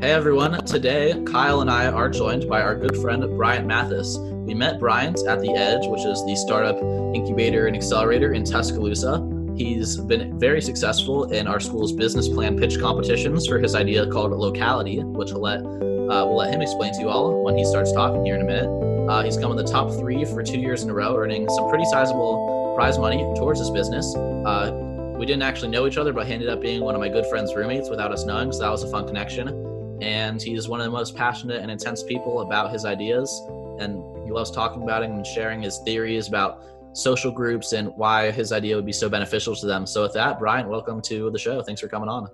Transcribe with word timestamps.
Hey 0.00 0.12
everyone, 0.12 0.64
today 0.64 1.12
Kyle 1.26 1.60
and 1.60 1.70
I 1.70 1.88
are 1.88 2.08
joined 2.08 2.48
by 2.48 2.62
our 2.62 2.74
good 2.74 2.96
friend 3.02 3.22
Bryant 3.36 3.66
Mathis. 3.66 4.16
We 4.16 4.54
met 4.54 4.80
Bryant 4.80 5.18
at 5.28 5.42
The 5.42 5.50
Edge, 5.54 5.86
which 5.88 6.06
is 6.06 6.24
the 6.24 6.36
startup 6.36 6.80
incubator 7.14 7.66
and 7.66 7.76
accelerator 7.76 8.32
in 8.32 8.42
Tuscaloosa. 8.42 9.20
He's 9.58 9.98
been 9.98 10.40
very 10.40 10.62
successful 10.62 11.30
in 11.30 11.46
our 11.46 11.60
school's 11.60 11.92
business 11.92 12.28
plan 12.28 12.58
pitch 12.58 12.80
competitions 12.80 13.46
for 13.46 13.58
his 13.58 13.74
idea 13.74 14.06
called 14.06 14.32
Locality, 14.32 15.00
which 15.00 15.32
we'll 15.32 15.42
let, 15.42 15.60
uh, 15.60 16.24
we'll 16.24 16.36
let 16.36 16.54
him 16.54 16.62
explain 16.62 16.94
to 16.94 17.00
you 17.00 17.10
all 17.10 17.44
when 17.44 17.58
he 17.58 17.66
starts 17.66 17.92
talking 17.92 18.24
here 18.24 18.36
in 18.36 18.40
a 18.40 18.44
minute. 18.44 18.70
Uh, 19.06 19.22
he's 19.22 19.36
come 19.36 19.50
in 19.50 19.58
the 19.58 19.70
top 19.70 19.90
three 19.90 20.24
for 20.24 20.42
two 20.42 20.60
years 20.60 20.82
in 20.82 20.88
a 20.88 20.94
row, 20.94 21.14
earning 21.14 21.46
some 21.50 21.68
pretty 21.68 21.84
sizable 21.84 22.72
prize 22.74 22.96
money 22.96 23.18
towards 23.36 23.60
his 23.60 23.70
business. 23.70 24.16
Uh, 24.16 24.70
we 25.18 25.26
didn't 25.26 25.42
actually 25.42 25.68
know 25.68 25.86
each 25.86 25.98
other, 25.98 26.14
but 26.14 26.26
he 26.26 26.32
ended 26.32 26.48
up 26.48 26.62
being 26.62 26.80
one 26.80 26.94
of 26.94 27.02
my 27.02 27.10
good 27.10 27.26
friend's 27.26 27.54
roommates 27.54 27.90
without 27.90 28.10
us 28.10 28.24
knowing, 28.24 28.50
so 28.50 28.60
that 28.60 28.70
was 28.70 28.82
a 28.82 28.90
fun 28.90 29.06
connection 29.06 29.69
and 30.00 30.40
he's 30.40 30.68
one 30.68 30.80
of 30.80 30.86
the 30.86 30.90
most 30.90 31.14
passionate 31.14 31.60
and 31.60 31.70
intense 31.70 32.02
people 32.02 32.40
about 32.40 32.72
his 32.72 32.84
ideas. 32.84 33.30
And 33.78 34.02
he 34.24 34.30
loves 34.30 34.50
talking 34.50 34.82
about 34.82 35.02
it 35.02 35.10
and 35.10 35.26
sharing 35.26 35.62
his 35.62 35.78
theories 35.84 36.28
about 36.28 36.64
social 36.92 37.30
groups 37.30 37.72
and 37.72 37.88
why 37.96 38.30
his 38.30 38.52
idea 38.52 38.76
would 38.76 38.86
be 38.86 38.92
so 38.92 39.08
beneficial 39.08 39.54
to 39.56 39.66
them. 39.66 39.86
So 39.86 40.02
with 40.02 40.14
that 40.14 40.38
Bryant 40.38 40.68
welcome 40.68 41.00
to 41.02 41.30
the 41.30 41.38
show. 41.38 41.62
Thanks 41.62 41.80
for 41.80 41.88
coming 41.88 42.08
on. 42.08 42.28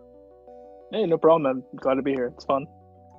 Hey 0.92 1.04
no 1.04 1.18
problem 1.18 1.46
i'm 1.46 1.78
glad 1.78 1.94
to 1.94 2.02
be 2.02 2.12
here. 2.12 2.32
It's 2.34 2.44
fun. 2.44 2.66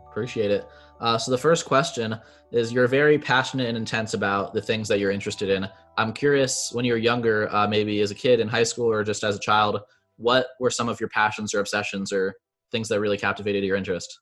Appreciate 0.09 0.51
it. 0.51 0.65
Uh, 0.99 1.17
so 1.17 1.29
the 1.31 1.37
first 1.37 1.65
question 1.65 2.17
is 2.51 2.71
you're 2.71 2.87
very 2.87 3.19
passionate 3.19 3.67
and 3.67 3.77
intense 3.77 4.13
about 4.13 4.53
the 4.53 4.61
things 4.61 4.87
that 4.87 4.99
you're 4.99 5.11
interested 5.11 5.49
in. 5.49 5.67
I'm 5.97 6.13
curious 6.13 6.71
when 6.73 6.85
you 6.85 6.93
were 6.93 6.97
younger 6.97 7.53
uh, 7.53 7.67
maybe 7.67 8.01
as 8.01 8.09
a 8.09 8.15
kid 8.15 8.39
in 8.39 8.47
high 8.47 8.63
school 8.63 8.91
or 8.91 9.03
just 9.03 9.23
as 9.23 9.35
a 9.35 9.39
child 9.39 9.81
what 10.15 10.47
were 10.59 10.71
some 10.71 10.89
of 10.89 10.99
your 10.99 11.09
passions 11.09 11.53
or 11.53 11.59
obsessions 11.59 12.11
or 12.11 12.35
things 12.71 12.87
that 12.89 12.99
really 12.99 13.17
captivated 13.17 13.63
your 13.63 13.75
interest 13.75 14.19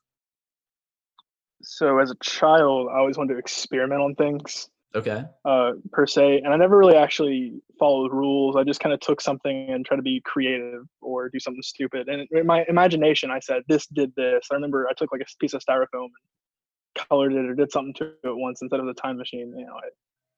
so 1.62 1.98
as 1.98 2.10
a 2.10 2.16
child, 2.22 2.88
I 2.92 2.98
always 2.98 3.16
wanted 3.16 3.34
to 3.34 3.38
experiment 3.38 4.00
on 4.00 4.14
things. 4.14 4.68
Okay. 4.94 5.24
Uh, 5.44 5.72
per 5.92 6.06
se, 6.06 6.38
and 6.38 6.54
I 6.54 6.56
never 6.56 6.78
really 6.78 6.96
actually 6.96 7.60
followed 7.78 8.12
rules. 8.12 8.56
I 8.56 8.64
just 8.64 8.80
kind 8.80 8.94
of 8.94 9.00
took 9.00 9.20
something 9.20 9.68
and 9.70 9.84
tried 9.84 9.98
to 9.98 10.02
be 10.02 10.22
creative 10.24 10.84
or 11.02 11.28
do 11.28 11.38
something 11.38 11.62
stupid. 11.62 12.08
And 12.08 12.26
in 12.30 12.46
my 12.46 12.64
imagination, 12.68 13.30
I 13.30 13.40
said, 13.40 13.62
"This 13.68 13.86
did 13.88 14.14
this." 14.16 14.46
I 14.50 14.54
remember 14.54 14.86
I 14.88 14.94
took 14.94 15.12
like 15.12 15.20
a 15.20 15.26
piece 15.38 15.52
of 15.52 15.62
styrofoam 15.62 16.04
and 16.04 17.04
colored 17.08 17.34
it 17.34 17.44
or 17.44 17.54
did 17.54 17.70
something 17.70 17.92
to 17.94 18.06
it 18.06 18.16
once 18.24 18.62
instead 18.62 18.80
of 18.80 18.86
the 18.86 18.94
time 18.94 19.18
machine. 19.18 19.52
You 19.54 19.66
know, 19.66 19.74
I, 19.74 19.88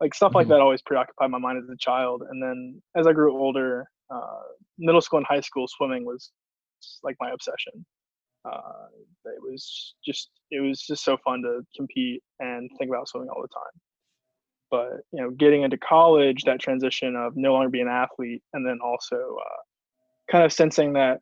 like 0.00 0.14
stuff 0.14 0.34
like 0.34 0.46
mm-hmm. 0.46 0.55
that 0.55 0.61
always 0.61 0.83
preoccupied 0.83 1.30
my 1.30 1.39
mind 1.39 1.62
as 1.62 1.69
a 1.69 1.77
child. 1.78 2.24
And 2.28 2.42
then 2.42 2.83
as 2.96 3.06
I 3.06 3.12
grew 3.12 3.39
older, 3.39 3.86
uh, 4.11 4.42
middle 4.77 5.00
school 5.00 5.19
and 5.19 5.27
high 5.27 5.41
school, 5.41 5.66
swimming 5.69 6.05
was 6.05 6.33
like 7.05 7.16
my 7.20 7.30
obsession 7.30 7.84
uh, 8.44 8.86
it 9.25 9.42
was 9.42 9.94
just 10.05 10.31
it 10.50 10.61
was 10.61 10.81
just 10.81 11.05
so 11.05 11.17
fun 11.25 11.42
to 11.42 11.61
compete 11.77 12.22
and 12.41 12.70
think 12.78 12.91
about 12.91 13.08
swimming 13.08 13.28
all 13.28 13.42
the 13.42 13.48
time. 13.48 13.80
But 14.70 15.00
you 15.12 15.22
know 15.22 15.30
getting 15.30 15.62
into 15.62 15.78
college 15.78 16.45
that 16.45 16.61
transition 16.61 17.17
of 17.17 17.36
no 17.36 17.53
longer 17.53 17.70
being 17.70 17.86
an 17.86 17.92
athlete 17.92 18.42
and 18.53 18.67
then 18.67 18.78
also 18.84 19.17
uh, 19.17 19.62
kind 20.30 20.45
of 20.45 20.53
sensing 20.53 20.92
that 20.92 21.20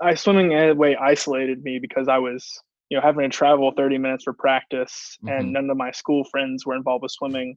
i 0.00 0.14
swimming 0.14 0.52
in 0.52 0.70
a 0.70 0.74
way 0.74 0.96
isolated 0.96 1.62
me 1.62 1.78
because 1.80 2.08
i 2.08 2.18
was 2.18 2.60
you 2.88 2.96
know 2.96 3.02
having 3.02 3.28
to 3.28 3.36
travel 3.36 3.72
30 3.76 3.98
minutes 3.98 4.24
for 4.24 4.32
practice 4.32 5.16
mm-hmm. 5.24 5.40
and 5.40 5.52
none 5.52 5.70
of 5.70 5.76
my 5.76 5.90
school 5.90 6.24
friends 6.30 6.66
were 6.66 6.76
involved 6.76 7.02
with 7.02 7.12
swimming. 7.12 7.56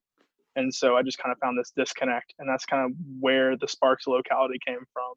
And 0.58 0.74
so 0.74 0.96
i 0.96 1.02
just 1.02 1.18
kind 1.18 1.34
of 1.34 1.40
found 1.40 1.58
this 1.60 1.74
disconnect 1.76 2.34
and 2.40 2.48
that's 2.50 2.66
kind 2.66 2.86
of 2.86 2.98
where 3.20 3.58
the 3.58 3.68
sparks 3.68 4.08
locality 4.08 4.58
came 4.66 4.80
from 4.94 5.14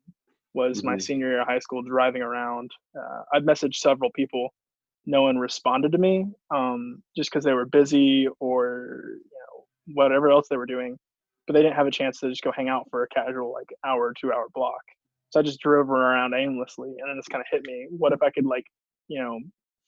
was 0.58 0.78
mm-hmm. 0.78 0.88
my 0.88 0.98
senior 0.98 1.28
year 1.28 1.40
of 1.40 1.46
high 1.46 1.60
school 1.60 1.82
driving 1.82 2.20
around. 2.20 2.70
Uh, 2.98 3.22
I'd 3.32 3.46
messaged 3.46 3.76
several 3.76 4.10
people. 4.10 4.52
No 5.06 5.22
one 5.22 5.38
responded 5.38 5.92
to 5.92 5.98
me 5.98 6.26
um, 6.50 7.02
just 7.16 7.30
because 7.30 7.44
they 7.44 7.54
were 7.54 7.64
busy 7.64 8.28
or 8.40 9.04
you 9.06 9.38
know 9.40 9.64
whatever 9.94 10.30
else 10.30 10.48
they 10.48 10.56
were 10.56 10.66
doing, 10.66 10.98
but 11.46 11.52
they 11.54 11.62
didn't 11.62 11.76
have 11.76 11.86
a 11.86 11.92
chance 11.92 12.18
to 12.20 12.28
just 12.28 12.42
go 12.42 12.52
hang 12.52 12.68
out 12.68 12.88
for 12.90 13.04
a 13.04 13.08
casual 13.08 13.52
like 13.52 13.68
hour, 13.86 14.12
two 14.20 14.32
hour 14.32 14.46
block. 14.52 14.82
So 15.30 15.40
I 15.40 15.42
just 15.42 15.60
drove 15.60 15.90
around 15.90 16.34
aimlessly, 16.34 16.88
and 16.98 17.08
then 17.08 17.16
this 17.16 17.28
kind 17.28 17.40
of 17.40 17.46
hit 17.50 17.62
me. 17.64 17.86
What 17.90 18.12
if 18.12 18.22
I 18.22 18.30
could 18.30 18.44
like 18.44 18.64
you 19.06 19.22
know 19.22 19.38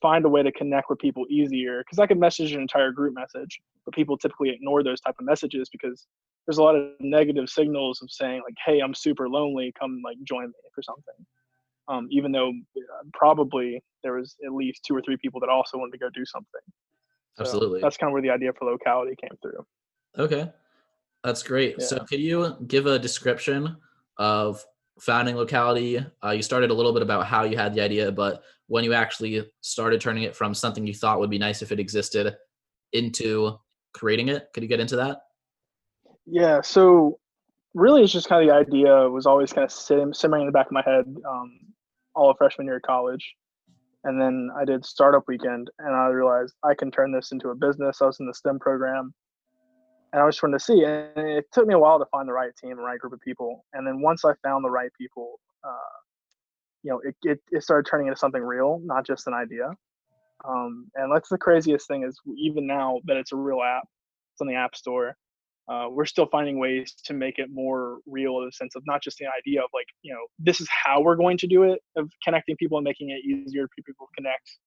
find 0.00 0.24
a 0.24 0.28
way 0.28 0.42
to 0.42 0.52
connect 0.52 0.88
with 0.88 1.00
people 1.00 1.26
easier? 1.28 1.82
Because 1.84 1.98
I 1.98 2.06
could 2.06 2.20
message 2.20 2.52
an 2.52 2.60
entire 2.60 2.92
group 2.92 3.14
message, 3.14 3.60
but 3.84 3.92
people 3.92 4.16
typically 4.16 4.50
ignore 4.50 4.82
those 4.84 5.00
type 5.00 5.16
of 5.18 5.26
messages 5.26 5.68
because 5.68 6.06
there's 6.50 6.58
a 6.58 6.62
lot 6.64 6.74
of 6.74 6.88
negative 6.98 7.48
signals 7.48 8.02
of 8.02 8.10
saying 8.10 8.42
like, 8.44 8.56
"Hey, 8.66 8.80
I'm 8.80 8.92
super 8.92 9.28
lonely. 9.28 9.72
Come 9.78 10.02
like 10.04 10.16
join 10.24 10.46
me 10.48 10.54
for 10.74 10.82
something." 10.82 11.14
Um, 11.86 12.08
even 12.10 12.32
though 12.32 12.48
uh, 12.50 13.04
probably 13.12 13.80
there 14.02 14.14
was 14.14 14.34
at 14.44 14.52
least 14.52 14.80
two 14.84 14.96
or 14.96 15.00
three 15.00 15.16
people 15.16 15.38
that 15.42 15.48
also 15.48 15.78
wanted 15.78 15.92
to 15.92 15.98
go 15.98 16.10
do 16.12 16.24
something. 16.24 16.60
So 17.36 17.44
Absolutely. 17.44 17.80
That's 17.80 17.96
kind 17.96 18.10
of 18.10 18.14
where 18.14 18.22
the 18.22 18.30
idea 18.30 18.52
for 18.52 18.68
locality 18.68 19.14
came 19.20 19.38
through. 19.40 19.64
Okay, 20.18 20.50
that's 21.22 21.44
great. 21.44 21.76
Yeah. 21.78 21.86
So, 21.86 21.98
could 22.00 22.18
you 22.18 22.56
give 22.66 22.86
a 22.86 22.98
description 22.98 23.76
of 24.18 24.64
founding 24.98 25.36
locality? 25.36 26.04
Uh, 26.24 26.30
you 26.30 26.42
started 26.42 26.70
a 26.70 26.74
little 26.74 26.92
bit 26.92 27.02
about 27.02 27.26
how 27.26 27.44
you 27.44 27.56
had 27.56 27.74
the 27.74 27.80
idea, 27.80 28.10
but 28.10 28.42
when 28.66 28.82
you 28.82 28.92
actually 28.92 29.48
started 29.60 30.00
turning 30.00 30.24
it 30.24 30.34
from 30.34 30.52
something 30.52 30.84
you 30.84 30.94
thought 30.94 31.20
would 31.20 31.30
be 31.30 31.38
nice 31.38 31.62
if 31.62 31.70
it 31.70 31.78
existed 31.78 32.34
into 32.92 33.56
creating 33.94 34.30
it, 34.30 34.48
could 34.52 34.64
you 34.64 34.68
get 34.68 34.80
into 34.80 34.96
that? 34.96 35.18
Yeah, 36.26 36.60
so 36.60 37.18
really 37.74 38.02
it's 38.02 38.12
just 38.12 38.28
kind 38.28 38.42
of 38.42 38.48
the 38.48 38.54
idea 38.54 39.08
was 39.08 39.26
always 39.26 39.52
kind 39.52 39.64
of 39.64 39.72
sitting, 39.72 40.12
simmering 40.12 40.42
in 40.42 40.46
the 40.46 40.52
back 40.52 40.66
of 40.66 40.72
my 40.72 40.82
head 40.84 41.04
um, 41.28 41.58
all 42.14 42.30
of 42.30 42.36
freshman 42.38 42.66
year 42.66 42.76
of 42.76 42.82
college. 42.82 43.34
And 44.04 44.20
then 44.20 44.50
I 44.58 44.64
did 44.64 44.84
startup 44.84 45.24
weekend 45.28 45.70
and 45.78 45.94
I 45.94 46.06
realized 46.06 46.54
I 46.64 46.74
can 46.74 46.90
turn 46.90 47.12
this 47.12 47.32
into 47.32 47.50
a 47.50 47.54
business. 47.54 48.00
I 48.00 48.06
was 48.06 48.18
in 48.18 48.26
the 48.26 48.34
STEM 48.34 48.58
program 48.58 49.12
and 50.12 50.22
I 50.22 50.24
was 50.24 50.36
trying 50.36 50.52
to 50.52 50.60
see. 50.60 50.84
And 50.84 51.10
it 51.16 51.44
took 51.52 51.66
me 51.66 51.74
a 51.74 51.78
while 51.78 51.98
to 51.98 52.06
find 52.06 52.26
the 52.26 52.32
right 52.32 52.50
team, 52.56 52.76
the 52.76 52.82
right 52.82 52.98
group 52.98 53.12
of 53.12 53.20
people. 53.20 53.64
And 53.74 53.86
then 53.86 54.00
once 54.00 54.24
I 54.24 54.32
found 54.42 54.64
the 54.64 54.70
right 54.70 54.90
people, 54.98 55.38
uh, 55.62 55.98
you 56.82 56.90
know, 56.90 57.00
it, 57.04 57.14
it, 57.24 57.40
it 57.50 57.62
started 57.62 57.88
turning 57.88 58.06
into 58.06 58.18
something 58.18 58.42
real, 58.42 58.80
not 58.82 59.06
just 59.06 59.26
an 59.26 59.34
idea. 59.34 59.70
Um, 60.48 60.90
and 60.94 61.14
that's 61.14 61.28
the 61.28 61.36
craziest 61.36 61.86
thing 61.86 62.02
is 62.02 62.18
even 62.38 62.66
now 62.66 63.00
that 63.04 63.18
it's 63.18 63.32
a 63.32 63.36
real 63.36 63.60
app, 63.60 63.86
it's 64.32 64.40
on 64.40 64.46
the 64.46 64.54
app 64.54 64.74
store 64.74 65.14
uh, 65.70 65.86
we're 65.88 66.04
still 66.04 66.26
finding 66.26 66.58
ways 66.58 66.94
to 67.04 67.14
make 67.14 67.38
it 67.38 67.48
more 67.52 67.98
real 68.06 68.38
in 68.40 68.46
the 68.46 68.52
sense 68.52 68.74
of 68.74 68.82
not 68.86 69.02
just 69.02 69.18
the 69.18 69.26
idea 69.38 69.60
of 69.60 69.68
like 69.72 69.86
you 70.02 70.12
know 70.12 70.20
this 70.38 70.60
is 70.60 70.68
how 70.68 71.00
we're 71.00 71.16
going 71.16 71.38
to 71.38 71.46
do 71.46 71.62
it 71.62 71.80
of 71.96 72.10
connecting 72.24 72.56
people 72.56 72.76
and 72.78 72.84
making 72.84 73.10
it 73.10 73.24
easier 73.24 73.66
for 73.68 73.82
people 73.86 74.06
to 74.06 74.22
connect 74.22 74.58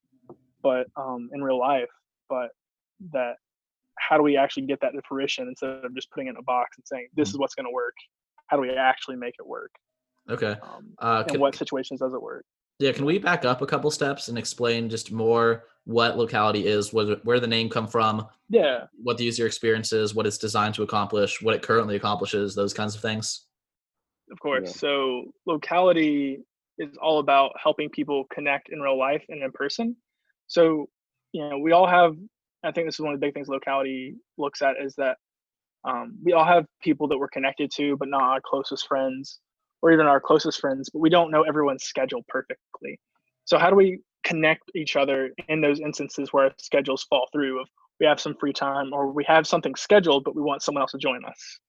but 0.61 0.87
um, 0.95 1.29
in 1.33 1.43
real 1.43 1.59
life 1.59 1.89
but 2.29 2.49
that 3.11 3.35
how 3.99 4.17
do 4.17 4.23
we 4.23 4.37
actually 4.37 4.65
get 4.65 4.79
that 4.81 4.91
to 4.91 5.01
fruition 5.07 5.47
instead 5.47 5.69
of 5.83 5.93
just 5.95 6.09
putting 6.11 6.27
it 6.27 6.31
in 6.31 6.37
a 6.37 6.43
box 6.43 6.77
and 6.77 6.85
saying 6.85 7.07
this 7.15 7.29
is 7.29 7.37
what's 7.37 7.55
going 7.55 7.65
to 7.65 7.73
work. 7.73 7.95
How 8.47 8.57
do 8.57 8.61
we 8.61 8.71
actually 8.71 9.15
make 9.15 9.35
it 9.39 9.47
work? 9.47 9.71
Okay. 10.29 10.55
Um, 10.61 10.93
uh, 10.99 11.23
can, 11.23 11.35
and 11.35 11.41
what 11.41 11.55
situations 11.55 11.99
does 11.99 12.13
it 12.13 12.21
work? 12.21 12.45
Yeah 12.79 12.91
can 12.91 13.05
we 13.05 13.17
back 13.19 13.45
up 13.45 13.61
a 13.61 13.65
couple 13.65 13.91
steps 13.91 14.27
and 14.27 14.37
explain 14.37 14.89
just 14.89 15.11
more 15.11 15.65
what 15.85 16.17
locality 16.17 16.65
is, 16.65 16.93
where, 16.93 17.17
where 17.23 17.39
the 17.39 17.47
name 17.47 17.69
come 17.69 17.87
from, 17.87 18.27
yeah, 18.49 18.85
what 19.01 19.17
the 19.17 19.25
user 19.25 19.45
experience 19.45 19.91
is, 19.91 20.15
what 20.15 20.25
it's 20.25 20.37
designed 20.37 20.75
to 20.75 20.83
accomplish, 20.83 21.41
what 21.41 21.55
it 21.55 21.61
currently 21.61 21.95
accomplishes, 21.95 22.55
those 22.55 22.73
kinds 22.73 22.95
of 22.95 23.01
things. 23.01 23.45
Of 24.31 24.39
course. 24.39 24.69
Yeah. 24.69 24.71
So 24.71 25.23
locality 25.45 26.39
is 26.77 26.97
all 27.01 27.19
about 27.19 27.51
helping 27.61 27.89
people 27.89 28.25
connect 28.33 28.69
in 28.69 28.79
real 28.79 28.97
life 28.97 29.23
and 29.29 29.43
in 29.43 29.51
person. 29.51 29.95
So, 30.47 30.87
you 31.33 31.47
know, 31.47 31.57
we 31.57 31.71
all 31.71 31.87
have 31.87 32.15
I 32.63 32.71
think 32.71 32.87
this 32.87 32.95
is 32.95 33.01
one 33.01 33.13
of 33.13 33.19
the 33.19 33.25
big 33.25 33.33
things 33.33 33.47
locality 33.47 34.15
looks 34.37 34.61
at 34.61 34.75
is 34.81 34.95
that 34.95 35.17
um, 35.85 36.17
we 36.23 36.31
all 36.31 36.45
have 36.45 36.65
people 36.81 37.07
that 37.09 37.17
we're 37.17 37.27
connected 37.27 37.69
to, 37.75 37.97
but 37.97 38.07
not 38.07 38.21
our 38.21 38.39
closest 38.43 38.87
friends 38.87 39.39
or 39.81 39.91
even 39.91 40.05
our 40.05 40.21
closest 40.21 40.61
friends, 40.61 40.89
but 40.89 40.99
we 40.99 41.09
don't 41.09 41.29
know 41.29 41.43
everyone's 41.43 41.83
schedule 41.83 42.21
perfectly. 42.29 42.99
So 43.43 43.57
how 43.57 43.69
do 43.69 43.75
we 43.75 43.99
connect 44.23 44.71
each 44.75 44.95
other 44.95 45.31
in 45.49 45.61
those 45.61 45.79
instances 45.79 46.29
where 46.31 46.51
schedules 46.57 47.03
fall 47.03 47.27
through 47.31 47.61
of 47.61 47.67
we 47.99 48.05
have 48.05 48.19
some 48.19 48.35
free 48.39 48.53
time 48.53 48.91
or 48.91 49.11
we 49.11 49.23
have 49.25 49.47
something 49.47 49.75
scheduled 49.75 50.23
but 50.23 50.35
we 50.35 50.41
want 50.41 50.61
someone 50.61 50.81
else 50.81 50.91
to 50.91 50.97
join 50.97 51.23
us. 51.25 51.59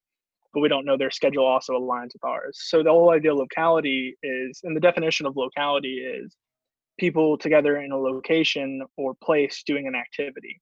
But 0.53 0.61
we 0.61 0.69
don't 0.69 0.87
know 0.87 0.97
their 0.97 1.11
schedule 1.11 1.45
also 1.45 1.75
aligns 1.75 2.13
with 2.13 2.25
ours. 2.25 2.61
So 2.69 2.83
the 2.83 2.91
whole 2.91 3.11
idea 3.11 3.33
of 3.33 3.39
locality 3.39 4.17
is 4.23 4.61
and 4.63 4.77
the 4.77 4.81
definition 4.81 5.27
of 5.27 5.37
locality 5.37 5.99
is 5.99 6.35
people 6.99 7.37
together 7.37 7.79
in 7.79 7.93
a 7.93 7.99
location 7.99 8.83
or 8.97 9.15
place 9.23 9.63
doing 9.67 9.87
an 9.87 9.95
activity 9.95 10.61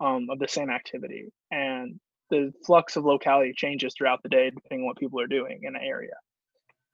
um, 0.00 0.28
of 0.30 0.38
the 0.38 0.48
same 0.48 0.70
activity. 0.70 1.26
And 1.50 2.00
the 2.30 2.52
flux 2.64 2.96
of 2.96 3.04
locality 3.04 3.52
changes 3.54 3.94
throughout 3.96 4.22
the 4.22 4.30
day 4.30 4.50
depending 4.50 4.80
on 4.80 4.86
what 4.86 4.96
people 4.96 5.20
are 5.20 5.26
doing 5.26 5.60
in 5.62 5.76
an 5.76 5.82
area. 5.82 6.14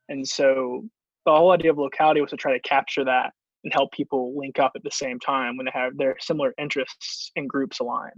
And 0.08 0.26
so 0.26 0.84
the 1.24 1.32
whole 1.32 1.52
idea 1.52 1.70
of 1.70 1.78
locality 1.78 2.20
was 2.20 2.30
to 2.30 2.36
try 2.36 2.52
to 2.52 2.60
capture 2.60 3.04
that 3.04 3.32
and 3.64 3.72
help 3.72 3.92
people 3.92 4.38
link 4.38 4.58
up 4.58 4.72
at 4.76 4.82
the 4.82 4.90
same 4.90 5.18
time 5.18 5.56
when 5.56 5.66
they 5.66 5.72
have 5.74 5.96
their 5.96 6.16
similar 6.20 6.54
interests 6.58 7.30
and 7.36 7.48
groups 7.48 7.80
align. 7.80 8.12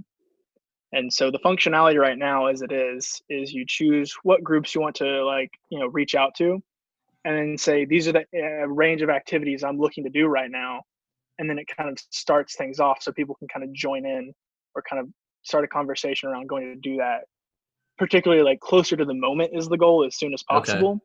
And 0.93 1.13
so 1.13 1.31
the 1.31 1.39
functionality 1.39 1.99
right 1.99 2.19
now 2.19 2.47
as 2.47 2.63
it 2.63 2.73
is 2.73 3.23
is 3.29 3.53
you 3.53 3.65
choose 3.67 4.15
what 4.23 4.43
groups 4.43 4.75
you 4.75 4.81
want 4.81 4.97
to 4.97 5.25
like, 5.25 5.51
you 5.71 5.79
know, 5.79 5.87
reach 5.87 6.15
out 6.15 6.35
to 6.39 6.61
and 7.25 7.37
then 7.37 7.59
say 7.59 7.85
these 7.85 8.09
are 8.09 8.13
the 8.13 8.25
uh, 8.35 8.67
range 8.67 9.03
of 9.03 9.11
activities 9.11 9.63
I'm 9.63 9.79
looking 9.79 10.05
to 10.05 10.11
do 10.11 10.27
right 10.27 10.51
now 10.51 10.83
and 11.39 11.49
then 11.49 11.59
it 11.59 11.67
kind 11.75 11.89
of 11.89 11.99
starts 12.11 12.55
things 12.57 12.81
off 12.81 13.03
so 13.03 13.13
people 13.13 13.35
can 13.35 13.49
kind 13.49 13.65
of 13.65 13.73
join 13.73 14.07
in 14.07 14.33
or 14.75 14.83
kind 14.89 15.01
of 15.01 15.09
start 15.43 15.65
a 15.65 15.69
conversation 15.69 16.29
around 16.29 16.49
going 16.49 16.65
to 16.65 16.77
do 16.77 16.99
that 16.99 17.21
particularly 17.99 18.43
like 18.43 18.61
closer 18.61 18.97
to 18.97 19.05
the 19.05 19.15
moment 19.15 19.51
is 19.53 19.69
the 19.69 19.77
goal 19.77 20.05
as 20.05 20.17
soon 20.17 20.33
as 20.33 20.43
possible 20.43 20.93
okay. 20.93 21.01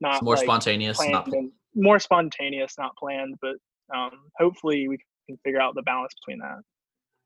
not 0.00 0.14
it's 0.14 0.22
more 0.22 0.34
like 0.34 0.44
spontaneous 0.44 1.00
not 1.08 1.28
more 1.74 1.98
spontaneous 1.98 2.74
not 2.78 2.96
planned 2.96 3.36
but 3.40 3.56
um, 3.94 4.10
hopefully 4.38 4.88
we 4.88 4.98
can 5.26 5.38
figure 5.44 5.60
out 5.60 5.74
the 5.74 5.82
balance 5.82 6.12
between 6.20 6.38
that. 6.40 6.62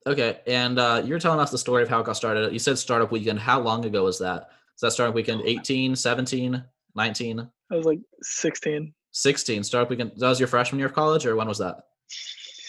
Okay 0.07 0.41
and 0.47 0.79
uh, 0.79 1.03
you're 1.05 1.19
telling 1.19 1.41
us 1.41 1.51
the 1.51 1.59
story 1.59 1.83
of 1.83 1.89
how 1.89 2.01
it 2.01 2.07
got 2.07 2.17
started. 2.17 2.53
You 2.53 2.59
said 2.59 2.79
startup 2.79 3.13
weekend. 3.13 3.39
How 3.39 3.61
long 3.61 3.85
ago 3.85 4.05
was 4.05 4.19
that? 4.19 4.49
Is 4.75 4.81
that 4.81 4.93
startup 4.93 5.15
weekend 5.15 5.43
18 5.45 5.95
17 5.95 6.65
19 6.97 7.49
i 7.71 7.77
was 7.77 7.87
like 7.87 8.01
16 8.23 8.93
16 9.13 9.63
startup 9.63 9.91
weekend. 9.91 10.13
That 10.17 10.29
was 10.29 10.41
your 10.41 10.49
freshman 10.49 10.79
year 10.79 10.89
of 10.89 10.95
college 10.95 11.27
or 11.27 11.37
when 11.37 11.49
was 11.49 11.59
that? 11.59 11.77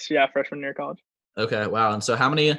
Yeah 0.10 0.28
freshman 0.32 0.60
year 0.60 0.72
of 0.72 0.78
college. 0.78 1.00
Okay 1.38 1.68
wow 1.68 1.94
and 1.94 2.04
so 2.04 2.16
how 2.16 2.30
many 2.30 2.58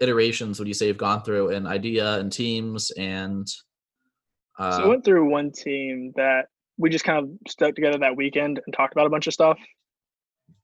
iterations 0.00 0.58
would 0.58 0.68
you 0.68 0.74
say 0.74 0.88
you've 0.88 0.98
gone 0.98 1.22
through 1.22 1.50
in 1.50 1.66
idea 1.66 2.18
and 2.18 2.30
teams 2.30 2.90
and 2.92 3.48
uh, 4.58 4.76
so 4.76 4.84
I 4.84 4.86
went 4.86 5.04
through 5.04 5.30
one 5.30 5.50
team 5.50 6.12
that 6.16 6.46
we 6.78 6.90
just 6.90 7.04
kind 7.04 7.18
of 7.18 7.30
stuck 7.48 7.74
together 7.74 7.98
that 7.98 8.16
weekend 8.16 8.60
and 8.64 8.74
talked 8.74 8.92
about 8.92 9.06
a 9.06 9.10
bunch 9.10 9.26
of 9.26 9.32
stuff. 9.32 9.58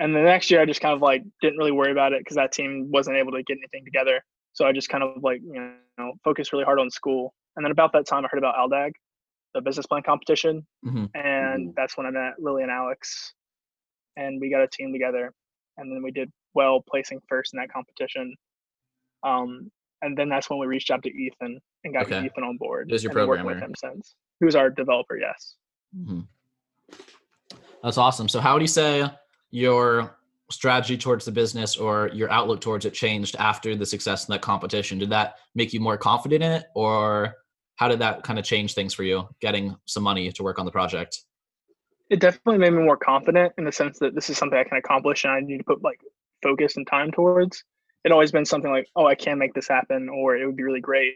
And 0.01 0.15
the 0.15 0.21
next 0.21 0.51
year 0.51 0.61
I 0.61 0.67
just 0.67 0.81
kind 0.81 0.95
of 0.95 1.03
like 1.03 1.23
didn't 1.41 1.59
really 1.59 1.73
worry 1.73 1.93
about 1.93 2.13
it 2.13 2.21
because 2.21 2.37
that 2.37 2.53
team 2.53 2.91
wasn't 2.91 3.17
able 3.17 3.33
to 3.33 3.43
get 3.43 3.59
anything 3.59 3.85
together. 3.85 4.23
So 4.53 4.67
I 4.67 4.73
just 4.73 4.89
kind 4.89 5.05
of 5.05 5.23
like, 5.23 5.41
you 5.43 5.73
know, 5.99 6.13
focused 6.25 6.53
really 6.53 6.65
hard 6.65 6.81
on 6.81 6.91
school. 6.91 7.35
And 7.57 7.65
then 7.65 7.71
about 7.71 7.93
that 7.93 8.07
time 8.07 8.25
I 8.25 8.29
heard 8.31 8.39
about 8.39 8.57
ALDAG, 8.57 8.93
the 9.55 9.61
business 9.61 9.87
plan 9.87 10.03
competition. 10.03 10.67
Mm-hmm. 10.85 11.07
And 11.15 11.75
that's 11.77 11.97
when 11.97 12.07
I 12.07 12.11
met 12.11 12.35
Lily 12.39 12.63
and 12.63 12.73
Alex. 12.73 13.35
And 14.17 14.41
we 14.41 14.51
got 14.51 14.63
a 14.63 14.69
team 14.69 14.93
together. 14.93 15.33
And 15.77 15.93
then 15.93 16.03
we 16.03 16.11
did 16.11 16.31
well 16.55 16.83
placing 16.89 17.21
first 17.29 17.55
in 17.55 17.61
that 17.61 17.73
competition. 17.73 18.35
Um, 19.23 19.71
and 20.03 20.17
then 20.17 20.29
that's 20.29 20.49
when 20.49 20.59
we 20.59 20.67
reached 20.67 20.91
out 20.91 21.03
to 21.03 21.09
Ethan 21.09 21.61
and 21.85 21.95
got 21.95 22.07
okay. 22.07 22.25
Ethan 22.25 22.45
on 22.45 22.57
board. 22.57 22.93
Is 22.93 23.03
your 23.03 23.13
programmer? 23.13 23.55
With 23.55 23.63
him 23.63 23.75
since. 23.77 24.15
Who's 24.41 24.55
our 24.55 24.71
developer? 24.71 25.17
Yes. 25.19 25.55
Mm-hmm. 25.97 26.21
That's 27.83 27.99
awesome. 27.99 28.29
So, 28.29 28.41
how 28.41 28.55
would 28.55 28.63
you 28.63 28.69
say 28.69 29.09
your 29.51 30.17
strategy 30.51 30.97
towards 30.97 31.25
the 31.25 31.33
business 31.33 31.77
or 31.77 32.11
your 32.15 32.31
outlook 32.31 32.61
towards 32.61 32.87
it 32.87 32.95
changed 32.95 33.37
after 33.39 33.77
the 33.77 33.87
success 33.87 34.29
in 34.29 34.33
that 34.33 34.43
competition? 34.43 34.99
Did 34.99 35.11
that 35.11 35.37
make 35.55 35.73
you 35.73 35.81
more 35.81 35.97
confident 35.97 36.43
in 36.43 36.53
it, 36.53 36.67
or 36.75 37.35
how 37.77 37.89
did 37.89 37.99
that 38.01 38.23
kind 38.23 38.39
of 38.39 38.45
change 38.45 38.75
things 38.75 38.95
for 38.95 39.05
you, 39.05 39.29
getting 39.41 39.77
some 39.87 40.03
money 40.03 40.31
to 40.33 40.43
work 40.43 40.59
on 40.59 40.65
the 40.65 40.73
project? 40.73 41.23
It 42.11 42.21
definitely 42.21 42.59
made 42.59 42.73
me 42.73 42.83
more 42.83 42.97
confident 42.97 43.53
in 43.59 43.65
the 43.65 43.73
sense 43.73 43.99
that 43.99 44.15
this 44.15 44.31
is 44.31 44.39
something 44.39 44.59
I 44.59 44.65
can 44.65 44.79
accomplish 44.79 45.25
and 45.25 45.33
I 45.33 45.41
need 45.41 45.59
to 45.59 45.65
put 45.65 45.83
like 45.83 46.01
focus 46.43 46.77
and 46.77 46.87
time 46.87 47.11
towards 47.11 47.65
it 48.05 48.13
always 48.13 48.33
been 48.33 48.45
something 48.45 48.71
like, 48.71 48.89
oh, 48.97 49.07
I 49.07 49.15
can 49.15 49.39
make 49.39 49.55
this 49.55 49.69
happen, 49.69 50.09
or 50.09 50.37
it 50.37 50.47
would 50.47 50.57
be 50.57 50.63
really 50.63 50.81
great. 50.81 51.15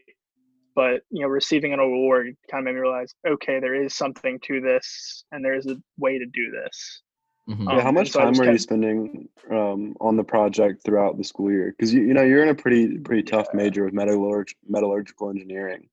But 0.74 1.02
you 1.10 1.22
know, 1.22 1.28
receiving 1.28 1.72
an 1.72 1.80
award 1.80 2.36
kind 2.50 2.60
of 2.60 2.64
made 2.64 2.74
me 2.74 2.80
realize, 2.80 3.14
okay, 3.26 3.60
there 3.60 3.74
is 3.74 3.94
something 3.94 4.38
to 4.44 4.60
this, 4.60 5.24
and 5.32 5.44
there 5.44 5.54
is 5.54 5.66
a 5.66 5.76
way 5.98 6.18
to 6.18 6.26
do 6.26 6.50
this. 6.50 7.02
Mm-hmm. 7.48 7.68
Um, 7.68 7.76
yeah, 7.76 7.82
how 7.82 7.92
much 7.92 8.10
so 8.10 8.20
time 8.20 8.40
are 8.40 8.52
you 8.52 8.58
spending 8.58 9.28
um, 9.50 9.96
on 10.00 10.16
the 10.16 10.22
project 10.22 10.84
throughout 10.84 11.18
the 11.18 11.24
school 11.24 11.50
year? 11.50 11.74
Because 11.76 11.92
you, 11.92 12.02
you 12.02 12.14
know 12.14 12.22
you're 12.22 12.42
in 12.42 12.50
a 12.50 12.54
pretty 12.54 12.98
pretty 12.98 13.24
tough 13.24 13.48
yeah. 13.52 13.56
major 13.56 13.84
with 13.84 13.94
metallurg- 13.94 14.54
metallurgical 14.68 15.30
engineering. 15.30 15.88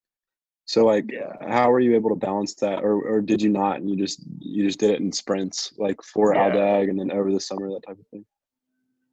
So 0.65 0.85
like, 0.85 1.05
yeah. 1.11 1.33
how 1.49 1.71
are 1.71 1.79
you 1.79 1.95
able 1.95 2.11
to 2.11 2.15
balance 2.15 2.53
that, 2.55 2.83
or 2.83 3.01
or 3.01 3.21
did 3.21 3.41
you 3.41 3.49
not, 3.49 3.77
and 3.77 3.89
you 3.89 3.95
just 3.95 4.23
you 4.37 4.63
just 4.63 4.79
did 4.79 4.91
it 4.91 4.99
in 4.99 5.11
sprints, 5.11 5.73
like 5.77 6.01
for 6.03 6.35
yeah. 6.35 6.51
ALDAG, 6.51 6.89
and 6.89 6.99
then 6.99 7.11
over 7.11 7.31
the 7.31 7.39
summer, 7.39 7.69
that 7.69 7.81
type 7.87 7.97
of 7.99 8.05
thing? 8.07 8.25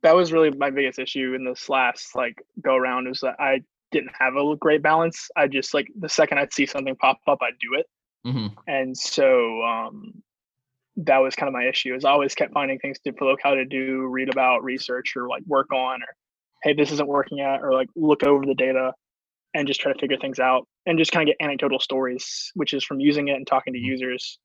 that 0.07 0.15
was 0.15 0.33
really 0.33 0.51
my 0.51 0.71
biggest 0.71 1.01
issue 1.01 1.35
in 1.35 1.45
this 1.45 1.69
last 1.69 2.15
like 2.15 2.41
go 2.63 2.77
around 2.77 3.09
is 3.09 3.19
that 3.23 3.35
I 3.41 3.63
didn't 3.91 4.13
have 4.19 4.37
a 4.37 4.57
great 4.57 4.81
balance. 4.81 5.29
I 5.37 5.49
just 5.49 5.75
like 5.75 5.89
the 5.99 6.09
second 6.09 6.39
I'd 6.39 6.53
see 6.53 6.65
something 6.65 6.95
pop 6.95 7.19
up, 7.27 7.39
I'd 7.43 7.59
do 7.61 7.79
it. 7.79 7.87
Mm-hmm. 8.25 8.47
And 8.69 8.97
so 8.97 9.63
um, 9.63 10.23
that 10.97 11.19
was 11.19 11.35
kind 11.35 11.49
of 11.49 11.53
my 11.53 11.65
issue 11.65 11.95
is 11.95 12.05
I 12.05 12.11
always 12.11 12.35
kept 12.35 12.53
finding 12.53 12.79
things 12.79 12.99
to 13.01 13.13
look 13.21 13.41
how 13.43 13.55
to 13.55 13.65
do, 13.65 14.07
read 14.07 14.31
about, 14.31 14.65
research, 14.65 15.15
or 15.17 15.29
like 15.29 15.43
work 15.47 15.73
on, 15.73 16.03
or 16.03 16.17
hey, 16.63 16.73
this 16.73 16.91
isn't 16.93 17.09
working 17.09 17.39
yet, 17.39 17.61
or 17.63 17.73
like 17.75 17.89
look 17.95 18.23
over 18.25 18.45
the 18.47 18.55
data 18.55 18.93
and 19.55 19.67
just 19.67 19.81
try 19.81 19.93
to 19.93 19.99
figure 19.99 20.17
things 20.21 20.39
out 20.39 20.67
and 20.87 20.99
just 20.99 21.13
kind 21.13 21.29
of 21.29 21.35
get 21.35 21.45
anecdotal 21.45 21.81
stories, 21.81 22.51
which 22.55 22.73
is 22.73 22.85
from 22.85 23.01
using 23.01 23.29
it 23.29 23.33
and 23.33 23.47
talking 23.47 23.73
to 23.73 23.79
mm-hmm. 23.79 23.91
users. 23.91 24.39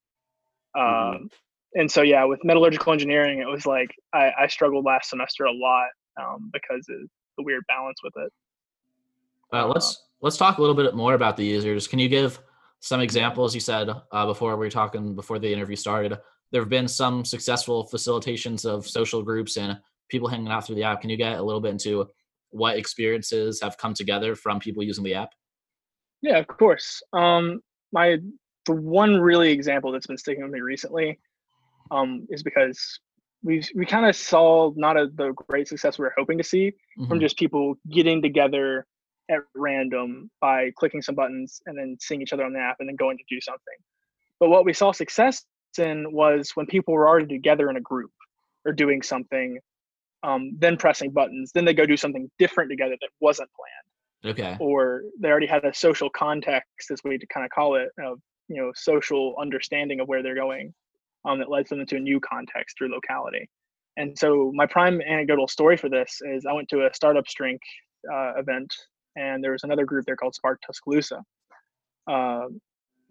Mm-hmm. 0.75 1.15
Um, 1.15 1.29
and 1.73 1.89
so 1.89 2.01
yeah, 2.01 2.25
with 2.25 2.43
metallurgical 2.43 2.91
engineering, 2.91 3.39
it 3.39 3.47
was 3.47 3.65
like 3.65 3.89
I, 4.13 4.31
I 4.41 4.47
struggled 4.47 4.85
last 4.85 5.09
semester 5.09 5.45
a 5.45 5.53
lot 5.53 5.87
um, 6.19 6.49
because 6.51 6.85
of 6.89 7.07
the 7.37 7.43
weird 7.43 7.63
balance 7.67 7.99
with 8.03 8.13
it. 8.17 8.33
Uh, 9.53 9.67
let's 9.67 10.03
let's 10.21 10.37
talk 10.37 10.57
a 10.57 10.61
little 10.61 10.75
bit 10.75 10.95
more 10.95 11.13
about 11.13 11.37
the 11.37 11.45
users. 11.45 11.87
Can 11.87 11.99
you 11.99 12.09
give 12.09 12.39
some 12.81 12.99
examples? 12.99 13.53
You 13.53 13.61
said 13.61 13.89
uh, 14.11 14.25
before 14.25 14.55
we 14.57 14.65
were 14.65 14.71
talking 14.71 15.15
before 15.15 15.39
the 15.39 15.51
interview 15.51 15.75
started. 15.75 16.17
There 16.51 16.61
have 16.61 16.69
been 16.69 16.87
some 16.87 17.23
successful 17.23 17.89
facilitations 17.91 18.65
of 18.65 18.87
social 18.87 19.21
groups 19.23 19.57
and 19.57 19.79
people 20.09 20.27
hanging 20.27 20.51
out 20.51 20.65
through 20.65 20.75
the 20.75 20.83
app. 20.83 21.01
Can 21.01 21.09
you 21.09 21.17
get 21.17 21.39
a 21.39 21.43
little 21.43 21.61
bit 21.61 21.71
into 21.71 22.07
what 22.49 22.77
experiences 22.77 23.61
have 23.61 23.77
come 23.77 23.93
together 23.93 24.35
from 24.35 24.59
people 24.59 24.83
using 24.83 25.03
the 25.03 25.15
app? 25.15 25.29
Yeah, 26.21 26.37
of 26.37 26.47
course. 26.47 27.01
Um, 27.13 27.61
my 27.91 28.17
the 28.67 28.73
one 28.73 29.19
really 29.19 29.51
example 29.51 29.91
that's 29.91 30.07
been 30.07 30.17
sticking 30.17 30.43
with 30.43 30.51
me 30.51 30.59
recently 30.59 31.19
um, 31.89 32.27
is 32.29 32.43
because 32.43 32.99
we 33.43 33.63
we 33.75 33.85
kind 33.85 34.05
of 34.05 34.15
saw 34.15 34.71
not 34.75 34.97
a, 34.97 35.07
the 35.15 35.33
great 35.47 35.67
success 35.67 35.97
we 35.97 36.03
were 36.03 36.13
hoping 36.17 36.37
to 36.37 36.43
see 36.43 36.67
mm-hmm. 36.69 37.07
from 37.07 37.19
just 37.19 37.37
people 37.37 37.75
getting 37.91 38.21
together 38.21 38.85
at 39.29 39.39
random 39.55 40.29
by 40.41 40.71
clicking 40.77 41.01
some 41.01 41.15
buttons 41.15 41.61
and 41.65 41.77
then 41.77 41.97
seeing 41.99 42.21
each 42.21 42.33
other 42.33 42.43
on 42.43 42.53
the 42.53 42.59
app 42.59 42.77
and 42.79 42.89
then 42.89 42.95
going 42.95 43.17
to 43.17 43.23
do 43.29 43.39
something. 43.41 43.77
But 44.39 44.49
what 44.49 44.65
we 44.65 44.73
saw 44.73 44.91
success 44.91 45.43
in 45.79 46.11
was 46.11 46.51
when 46.55 46.65
people 46.65 46.93
were 46.93 47.07
already 47.07 47.27
together 47.27 47.69
in 47.69 47.77
a 47.77 47.81
group 47.81 48.11
or 48.65 48.73
doing 48.73 49.01
something, 49.01 49.59
um, 50.23 50.51
then 50.59 50.77
pressing 50.77 51.11
buttons, 51.11 51.51
then 51.53 51.65
they 51.65 51.73
go 51.73 51.85
do 51.85 51.97
something 51.97 52.29
different 52.37 52.69
together 52.69 52.95
that 53.01 53.09
wasn't 53.19 53.49
planned. 53.55 54.37
Okay. 54.37 54.57
Or 54.59 55.03
they 55.19 55.29
already 55.29 55.47
had 55.47 55.65
a 55.65 55.73
social 55.73 56.09
context, 56.09 56.91
as 56.91 57.01
we 57.03 57.19
kind 57.33 57.45
of 57.45 57.49
call 57.49 57.75
it, 57.75 57.89
of 57.99 58.19
you 58.47 58.61
know 58.61 58.71
social 58.75 59.35
understanding 59.39 59.99
of 59.99 60.07
where 60.07 60.21
they're 60.21 60.35
going 60.35 60.73
um, 61.25 61.39
that 61.39 61.49
led 61.49 61.67
them 61.67 61.79
into 61.79 61.95
a 61.95 61.99
new 61.99 62.19
context 62.19 62.81
or 62.81 62.89
locality. 62.89 63.49
And 63.97 64.17
so 64.17 64.51
my 64.53 64.65
prime 64.65 65.01
anecdotal 65.01 65.47
story 65.47 65.75
for 65.75 65.89
this 65.89 66.19
is 66.21 66.45
I 66.45 66.53
went 66.53 66.69
to 66.69 66.85
a 66.85 66.93
startup 66.93 67.25
drink 67.35 67.61
uh, 68.11 68.33
event, 68.37 68.73
and 69.15 69.43
there 69.43 69.51
was 69.51 69.63
another 69.63 69.85
group 69.85 70.05
there 70.05 70.15
called 70.15 70.35
Spark 70.35 70.59
Tuscaloosa. 70.65 71.23
Uh, 72.09 72.47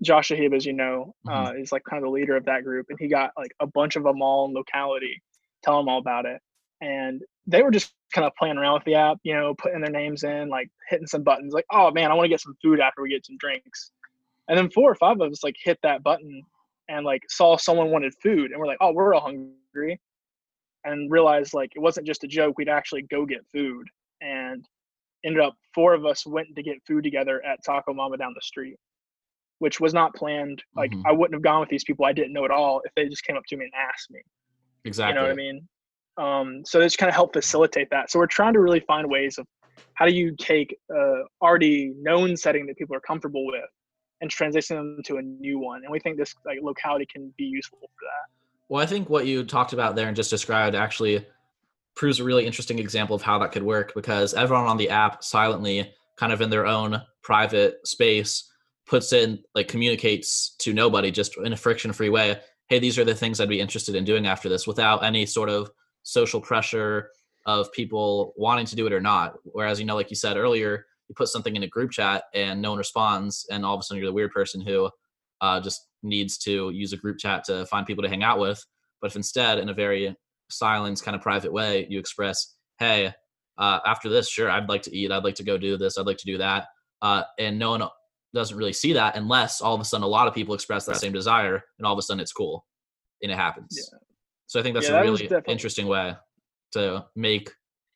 Josh 0.03 0.29
Shahib, 0.31 0.55
as 0.55 0.65
you 0.65 0.73
know, 0.73 1.15
uh, 1.29 1.51
mm-hmm. 1.51 1.63
is 1.63 1.73
like 1.73 1.83
kind 1.85 2.03
of 2.03 2.09
the 2.09 2.13
leader 2.13 2.37
of 2.37 2.45
that 2.47 2.65
group, 2.65 2.87
and 2.89 2.99
he 2.99 3.09
got 3.09 3.33
like 3.37 3.53
a 3.61 3.67
bunch 3.67 3.97
of 3.97 4.03
them 4.03 4.23
all 4.23 4.47
in 4.47 4.55
locality, 4.55 5.23
tell 5.63 5.77
them 5.77 5.89
all 5.89 5.99
about 5.99 6.25
it, 6.27 6.41
and 6.81 7.23
they 7.47 7.63
were 7.63 7.71
just 7.71 7.93
kind 8.15 8.27
of 8.27 8.33
playing 8.37 8.57
around 8.57 8.75
with 8.75 8.85
the 8.85 8.95
app, 8.95 9.19
you 9.23 9.35
know, 9.35 9.55
putting 9.55 9.81
their 9.81 9.91
names 9.91 10.25
in, 10.25 10.49
like 10.49 10.69
hitting 10.89 11.07
some 11.07 11.23
buttons, 11.23 11.53
like, 11.53 11.67
oh 11.71 11.91
man, 11.91 12.11
I 12.11 12.15
want 12.15 12.25
to 12.25 12.31
get 12.31 12.41
some 12.41 12.57
food 12.63 12.81
after 12.81 13.03
we 13.03 13.11
get 13.11 13.27
some 13.27 13.37
drinks, 13.39 13.91
and 14.49 14.57
then 14.57 14.71
four 14.71 14.91
or 14.91 14.95
five 14.95 15.21
of 15.21 15.31
us 15.31 15.45
like 15.45 15.57
hit 15.63 15.79
that 15.83 16.03
button 16.03 16.43
and 16.89 17.05
like 17.05 17.23
saw 17.29 17.57
someone 17.57 17.91
wanted 17.91 18.15
food 18.23 18.51
and 18.51 18.59
we're 18.59 18.67
like, 18.67 18.79
oh, 18.81 18.93
we're 18.93 19.15
all 19.15 19.21
hungry, 19.21 20.01
and 20.85 21.11
realized 21.11 21.55
like 21.55 21.73
it 21.77 21.81
wasn't 21.81 22.07
just 22.07 22.25
a 22.25 22.29
joke. 22.29 22.57
We'd 22.57 22.69
actually 22.69 23.03
go 23.03 23.27
get 23.27 23.47
food, 23.53 23.87
and 24.23 24.67
ended 25.25 25.43
up 25.43 25.55
four 25.75 25.93
of 25.93 26.07
us 26.07 26.27
went 26.27 26.49
to 26.57 26.63
get 26.63 26.77
food 26.87 27.05
together 27.05 27.45
at 27.45 27.63
Taco 27.65 27.93
Mama 27.93 28.17
down 28.17 28.33
the 28.35 28.43
street, 28.43 28.77
which 29.61 29.79
was 29.79 29.95
not 29.95 30.15
planned. 30.15 30.63
Like 30.75 30.91
mm-hmm. 30.91 31.07
I 31.07 31.13
wouldn't 31.13 31.35
have 31.35 31.43
gone 31.43 31.61
with 31.61 31.69
these 31.69 31.85
people 31.85 32.05
I 32.05 32.13
didn't 32.13 32.33
know 32.33 32.45
at 32.45 32.51
all 32.51 32.83
if 32.85 32.93
they 32.97 33.09
just 33.09 33.25
came 33.25 33.37
up 33.37 33.45
to 33.49 33.57
me 33.57 33.67
and 33.67 33.73
asked 33.75 34.11
me. 34.11 34.21
Exactly. 34.85 35.15
You 35.15 35.15
know 35.15 35.27
what 35.27 35.33
I 35.33 35.35
mean? 35.35 35.69
Um, 36.17 36.63
so 36.67 36.81
this 36.81 36.97
kind 36.97 37.09
of 37.09 37.15
helped 37.15 37.35
facilitate 37.35 37.89
that. 37.91 38.11
So 38.11 38.19
we're 38.19 38.27
trying 38.27 38.55
to 38.55 38.61
really 38.61 38.81
find 38.81 39.09
ways 39.09 39.39
of 39.39 39.47
how 39.95 40.07
do 40.07 40.13
you 40.13 40.35
take 40.37 40.77
a 40.91 41.23
already 41.41 41.93
known 42.01 42.37
setting 42.37 42.67
that 42.67 42.77
people 42.77 42.97
are 42.97 43.01
comfortable 43.01 43.47
with 43.47 43.69
and 44.21 44.31
transition 44.31 44.77
them 44.77 45.01
to 45.05 45.19
a 45.19 45.23
new 45.23 45.59
one. 45.59 45.83
And 45.83 45.93
we 45.93 46.01
think 46.01 46.19
this 46.19 46.35
like 46.45 46.59
locality 46.63 47.07
can 47.11 47.33
be 47.37 47.45
useful 47.45 47.79
for 47.81 47.87
that. 48.03 48.65
Well, 48.69 48.83
I 48.83 48.87
think 48.87 49.11
what 49.11 49.27
you 49.27 49.45
talked 49.45 49.73
about 49.73 49.95
there 49.95 50.07
and 50.07 50.17
just 50.17 50.31
described 50.31 50.75
actually 50.75 51.27
proves 51.97 52.21
a 52.21 52.25
really 52.25 52.47
interesting 52.47 52.79
example 52.79 53.17
of 53.17 53.23
how 53.23 53.39
that 53.41 53.53
could 53.53 53.63
work 53.63 53.93
because 53.95 54.33
everyone 54.33 54.67
on 54.67 54.77
the 54.77 54.89
app 54.89 55.23
silently, 55.23 55.93
kind 56.17 56.33
of 56.33 56.41
in 56.41 56.51
their 56.51 56.67
own 56.67 57.03
private 57.23 57.87
space, 57.87 58.50
puts 58.91 59.13
in 59.13 59.39
like 59.55 59.69
communicates 59.69 60.55
to 60.59 60.75
nobody 60.75 61.11
just 61.11 61.37
in 61.39 61.53
a 61.53 61.57
friction 61.57 61.93
free 61.93 62.09
way. 62.11 62.39
Hey, 62.69 62.79
these 62.79 62.99
are 62.99 63.05
the 63.05 63.15
things 63.15 63.41
I'd 63.41 63.49
be 63.49 63.61
interested 63.61 63.95
in 63.95 64.05
doing 64.05 64.27
after 64.27 64.49
this 64.49 64.67
without 64.67 65.05
any 65.05 65.25
sort 65.27 65.49
of 65.49 65.71
social 66.03 66.41
pressure 66.41 67.11
of 67.47 67.73
people 67.73 68.35
wanting 68.37 68.67
to 68.67 68.77
do 68.77 68.87
it 68.87 68.93
or 68.93 69.01
not. 69.01 69.35
Whereas, 69.45 69.81
you 69.81 69.87
know, 69.87 69.95
like 69.95 70.11
you 70.11 70.17
said 70.17 70.37
earlier, 70.37 70.85
you 71.09 71.15
put 71.15 71.29
something 71.29 71.57
in 71.57 71.63
a 71.63 71.69
group 71.69 71.93
chat 71.93 72.25
and 72.35 72.61
no 72.61 72.71
one 72.71 72.79
responds, 72.79 73.47
and 73.51 73.65
all 73.65 73.75
of 73.75 73.81
a 73.81 73.83
sudden 73.83 74.03
you're 74.03 74.11
the 74.11 74.15
weird 74.15 74.33
person 74.33 74.61
who 74.61 74.91
uh, 75.41 75.61
just 75.61 75.87
needs 76.03 76.37
to 76.39 76.71
use 76.71 76.93
a 76.93 76.97
group 76.97 77.19
chat 77.19 77.45
to 77.45 77.65
find 77.67 77.87
people 77.87 78.03
to 78.03 78.11
hang 78.11 78.23
out 78.23 78.39
with. 78.39 78.65
But 79.01 79.11
if 79.11 79.17
instead, 79.17 79.59
in 79.59 79.69
a 79.69 79.75
very 79.75 80.15
silence 80.53 81.01
kind 81.01 81.15
of 81.15 81.23
private 81.23 81.53
way 81.53 81.87
you 81.89 81.99
express 81.99 82.55
hey 82.79 83.13
uh, 83.59 83.79
after 83.87 84.09
this 84.09 84.29
sure 84.29 84.51
i'd 84.51 84.69
like 84.69 84.83
to 84.83 84.95
eat 84.95 85.11
i'd 85.13 85.25
like 85.25 85.35
to 85.35 85.45
go 85.45 85.57
do 85.57 85.77
this 85.77 85.99
i'd 85.99 86.07
like 86.07 86.19
to 86.19 86.27
do 86.27 86.39
that 86.39 86.67
uh, 87.03 87.23
and 87.39 87.59
no 87.59 87.71
one 87.71 87.83
doesn't 88.35 88.57
really 88.57 88.73
see 88.73 88.93
that 88.93 89.17
unless 89.17 89.61
all 89.61 89.75
of 89.75 89.81
a 89.81 89.85
sudden 89.85 90.05
a 90.05 90.09
lot 90.09 90.29
of 90.29 90.35
people 90.35 90.55
express 90.55 90.87
that 90.87 90.97
same 90.97 91.13
desire 91.13 91.65
and 91.79 91.87
all 91.87 91.93
of 91.93 91.99
a 91.99 92.03
sudden 92.03 92.21
it's 92.21 92.33
cool 92.33 92.65
and 93.23 93.33
it 93.33 93.37
happens 93.37 93.77
yeah. 93.77 93.99
so 94.47 94.61
i 94.61 94.63
think 94.63 94.75
that's 94.75 94.89
yeah, 94.89 95.01
a 95.01 95.03
really 95.03 95.29
interesting 95.49 95.87
way 95.87 96.15
to 96.73 97.05
make 97.17 97.51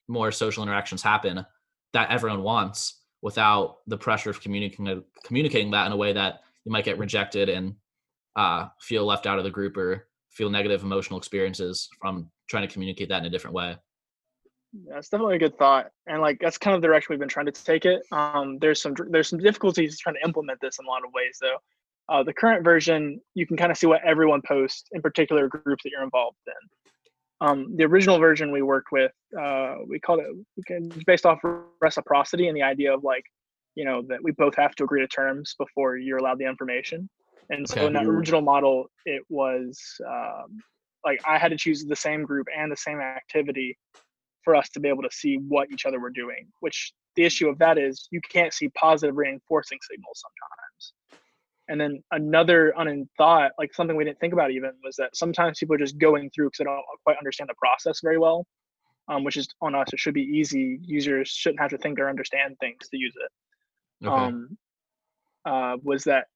more 0.09 0.33
social 0.33 0.63
interactions 0.63 1.03
happen 1.03 1.45
that 1.93 2.11
everyone 2.11 2.43
wants 2.43 3.03
without 3.23 3.77
the 3.87 3.97
pressure 3.97 4.31
of 4.31 4.41
communicating 4.41 5.03
communicating 5.25 5.71
that 5.71 5.87
in 5.87 5.93
a 5.93 5.97
way 5.97 6.13
that 6.13 6.41
you 6.65 6.73
might 6.73 6.85
get 6.85 6.99
rejected 6.99 7.49
and 7.49 7.75
uh, 8.37 8.69
feel 8.81 9.05
left 9.05 9.27
out 9.27 9.39
of 9.39 9.45
the 9.45 9.51
group 9.51 9.77
or 9.77 10.09
feel 10.31 10.51
negative 10.51 10.83
emotional 10.83 11.19
experiences 11.19 11.89
from 12.01 12.31
trying 12.49 12.67
to 12.67 12.73
communicate 12.73 13.09
that 13.09 13.21
in 13.21 13.27
a 13.27 13.31
different 13.31 13.55
way. 13.55 13.77
Yeah, 14.83 14.99
it's 14.99 15.09
definitely 15.09 15.37
a 15.37 15.39
good 15.39 15.57
thought, 15.57 15.91
and 16.09 16.21
like 16.21 16.39
that's 16.41 16.59
kind 16.59 16.75
of 16.75 16.83
the 16.83 16.89
direction 16.89 17.09
we've 17.11 17.21
been 17.21 17.29
trying 17.29 17.47
to 17.47 17.53
take 17.53 17.85
it. 17.85 18.03
Um, 18.11 18.59
there's 18.61 18.83
some 18.83 18.95
there's 19.11 19.29
some 19.29 19.39
difficulties 19.39 19.99
trying 19.99 20.17
to 20.17 20.25
implement 20.25 20.61
this 20.61 20.79
in 20.81 20.87
a 20.87 20.89
lot 20.89 21.05
of 21.05 21.13
ways, 21.13 21.39
though. 21.41 21.59
Uh, 22.09 22.23
the 22.23 22.33
current 22.33 22.65
version, 22.65 23.21
you 23.35 23.47
can 23.47 23.57
kind 23.57 23.71
of 23.71 23.79
see 23.79 23.87
what 23.87 24.03
everyone 24.05 24.43
posts 24.47 24.85
in 24.93 25.01
particular 25.01 25.49
groups 25.49 25.85
that 25.85 25.91
you're 25.91 26.03
involved 26.03 26.37
in. 26.47 26.69
Um, 27.41 27.77
the 27.77 27.85
original 27.85 28.19
version 28.19 28.51
we 28.51 28.63
worked 28.63 28.93
with, 28.93 29.13
uh, 29.41 29.77
we 29.87 29.99
called 30.01 30.21
it 30.21 30.65
it's 30.67 31.05
based 31.05 31.27
off 31.27 31.41
reciprocity 31.81 32.49
and 32.49 32.57
the 32.57 32.63
idea 32.63 32.93
of 32.93 33.05
like, 33.05 33.25
you 33.75 33.85
know, 33.85 34.03
that 34.09 34.19
we 34.23 34.33
both 34.33 34.55
have 34.57 34.75
to 34.77 34.85
agree 34.85 35.01
to 35.01 35.09
terms 35.09 35.55
before 35.59 35.97
you're 35.97 36.19
allowed 36.19 36.39
the 36.39 36.47
information. 36.47 37.09
And 37.51 37.69
so 37.69 37.77
okay. 37.77 37.87
in 37.87 37.93
that 37.95 38.07
original 38.07 38.41
model, 38.41 38.91
it 39.05 39.23
was 39.29 39.79
um, 40.07 40.59
like 41.05 41.21
I 41.27 41.39
had 41.39 41.51
to 41.51 41.57
choose 41.57 41.85
the 41.85 41.97
same 41.97 42.23
group 42.23 42.47
and 42.57 42.71
the 42.71 42.77
same 42.77 43.01
activity 43.01 43.79
for 44.45 44.55
us 44.55 44.69
to 44.71 44.81
be 44.81 44.89
able 44.89 45.03
to 45.03 45.11
see 45.11 45.37
what 45.37 45.71
each 45.71 45.87
other 45.87 46.01
were 46.01 46.11
doing. 46.11 46.47
Which 46.61 46.93
the 47.17 47.25
issue 47.25 47.49
of 47.49 47.59
that 47.59 47.79
is 47.79 48.09
you 48.11 48.21
can't 48.31 48.53
see 48.53 48.69
positive 48.71 49.17
reinforcing 49.17 49.79
signals 49.91 50.23
sometimes. 50.23 51.21
And 51.69 51.81
then 51.81 52.03
another 52.11 52.75
unin 52.79 53.09
thought, 53.17 53.53
like 53.59 53.73
something 53.73 53.97
we 53.97 54.05
didn't 54.05 54.21
think 54.21 54.35
about 54.35 54.51
even, 54.51 54.73
was 54.85 54.97
that 54.97 55.17
sometimes 55.17 55.59
people 55.59 55.75
are 55.75 55.79
just 55.79 55.99
going 55.99 56.31
through 56.31 56.49
because 56.49 56.59
they 56.59 56.65
don't 56.65 56.83
quite 57.05 57.17
understand 57.17 57.49
the 57.49 57.55
process 57.55 58.01
very 58.03 58.19
well, 58.19 58.47
um, 59.09 59.25
which 59.25 59.39
is 59.39 59.49
on 59.63 59.75
us. 59.75 59.93
It 59.93 59.99
should 59.99 60.15
be 60.15 60.23
easy. 60.23 60.79
Users 60.83 61.29
shouldn't 61.29 61.61
have 61.61 61.71
to 61.71 61.79
think 61.79 61.99
or 61.99 62.11
understand 62.11 62.57
things 62.61 62.89
to 62.91 62.99
use 62.99 63.15
it. 63.17 64.07
Okay. 64.07 64.15
Um, 64.15 64.59
uh, 65.47 65.77
was 65.83 66.05
that 66.05 66.27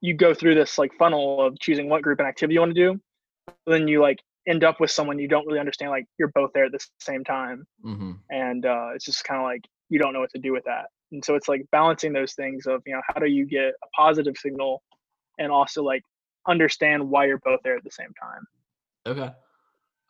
you 0.00 0.14
go 0.14 0.32
through 0.32 0.54
this 0.54 0.78
like 0.78 0.92
funnel 0.98 1.42
of 1.42 1.58
choosing 1.58 1.88
what 1.88 2.02
group 2.02 2.18
and 2.18 2.28
activity 2.28 2.54
you 2.54 2.60
want 2.60 2.74
to 2.74 2.92
do 2.92 3.00
then 3.66 3.88
you 3.88 4.00
like 4.00 4.22
end 4.48 4.64
up 4.64 4.80
with 4.80 4.90
someone 4.90 5.18
you 5.18 5.28
don't 5.28 5.46
really 5.46 5.58
understand 5.58 5.90
like 5.90 6.06
you're 6.18 6.32
both 6.34 6.50
there 6.54 6.64
at 6.64 6.72
the 6.72 6.84
same 7.00 7.24
time. 7.24 7.66
Mm-hmm. 7.84 8.12
and 8.30 8.66
uh, 8.66 8.90
it's 8.94 9.04
just 9.04 9.24
kind 9.24 9.40
of 9.40 9.44
like 9.44 9.62
you 9.88 9.98
don't 9.98 10.12
know 10.12 10.20
what 10.20 10.30
to 10.30 10.40
do 10.40 10.52
with 10.52 10.64
that. 10.64 10.86
And 11.12 11.24
so 11.24 11.34
it's 11.34 11.48
like 11.48 11.64
balancing 11.72 12.12
those 12.12 12.34
things 12.34 12.66
of 12.66 12.82
you 12.86 12.94
know 12.94 13.02
how 13.06 13.20
do 13.20 13.26
you 13.26 13.46
get 13.46 13.68
a 13.68 13.86
positive 13.96 14.36
signal 14.36 14.82
and 15.38 15.52
also 15.52 15.82
like 15.82 16.02
understand 16.46 17.08
why 17.08 17.26
you're 17.26 17.40
both 17.44 17.60
there 17.64 17.76
at 17.76 17.84
the 17.84 17.90
same 17.90 18.12
time. 18.20 18.46
Okay. 19.06 19.32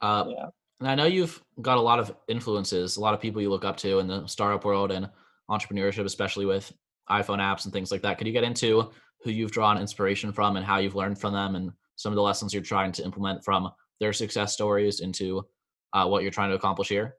Uh, 0.01 0.25
yeah. 0.29 0.47
and 0.79 0.89
i 0.89 0.95
know 0.95 1.07
you've 1.07 1.43
got 1.61 1.77
a 1.77 1.81
lot 1.81 1.99
of 1.99 2.15
influences 2.29 2.99
a 2.99 3.01
lot 3.01 3.15
of 3.15 3.21
people 3.21 3.43
you 3.43 3.51
look 3.51 3.65
up 3.65 3.77
to 3.77 3.99
in 3.99 4.07
the 4.07 4.25
startup 4.29 4.65
world 4.65 4.93
and 4.93 5.11
entrepreneurship 5.51 6.05
especially 6.05 6.47
with 6.47 6.73
iphone 7.11 7.39
apps 7.39 7.65
and 7.65 7.73
things 7.73 7.91
like 7.91 8.03
that. 8.03 8.19
Could 8.19 8.27
you 8.27 8.33
get 8.33 8.45
into 8.45 8.91
who 9.23 9.31
you've 9.31 9.51
drawn 9.51 9.79
inspiration 9.79 10.33
from 10.33 10.57
and 10.57 10.65
how 10.65 10.79
you've 10.79 10.95
learned 10.95 11.21
from 11.21 11.33
them 11.33 11.57
and 11.57 11.73
some 11.97 12.13
of 12.13 12.17
the 12.17 12.23
lessons 12.23 12.55
you're 12.55 12.63
trying 12.63 12.93
to 12.93 13.05
implement 13.05 13.45
from 13.45 13.71
their 14.01 14.13
success 14.13 14.53
stories 14.53 15.01
into 15.01 15.47
uh, 15.93 16.07
what 16.07 16.23
you're 16.23 16.31
trying 16.31 16.51
to 16.51 16.57
accomplish 16.57 16.89
here? 16.89 17.17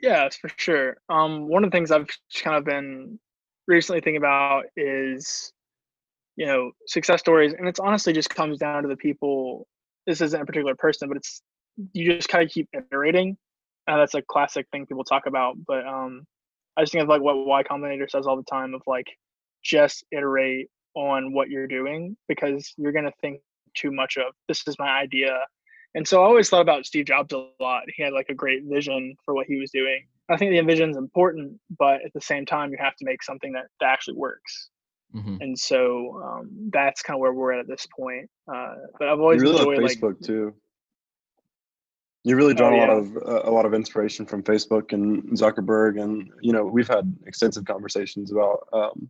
Yeah, 0.00 0.28
for 0.28 0.50
sure. 0.56 0.96
Um, 1.08 1.48
one 1.48 1.64
of 1.64 1.70
the 1.70 1.76
things 1.76 1.90
I've 1.90 2.08
kind 2.42 2.56
of 2.56 2.64
been 2.64 3.18
recently 3.66 4.00
thinking 4.00 4.18
about 4.18 4.64
is, 4.76 5.52
you 6.36 6.46
know, 6.46 6.72
success 6.86 7.20
stories, 7.20 7.54
and 7.54 7.66
it's 7.66 7.80
honestly 7.80 8.12
just 8.12 8.30
comes 8.30 8.58
down 8.58 8.82
to 8.82 8.88
the 8.88 8.96
people. 8.96 9.66
This 10.06 10.20
isn't 10.20 10.40
a 10.40 10.44
particular 10.44 10.74
person, 10.74 11.08
but 11.08 11.16
it's 11.16 11.42
you 11.92 12.12
just 12.12 12.28
kind 12.28 12.44
of 12.44 12.50
keep 12.50 12.68
iterating. 12.72 13.36
Uh, 13.88 13.98
that's 13.98 14.14
a 14.14 14.22
classic 14.22 14.66
thing 14.70 14.86
people 14.86 15.04
talk 15.04 15.26
about. 15.26 15.56
But 15.66 15.86
um, 15.86 16.24
I 16.76 16.82
just 16.82 16.92
think 16.92 17.02
of 17.02 17.08
like 17.08 17.22
what 17.22 17.46
Y 17.46 17.62
Combinator 17.62 18.10
says 18.10 18.26
all 18.26 18.36
the 18.36 18.44
time 18.44 18.74
of 18.74 18.82
like 18.86 19.06
just 19.64 20.04
iterate 20.12 20.68
on 20.94 21.32
what 21.32 21.48
you're 21.50 21.66
doing 21.66 22.16
because 22.28 22.72
you're 22.76 22.92
to 22.92 23.12
think 23.20 23.40
too 23.76 23.92
much 23.92 24.16
of 24.16 24.34
this 24.48 24.66
is 24.66 24.76
my 24.78 24.88
idea. 24.88 25.38
And 25.94 26.06
so 26.06 26.22
I 26.22 26.26
always 26.26 26.50
thought 26.50 26.60
about 26.60 26.84
Steve 26.84 27.06
Jobs 27.06 27.32
a 27.32 27.48
lot. 27.60 27.84
He 27.94 28.02
had 28.02 28.12
like 28.12 28.28
a 28.28 28.34
great 28.34 28.64
vision 28.64 29.14
for 29.24 29.34
what 29.34 29.46
he 29.46 29.56
was 29.56 29.70
doing. 29.70 30.06
I 30.28 30.36
think 30.36 30.50
the 30.50 30.60
vision 30.60 30.90
is 30.90 30.96
important, 30.96 31.58
but 31.78 32.04
at 32.04 32.12
the 32.12 32.20
same 32.20 32.44
time, 32.44 32.70
you 32.70 32.78
have 32.80 32.96
to 32.96 33.04
make 33.04 33.22
something 33.22 33.52
that, 33.52 33.66
that 33.80 33.90
actually 33.90 34.16
works. 34.16 34.70
Mm-hmm. 35.14 35.36
And 35.40 35.58
so 35.58 36.20
um, 36.22 36.50
that's 36.72 37.00
kind 37.00 37.16
of 37.16 37.20
where 37.20 37.32
we're 37.32 37.52
at 37.52 37.60
at 37.60 37.68
this 37.68 37.86
point. 37.96 38.28
Uh, 38.52 38.74
but 38.98 39.08
I've 39.08 39.20
always 39.20 39.42
you 39.42 39.48
really 39.48 39.76
enjoyed 39.76 39.90
Facebook 39.90 40.16
like, 40.16 40.20
too. 40.20 40.54
You 42.24 42.36
really 42.36 42.54
drawn 42.54 42.74
oh, 42.74 42.76
yeah. 42.76 42.86
a 42.86 42.88
lot 42.88 42.98
of 42.98 43.16
uh, 43.16 43.48
a 43.48 43.52
lot 43.52 43.66
of 43.66 43.72
inspiration 43.72 44.26
from 44.26 44.42
Facebook 44.42 44.92
and 44.92 45.22
Zuckerberg, 45.38 46.02
and 46.02 46.28
you 46.40 46.52
know 46.52 46.64
we've 46.64 46.88
had 46.88 47.16
extensive 47.24 47.64
conversations 47.64 48.32
about 48.32 48.66
um, 48.72 49.08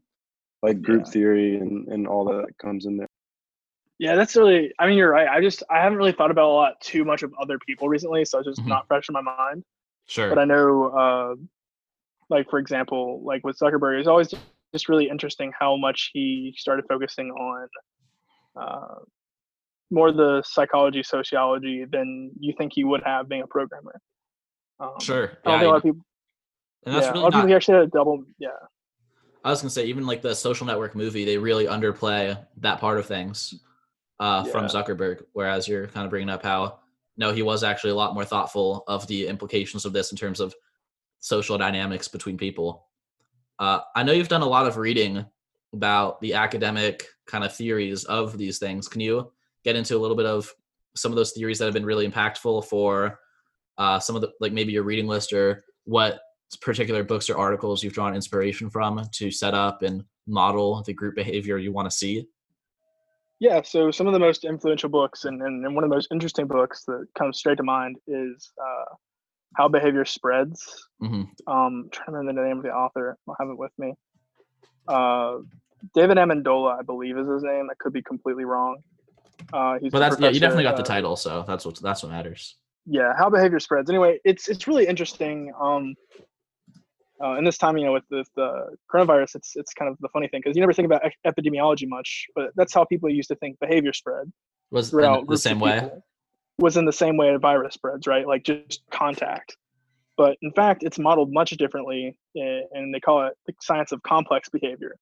like 0.63 0.83
group 0.83 1.05
yeah. 1.07 1.13
theory 1.13 1.57
and 1.57 1.89
and 1.89 2.07
all 2.07 2.27
that 2.27 2.47
comes 2.59 2.85
in 2.85 2.99
there 2.99 3.09
yeah 3.99 4.15
that's 4.15 4.37
really 4.37 4.73
i 4.79 4.87
mean 4.87 4.97
you're 4.97 5.11
right. 5.11 5.29
I 5.29 5.41
just 5.41 5.63
i 5.71 5.81
haven't 5.83 5.99
really 5.99 6.13
thought 6.13 6.31
about 6.31 6.49
a 6.49 6.53
lot 6.53 6.81
too 6.81 7.05
much 7.05 7.23
of 7.23 7.33
other 7.41 7.59
people 7.59 7.89
recently 7.89 8.25
so 8.25 8.39
it's 8.39 8.49
just 8.49 8.61
mm-hmm. 8.61 8.71
not 8.71 8.87
fresh 8.87 9.09
in 9.09 9.13
my 9.13 9.23
mind. 9.23 9.65
Sure. 10.07 10.29
But 10.29 10.39
i 10.39 10.45
know 10.45 10.89
uh 10.89 11.35
like 12.29 12.49
for 12.51 12.59
example 12.59 13.23
like 13.25 13.45
with 13.45 13.59
zuckerberg 13.59 13.99
it's 13.99 14.09
always 14.09 14.33
just 14.73 14.89
really 14.89 15.09
interesting 15.09 15.53
how 15.59 15.77
much 15.77 16.11
he 16.13 16.55
started 16.57 16.85
focusing 16.89 17.31
on 17.31 17.69
uh 18.61 19.01
more 19.91 20.13
the 20.13 20.43
psychology 20.45 21.03
sociology 21.03 21.85
than 21.91 22.33
you 22.41 22.53
think 22.59 22.73
he 22.75 22.83
would 22.83 23.03
have 23.05 23.29
being 23.29 23.43
a 23.43 23.47
programmer. 23.47 24.01
Um, 24.81 24.95
sure. 25.01 25.39
Yeah, 25.47 25.53
I 25.53 25.59
don't 25.59 25.61
think 25.61 25.63
a 25.63 25.69
lot 25.69 25.77
of 25.77 25.83
people 25.85 26.07
and 26.87 26.95
that's 26.95 27.07
yeah, 27.07 27.13
really 27.13 27.21
a 27.21 27.23
lot 27.25 27.35
of 27.35 27.41
people 27.41 27.57
actually 27.57 27.75
had 27.75 27.85
a 27.85 27.89
double 27.89 28.25
yeah. 28.39 28.49
I 29.45 29.51
was 29.51 29.61
gonna 29.61 29.71
say 29.71 29.87
even 29.87 30.07
like 30.07 30.23
the 30.23 30.35
social 30.35 30.67
network 30.67 30.95
movie, 30.95 31.25
they 31.25 31.39
really 31.39 31.67
underplay 31.67 32.39
that 32.59 32.81
part 32.81 32.99
of 32.99 33.07
things 33.07 33.55
uh, 34.21 34.43
yeah. 34.45 34.53
from 34.53 34.67
Zuckerberg. 34.67 35.23
Whereas 35.33 35.69
you're 35.69 35.87
kind 35.87 36.05
of 36.05 36.11
bringing 36.11 36.31
up 36.31 36.43
how 36.43 36.81
no, 37.17 37.33
he 37.33 37.43
was 37.43 37.65
actually 37.65 37.91
a 37.91 37.95
lot 37.97 38.15
more 38.15 38.25
thoughtful 38.25 38.85
of 38.87 39.07
the 39.07 39.27
implications 39.27 39.85
of 39.85 39.93
this 39.93 40.11
in 40.11 40.19
terms 40.19 40.39
of 40.41 40.55
social 41.19 41.57
dynamics 41.57 42.09
between 42.09 42.37
people. 42.37 42.87
Uh, 43.59 43.81
I 43.95 44.03
know 44.03 44.13
you've 44.13 44.29
done 44.29 44.43
a 44.43 44.47
lot 44.47 44.67
of 44.67 44.77
reading 44.77 45.25
about 45.73 46.21
the 46.21 46.35
academic 46.35 47.07
kind 47.27 47.43
of 47.43 47.55
theories 47.55 48.05
of 48.05 48.37
these 48.37 48.59
things. 48.59 48.87
Can 48.87 49.01
you 49.01 49.33
get 49.65 49.77
into 49.77 49.97
a 49.97 49.99
little 49.99 50.17
bit 50.17 50.27
of 50.27 50.53
some 50.95 51.13
of 51.13 51.17
those 51.17 51.33
theories 51.33 51.59
that 51.59 51.65
have 51.65 51.75
been 51.75 51.85
really 51.85 52.09
impactful 52.09 52.67
for 52.67 53.19
uh, 53.79 53.99
some 53.99 54.17
of 54.17 54.23
the 54.23 54.33
like 54.41 54.53
maybe 54.53 54.73
your 54.73 54.83
reading 54.83 55.07
list 55.07 55.33
or 55.33 55.65
what 55.85 56.21
particular 56.61 57.03
books 57.03 57.29
or 57.29 57.37
articles 57.37 57.83
you've 57.83 57.93
drawn 57.93 58.15
inspiration 58.15 58.71
from 58.71 59.03
to 59.13 59.31
set 59.31 59.55
up 59.55 59.83
and 59.83 60.05
model 60.27 60.83
the 60.87 60.93
group 60.93 61.15
behavior 61.15 61.59
you 61.59 61.73
want 61.73 61.91
to 61.91 61.97
see? 61.97 62.27
Yeah, 63.39 63.61
so 63.63 63.91
some 63.91 64.07
of 64.07 64.13
the 64.15 64.19
most 64.19 64.45
influential 64.45 64.89
books 64.89 65.25
and, 65.25 65.43
and, 65.43 65.65
and 65.65 65.75
one 65.75 65.85
of 65.85 65.91
the 65.91 65.95
most 65.95 66.09
interesting 66.11 66.47
books 66.47 66.85
that 66.87 67.07
comes 67.19 67.39
straight 67.39 67.59
to 67.59 67.63
mind 67.63 67.97
is 68.07 68.51
uh, 68.61 68.95
How 69.57 69.69
Behavior 69.69 70.05
Spreads. 70.07 70.89
Mm-hmm. 71.03 71.23
Um, 71.47 71.89
trying 71.93 72.07
to 72.07 72.13
remember 72.13 72.43
the 72.43 72.49
name 72.49 72.59
of 72.59 72.63
the 72.63 72.71
author. 72.71 73.19
I'll 73.29 73.37
have 73.39 73.51
it 73.51 73.59
with 73.59 73.73
me. 73.79 73.93
Uh, 74.89 75.39
David 75.95 76.17
Amendola, 76.17 76.79
I 76.79 76.83
believe, 76.83 77.19
is 77.19 77.29
his 77.29 77.43
name. 77.43 77.69
I 77.71 77.75
could 77.79 77.93
be 77.93 78.03
completely 78.03 78.45
wrong. 78.45 78.79
Uh, 79.53 79.79
he's 79.81 79.93
but 79.93 79.99
that's 79.99 80.19
yeah, 80.19 80.31
you 80.31 80.41
definitely 80.41 80.65
got 80.65 80.77
the 80.77 80.83
title, 80.83 81.15
so 81.15 81.45
that's 81.47 81.65
what 81.67 81.77
that's 81.83 82.03
what 82.03 82.11
matters. 82.11 82.57
Yeah, 82.87 83.13
how 83.17 83.29
behavior 83.29 83.61
spreads. 83.61 83.91
Anyway, 83.91 84.19
it's 84.25 84.49
it's 84.49 84.67
really 84.67 84.87
interesting. 84.87 85.53
Um, 85.61 85.95
uh, 87.23 87.33
and 87.33 87.47
this 87.47 87.57
time, 87.57 87.77
you 87.79 87.87
know, 87.87 87.93
with 87.93 88.05
the, 88.11 88.25
the 88.35 88.77
coronavirus, 88.93 89.37
it's 89.37 89.57
it's 89.57 89.73
kind 89.73 89.91
of 89.91 89.97
the 90.01 90.09
funny 90.09 90.29
thing 90.29 90.41
because 90.45 90.57
you 90.57 90.61
never 90.61 90.73
think 90.73 90.87
about 90.87 91.03
epidemiology 91.27 91.89
much, 91.89 92.27
but 92.35 92.51
that's 92.57 92.75
how 92.75 92.85
people 92.85 93.09
used 93.09 93.29
to 93.29 93.37
think 93.37 93.59
behavior 93.59 93.93
spread. 93.93 94.31
Was 94.71 94.91
throughout 94.91 95.27
the 95.27 95.39
same 95.39 95.59
way. 95.59 95.91
Was 96.59 96.77
in 96.77 96.85
the 96.85 96.93
same 96.93 97.17
way 97.17 97.31
a 97.31 97.39
virus 97.39 97.75
spreads, 97.75 98.07
right? 98.07 98.27
Like 98.27 98.45
just 98.45 98.83
contact. 98.91 99.57
But 100.17 100.37
in 100.43 100.53
fact, 100.53 100.83
it's 100.83 100.99
modeled 100.99 101.33
much 101.33 101.51
differently, 101.51 102.19
eh, 102.37 102.61
and 102.73 102.95
they 102.95 103.01
call 103.01 103.27
it 103.27 103.35
the 103.47 103.55
science 103.61 103.93
of 103.93 104.03
complex 104.03 104.49
behavior, 104.49 104.97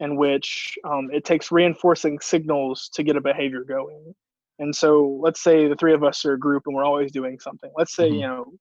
in 0.00 0.16
which 0.16 0.76
um, 0.84 1.08
it 1.12 1.24
takes 1.24 1.50
reinforcing 1.50 2.20
signals 2.20 2.90
to 2.94 3.02
get 3.02 3.16
a 3.16 3.20
behavior 3.20 3.64
going. 3.64 4.14
And 4.58 4.74
so, 4.74 5.18
let's 5.22 5.42
say 5.42 5.66
the 5.66 5.76
three 5.76 5.94
of 5.94 6.04
us 6.04 6.24
are 6.24 6.34
a 6.34 6.38
group 6.38 6.62
and 6.66 6.74
we're 6.74 6.84
always 6.84 7.10
doing 7.10 7.38
something. 7.38 7.70
Let's 7.76 7.94
say, 7.94 8.06
mm-hmm. 8.06 8.14
you 8.14 8.20
know, 8.22 8.52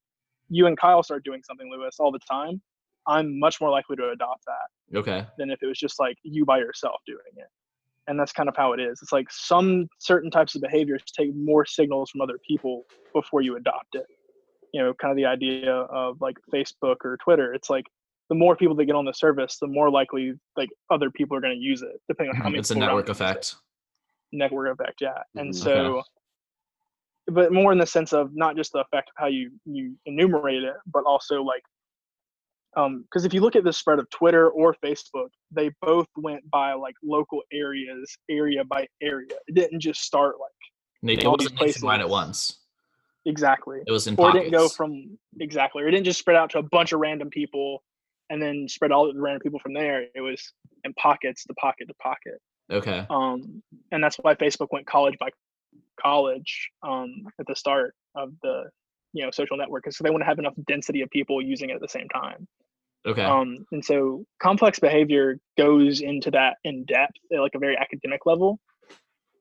you 0.50 0.68
and 0.68 0.78
Kyle 0.78 1.04
start 1.04 1.24
doing 1.24 1.42
something, 1.46 1.70
Lewis, 1.72 1.98
all 2.00 2.12
the 2.12 2.20
time 2.20 2.62
I'm 3.08 3.40
much 3.40 3.60
more 3.62 3.70
likely 3.70 3.96
to 3.98 4.10
adopt 4.10 4.44
that. 4.46 4.98
Okay. 4.98 5.26
Than 5.38 5.50
if 5.52 5.62
it 5.62 5.68
was 5.68 5.80
just 5.80 6.00
like 6.00 6.18
you 6.24 6.46
by 6.46 6.60
yourself 6.60 7.02
doing 7.06 7.20
it. 7.38 7.48
and 8.08 8.20
that's 8.20 8.32
kind 8.32 8.50
of 8.50 8.56
how 8.56 8.74
it 8.74 8.80
is 8.80 9.00
it's 9.02 9.12
like 9.12 9.28
some 9.32 9.88
certain 10.00 10.30
types 10.30 10.56
of 10.56 10.62
behaviors 10.62 11.02
take 11.18 11.34
more 11.36 11.66
signals 11.66 12.10
from 12.10 12.22
other 12.22 12.38
people 12.48 12.84
before 13.14 13.42
you 13.42 13.56
adopt 13.56 13.96
it 13.96 14.06
you 14.74 14.82
know 14.82 14.94
kind 15.02 15.12
of 15.12 15.18
the 15.18 15.26
idea 15.26 15.72
of 15.74 16.20
like 16.22 16.36
facebook 16.54 16.98
or 17.04 17.18
twitter 17.24 17.54
it's 17.54 17.70
like 17.70 17.86
the 18.30 18.36
more 18.36 18.56
people 18.56 18.76
that 18.76 18.86
get 18.86 18.96
on 18.96 19.06
the 19.06 19.14
service 19.14 19.58
the 19.62 19.68
more 19.68 19.90
likely 19.90 20.34
like 20.58 20.70
other 20.92 21.10
people 21.12 21.38
are 21.38 21.42
going 21.42 21.56
to 21.58 21.64
use 21.64 21.82
it 21.82 22.00
depending 22.08 22.32
on 22.32 22.36
how 22.36 22.44
mm-hmm. 22.44 22.52
many 22.54 22.60
it's 22.60 22.72
a 22.72 22.76
network 22.76 23.10
effect 23.10 23.56
network 24.32 24.74
effect 24.74 25.00
yeah 25.02 25.20
and 25.36 25.52
Mm, 25.52 25.56
so 25.56 25.72
okay. 25.72 26.02
but 27.28 27.54
more 27.54 27.72
in 27.72 27.78
the 27.78 27.86
sense 27.88 28.14
of 28.14 28.30
not 28.34 28.56
just 28.56 28.72
the 28.74 28.80
effect 28.80 29.10
of 29.10 29.16
how 29.18 29.28
you 29.28 29.52
you 29.66 29.96
enumerate 30.06 30.64
it 30.64 30.76
but 30.88 31.04
also 31.06 31.42
like 31.44 31.64
um 32.78 33.04
because 33.04 33.26
if 33.26 33.34
you 33.34 33.42
look 33.42 33.56
at 33.56 33.64
the 33.64 33.74
spread 33.74 34.00
of 34.00 34.10
twitter 34.10 34.50
or 34.50 34.76
facebook 34.84 35.30
they 35.52 35.72
both 35.82 36.08
went 36.18 36.50
by 36.50 36.74
like 36.74 36.96
local 37.04 37.42
areas 37.52 38.18
area 38.30 38.64
by 38.64 38.86
area. 39.02 39.28
It 39.48 39.56
didn't 39.56 39.80
just 39.80 40.02
start 40.02 40.36
like 40.40 41.26
all 41.26 41.38
these 41.38 41.52
wasn't 41.60 42.02
at 42.02 42.10
once. 42.10 42.60
Exactly. 43.26 43.80
It 43.88 43.92
was 43.92 44.08
in 44.08 44.16
or 44.18 44.30
it 44.30 44.34
didn't 44.34 44.52
go 44.52 44.68
from 44.70 45.18
exactly 45.40 45.84
or 45.84 45.88
it 45.88 45.92
didn't 45.92 46.06
just 46.06 46.20
spread 46.20 46.36
out 46.36 46.50
to 46.52 46.60
a 46.60 46.64
bunch 46.64 46.92
of 46.92 47.00
random 47.00 47.30
people 47.30 47.84
and 48.30 48.42
then 48.42 48.68
spread 48.68 48.92
all 48.92 49.12
the 49.12 49.20
random 49.20 49.42
people 49.42 49.60
from 49.60 49.74
there. 49.74 50.06
It 50.16 50.22
was 50.22 50.54
in 50.84 50.94
pockets 50.94 51.46
to 51.46 51.54
pocket 51.56 51.88
to 51.88 51.94
pocket. 51.96 52.40
Okay. 52.72 53.06
Um 53.10 53.62
and 53.92 54.04
that's 54.04 54.18
why 54.18 54.36
facebook 54.36 54.68
went 54.72 54.88
college 54.88 55.16
by 55.20 55.30
college 56.02 56.70
um 56.82 57.24
at 57.40 57.46
the 57.48 57.56
start 57.56 57.94
of 58.16 58.32
the 58.42 58.64
you 59.14 59.24
know 59.24 59.32
social 59.32 59.58
network 59.58 59.84
because 59.84 59.98
they 59.98 60.10
want 60.10 60.22
to 60.22 60.26
have 60.26 60.40
enough 60.40 60.54
density 60.68 61.02
of 61.02 61.10
people 61.10 61.42
using 61.42 61.70
it 61.70 61.76
at 61.76 61.82
the 61.82 61.88
same 61.88 62.08
time 62.10 62.48
okay 63.06 63.24
um 63.24 63.66
and 63.72 63.84
so 63.84 64.26
complex 64.42 64.80
behavior 64.80 65.38
goes 65.58 66.02
into 66.02 66.32
that 66.32 66.58
in 66.64 66.84
depth 66.86 67.14
at 67.34 67.40
like 67.40 67.56
a 67.56 67.60
very 67.60 67.78
academic 67.78 68.22
level 68.26 68.60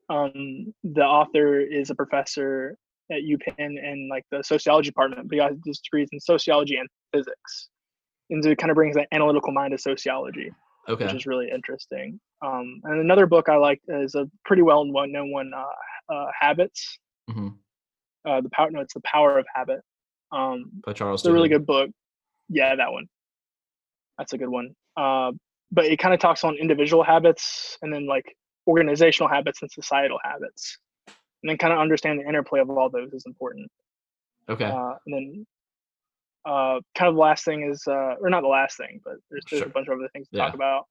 um 0.09 0.73
the 0.83 1.03
author 1.03 1.59
is 1.59 1.89
a 1.89 1.95
professor 1.95 2.77
at 3.11 3.19
UPenn 3.19 3.77
in 3.77 4.07
like 4.09 4.23
the 4.31 4.41
sociology 4.43 4.89
department 4.89 5.27
but 5.27 5.35
he 5.35 5.41
has 5.41 5.55
his 5.65 5.79
degrees 5.79 6.09
in 6.11 6.19
sociology 6.19 6.77
and 6.77 6.87
physics 7.13 7.69
and 8.29 8.43
so 8.43 8.49
it 8.49 8.57
kind 8.57 8.71
of 8.71 8.75
brings 8.75 8.95
that 8.95 9.07
analytical 9.11 9.51
mind 9.51 9.71
to 9.71 9.77
sociology 9.77 10.51
okay 10.89 11.05
which 11.05 11.13
is 11.13 11.25
really 11.25 11.49
interesting. 11.53 12.19
Um, 12.45 12.81
and 12.83 12.99
another 12.99 13.25
book 13.25 13.49
I 13.49 13.55
like 13.55 13.81
is 13.87 14.15
a 14.15 14.29
pretty 14.45 14.61
well 14.61 14.83
known 14.85 15.31
one, 15.31 15.51
uh, 15.55 16.13
uh, 16.13 16.27
Habits. 16.39 16.99
hmm 17.29 17.49
Uh, 18.25 18.41
the 18.41 18.49
power, 18.49 18.71
no, 18.71 18.81
it's 18.81 18.93
the 18.93 19.01
Power 19.01 19.37
of 19.37 19.45
Habit. 19.53 19.81
Um, 20.31 20.71
by 20.85 20.93
charles 20.93 21.21
it's 21.21 21.27
a 21.27 21.33
really 21.33 21.49
good 21.49 21.65
book. 21.65 21.89
Yeah, 22.49 22.75
that 22.75 22.91
one. 22.91 23.07
That's 24.17 24.33
a 24.33 24.37
good 24.37 24.49
one. 24.49 24.75
Uh, 24.95 25.31
but 25.71 25.85
it 25.85 25.97
kind 25.97 26.13
of 26.13 26.19
talks 26.19 26.43
on 26.43 26.55
individual 26.55 27.03
habits 27.03 27.77
and 27.81 27.91
then 27.93 28.05
like 28.05 28.25
organizational 28.67 29.27
habits 29.29 29.61
and 29.61 29.71
societal 29.71 30.19
habits, 30.23 30.77
and 31.41 31.49
then 31.49 31.57
kind 31.57 31.73
of 31.73 31.79
understand 31.79 32.19
the 32.19 32.27
interplay 32.27 32.59
of 32.59 32.69
all 32.69 32.89
those 32.89 33.11
is 33.13 33.25
important. 33.25 33.69
okay 34.49 34.65
Uh, 34.65 34.93
and 35.05 35.13
then 35.13 35.45
uh, 36.45 36.79
kind 36.95 37.09
of 37.09 37.15
the 37.15 37.21
last 37.21 37.45
thing 37.45 37.69
is, 37.69 37.83
uh, 37.87 38.15
or 38.21 38.29
not 38.29 38.41
the 38.41 38.47
last 38.47 38.77
thing, 38.77 38.99
but 39.03 39.13
there's, 39.31 39.43
there's 39.49 39.61
Sure. 39.61 39.67
a 39.69 39.71
bunch 39.71 39.87
of 39.87 39.97
other 39.97 40.09
things 40.13 40.27
to 40.29 40.37
Yeah. 40.37 40.45
talk 40.45 40.55
about. 40.55 40.87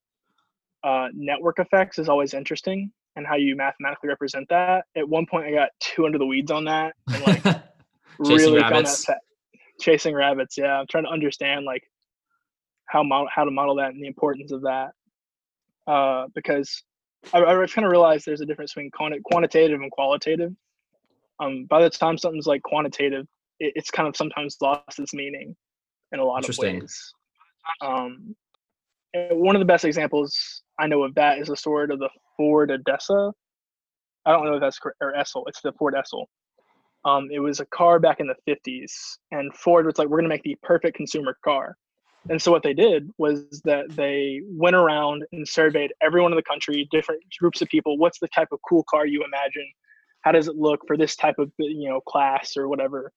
Uh, 0.83 1.09
network 1.15 1.59
effects 1.61 1.99
is 1.99 2.09
always 2.09 2.35
interesting 2.35 2.91
and 3.17 3.27
how 3.27 3.37
you 3.37 3.55
mathematically 3.55 4.09
represent 4.09 4.49
that. 4.49 4.85
At 4.97 5.09
one 5.09 5.27
point, 5.27 5.47
I 5.47 5.53
got 5.53 5.69
too 5.81 6.07
into 6.07 6.19
the 6.19 6.27
weeds 6.27 6.51
on 6.51 6.65
that 6.65 6.95
and 7.13 7.23
like 7.23 7.43
Chasing 8.25 8.53
really 8.55 8.63
rabbits. 8.63 9.07
chasing 9.81 10.15
rabbits. 10.15 10.57
Yeah, 10.59 10.79
I'm 10.81 10.87
trying 10.91 11.05
to 11.05 11.11
understand 11.11 11.65
like 11.65 11.83
how 12.93 13.03
model 13.03 13.29
how 13.35 13.45
to 13.45 13.51
model 13.51 13.75
that 13.77 13.95
and 13.95 14.03
the 14.03 14.07
importance 14.07 14.53
of 14.53 14.63
that. 14.63 14.91
Uh, 15.87 16.27
because 16.35 16.83
I, 17.33 17.39
I 17.39 17.67
kind 17.67 17.85
of 17.85 17.91
realized 17.91 18.27
there's 18.27 18.43
a 18.43 18.47
difference 18.47 18.75
between 18.75 18.91
quanti- 18.91 19.21
quantitative 19.25 19.81
and 19.81 19.91
qualitative. 19.91 20.53
Um, 21.41 21.65
by 21.69 21.83
the 21.83 21.91
time 21.91 22.19
something's 22.19 22.47
like 22.47 22.63
quantitative, 22.63 23.27
it, 23.59 23.73
it's 23.75 23.91
kind 23.91 24.07
of 24.07 24.17
sometimes 24.17 24.57
lost 24.61 24.99
its 24.99 25.15
meaning 25.15 25.57
in 26.13 26.21
a 26.21 26.25
lot 26.25 26.47
of 26.49 26.57
ways. 26.59 27.13
Um, 27.81 28.37
one 29.31 29.57
of 29.57 29.61
the 29.61 29.67
best 29.67 29.85
examples 29.85 30.63
I 30.79 30.87
know 30.87 31.03
of 31.03 31.15
that 31.15 31.39
is 31.39 31.49
the 31.49 31.57
sort 31.57 31.91
of 31.91 31.99
the 31.99 32.11
Ford 32.37 32.71
Odessa. 32.71 33.33
I 34.27 34.33
don't 34.33 34.45
know 34.45 34.55
if 34.55 34.61
that's 34.61 34.79
correct, 34.79 34.99
or 35.01 35.15
Edsel. 35.15 35.45
It's 35.47 35.61
the 35.63 35.73
Ford 35.73 35.95
Edsel. 35.95 36.27
Um, 37.05 37.29
it 37.33 37.41
was 37.41 37.59
a 37.59 37.67
car 37.67 37.99
back 37.99 38.21
in 38.21 38.29
the 38.29 38.37
50s, 38.49 38.93
and 39.33 39.53
Ford 39.57 39.87
was 39.87 39.99
like, 39.99 40.09
"We're 40.09 40.19
going 40.19 40.25
to 40.25 40.29
make 40.29 40.45
the 40.45 40.57
perfect 40.63 40.97
consumer 40.97 41.37
car." 41.43 41.77
And 42.31 42.41
so 42.41 42.53
what 42.53 42.63
they 42.63 42.75
did 42.75 43.11
was 43.19 43.61
that 43.65 43.91
they 43.91 44.43
went 44.47 44.77
around 44.77 45.25
and 45.33 45.47
surveyed 45.47 45.93
everyone 46.01 46.33
in 46.33 46.37
the 46.37 46.43
country, 46.43 46.89
different 46.91 47.23
groups 47.39 47.61
of 47.63 47.69
people. 47.69 47.99
What's 47.99 48.21
the 48.21 48.29
type 48.29 48.49
of 48.53 48.61
cool 48.69 48.85
car 48.89 49.07
you 49.07 49.25
imagine? 49.25 49.69
How 50.21 50.33
does 50.33 50.47
it 50.47 50.57
look 50.57 50.81
for 50.87 50.97
this 50.97 51.17
type 51.17 51.35
of 51.39 51.51
you 51.59 51.89
know 51.89 52.01
class 52.01 52.57
or 52.57 52.69
whatever? 52.69 53.13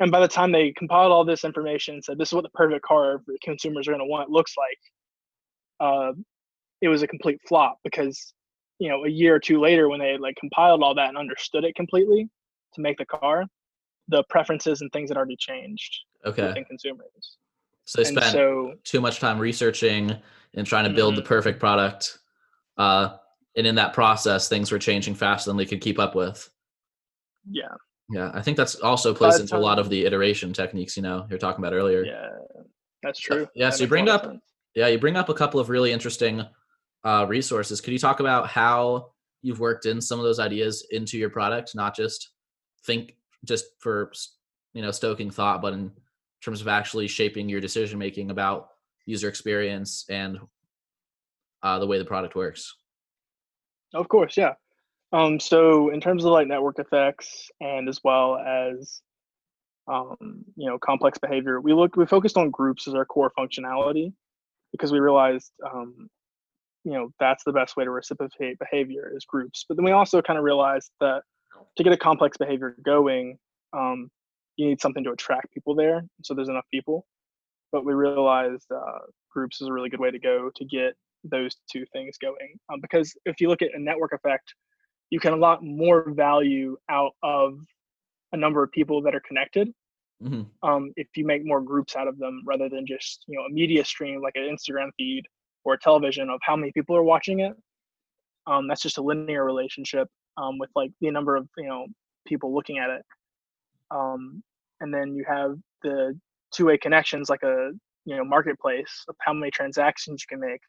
And 0.00 0.10
by 0.10 0.18
the 0.18 0.28
time 0.28 0.50
they 0.50 0.72
compiled 0.72 1.12
all 1.12 1.24
this 1.24 1.44
information 1.44 1.94
and 1.94 2.04
said 2.04 2.18
this 2.18 2.30
is 2.30 2.34
what 2.34 2.42
the 2.42 2.50
perfect 2.50 2.84
car 2.84 3.20
for 3.24 3.34
consumers 3.44 3.86
are 3.86 3.92
going 3.92 4.00
to 4.00 4.06
want 4.06 4.30
looks 4.30 4.54
like, 4.56 4.78
uh, 5.78 6.12
it 6.80 6.88
was 6.88 7.02
a 7.02 7.06
complete 7.06 7.40
flop 7.46 7.78
because 7.84 8.34
you 8.80 8.88
know 8.88 9.04
a 9.04 9.08
year 9.08 9.36
or 9.36 9.40
two 9.40 9.60
later 9.60 9.88
when 9.88 10.00
they 10.00 10.18
like 10.18 10.34
compiled 10.36 10.82
all 10.82 10.94
that 10.96 11.08
and 11.08 11.16
understood 11.16 11.62
it 11.62 11.76
completely 11.76 12.28
to 12.74 12.80
make 12.80 12.98
the 12.98 13.06
car, 13.06 13.44
the 14.08 14.24
preferences 14.28 14.80
and 14.80 14.90
things 14.90 15.10
had 15.10 15.16
already 15.16 15.36
changed 15.36 16.00
okay 16.26 16.48
within 16.48 16.64
consumers. 16.64 17.36
So 17.84 18.02
they 18.02 18.08
and 18.08 18.18
spent 18.18 18.32
so 18.32 18.74
too 18.84 19.00
much 19.00 19.18
time 19.20 19.38
researching 19.38 20.16
and 20.54 20.66
trying 20.66 20.84
to 20.84 20.90
build 20.94 21.16
the 21.16 21.22
Mhm. 21.22 21.26
perfect 21.26 21.58
product 21.60 22.18
uh 22.78 23.16
and 23.56 23.66
in 23.66 23.74
that 23.74 23.92
process 23.92 24.48
things 24.48 24.70
were 24.72 24.78
changing 24.78 25.14
faster 25.14 25.50
than 25.50 25.56
they 25.56 25.66
could 25.66 25.80
keep 25.80 25.98
up 25.98 26.14
with 26.14 26.48
yeah, 27.50 27.74
yeah 28.10 28.30
i 28.34 28.40
think 28.42 28.56
that's 28.56 28.76
also 28.76 29.12
plays 29.12 29.36
the 29.36 29.42
into 29.42 29.56
a 29.56 29.58
lot 29.58 29.78
of 29.78 29.88
the 29.90 30.04
iteration 30.04 30.52
techniques 30.52 30.96
you 30.96 31.02
know 31.02 31.26
you're 31.28 31.38
talking 31.38 31.62
about 31.62 31.74
earlier 31.74 32.04
yeah, 32.04 32.28
that's 33.02 33.22
So- 33.22 33.34
true. 33.34 33.48
yeah, 33.54 33.66
That 33.70 33.76
so 33.76 33.84
you 33.84 33.88
bring 33.88 34.08
up- 34.08 34.24
sense. 34.24 34.42
yeah 34.74 34.86
you 34.86 34.98
bring 34.98 35.16
up 35.16 35.28
a 35.28 35.34
couple 35.34 35.58
of 35.60 35.68
really 35.68 35.92
interesting 35.92 36.46
uh, 37.04 37.26
resources 37.28 37.80
could 37.80 37.92
you 37.92 37.98
talk 37.98 38.20
about 38.20 38.46
how 38.46 39.10
you've 39.42 39.58
worked 39.58 39.86
in 39.86 40.00
some 40.00 40.20
of 40.20 40.24
those 40.24 40.38
ideas 40.38 40.86
into 40.90 41.18
your 41.18 41.30
product 41.30 41.74
not 41.74 41.96
just 41.96 42.30
think 42.86 43.16
just 43.44 43.64
for 43.80 44.12
you 44.72 44.82
know 44.82 44.92
stoking 44.92 45.30
thought 45.30 45.60
but 45.60 45.72
in 45.72 45.90
terms 46.44 46.60
of 46.60 46.68
actually 46.68 47.08
shaping 47.08 47.48
your 47.48 47.60
decision 47.60 47.98
making 47.98 48.30
about 48.30 48.68
user 49.06 49.28
experience 49.28 50.04
and 50.10 50.38
uh, 51.62 51.78
the 51.78 51.86
way 51.86 51.98
the 51.98 52.04
product 52.04 52.34
works 52.34 52.74
Of 53.94 54.08
course, 54.08 54.36
yeah. 54.36 54.54
Um, 55.12 55.38
so 55.38 55.90
in 55.90 56.00
terms 56.00 56.24
of 56.24 56.32
like 56.32 56.48
network 56.48 56.78
effects 56.78 57.50
and 57.60 57.88
as 57.88 58.00
well 58.02 58.38
as 58.38 59.02
um, 59.86 60.16
you 60.56 60.66
know 60.66 60.78
complex 60.78 61.18
behavior, 61.18 61.60
we 61.60 61.74
looked 61.74 61.96
we 61.96 62.06
focused 62.06 62.36
on 62.36 62.50
groups 62.50 62.88
as 62.88 62.94
our 62.94 63.04
core 63.04 63.32
functionality 63.38 64.12
because 64.70 64.90
we 64.90 65.00
realized 65.00 65.52
um, 65.70 66.08
you 66.84 66.92
know 66.92 67.10
that's 67.20 67.44
the 67.44 67.52
best 67.52 67.76
way 67.76 67.84
to 67.84 67.90
reciprocate 67.90 68.58
behavior 68.58 69.12
is 69.14 69.24
groups. 69.24 69.64
But 69.68 69.76
then 69.76 69.84
we 69.84 69.92
also 69.92 70.22
kind 70.22 70.38
of 70.38 70.44
realized 70.44 70.90
that 71.00 71.22
to 71.76 71.82
get 71.82 71.92
a 71.92 71.96
complex 71.96 72.38
behavior 72.38 72.76
going, 72.82 73.38
um, 73.72 74.10
you 74.56 74.68
need 74.68 74.80
something 74.80 75.04
to 75.04 75.10
attract 75.10 75.52
people 75.52 75.74
there, 75.74 76.02
so 76.22 76.34
there's 76.34 76.48
enough 76.48 76.66
people. 76.72 77.06
But 77.70 77.84
we 77.84 77.94
realized 77.94 78.66
uh, 78.70 78.98
groups 79.30 79.60
is 79.60 79.68
a 79.68 79.72
really 79.72 79.88
good 79.88 80.00
way 80.00 80.10
to 80.10 80.18
go 80.18 80.50
to 80.54 80.64
get 80.64 80.94
those 81.24 81.56
two 81.70 81.84
things 81.92 82.18
going. 82.18 82.58
Um, 82.72 82.80
because 82.80 83.14
if 83.24 83.40
you 83.40 83.48
look 83.48 83.62
at 83.62 83.70
a 83.74 83.80
network 83.80 84.12
effect, 84.12 84.54
you 85.10 85.20
can 85.20 85.32
unlock 85.32 85.62
more 85.62 86.10
value 86.10 86.76
out 86.90 87.12
of 87.22 87.58
a 88.32 88.36
number 88.36 88.62
of 88.62 88.70
people 88.72 89.02
that 89.02 89.14
are 89.14 89.22
connected 89.26 89.68
hmm 90.22 90.42
um, 90.62 90.92
if 90.96 91.08
you 91.16 91.26
make 91.26 91.44
more 91.44 91.60
groups 91.60 91.96
out 91.96 92.06
of 92.06 92.18
them 92.18 92.42
rather 92.46 92.68
than 92.68 92.86
just 92.86 93.24
you 93.26 93.36
know 93.36 93.44
a 93.44 93.50
media 93.50 93.84
stream 93.84 94.20
like 94.22 94.34
an 94.36 94.44
Instagram 94.44 94.90
feed 94.96 95.24
or 95.64 95.74
a 95.74 95.78
television 95.78 96.30
of 96.30 96.40
how 96.42 96.56
many 96.56 96.72
people 96.72 96.96
are 96.96 97.02
watching 97.02 97.40
it. 97.40 97.52
Um, 98.46 98.68
that's 98.68 98.82
just 98.82 98.98
a 98.98 99.02
linear 99.02 99.44
relationship 99.44 100.08
um, 100.36 100.58
with 100.58 100.70
like 100.74 100.90
the 101.00 101.10
number 101.10 101.36
of 101.36 101.48
you 101.56 101.66
know 101.66 101.86
people 102.26 102.54
looking 102.54 102.78
at 102.78 102.90
it. 102.90 103.02
Um, 103.92 104.42
and 104.80 104.92
then 104.92 105.14
you 105.14 105.24
have 105.28 105.56
the 105.82 106.18
two-way 106.52 106.78
connections 106.78 107.28
like 107.28 107.42
a 107.42 107.70
you 108.04 108.16
know 108.16 108.24
marketplace 108.24 109.04
of 109.08 109.16
how 109.20 109.32
many 109.32 109.50
transactions 109.50 110.22
you 110.22 110.36
can 110.36 110.40
make. 110.40 110.60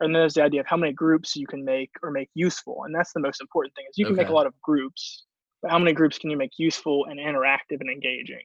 And 0.00 0.14
then 0.14 0.20
there's 0.20 0.34
the 0.34 0.42
idea 0.42 0.60
of 0.60 0.66
how 0.66 0.76
many 0.76 0.92
groups 0.92 1.36
you 1.36 1.46
can 1.46 1.64
make 1.64 1.90
or 2.02 2.10
make 2.10 2.28
useful, 2.34 2.82
and 2.84 2.94
that's 2.94 3.12
the 3.12 3.20
most 3.20 3.40
important 3.40 3.74
thing. 3.74 3.84
Is 3.88 3.96
you 3.96 4.06
can 4.06 4.16
make 4.16 4.28
a 4.28 4.32
lot 4.32 4.46
of 4.46 4.54
groups, 4.60 5.24
but 5.62 5.70
how 5.70 5.78
many 5.78 5.92
groups 5.92 6.18
can 6.18 6.30
you 6.30 6.36
make 6.36 6.50
useful 6.58 7.06
and 7.08 7.20
interactive 7.20 7.80
and 7.80 7.90
engaging? 7.90 8.42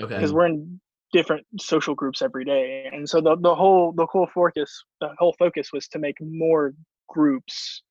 okay 0.00 0.16
because 0.16 0.32
we're 0.32 0.46
in 0.46 0.80
different 1.12 1.46
social 1.60 1.94
groups 1.94 2.22
every 2.22 2.44
day 2.44 2.90
and 2.92 3.08
so 3.08 3.20
the, 3.20 3.36
the 3.40 3.54
whole 3.54 3.92
the 3.92 4.06
whole 4.06 4.28
focus 4.34 4.84
the 5.00 5.08
whole 5.18 5.34
focus 5.38 5.72
was 5.72 5.86
to 5.86 5.98
make 5.98 6.16
more 6.20 6.74
groups 7.08 7.82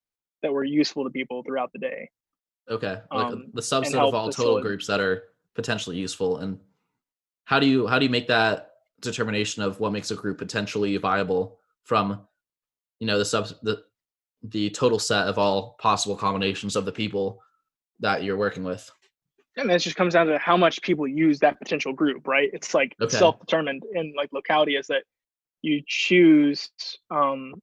that 0.42 0.52
were 0.52 0.66
useful 0.66 1.06
to 1.06 1.10
people 1.10 1.42
throughout 1.44 1.72
the 1.74 1.80
day 1.80 2.10
Okay, 2.72 2.98
like 3.12 3.26
um, 3.26 3.52
the 3.54 3.62
subset 3.62 3.96
of 3.96 4.16
all 4.16 4.30
total 4.30 4.62
groups 4.62 4.88
that 4.88 5.02
are 5.02 5.24
potentially 5.56 5.98
useful, 5.98 6.38
and 6.38 6.60
how 7.46 7.60
do 7.60 7.68
you 7.68 7.88
how 7.88 8.00
do 8.00 8.06
you 8.06 8.12
make 8.12 8.28
that 8.28 8.72
determination 9.02 9.62
of 9.62 9.80
what 9.80 9.92
makes 9.92 10.12
a 10.12 10.16
group 10.16 10.38
potentially 10.38 10.96
viable 10.98 11.60
from, 11.84 12.22
you 13.00 13.08
know, 13.08 13.18
the 13.18 13.26
sub 13.26 13.48
the 13.62 13.84
the 14.44 14.70
total 14.72 15.00
set 15.00 15.28
of 15.28 15.38
all 15.38 15.76
possible 15.80 16.16
combinations 16.16 16.76
of 16.76 16.86
the 16.86 16.92
people 16.92 17.42
that 18.00 18.24
you're 18.24 18.38
working 18.38 18.64
with. 18.64 18.90
And 19.56 19.70
it 19.70 19.80
just 19.80 19.96
comes 19.96 20.14
down 20.14 20.28
to 20.28 20.38
how 20.40 20.58
much 20.58 20.82
people 20.82 21.08
use 21.08 21.40
that 21.40 21.60
potential 21.60 21.94
group, 21.94 22.28
right? 22.28 22.50
It's 22.54 22.74
like 22.74 22.96
okay. 23.02 23.16
self-determined 23.16 23.84
in 23.94 24.14
like 24.18 24.30
locality 24.34 24.76
is 24.76 24.88
that 24.88 25.04
you 25.62 25.82
choose 25.86 26.70
um, 27.12 27.54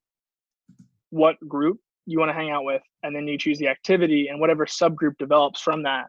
what 1.09 1.35
group 1.47 1.79
you 2.05 2.17
want 2.17 2.29
to 2.29 2.33
hang 2.33 2.49
out 2.49 2.63
with, 2.63 2.81
and 3.03 3.15
then 3.15 3.27
you 3.27 3.37
choose 3.37 3.59
the 3.59 3.67
activity, 3.67 4.29
and 4.29 4.39
whatever 4.39 4.65
subgroup 4.65 5.17
develops 5.19 5.61
from 5.61 5.83
that 5.83 6.05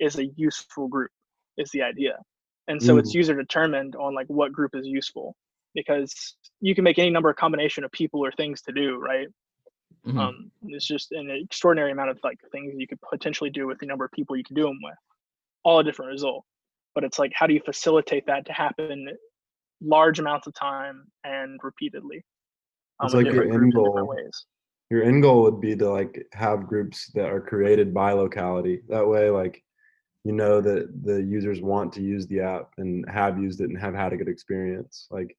is 0.00 0.18
a 0.18 0.26
useful 0.36 0.88
group. 0.88 1.10
Is 1.58 1.70
the 1.72 1.82
idea, 1.82 2.18
and 2.68 2.82
so 2.82 2.94
Ooh. 2.94 2.98
it's 2.98 3.14
user 3.14 3.34
determined 3.34 3.96
on 3.96 4.14
like 4.14 4.26
what 4.28 4.52
group 4.52 4.74
is 4.74 4.86
useful 4.86 5.36
because 5.74 6.36
you 6.60 6.74
can 6.74 6.84
make 6.84 6.98
any 6.98 7.10
number 7.10 7.30
of 7.30 7.36
combination 7.36 7.84
of 7.84 7.92
people 7.92 8.24
or 8.24 8.32
things 8.32 8.62
to 8.62 8.72
do, 8.72 8.96
right? 8.96 9.28
Mm-hmm. 10.06 10.18
Um, 10.18 10.50
it's 10.66 10.86
just 10.86 11.12
an 11.12 11.30
extraordinary 11.30 11.92
amount 11.92 12.10
of 12.10 12.18
like 12.24 12.38
things 12.50 12.74
you 12.76 12.86
could 12.86 13.00
potentially 13.00 13.50
do 13.50 13.66
with 13.66 13.78
the 13.78 13.86
number 13.86 14.04
of 14.04 14.12
people 14.12 14.36
you 14.36 14.44
can 14.44 14.56
do 14.56 14.62
them 14.62 14.78
with, 14.82 14.94
all 15.64 15.80
a 15.80 15.84
different 15.84 16.10
result. 16.10 16.44
But 16.94 17.04
it's 17.04 17.18
like, 17.18 17.32
how 17.34 17.46
do 17.46 17.54
you 17.54 17.60
facilitate 17.64 18.26
that 18.26 18.46
to 18.46 18.52
happen 18.52 19.08
large 19.80 20.18
amounts 20.18 20.46
of 20.46 20.54
time 20.54 21.04
and 21.24 21.60
repeatedly? 21.62 22.24
Um, 23.00 23.06
it's 23.06 23.14
like 23.14 23.26
your 23.26 23.52
end 23.52 23.72
goal. 23.72 24.16
Your 24.90 25.02
end 25.02 25.22
goal 25.22 25.42
would 25.42 25.60
be 25.60 25.76
to 25.76 25.90
like 25.90 26.26
have 26.32 26.66
groups 26.66 27.10
that 27.14 27.26
are 27.26 27.40
created 27.40 27.92
by 27.92 28.12
locality. 28.12 28.80
That 28.88 29.06
way, 29.06 29.28
like 29.28 29.62
you 30.28 30.34
know 30.34 30.60
that 30.60 30.90
the 31.04 31.22
users 31.22 31.62
want 31.62 31.90
to 31.90 32.02
use 32.02 32.26
the 32.26 32.38
app 32.38 32.68
and 32.76 33.02
have 33.08 33.38
used 33.38 33.62
it 33.62 33.70
and 33.70 33.78
have 33.78 33.94
had 33.94 34.12
a 34.12 34.16
good 34.18 34.28
experience. 34.28 35.08
Like 35.10 35.34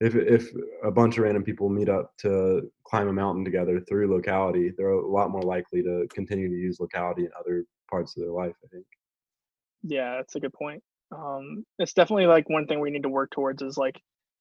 if 0.00 0.14
if 0.14 0.48
a 0.82 0.90
bunch 0.90 1.18
of 1.18 1.24
random 1.24 1.44
people 1.44 1.68
meet 1.68 1.90
up 1.90 2.16
to 2.22 2.72
climb 2.84 3.08
a 3.08 3.12
mountain 3.12 3.44
together 3.44 3.80
through 3.80 4.10
locality, 4.10 4.72
they're 4.74 4.92
a 4.92 5.06
lot 5.06 5.30
more 5.30 5.42
likely 5.42 5.82
to 5.82 6.06
continue 6.10 6.48
to 6.48 6.54
use 6.54 6.80
locality 6.80 7.24
in 7.26 7.30
other 7.38 7.66
parts 7.90 8.16
of 8.16 8.22
their 8.22 8.32
life. 8.32 8.54
I 8.64 8.68
think. 8.68 8.86
Yeah, 9.82 10.16
that's 10.16 10.36
a 10.36 10.40
good 10.40 10.54
point. 10.54 10.82
Um, 11.14 11.66
it's 11.78 11.92
definitely 11.92 12.26
like 12.26 12.48
one 12.48 12.66
thing 12.66 12.80
we 12.80 12.90
need 12.90 13.02
to 13.02 13.10
work 13.10 13.32
towards 13.32 13.60
is 13.60 13.76
like 13.76 14.00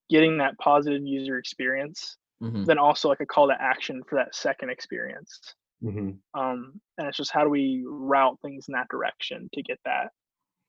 getting 0.10 0.38
that 0.38 0.58
positive 0.60 1.02
user 1.04 1.38
experience. 1.38 2.16
Mm-hmm. 2.42 2.64
Then 2.64 2.78
also 2.78 3.10
like 3.10 3.20
a 3.20 3.26
call 3.26 3.50
to 3.50 3.62
action 3.62 4.02
for 4.08 4.16
that 4.16 4.34
second 4.34 4.70
experience. 4.70 5.56
Mm-hmm. 5.84 6.40
Um, 6.40 6.82
and 6.98 7.08
it's 7.08 7.18
just 7.18 7.32
how 7.32 7.44
do 7.44 7.50
we 7.50 7.84
route 7.86 8.38
things 8.42 8.66
in 8.68 8.74
that 8.74 8.90
direction 8.90 9.50
to 9.54 9.64
get 9.64 9.80
that, 9.86 10.12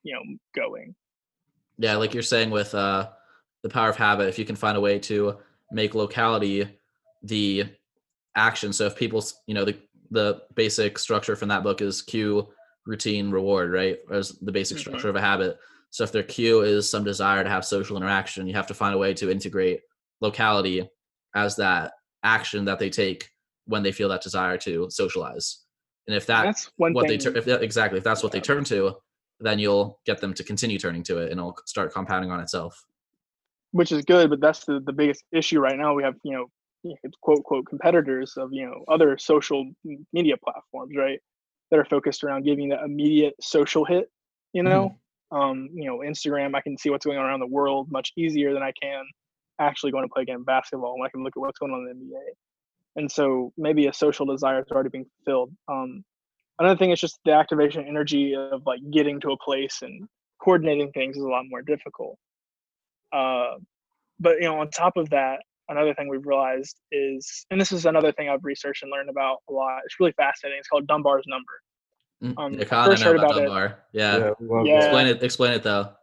you 0.03 0.13
know, 0.13 0.21
going. 0.55 0.95
Yeah, 1.77 1.97
like 1.97 2.13
you're 2.13 2.23
saying 2.23 2.49
with 2.49 2.73
uh 2.75 3.09
the 3.63 3.69
power 3.69 3.89
of 3.89 3.97
habit 3.97 4.27
if 4.27 4.39
you 4.39 4.45
can 4.45 4.55
find 4.55 4.77
a 4.77 4.81
way 4.81 4.99
to 4.99 5.37
make 5.71 5.95
locality 5.95 6.67
the 7.23 7.65
action 8.35 8.73
so 8.73 8.85
if 8.85 8.95
people 8.95 9.23
you 9.45 9.53
know 9.53 9.65
the 9.65 9.77
the 10.09 10.41
basic 10.55 10.97
structure 10.97 11.35
from 11.35 11.49
that 11.49 11.63
book 11.63 11.81
is 11.81 12.01
cue 12.01 12.47
routine 12.85 13.29
reward 13.29 13.71
right 13.71 13.99
as 14.11 14.29
the 14.41 14.51
basic 14.51 14.77
mm-hmm. 14.77 14.89
structure 14.89 15.09
of 15.09 15.15
a 15.15 15.21
habit 15.21 15.57
so 15.89 16.03
if 16.03 16.11
their 16.11 16.23
cue 16.23 16.61
is 16.61 16.89
some 16.89 17.03
desire 17.03 17.43
to 17.43 17.49
have 17.49 17.65
social 17.65 17.97
interaction 17.97 18.47
you 18.47 18.53
have 18.53 18.67
to 18.67 18.73
find 18.73 18.95
a 18.95 18.97
way 18.97 19.13
to 19.13 19.29
integrate 19.29 19.81
locality 20.21 20.89
as 21.35 21.55
that 21.55 21.93
action 22.23 22.65
that 22.65 22.79
they 22.79 22.89
take 22.89 23.29
when 23.71 23.83
they 23.83 23.91
feel 23.91 24.09
that 24.09 24.21
desire 24.21 24.57
to 24.57 24.87
socialize 24.89 25.65
and 26.07 26.15
if 26.15 26.25
that 26.25 26.43
that's 26.43 26.71
what 26.77 26.93
thing. 27.07 27.19
they 27.19 27.39
if 27.39 27.45
that, 27.45 27.63
exactly 27.63 27.97
if 27.97 28.03
that's 28.03 28.23
what 28.23 28.31
they 28.31 28.39
turn 28.39 28.63
to 28.63 28.95
then 29.39 29.57
you'll 29.57 29.99
get 30.05 30.21
them 30.21 30.33
to 30.33 30.43
continue 30.43 30.77
turning 30.77 31.01
to 31.01 31.17
it 31.17 31.31
and 31.31 31.39
it'll 31.39 31.57
start 31.65 31.91
compounding 31.93 32.31
on 32.31 32.39
itself 32.39 32.85
which 33.71 33.91
is 33.91 34.03
good, 34.03 34.29
but 34.29 34.41
that's 34.41 34.65
the, 34.65 34.81
the 34.85 34.93
biggest 34.93 35.23
issue 35.31 35.59
right 35.59 35.77
now. 35.77 35.93
We 35.93 36.03
have, 36.03 36.15
you 36.23 36.33
know, 36.33 36.95
quote, 37.21 37.43
quote, 37.43 37.65
competitors 37.65 38.33
of, 38.37 38.49
you 38.51 38.65
know, 38.65 38.83
other 38.87 39.17
social 39.17 39.69
media 40.13 40.35
platforms, 40.43 40.93
right? 40.95 41.19
That 41.69 41.79
are 41.79 41.85
focused 41.85 42.23
around 42.23 42.43
giving 42.43 42.69
that 42.69 42.83
immediate 42.83 43.35
social 43.41 43.85
hit, 43.85 44.09
you 44.53 44.63
know? 44.63 44.89
Mm-hmm. 44.89 45.37
Um, 45.37 45.69
you 45.73 45.85
know, 45.85 45.99
Instagram, 45.99 46.55
I 46.55 46.61
can 46.61 46.77
see 46.77 46.89
what's 46.89 47.05
going 47.05 47.17
on 47.17 47.25
around 47.25 47.39
the 47.39 47.47
world 47.47 47.89
much 47.89 48.11
easier 48.17 48.53
than 48.53 48.61
I 48.61 48.73
can 48.81 49.05
actually 49.59 49.91
going 49.91 50.03
to 50.03 50.13
play 50.13 50.23
a 50.23 50.25
game 50.25 50.41
of 50.41 50.45
basketball. 50.45 50.97
I 51.05 51.09
can 51.09 51.23
look 51.23 51.33
at 51.37 51.39
what's 51.39 51.57
going 51.57 51.71
on 51.71 51.87
in 51.89 51.99
the 51.99 52.05
NBA. 52.05 52.19
And 52.95 53.11
so 53.11 53.53
maybe 53.57 53.87
a 53.87 53.93
social 53.93 54.25
desire 54.25 54.59
is 54.59 54.71
already 54.71 54.89
being 54.89 55.05
fulfilled. 55.17 55.53
Um, 55.67 56.03
another 56.59 56.77
thing 56.77 56.91
is 56.91 56.99
just 56.99 57.19
the 57.25 57.31
activation 57.31 57.85
energy 57.87 58.35
of 58.35 58.61
like 58.65 58.79
getting 58.91 59.19
to 59.21 59.31
a 59.31 59.37
place 59.37 59.79
and 59.81 60.07
coordinating 60.41 60.91
things 60.91 61.15
is 61.15 61.23
a 61.23 61.27
lot 61.27 61.43
more 61.49 61.61
difficult. 61.61 62.17
Uh, 63.13 63.55
but 64.19 64.35
you 64.35 64.43
know, 64.43 64.59
on 64.59 64.69
top 64.69 64.97
of 64.97 65.09
that, 65.09 65.39
another 65.69 65.93
thing 65.93 66.07
we've 66.07 66.25
realized 66.25 66.77
is, 66.91 67.45
and 67.49 67.59
this 67.59 67.71
is 67.71 67.85
another 67.85 68.11
thing 68.11 68.29
I've 68.29 68.43
researched 68.43 68.83
and 68.83 68.91
learned 68.91 69.09
about 69.09 69.37
a 69.49 69.53
lot. 69.53 69.79
It's 69.85 69.99
really 69.99 70.13
fascinating. 70.13 70.59
It's 70.59 70.67
called 70.67 70.87
Dunbar's 70.87 71.25
number. 71.27 71.51
Mm, 72.23 72.33
um, 72.37 72.53
yeah, 72.53 72.85
first 72.85 73.03
heard 73.03 73.15
about, 73.15 73.31
about 73.31 73.41
Dunbar. 73.41 73.65
It. 73.65 73.75
Yeah. 73.93 74.17
Yeah, 74.17 74.63
yeah. 74.63 74.77
Explain 74.77 75.07
it. 75.07 75.23
Explain 75.23 75.53
it 75.53 75.63
though. 75.63 75.93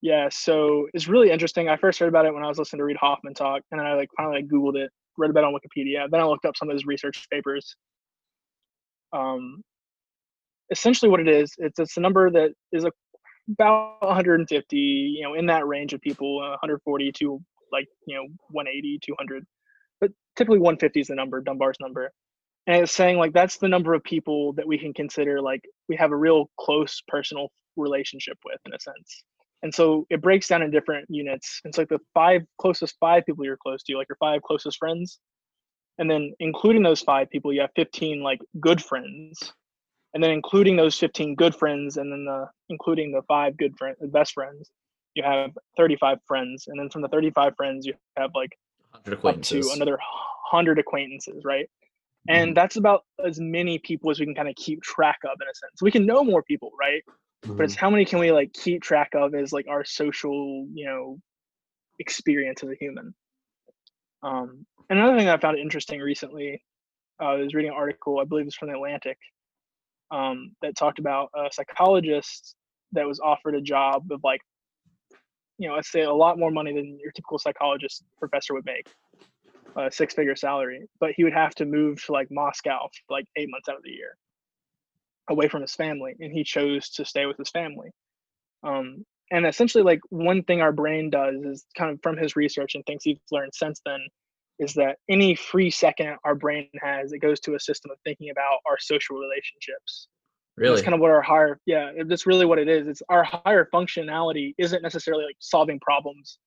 Yeah, 0.00 0.28
so 0.32 0.88
it's 0.94 1.06
really 1.06 1.30
interesting. 1.30 1.68
I 1.68 1.76
first 1.76 1.98
heard 2.00 2.08
about 2.08 2.26
it 2.26 2.34
when 2.34 2.42
I 2.42 2.48
was 2.48 2.58
listening 2.58 2.78
to 2.78 2.84
Reid 2.84 2.96
Hoffman 2.96 3.34
talk, 3.34 3.62
and 3.70 3.78
then 3.78 3.86
I 3.86 3.94
like 3.94 4.08
finally 4.16 4.36
like 4.36 4.48
Googled 4.48 4.76
it, 4.76 4.90
read 5.18 5.30
about 5.30 5.44
on 5.44 5.52
Wikipedia. 5.52 6.10
Then 6.10 6.20
I 6.20 6.24
looked 6.24 6.44
up 6.44 6.56
some 6.56 6.68
of 6.68 6.74
his 6.74 6.86
research 6.86 7.26
papers. 7.30 7.76
Um, 9.12 9.62
essentially, 10.70 11.10
what 11.10 11.20
it 11.20 11.28
is, 11.28 11.52
it's 11.58 11.78
it's 11.78 11.96
a 11.96 12.00
number 12.00 12.30
that 12.30 12.50
is 12.72 12.84
a 12.84 12.90
about 13.50 13.96
150, 14.00 14.76
you 14.76 15.22
know, 15.22 15.34
in 15.34 15.46
that 15.46 15.66
range 15.66 15.92
of 15.92 16.00
people, 16.00 16.40
uh, 16.42 16.50
140 16.50 17.12
to 17.12 17.40
like, 17.72 17.86
you 18.06 18.16
know, 18.16 18.24
180, 18.50 19.00
200. 19.04 19.44
But 20.00 20.10
typically 20.36 20.58
150 20.58 21.00
is 21.00 21.08
the 21.08 21.14
number, 21.14 21.40
Dunbar's 21.40 21.76
number. 21.80 22.10
And 22.66 22.82
it's 22.82 22.92
saying 22.92 23.18
like 23.18 23.32
that's 23.32 23.58
the 23.58 23.68
number 23.68 23.94
of 23.94 24.04
people 24.04 24.52
that 24.54 24.66
we 24.66 24.78
can 24.78 24.94
consider 24.94 25.40
like 25.40 25.62
we 25.88 25.96
have 25.96 26.12
a 26.12 26.16
real 26.16 26.48
close 26.60 27.02
personal 27.08 27.48
relationship 27.76 28.38
with 28.44 28.60
in 28.66 28.72
a 28.72 28.78
sense. 28.78 29.24
And 29.62 29.72
so 29.72 30.06
it 30.10 30.20
breaks 30.20 30.48
down 30.48 30.62
in 30.62 30.70
different 30.70 31.06
units. 31.08 31.60
It's 31.64 31.78
like 31.78 31.88
the 31.88 32.00
five 32.14 32.42
closest 32.58 32.96
five 32.98 33.24
people 33.24 33.44
you're 33.44 33.56
close 33.56 33.82
to, 33.84 33.96
like 33.96 34.08
your 34.08 34.16
five 34.16 34.42
closest 34.42 34.78
friends. 34.78 35.18
And 35.98 36.10
then 36.10 36.32
including 36.40 36.82
those 36.82 37.00
five 37.00 37.30
people, 37.30 37.52
you 37.52 37.60
have 37.60 37.70
15 37.76 38.22
like 38.22 38.40
good 38.60 38.82
friends 38.82 39.52
and 40.14 40.22
then 40.22 40.30
including 40.30 40.76
those 40.76 40.98
15 40.98 41.34
good 41.34 41.54
friends 41.54 41.96
and 41.96 42.12
then 42.12 42.24
the 42.24 42.46
including 42.68 43.12
the 43.12 43.22
five 43.22 43.56
good 43.56 43.76
friends 43.78 43.96
best 44.08 44.32
friends 44.32 44.70
you 45.14 45.22
have 45.22 45.50
35 45.76 46.18
friends 46.26 46.64
and 46.68 46.78
then 46.78 46.88
from 46.88 47.02
the 47.02 47.08
35 47.08 47.54
friends 47.56 47.86
you 47.86 47.94
have 48.16 48.30
like 48.34 48.56
up 49.24 49.42
to 49.42 49.70
another 49.74 49.92
100 49.92 50.78
acquaintances 50.78 51.42
right 51.44 51.68
and 52.28 52.48
mm-hmm. 52.48 52.54
that's 52.54 52.76
about 52.76 53.02
as 53.24 53.40
many 53.40 53.78
people 53.78 54.10
as 54.10 54.20
we 54.20 54.26
can 54.26 54.34
kind 54.34 54.48
of 54.48 54.54
keep 54.56 54.82
track 54.82 55.18
of 55.24 55.36
in 55.40 55.48
a 55.48 55.54
sense 55.54 55.82
we 55.82 55.90
can 55.90 56.06
know 56.06 56.22
more 56.22 56.42
people 56.42 56.70
right 56.78 57.02
mm-hmm. 57.44 57.56
but 57.56 57.64
it's 57.64 57.74
mm-hmm. 57.74 57.80
how 57.80 57.90
many 57.90 58.04
can 58.04 58.18
we 58.18 58.32
like 58.32 58.52
keep 58.52 58.82
track 58.82 59.10
of 59.14 59.34
as 59.34 59.52
like 59.52 59.66
our 59.68 59.84
social 59.84 60.66
you 60.72 60.86
know 60.86 61.18
experience 61.98 62.62
as 62.62 62.70
a 62.70 62.74
human 62.74 63.14
um 64.22 64.66
and 64.90 64.98
another 64.98 65.16
thing 65.16 65.26
that 65.26 65.38
i 65.38 65.40
found 65.40 65.58
interesting 65.58 66.00
recently 66.00 66.62
uh, 67.20 67.26
i 67.26 67.34
was 67.34 67.54
reading 67.54 67.70
an 67.70 67.76
article 67.76 68.18
i 68.20 68.24
believe 68.24 68.46
it's 68.46 68.56
from 68.56 68.68
the 68.68 68.74
atlantic 68.74 69.18
um, 70.12 70.54
that 70.60 70.76
talked 70.76 70.98
about 70.98 71.30
a 71.34 71.48
psychologist 71.50 72.54
that 72.92 73.06
was 73.06 73.18
offered 73.18 73.54
a 73.54 73.60
job 73.60 74.04
of 74.12 74.20
like, 74.22 74.40
you 75.58 75.68
know, 75.68 75.74
let's 75.74 75.90
say 75.90 76.02
a 76.02 76.12
lot 76.12 76.38
more 76.38 76.50
money 76.50 76.72
than 76.72 76.98
your 77.02 77.12
typical 77.12 77.38
psychologist 77.38 78.04
professor 78.18 78.52
would 78.52 78.66
make, 78.66 78.86
a 79.76 79.90
six 79.90 80.12
figure 80.12 80.36
salary, 80.36 80.86
but 81.00 81.12
he 81.16 81.24
would 81.24 81.32
have 81.32 81.54
to 81.54 81.64
move 81.64 82.04
to 82.04 82.12
like 82.12 82.28
Moscow 82.30 82.88
for 83.06 83.14
like 83.14 83.24
eight 83.36 83.48
months 83.50 83.68
out 83.68 83.76
of 83.76 83.82
the 83.82 83.90
year 83.90 84.16
away 85.30 85.48
from 85.48 85.62
his 85.62 85.74
family. 85.74 86.14
And 86.20 86.32
he 86.32 86.44
chose 86.44 86.90
to 86.90 87.04
stay 87.04 87.26
with 87.26 87.36
his 87.36 87.50
family. 87.50 87.90
Um, 88.62 89.04
and 89.30 89.46
essentially 89.46 89.82
like 89.82 90.00
one 90.10 90.42
thing 90.44 90.60
our 90.60 90.72
brain 90.72 91.10
does 91.10 91.42
is 91.44 91.64
kind 91.76 91.90
of 91.90 91.98
from 92.02 92.16
his 92.16 92.36
research 92.36 92.74
and 92.74 92.84
things 92.84 93.02
he's 93.04 93.18
learned 93.30 93.52
since 93.54 93.80
then 93.84 94.00
is 94.58 94.74
that 94.74 94.98
any 95.08 95.34
free 95.34 95.70
second 95.70 96.16
our 96.24 96.34
brain 96.34 96.68
has, 96.80 97.12
it 97.12 97.18
goes 97.18 97.40
to 97.40 97.54
a 97.54 97.60
system 97.60 97.90
of 97.90 97.98
thinking 98.04 98.30
about 98.30 98.58
our 98.68 98.78
social 98.78 99.16
relationships. 99.16 100.08
Really? 100.56 100.74
That's 100.74 100.84
kind 100.84 100.94
of 100.94 101.00
what 101.00 101.10
our 101.10 101.22
higher, 101.22 101.58
yeah, 101.64 101.92
that's 102.06 102.26
really 102.26 102.44
what 102.44 102.58
it 102.58 102.68
is. 102.68 102.86
It's 102.86 103.02
our 103.08 103.24
higher 103.24 103.68
functionality 103.74 104.54
isn't 104.58 104.82
necessarily 104.82 105.24
like 105.24 105.36
solving 105.38 105.80
problems 105.80 106.38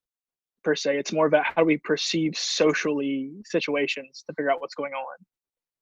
per 0.64 0.76
se. 0.76 0.98
It's 0.98 1.12
more 1.12 1.26
about 1.26 1.46
how 1.46 1.62
do 1.62 1.66
we 1.66 1.78
perceive 1.78 2.38
socially 2.38 3.32
situations 3.46 4.24
to 4.28 4.36
figure 4.36 4.52
out 4.52 4.62
what's 4.62 4.76
going 4.76 4.94
on. 4.94 5.26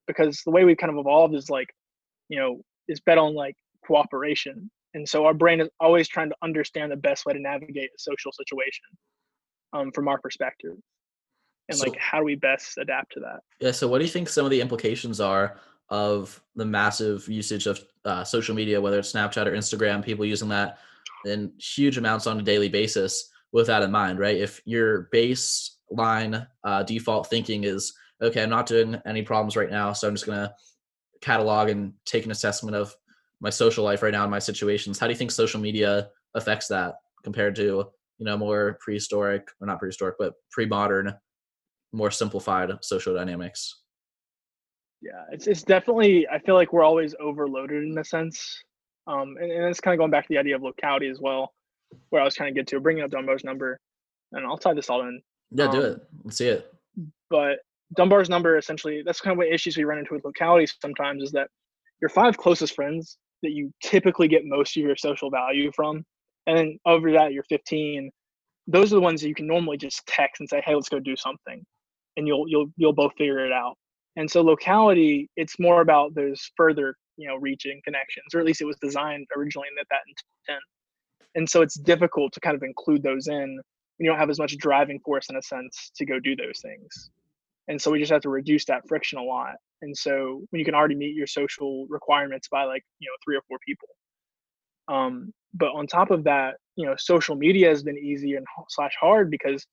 Because 0.08 0.42
the 0.46 0.52
way 0.52 0.64
we've 0.64 0.78
kind 0.78 0.92
of 0.92 1.00
evolved 1.00 1.36
is 1.36 1.50
like, 1.50 1.68
you 2.30 2.40
know, 2.40 2.62
is 2.88 3.00
bet 3.02 3.18
on 3.18 3.34
like 3.34 3.56
cooperation. 3.86 4.70
And 4.94 5.08
so 5.08 5.26
our 5.26 5.34
brain 5.34 5.60
is 5.60 5.70
always 5.80 6.08
trying 6.08 6.30
to 6.30 6.36
understand 6.44 6.92
the 6.92 6.98
best 6.98 7.26
way 7.26 7.34
to 7.34 7.40
navigate 7.40 7.90
a 7.90 8.00
social 8.00 8.32
situation 8.32 8.86
um, 9.74 9.92
from 9.92 10.08
our 10.08 10.20
perspective 10.20 10.74
and 11.70 11.78
so, 11.78 11.86
like 11.86 11.98
how 11.98 12.20
do 12.20 12.26
we 12.26 12.36
best 12.36 12.78
adapt 12.78 13.14
to 13.14 13.22
that 13.22 13.40
yeah 13.62 13.72
so 13.72 13.88
what 13.88 14.00
do 14.00 14.04
you 14.04 14.12
think 14.12 14.28
some 14.28 14.44
of 14.44 14.52
the 14.52 14.60
implications 14.60 15.22
are 15.22 15.58
of 15.88 16.42
the 16.58 16.66
massive 16.66 17.28
usage 17.30 17.68
of 17.68 17.80
uh, 18.04 18.22
social 18.22 18.54
media 18.54 18.80
whether 18.82 19.00
it's 19.00 19.14
snapchat 19.14 19.46
or 19.46 19.54
instagram 19.54 20.04
people 20.04 20.26
using 20.26 20.50
that 20.50 20.78
in 21.26 21.52
huge 21.58 21.98
amounts 21.98 22.28
on 22.28 22.38
a 22.38 22.44
daily 22.44 22.68
basis 22.68 23.32
with 23.54 23.66
that 23.66 23.82
in 23.82 23.90
mind 23.90 24.20
right 24.20 24.36
if 24.36 24.62
your 24.66 25.08
baseline 25.14 26.46
uh, 26.66 26.84
default 26.84 27.30
thinking 27.30 27.64
is 27.64 27.94
okay, 28.24 28.42
I'm 28.42 28.50
not 28.50 28.66
doing 28.66 29.00
any 29.06 29.22
problems 29.22 29.56
right 29.56 29.70
now, 29.70 29.94
so 29.94 30.08
I'm 30.08 30.16
just 30.16 30.26
gonna 30.26 30.54
catalog 31.24 31.70
and 31.70 31.94
take 32.06 32.26
an 32.26 32.32
assessment 32.32 32.76
of 32.76 32.96
my 33.40 33.50
social 33.50 33.84
life 33.84 34.04
right 34.04 34.12
now 34.12 34.24
and 34.24 34.32
my 34.32 34.40
situations. 34.40 35.00
How 35.00 35.08
do 35.08 35.14
you 35.14 35.18
think 35.18 35.32
social 35.32 35.60
media 35.60 36.10
affects 36.36 36.68
that 36.68 36.96
compared 37.24 37.56
to 37.56 37.86
you 38.18 38.26
know 38.26 38.38
more 38.38 38.78
prehistoric 38.82 39.48
or 39.60 39.68
not 39.68 39.80
prehistoric 39.80 40.16
but 40.20 40.34
pre-modern, 40.52 41.14
more 41.92 42.12
simplified 42.12 42.72
social 42.82 43.16
dynamics? 43.16 43.82
Yeah, 45.02 45.24
it's 45.32 45.48
it's 45.48 45.64
definitely. 45.64 46.28
I 46.30 46.40
feel 46.40 46.56
like 46.56 46.72
we're 46.72 46.84
always 46.84 47.16
overloaded 47.20 47.84
in 47.84 47.98
a 47.98 48.04
sense, 48.04 48.64
um, 49.08 49.36
and, 49.40 49.52
and 49.52 49.66
it's 49.66 49.82
kind 49.82 49.94
of 49.94 50.00
going 50.00 50.12
back 50.12 50.26
to 50.26 50.30
the 50.30 50.38
idea 50.38 50.56
of 50.56 50.64
locality 50.64 51.10
as 51.10 51.20
well, 51.20 51.54
where 52.10 52.22
I 52.22 52.26
was 52.26 52.36
trying 52.36 52.54
to 52.54 52.60
get 52.60 52.68
to, 52.68 52.80
bringing 52.80 53.04
up 53.04 53.12
Dunbar's 53.12 53.44
number, 53.44 53.80
and 54.32 54.46
I'll 54.46 54.58
tie 54.58 54.74
this 54.74 54.90
all 54.90 55.02
in. 55.02 55.22
Yeah, 55.52 55.66
um, 55.66 55.72
do 55.72 55.82
it. 55.82 56.02
Let's 56.24 56.38
see 56.38 56.48
it. 56.48 56.74
But 57.30 57.60
Dunbar's 57.96 58.30
number 58.30 58.58
essentially 58.58 59.04
that's 59.06 59.22
kind 59.22 59.34
of 59.34 59.38
what 59.38 59.48
issues 59.48 59.78
we 59.78 59.84
run 59.84 60.00
into 60.00 60.14
with 60.14 60.26
locality 60.26 60.68
sometimes 60.82 61.24
is 61.24 61.32
that 61.32 61.48
your 62.02 62.10
five 62.10 62.38
closest 62.38 62.76
friends 62.76 63.18
that 63.44 63.52
you 63.52 63.72
typically 63.82 64.28
get 64.28 64.44
most 64.46 64.76
of 64.78 64.84
your 64.84 64.96
social 64.96 65.30
value 65.30 65.72
from, 65.76 66.04
and 66.48 66.58
then 66.58 66.80
over 66.86 67.12
that 67.12 67.34
you're 67.34 67.44
15. 67.44 68.10
Those 68.68 68.94
are 68.94 68.96
the 68.96 69.02
ones 69.02 69.22
that 69.22 69.28
you 69.28 69.36
can 69.36 69.48
normally 69.48 69.78
just 69.78 70.06
text 70.08 70.40
and 70.40 70.50
say, 70.50 70.62
"Hey, 70.66 70.76
let's 70.76 70.90
go 70.90 71.00
do 71.00 71.16
something," 71.16 71.64
and 72.18 72.28
you'll 72.28 72.46
you'll 72.48 72.68
you'll 72.78 72.94
both 72.94 73.14
figure 73.18 73.46
it 73.46 73.52
out. 73.52 73.76
And 74.16 74.30
so 74.30 74.42
locality, 74.42 75.30
it's 75.36 75.60
more 75.60 75.82
about 75.82 76.14
those 76.16 76.52
further, 76.56 76.96
you 77.18 77.28
know, 77.28 77.36
reaching 77.36 77.82
connections, 77.84 78.34
or 78.34 78.40
at 78.40 78.46
least 78.46 78.62
it 78.62 78.66
was 78.66 78.78
designed 78.82 79.28
originally 79.36 79.68
in 79.70 79.76
that, 79.76 79.88
that 79.90 80.02
intent. 80.08 80.64
And 81.36 81.50
so 81.50 81.62
it's 81.62 81.76
difficult 81.76 82.32
to 82.34 82.40
kind 82.40 82.56
of 82.56 82.64
include 82.64 83.02
those 83.04 83.28
in 83.28 83.60
you 84.00 84.10
don't 84.10 84.20
have 84.20 84.30
as 84.30 84.40
much 84.40 84.58
driving 84.58 85.00
force 85.00 85.30
in 85.30 85.36
a 85.36 85.42
sense 85.42 85.92
to 85.96 86.06
go 86.06 86.20
do 86.20 86.36
those 86.36 86.60
things. 86.62 87.10
And 87.68 87.82
so 87.82 87.92
we 87.92 88.00
just 88.00 88.12
have 88.12 88.22
to 88.22 88.30
reduce 88.30 88.66
that 88.66 88.88
friction 88.88 89.20
a 89.20 89.24
lot. 89.24 89.56
And 89.82 89.98
so 89.98 90.42
when 90.50 90.60
you 90.60 90.66
can 90.66 90.76
already 90.76 90.96
meet 90.96 91.16
your 91.16 91.28
social 91.28 91.86
requirements 91.90 92.48
by 92.50 92.64
like, 92.66 92.84
you 93.00 93.08
know, 93.08 93.16
three 93.24 93.36
or 93.38 93.42
four 93.48 93.58
people. 93.66 93.88
Um, 94.88 95.34
but 95.54 95.70
on 95.70 95.88
top 95.88 96.12
of 96.12 96.24
that, 96.26 96.56
you 96.76 96.86
know, 96.86 96.96
social 96.98 97.36
media 97.36 97.70
has 97.70 97.84
been 97.84 97.98
easy 97.98 98.36
and 98.36 98.46
slash 98.70 98.94
hard 99.00 99.30
because 99.30 99.66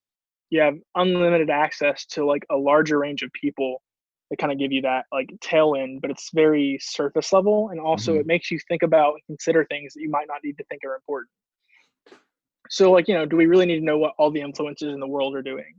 you 0.50 0.60
have 0.60 0.74
unlimited 0.94 1.50
access 1.50 2.04
to 2.06 2.24
like 2.24 2.44
a 2.50 2.56
larger 2.56 2.98
range 2.98 3.22
of 3.22 3.30
people 3.32 3.80
that 4.30 4.38
kind 4.38 4.52
of 4.52 4.58
give 4.58 4.72
you 4.72 4.82
that 4.82 5.06
like 5.12 5.28
tail 5.40 5.74
end, 5.76 6.00
but 6.00 6.10
it's 6.10 6.30
very 6.32 6.78
surface 6.80 7.32
level. 7.32 7.70
And 7.70 7.80
also 7.80 8.12
mm-hmm. 8.12 8.20
it 8.20 8.26
makes 8.26 8.50
you 8.50 8.58
think 8.68 8.82
about 8.82 9.14
and 9.14 9.22
consider 9.26 9.64
things 9.64 9.94
that 9.94 10.00
you 10.00 10.10
might 10.10 10.28
not 10.28 10.38
need 10.44 10.56
to 10.58 10.64
think 10.64 10.82
are 10.84 10.94
important. 10.94 11.30
So 12.68 12.92
like, 12.92 13.08
you 13.08 13.14
know, 13.14 13.26
do 13.26 13.36
we 13.36 13.46
really 13.46 13.66
need 13.66 13.80
to 13.80 13.84
know 13.84 13.98
what 13.98 14.12
all 14.18 14.30
the 14.30 14.40
influencers 14.40 14.92
in 14.92 15.00
the 15.00 15.06
world 15.06 15.34
are 15.34 15.42
doing? 15.42 15.74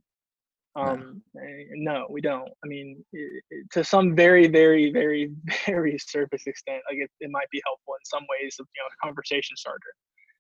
Um, 0.75 1.21
no. 1.33 1.41
Eh, 1.41 1.63
no, 1.73 2.07
we 2.09 2.21
don't. 2.21 2.49
I 2.63 2.67
mean, 2.67 3.03
it, 3.11 3.43
it, 3.49 3.71
to 3.71 3.83
some 3.83 4.15
very, 4.15 4.47
very, 4.47 4.91
very, 4.91 5.31
very 5.65 5.97
surface 5.97 6.47
extent, 6.47 6.81
like 6.89 6.99
it, 6.99 7.09
it 7.19 7.29
might 7.31 7.49
be 7.51 7.61
helpful 7.65 7.93
in 7.95 8.05
some 8.05 8.25
ways 8.29 8.55
of, 8.59 8.67
you 8.75 8.81
know, 8.81 8.87
a 8.87 9.05
conversation 9.05 9.57
starter. 9.57 9.93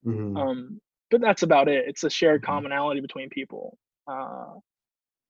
Mm-hmm. 0.05 0.37
Um, 0.37 0.81
but 1.09 1.21
that's 1.21 1.43
about 1.43 1.67
it. 1.67 1.85
It's 1.87 2.03
a 2.03 2.09
shared 2.09 2.41
mm-hmm. 2.41 2.51
commonality 2.51 3.01
between 3.01 3.29
people. 3.29 3.77
Uh, 4.07 4.53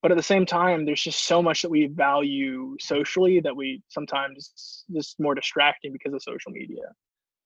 but 0.01 0.11
at 0.11 0.17
the 0.17 0.23
same 0.23 0.45
time 0.45 0.85
there's 0.85 1.03
just 1.03 1.25
so 1.25 1.41
much 1.41 1.61
that 1.61 1.69
we 1.69 1.87
value 1.87 2.75
socially 2.79 3.39
that 3.39 3.55
we 3.55 3.81
sometimes 3.89 4.83
just 4.91 5.19
more 5.19 5.35
distracting 5.35 5.91
because 5.93 6.13
of 6.13 6.21
social 6.23 6.51
media 6.51 6.83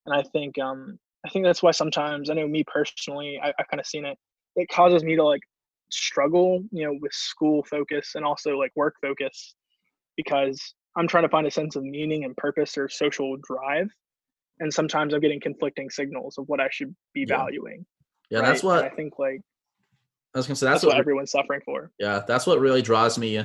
and 0.05 0.15
i 0.15 0.23
think 0.31 0.57
um 0.59 0.97
i 1.25 1.29
think 1.29 1.45
that's 1.45 1.61
why 1.61 1.71
sometimes 1.71 2.29
i 2.29 2.33
know 2.33 2.47
me 2.47 2.63
personally 2.65 3.39
I, 3.41 3.49
i've 3.59 3.67
kind 3.69 3.79
of 3.79 3.85
seen 3.85 4.05
it 4.05 4.17
it 4.55 4.69
causes 4.69 5.03
me 5.03 5.15
to 5.15 5.23
like 5.23 5.41
struggle 5.91 6.63
you 6.71 6.85
know 6.85 6.97
with 7.01 7.13
school 7.13 7.63
focus 7.69 8.13
and 8.15 8.25
also 8.25 8.57
like 8.57 8.71
work 8.75 8.95
focus 9.01 9.55
because 10.17 10.73
i'm 10.97 11.07
trying 11.07 11.23
to 11.23 11.29
find 11.29 11.45
a 11.45 11.51
sense 11.51 11.75
of 11.75 11.83
meaning 11.83 12.23
and 12.23 12.35
purpose 12.37 12.77
or 12.77 12.89
social 12.89 13.37
drive 13.43 13.87
and 14.59 14.73
sometimes 14.73 15.13
i'm 15.13 15.19
getting 15.21 15.39
conflicting 15.39 15.89
signals 15.89 16.37
of 16.37 16.45
what 16.47 16.59
i 16.59 16.67
should 16.71 16.93
be 17.13 17.25
yeah. 17.27 17.37
valuing 17.37 17.85
yeah 18.29 18.39
right? 18.39 18.47
that's 18.47 18.63
what 18.63 18.83
and 18.83 18.91
i 18.91 18.95
think 18.95 19.13
like 19.19 19.41
I 20.33 20.37
was 20.37 20.47
gonna 20.47 20.57
say 20.57 20.65
that's, 20.65 20.81
that's 20.81 20.85
what, 20.85 20.95
what, 20.95 20.99
everyone's 20.99 21.31
suffering 21.31 21.61
for. 21.63 21.91
Yeah, 21.97 22.21
that's 22.27 22.45
what 22.45 22.59
really 22.59 22.81
draws 22.81 23.17
me 23.17 23.41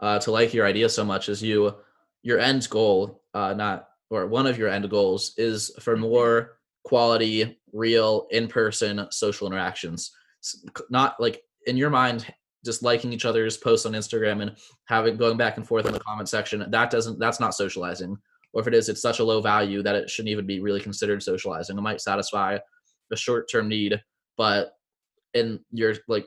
uh, 0.00 0.18
to 0.20 0.30
like 0.30 0.54
your 0.54 0.64
idea 0.64 0.88
so 0.88 1.04
much. 1.04 1.28
Is 1.28 1.42
you 1.42 1.74
your 2.22 2.38
end 2.38 2.66
goal, 2.70 3.22
uh, 3.34 3.52
not 3.52 3.88
or 4.10 4.26
one 4.26 4.46
of 4.46 4.56
your 4.56 4.68
end 4.68 4.88
goals 4.88 5.34
is 5.36 5.70
for 5.80 5.98
more 5.98 6.56
quality, 6.84 7.58
real, 7.74 8.26
in-person 8.30 9.06
social 9.10 9.46
interactions. 9.46 10.12
Not 10.88 11.20
like 11.20 11.42
in 11.66 11.76
your 11.76 11.90
mind, 11.90 12.26
just 12.64 12.82
liking 12.82 13.12
each 13.12 13.24
other's 13.24 13.56
posts 13.56 13.86
on 13.86 13.92
Instagram 13.92 14.42
and 14.42 14.56
having 14.86 15.16
going 15.16 15.36
back 15.36 15.56
and 15.56 15.66
forth 15.66 15.86
in 15.86 15.92
the 15.92 16.00
comment 16.00 16.28
section. 16.28 16.64
That 16.70 16.90
doesn't. 16.90 17.18
That's 17.18 17.40
not 17.40 17.54
socializing. 17.54 18.16
Or 18.52 18.60
if 18.60 18.66
it 18.66 18.74
is, 18.74 18.88
it's 18.88 19.02
such 19.02 19.20
a 19.20 19.24
low 19.24 19.40
value 19.40 19.82
that 19.82 19.94
it 19.94 20.10
shouldn't 20.10 20.30
even 20.30 20.46
be 20.46 20.60
really 20.60 20.80
considered 20.80 21.22
socializing. 21.22 21.78
It 21.78 21.82
might 21.82 22.00
satisfy 22.00 22.58
a 23.12 23.16
short-term 23.16 23.68
need, 23.68 24.00
but 24.36 24.72
in 25.34 25.60
your 25.72 25.94
like 26.08 26.26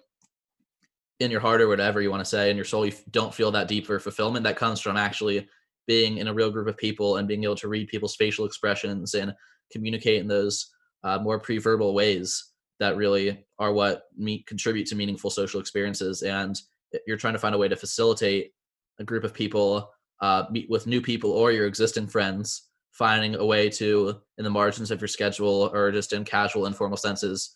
in 1.19 1.31
your 1.31 1.39
heart 1.39 1.61
or 1.61 1.67
whatever 1.67 2.01
you 2.01 2.09
want 2.09 2.21
to 2.23 2.29
say 2.29 2.49
in 2.49 2.55
your 2.55 2.65
soul 2.65 2.85
you 2.85 2.93
don't 3.11 3.33
feel 3.33 3.51
that 3.51 3.67
deeper 3.67 3.99
fulfillment 3.99 4.43
that 4.43 4.57
comes 4.57 4.79
from 4.79 4.97
actually 4.97 5.47
being 5.87 6.17
in 6.17 6.27
a 6.27 6.33
real 6.33 6.49
group 6.49 6.67
of 6.67 6.77
people 6.77 7.17
and 7.17 7.27
being 7.27 7.43
able 7.43 7.55
to 7.55 7.67
read 7.67 7.87
people's 7.87 8.15
facial 8.15 8.45
expressions 8.45 9.13
and 9.13 9.33
communicate 9.71 10.21
in 10.21 10.27
those 10.27 10.71
uh, 11.03 11.19
more 11.19 11.39
pre-verbal 11.39 11.93
ways 11.93 12.52
that 12.79 12.97
really 12.97 13.45
are 13.59 13.73
what 13.73 14.03
meet 14.17 14.45
contribute 14.47 14.87
to 14.87 14.95
meaningful 14.95 15.29
social 15.29 15.59
experiences 15.59 16.21
and 16.21 16.61
you're 17.07 17.17
trying 17.17 17.33
to 17.33 17.39
find 17.39 17.55
a 17.55 17.57
way 17.57 17.67
to 17.67 17.75
facilitate 17.75 18.51
a 18.99 19.03
group 19.03 19.23
of 19.23 19.33
people 19.33 19.89
uh, 20.21 20.43
meet 20.51 20.69
with 20.69 20.87
new 20.87 21.01
people 21.01 21.31
or 21.31 21.51
your 21.51 21.65
existing 21.65 22.07
friends 22.07 22.69
finding 22.91 23.35
a 23.35 23.45
way 23.45 23.69
to 23.69 24.15
in 24.37 24.43
the 24.43 24.49
margins 24.49 24.91
of 24.91 25.01
your 25.01 25.07
schedule 25.07 25.69
or 25.73 25.91
just 25.91 26.13
in 26.13 26.23
casual 26.23 26.65
informal 26.65 26.97
senses 26.97 27.53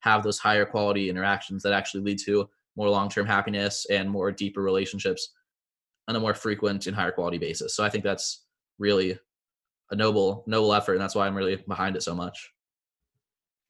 have 0.00 0.22
those 0.22 0.38
higher 0.38 0.64
quality 0.64 1.08
interactions 1.08 1.62
that 1.62 1.72
actually 1.72 2.02
lead 2.02 2.18
to 2.18 2.48
more 2.76 2.88
long-term 2.88 3.26
happiness 3.26 3.86
and 3.90 4.10
more 4.10 4.32
deeper 4.32 4.62
relationships 4.62 5.32
on 6.08 6.16
a 6.16 6.20
more 6.20 6.34
frequent 6.34 6.86
and 6.86 6.96
higher 6.96 7.12
quality 7.12 7.38
basis. 7.38 7.76
So 7.76 7.84
I 7.84 7.90
think 7.90 8.02
that's 8.02 8.44
really 8.78 9.18
a 9.90 9.96
noble 9.96 10.44
noble 10.46 10.72
effort 10.72 10.94
and 10.94 11.00
that's 11.00 11.14
why 11.14 11.26
I'm 11.26 11.36
really 11.36 11.56
behind 11.56 11.96
it 11.96 12.02
so 12.02 12.14
much. 12.14 12.50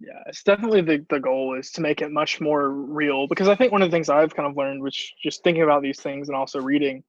Yeah, 0.00 0.22
it's 0.26 0.42
definitely 0.42 0.80
the, 0.80 1.04
the 1.10 1.20
goal 1.20 1.58
is 1.58 1.70
to 1.72 1.82
make 1.82 2.00
it 2.00 2.10
much 2.10 2.40
more 2.40 2.70
real 2.70 3.28
because 3.28 3.48
I 3.48 3.54
think 3.54 3.70
one 3.70 3.82
of 3.82 3.90
the 3.90 3.94
things 3.94 4.08
I've 4.08 4.34
kind 4.34 4.48
of 4.48 4.56
learned, 4.56 4.82
which 4.82 5.12
just 5.22 5.44
thinking 5.44 5.62
about 5.62 5.82
these 5.82 6.00
things 6.00 6.28
and 6.28 6.36
also 6.36 6.60
reading, 6.60 7.04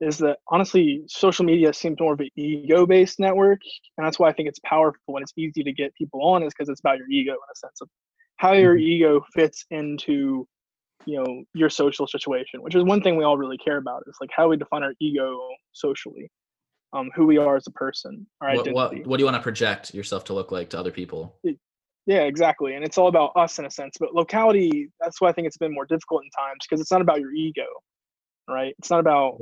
is 0.00 0.18
that 0.18 0.38
honestly, 0.48 1.02
social 1.08 1.44
media 1.44 1.72
seems 1.72 1.98
more 1.98 2.12
of 2.12 2.20
an 2.20 2.30
ego 2.36 2.86
based 2.86 3.18
network. 3.18 3.60
And 3.98 4.06
that's 4.06 4.18
why 4.18 4.28
I 4.28 4.32
think 4.32 4.48
it's 4.48 4.60
powerful 4.60 5.16
and 5.16 5.22
it's 5.22 5.32
easy 5.36 5.64
to 5.64 5.72
get 5.72 5.94
people 5.96 6.22
on, 6.22 6.44
is 6.44 6.52
because 6.56 6.68
it's 6.68 6.80
about 6.80 6.98
your 6.98 7.08
ego 7.10 7.32
in 7.32 7.38
a 7.38 7.56
sense 7.56 7.80
of 7.80 7.88
how 8.36 8.52
your 8.52 8.74
mm-hmm. 8.74 8.86
ego 8.86 9.24
fits 9.34 9.66
into 9.70 10.46
you 11.06 11.16
know 11.16 11.44
your 11.54 11.70
social 11.70 12.06
situation 12.06 12.62
which 12.62 12.74
is 12.74 12.84
one 12.84 13.00
thing 13.00 13.16
we 13.16 13.24
all 13.24 13.38
really 13.38 13.56
care 13.56 13.78
about 13.78 14.02
is 14.06 14.16
like 14.20 14.28
how 14.36 14.48
we 14.48 14.56
define 14.56 14.82
our 14.82 14.92
ego 15.00 15.38
socially 15.72 16.30
um 16.92 17.10
who 17.14 17.26
we 17.26 17.38
are 17.38 17.56
as 17.56 17.66
a 17.66 17.70
person 17.70 18.26
our 18.42 18.54
what, 18.54 18.72
what, 18.72 19.06
what 19.06 19.16
do 19.16 19.22
you 19.22 19.24
want 19.24 19.36
to 19.36 19.42
project 19.42 19.94
yourself 19.94 20.24
to 20.24 20.34
look 20.34 20.52
like 20.52 20.68
to 20.68 20.78
other 20.78 20.90
people 20.90 21.38
yeah 22.10 22.22
exactly 22.22 22.74
and 22.74 22.84
it's 22.84 22.98
all 22.98 23.08
about 23.08 23.32
us 23.36 23.58
in 23.58 23.64
a 23.66 23.70
sense 23.70 23.96
but 23.98 24.14
locality 24.14 24.90
that's 25.00 25.20
why 25.20 25.28
i 25.28 25.32
think 25.32 25.46
it's 25.46 25.56
been 25.56 25.72
more 25.72 25.86
difficult 25.86 26.22
in 26.24 26.30
times 26.30 26.58
because 26.68 26.80
it's 26.80 26.90
not 26.90 27.00
about 27.00 27.20
your 27.20 27.32
ego 27.32 27.64
right? 28.50 28.74
It's 28.78 28.90
not 28.90 29.00
about 29.00 29.38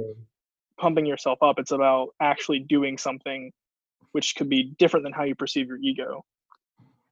pumping 0.79 1.07
yourself 1.07 1.43
up 1.43 1.59
it's 1.59 1.73
about 1.73 2.11
actually 2.21 2.61
doing 2.61 2.97
something 2.97 3.51
which 4.13 4.35
could 4.37 4.49
be 4.49 4.75
different 4.79 5.05
than 5.05 5.13
how 5.13 5.25
you 5.25 5.35
perceive 5.35 5.67
your 5.67 5.79
ego. 5.79 6.25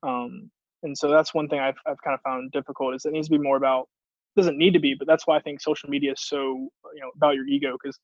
Um 0.03 0.51
and 0.83 0.97
so 0.97 1.11
that's 1.11 1.35
one 1.35 1.49
thing 1.49 1.59
I've, 1.59 1.75
I've 1.87 2.01
kind 2.03 2.15
of 2.15 2.21
found 2.21 2.53
difficult 2.53 2.95
is 2.95 3.05
it 3.05 3.13
needs 3.13 3.29
to 3.29 3.37
be 3.37 3.43
more 3.43 3.57
about 3.57 3.89
doesn't 4.37 4.59
need 4.59 4.75
to 4.75 4.79
be 4.79 4.95
but 4.95 5.07
that's 5.07 5.27
why 5.27 5.35
i 5.35 5.41
think 5.41 5.63
social 5.63 5.89
media 5.89 6.13
is 6.13 6.21
so 6.21 6.69
you 6.95 7.01
know 7.01 7.11
about 7.17 7.35
your 7.35 7.47
ego 7.47 7.73
because 7.83 7.99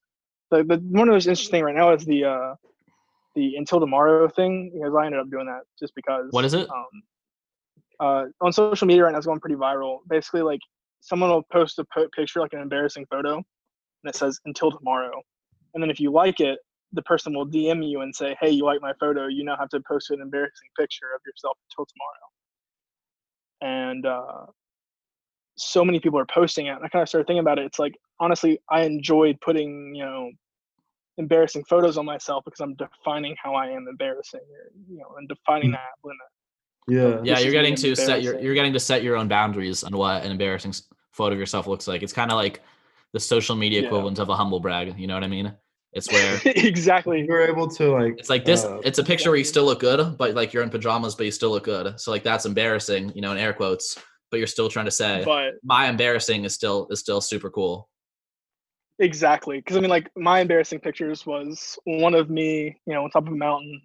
the, 0.51 0.65
the 0.65 0.79
one 0.88 1.07
of 1.07 1.15
those 1.15 1.27
interesting 1.27 1.62
right 1.62 1.75
now 1.75 1.93
is 1.93 2.07
the 2.07 2.25
uh 2.25 2.55
the 3.35 3.55
until 3.57 3.79
tomorrow 3.79 4.27
thing 4.27 4.71
because 4.73 4.95
i 4.99 5.05
ended 5.05 5.21
up 5.21 5.31
doing 5.31 5.45
that 5.45 5.61
just 5.79 5.95
because 5.95 6.29
what 6.31 6.47
is 6.47 6.55
it? 6.55 6.71
um 6.71 7.03
uh 8.00 8.24
on 8.40 8.52
social 8.52 8.87
media 8.87 9.05
right 9.05 9.12
now 9.12 9.18
it's 9.18 9.26
going 9.26 9.40
pretty 9.40 9.57
viral 9.57 9.98
basically 10.09 10.42
like 10.42 10.61
someone 11.00 11.31
will 11.31 11.42
post 11.52 11.78
a 11.78 11.85
po- 11.92 12.09
picture 12.14 12.40
like 12.40 12.52
an 12.52 12.61
embarrassing 12.61 13.07
photo 13.11 13.35
and 13.35 13.44
it 14.07 14.14
says 14.14 14.38
until 14.46 14.70
tomorrow 14.70 15.20
and 15.74 15.83
then 15.83 15.90
if 15.90 16.00
you 16.00 16.11
like 16.11 16.40
it 16.40 16.59
the 16.92 17.02
person 17.02 17.35
will 17.35 17.46
dm 17.46 17.88
you 17.88 18.00
and 18.00 18.14
say 18.14 18.37
hey 18.40 18.50
you 18.50 18.64
like 18.64 18.81
my 18.81 18.92
photo 19.00 19.26
you 19.26 19.44
now 19.44 19.57
have 19.59 19.68
to 19.68 19.81
post 19.88 20.11
an 20.11 20.20
embarrassing 20.20 20.68
picture 20.78 21.14
of 21.14 21.20
yourself 21.26 21.57
until 21.70 21.87
tomorrow 21.87 22.28
and 23.62 24.07
uh, 24.07 24.46
so 25.57 25.85
many 25.85 26.00
people 26.00 26.18
are 26.18 26.26
posting 26.26 26.66
it. 26.66 26.70
And 26.70 26.85
I 26.85 26.88
kind 26.88 27.02
of 27.02 27.09
started 27.09 27.26
thinking 27.26 27.40
about 27.40 27.59
it. 27.59 27.66
It's 27.66 27.78
like 27.78 27.94
honestly, 28.20 28.59
I 28.70 28.83
enjoyed 28.83 29.40
putting 29.40 29.94
you 29.94 30.05
know 30.05 30.31
embarrassing 31.18 31.64
photos 31.68 31.96
on 31.96 32.05
myself 32.05 32.44
because 32.44 32.61
I'm 32.61 32.74
defining 32.74 33.37
how 33.42 33.55
I 33.55 33.68
am 33.68 33.87
embarrassing, 33.88 34.40
you 34.88 34.98
know, 34.98 35.14
and 35.18 35.28
defining 35.28 35.70
mm. 35.70 35.74
that 35.74 35.94
limit. 36.05 36.18
Yeah, 36.88 37.21
yeah, 37.23 37.38
you're 37.38 37.53
getting 37.53 37.77
to 37.77 37.95
set 37.95 38.23
your 38.23 38.40
you're 38.40 38.55
getting 38.55 38.73
to 38.73 38.81
set 38.81 39.03
your 39.03 39.16
own 39.16 39.29
boundaries 39.29 39.85
on 39.85 39.97
what 39.97 40.25
an 40.25 40.33
embarrassing 40.33 40.75
photo 41.12 41.35
of 41.35 41.38
yourself 41.38 41.66
looks 41.66 41.87
like. 41.87 42.03
It's 42.03 42.12
kind 42.12 42.31
of 42.31 42.37
like 42.37 42.61
the 43.12 43.21
social 43.21 43.55
media 43.55 43.81
yeah. 43.81 43.87
equivalent 43.87 44.18
of 44.18 44.29
a 44.29 44.37
humble 44.37 44.61
brag. 44.61 44.99
You 44.99 45.07
know 45.07 45.14
what 45.14 45.25
I 45.25 45.29
mean? 45.29 45.55
It's 45.92 46.11
where 46.12 46.40
exactly 46.45 47.25
you're 47.25 47.42
able 47.42 47.68
to 47.68 47.92
like. 47.92 48.14
It's 48.18 48.31
like 48.31 48.45
this. 48.45 48.64
Uh, 48.64 48.81
it's 48.85 48.99
a 48.99 49.05
picture 49.05 49.31
where 49.31 49.38
you 49.38 49.45
still 49.45 49.64
look 49.64 49.81
good, 49.81 50.16
but 50.16 50.35
like 50.35 50.53
you're 50.53 50.62
in 50.62 50.71
pajamas, 50.71 51.14
but 51.14 51.27
you 51.27 51.33
still 51.33 51.51
look 51.51 51.64
good. 51.64 52.01
So 52.01 52.11
like 52.11 52.23
that's 52.23 52.47
embarrassing, 52.47 53.12
you 53.14 53.21
know, 53.21 53.33
in 53.33 53.38
air 53.38 53.53
quotes. 53.53 53.99
But 54.31 54.38
you're 54.38 54.47
still 54.47 54.71
trying 54.71 54.87
to 54.87 54.90
say, 54.90 55.23
but 55.27 55.55
my 55.62 55.88
embarrassing 55.88 56.45
is 56.45 56.55
still 56.55 56.88
is 56.90 57.01
still 57.01 57.21
super 57.21 57.51
cool. 57.51 57.90
Exactly, 58.99 59.59
because 59.59 59.77
I 59.77 59.81
mean, 59.81 59.90
like 59.90 60.11
my 60.16 60.40
embarrassing 60.40 60.81
pictures 60.81 61.27
was 61.27 61.79
one 61.85 62.14
of 62.14 62.31
me, 62.31 62.79
you 62.87 62.95
know, 62.95 63.05
on 63.05 63.11
top 63.11 63.27
of 63.27 63.33
a 63.33 63.37
mountain. 63.37 63.83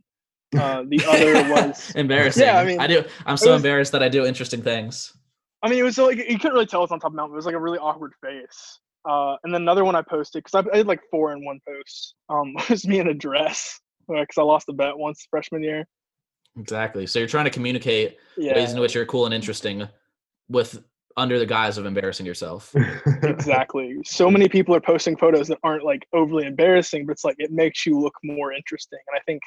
Uh, 0.56 0.84
the 0.88 1.04
other 1.06 1.34
was 1.52 1.92
embarrassing. 1.96 2.44
Yeah, 2.44 2.60
I 2.60 2.66
mean, 2.66 2.80
I 2.80 2.88
do. 2.88 3.04
I'm 3.26 3.38
so 3.38 3.52
was, 3.52 3.60
embarrassed 3.60 3.92
that 3.92 4.04
I 4.04 4.10
do 4.10 4.26
interesting 4.26 4.62
things. 4.62 5.14
I 5.64 5.70
mean, 5.70 5.80
it 5.80 5.84
was 5.84 5.98
like 5.98 6.18
you 6.18 6.38
couldn't 6.38 6.54
really 6.54 6.66
tell 6.66 6.84
it's 6.84 6.92
on 6.92 7.00
top 7.00 7.10
of 7.10 7.14
a 7.14 7.18
mountain. 7.18 7.34
It 7.34 7.38
was 7.38 7.46
like 7.46 7.56
a 7.56 7.60
really 7.60 7.80
awkward 7.80 8.14
face. 8.22 8.80
Uh, 9.08 9.36
and 9.44 9.54
then 9.54 9.62
another 9.62 9.86
one 9.86 9.96
I 9.96 10.02
posted 10.02 10.44
because 10.44 10.66
I, 10.66 10.70
I, 10.74 10.78
did 10.78 10.88
like 10.88 11.00
four 11.10 11.32
in 11.34 11.44
one 11.46 11.60
post. 11.68 12.16
Um, 12.30 12.54
was 12.70 12.86
me 12.86 13.00
in 13.00 13.08
a 13.08 13.14
dress 13.14 13.80
because 14.08 14.38
uh, 14.38 14.42
I 14.42 14.44
lost 14.44 14.70
a 14.70 14.74
bet 14.74 14.98
once 14.98 15.28
freshman 15.30 15.64
year. 15.64 15.86
Exactly. 16.60 17.06
So 17.06 17.20
you're 17.20 17.28
trying 17.28 17.46
to 17.46 17.52
communicate 17.52 18.18
yeah. 18.38 18.56
ways 18.56 18.74
in 18.74 18.80
which 18.80 18.96
you're 18.96 19.06
cool 19.06 19.26
and 19.26 19.34
interesting, 19.34 19.88
with 20.50 20.84
under 21.16 21.40
the 21.40 21.46
guise 21.46 21.78
of 21.78 21.86
embarrassing 21.86 22.26
yourself. 22.26 22.74
exactly. 23.24 23.98
So 24.06 24.30
many 24.30 24.48
people 24.48 24.76
are 24.76 24.82
posting 24.82 25.18
photos 25.18 25.48
that 25.48 25.60
aren't 25.64 25.84
like 25.84 26.08
overly 26.14 26.46
embarrassing, 26.46 27.06
but 27.06 27.14
it's 27.14 27.24
like 27.24 27.36
it 27.40 27.52
makes 27.52 27.86
you 27.86 28.00
look 28.00 28.14
more 28.24 28.54
interesting. 28.54 29.00
And 29.08 29.18
I 29.18 29.22
think 29.26 29.42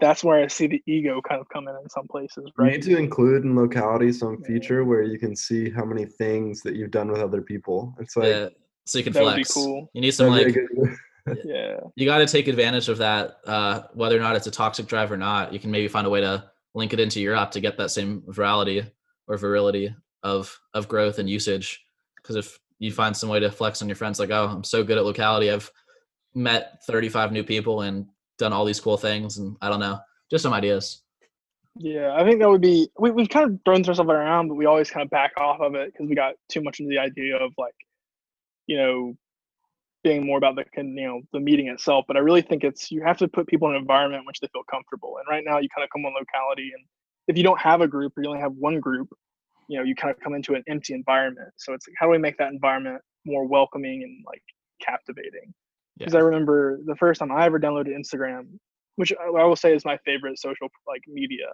that's 0.00 0.22
where 0.22 0.42
I 0.42 0.46
see 0.46 0.66
the 0.66 0.82
ego 0.86 1.20
kind 1.28 1.40
of 1.40 1.48
come 1.48 1.68
in 1.68 1.74
in 1.76 1.88
some 1.88 2.06
places, 2.08 2.50
right? 2.56 2.72
You 2.72 2.78
need 2.78 2.82
to 2.84 2.96
include 2.98 3.44
in 3.44 3.56
locality 3.56 4.12
some 4.12 4.42
feature 4.42 4.84
where 4.84 5.02
you 5.02 5.18
can 5.18 5.34
see 5.34 5.70
how 5.70 5.84
many 5.84 6.04
things 6.04 6.62
that 6.62 6.76
you've 6.76 6.90
done 6.90 7.10
with 7.10 7.20
other 7.20 7.42
people. 7.42 7.94
It's 7.98 8.16
like 8.16 8.28
yeah 8.28 8.48
so 8.88 8.96
you 8.96 9.04
can 9.04 9.12
that 9.12 9.22
flex. 9.22 9.52
Cool. 9.52 9.90
You 9.92 10.00
need 10.00 10.12
some 10.12 10.28
like 10.28 10.56
yeah. 11.44 11.76
You 11.94 12.06
got 12.06 12.18
to 12.18 12.26
take 12.26 12.48
advantage 12.48 12.88
of 12.88 12.98
that, 12.98 13.38
uh, 13.46 13.82
whether 13.92 14.16
or 14.16 14.20
not 14.20 14.34
it's 14.34 14.46
a 14.46 14.50
toxic 14.50 14.86
drive 14.86 15.12
or 15.12 15.18
not. 15.18 15.52
You 15.52 15.58
can 15.58 15.70
maybe 15.70 15.88
find 15.88 16.06
a 16.06 16.10
way 16.10 16.22
to 16.22 16.50
link 16.74 16.94
it 16.94 17.00
into 17.00 17.20
your 17.20 17.36
app 17.36 17.50
to 17.52 17.60
get 17.60 17.76
that 17.76 17.90
same 17.90 18.22
virality 18.22 18.90
or 19.26 19.36
virility 19.36 19.94
of 20.22 20.58
of 20.72 20.88
growth 20.88 21.18
and 21.18 21.28
usage. 21.28 21.84
Because 22.16 22.36
if 22.36 22.58
you 22.78 22.90
find 22.90 23.14
some 23.14 23.28
way 23.28 23.40
to 23.40 23.50
flex 23.50 23.82
on 23.82 23.88
your 23.88 23.96
friends, 23.96 24.18
like, 24.18 24.30
oh, 24.30 24.48
I'm 24.48 24.64
so 24.64 24.82
good 24.82 24.96
at 24.96 25.04
locality, 25.04 25.50
I've 25.50 25.70
met 26.34 26.82
35 26.86 27.32
new 27.32 27.44
people 27.44 27.82
and 27.82 28.06
done 28.38 28.52
all 28.52 28.64
these 28.64 28.80
cool 28.80 28.96
things, 28.96 29.38
and 29.38 29.56
I 29.60 29.68
don't 29.68 29.80
know, 29.80 29.98
just 30.30 30.42
some 30.42 30.52
ideas. 30.52 31.02
Yeah, 31.76 32.14
I 32.14 32.24
think 32.24 32.40
that 32.40 32.48
would 32.48 32.60
be. 32.60 32.90
We 32.98 33.10
we've 33.10 33.28
kind 33.28 33.50
of 33.50 33.60
thrown 33.64 33.84
ourselves 33.84 34.10
around, 34.10 34.48
but 34.48 34.54
we 34.54 34.66
always 34.66 34.90
kind 34.90 35.04
of 35.04 35.10
back 35.10 35.32
off 35.36 35.60
of 35.60 35.74
it 35.74 35.92
because 35.92 36.08
we 36.08 36.16
got 36.16 36.34
too 36.48 36.62
much 36.62 36.80
into 36.80 36.90
the 36.90 36.98
idea 36.98 37.36
of 37.36 37.52
like 37.56 37.74
you 38.68 38.76
know, 38.76 39.16
being 40.04 40.24
more 40.24 40.38
about 40.38 40.54
the 40.54 40.64
you 40.76 41.06
know 41.06 41.22
the 41.32 41.40
meeting 41.40 41.66
itself. 41.66 42.04
But 42.06 42.16
I 42.16 42.20
really 42.20 42.42
think 42.42 42.62
it's 42.62 42.92
you 42.92 43.02
have 43.02 43.16
to 43.18 43.26
put 43.26 43.48
people 43.48 43.68
in 43.68 43.74
an 43.74 43.80
environment 43.80 44.20
in 44.20 44.26
which 44.26 44.38
they 44.38 44.46
feel 44.52 44.62
comfortable. 44.70 45.16
And 45.18 45.26
right 45.28 45.42
now, 45.44 45.58
you 45.58 45.68
kind 45.74 45.82
of 45.82 45.90
come 45.90 46.06
on 46.06 46.12
locality, 46.12 46.70
and 46.72 46.84
if 47.26 47.36
you 47.36 47.42
don't 47.42 47.60
have 47.60 47.80
a 47.80 47.88
group 47.88 48.16
or 48.16 48.22
you 48.22 48.28
only 48.28 48.40
have 48.40 48.52
one 48.52 48.78
group, 48.78 49.08
you 49.68 49.78
know, 49.78 49.84
you 49.84 49.96
kind 49.96 50.14
of 50.14 50.20
come 50.20 50.34
into 50.34 50.54
an 50.54 50.62
empty 50.68 50.94
environment. 50.94 51.48
So 51.56 51.72
it's 51.72 51.88
like, 51.88 51.94
how 51.98 52.06
do 52.06 52.12
we 52.12 52.18
make 52.18 52.38
that 52.38 52.52
environment 52.52 53.02
more 53.24 53.44
welcoming 53.44 54.04
and 54.04 54.24
like 54.24 54.42
captivating? 54.80 55.52
Because 55.98 56.14
yeah. 56.14 56.20
I 56.20 56.22
remember 56.22 56.78
the 56.84 56.96
first 56.96 57.18
time 57.20 57.32
I 57.32 57.46
ever 57.46 57.58
downloaded 57.58 57.88
Instagram, 57.88 58.58
which 58.96 59.12
I 59.12 59.44
will 59.44 59.56
say 59.56 59.74
is 59.74 59.84
my 59.84 59.98
favorite 60.04 60.38
social 60.38 60.68
like 60.86 61.02
media. 61.08 61.46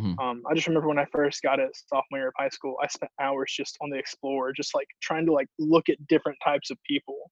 Mm-hmm. 0.00 0.18
Um, 0.18 0.42
I 0.50 0.54
just 0.54 0.66
remember 0.66 0.88
when 0.88 0.98
I 0.98 1.06
first 1.12 1.42
got 1.42 1.60
it 1.60 1.70
sophomore 1.86 2.18
year 2.18 2.28
of 2.28 2.34
high 2.36 2.48
school, 2.48 2.76
I 2.82 2.88
spent 2.88 3.12
hours 3.20 3.52
just 3.56 3.78
on 3.80 3.90
the 3.90 3.96
Explorer, 3.96 4.52
just 4.52 4.74
like 4.74 4.88
trying 5.00 5.24
to 5.26 5.32
like 5.32 5.46
look 5.58 5.88
at 5.88 6.04
different 6.08 6.38
types 6.42 6.70
of 6.70 6.78
people, 6.84 7.30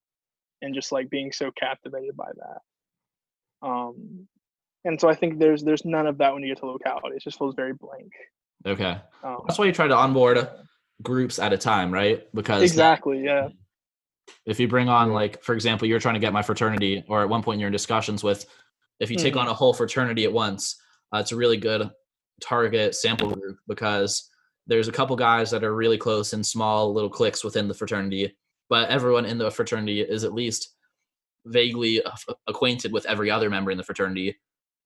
and 0.61 0.75
just 0.75 0.93
like 0.93 1.11
being 1.11 1.33
so 1.33 1.51
captivated 1.59 2.17
by 2.17 2.31
that. 2.37 3.67
Um, 3.69 4.29
and 4.85 5.01
so 5.01 5.09
I 5.09 5.15
think 5.15 5.39
there's 5.39 5.63
there's 5.63 5.85
none 5.85 6.07
of 6.07 6.19
that 6.19 6.33
when 6.33 6.43
you 6.43 6.51
get 6.51 6.59
to 6.61 6.67
locality. 6.67 7.17
It 7.17 7.23
just 7.23 7.39
feels 7.39 7.55
very 7.55 7.73
blank. 7.73 8.13
Okay, 8.67 8.97
um, 9.25 9.39
that's 9.47 9.59
why 9.59 9.65
you 9.65 9.73
try 9.73 9.89
to 9.89 9.97
onboard 9.97 10.49
groups 11.03 11.39
at 11.39 11.53
a 11.53 11.59
time, 11.59 11.93
right? 11.93 12.27
Because 12.33 12.63
exactly, 12.63 13.25
yeah. 13.25 13.49
If 14.47 14.59
you 14.59 14.69
bring 14.69 14.89
on 14.89 15.13
like, 15.13 15.43
for 15.43 15.55
example, 15.55 15.87
you're 15.87 16.01
trying 16.01 16.15
to 16.15 16.21
get 16.21 16.33
my 16.33 16.43
fraternity, 16.43 17.05
or 17.09 17.23
at 17.23 17.29
one 17.29 17.43
point 17.43 17.61
you're 17.61 17.69
in 17.69 17.73
discussions 17.73 18.23
with, 18.23 18.47
if 19.01 19.11
you 19.11 19.17
take 19.17 19.35
mm-hmm. 19.35 19.43
on 19.43 19.49
a 19.49 19.55
whole 19.55 19.75
fraternity 19.75 20.25
at 20.25 20.33
once, 20.33 20.77
uh, 21.15 21.19
it's 21.19 21.33
a 21.33 21.37
really 21.37 21.57
good 21.57 21.91
target 22.41 22.95
sample 22.95 23.31
group 23.31 23.59
because 23.69 24.31
there's 24.67 24.89
a 24.89 24.93
couple 24.93 25.17
guys 25.17 25.51
that 25.51 25.65
are 25.65 25.75
really 25.75 25.99
close 25.99 26.33
in 26.33 26.43
small 26.43 26.93
little 26.93 27.11
cliques 27.11 27.45
within 27.45 27.69
the 27.69 27.75
fraternity, 27.75 28.37
but 28.69 28.89
everyone 28.89 29.25
in 29.25 29.39
the 29.39 29.51
fraternity 29.51 30.01
is 30.01 30.25
at 30.25 30.35
least 30.35 30.75
vaguely 31.47 32.03
acquainted 32.47 32.93
with 32.93 33.07
every 33.07 33.31
other 33.31 33.51
member 33.51 33.71
in 33.71 33.77
the 33.77 33.85
fraternity 33.85 34.37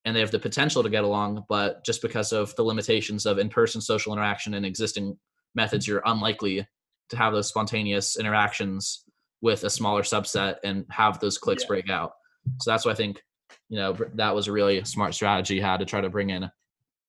and 0.05 0.15
they 0.15 0.21
have 0.21 0.31
the 0.31 0.39
potential 0.39 0.83
to 0.83 0.89
get 0.89 1.05
along 1.05 1.45
but 1.49 1.85
just 1.85 2.01
because 2.01 2.33
of 2.33 2.55
the 2.57 2.63
limitations 2.63 3.27
of 3.27 3.39
in-person 3.39 3.81
social 3.81 4.13
interaction 4.13 4.55
and 4.55 4.65
existing 4.65 5.19
methods 5.55 5.87
you're 5.87 6.03
unlikely 6.07 6.67
to 7.11 7.17
have 7.17 7.33
those 7.33 7.49
spontaneous 7.49 8.19
interactions 8.19 9.05
with 9.43 9.65
a 9.65 9.71
smaller 9.71 10.03
subset 10.03 10.57
and 10.65 10.85
have 10.91 11.21
those 11.21 11.39
clicks 11.39 11.63
yeah. 11.65 11.69
break 11.69 11.91
out 11.91 12.13
so 12.61 12.71
that's 12.71 12.85
why 12.85 12.93
i 12.93 12.95
think 12.95 13.23
you 13.69 13.77
know 13.77 13.97
that 14.15 14.35
was 14.35 14.49
a 14.49 14.53
really 14.53 14.85
smart 14.85 15.15
strategy 15.15 15.61
how 15.61 15.77
to 15.77 15.85
try 15.85 16.01
to 16.01 16.09
bring 16.09 16.31
in 16.31 16.51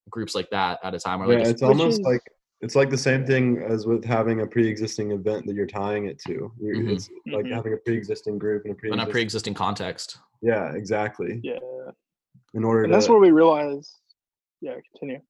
groups 0.09 0.35
like 0.35 0.49
that 0.51 0.79
at 0.83 0.93
a 0.93 0.99
time. 0.99 1.21
Or 1.21 1.27
like 1.27 1.43
yeah, 1.43 1.49
it's 1.49 1.61
almost 1.61 1.99
is, 1.99 2.05
like 2.05 2.21
it's 2.61 2.75
like 2.75 2.89
the 2.89 2.97
same 2.97 3.25
thing 3.25 3.61
as 3.61 3.85
with 3.85 4.03
having 4.03 4.41
a 4.41 4.47
pre-existing 4.47 5.11
event 5.11 5.45
that 5.45 5.55
you're 5.55 5.67
tying 5.67 6.05
it 6.05 6.19
to. 6.27 6.51
Mm-hmm. 6.61 6.89
It's 6.89 7.09
like 7.27 7.45
mm-hmm. 7.45 7.53
having 7.53 7.73
a 7.73 7.77
pre-existing 7.77 8.37
group 8.37 8.63
and 8.65 8.73
a 8.73 8.75
pre 8.75 8.91
in 8.91 8.99
a 8.99 9.05
pre-existing 9.05 9.53
context. 9.53 10.17
Yeah, 10.41 10.73
exactly. 10.73 11.39
Yeah. 11.43 11.59
In 12.53 12.63
order, 12.63 12.83
and 12.83 12.91
to, 12.91 12.97
that's 12.97 13.09
where 13.09 13.19
we 13.19 13.31
realize. 13.31 13.93
Yeah, 14.61 14.75
continue. 14.91 15.21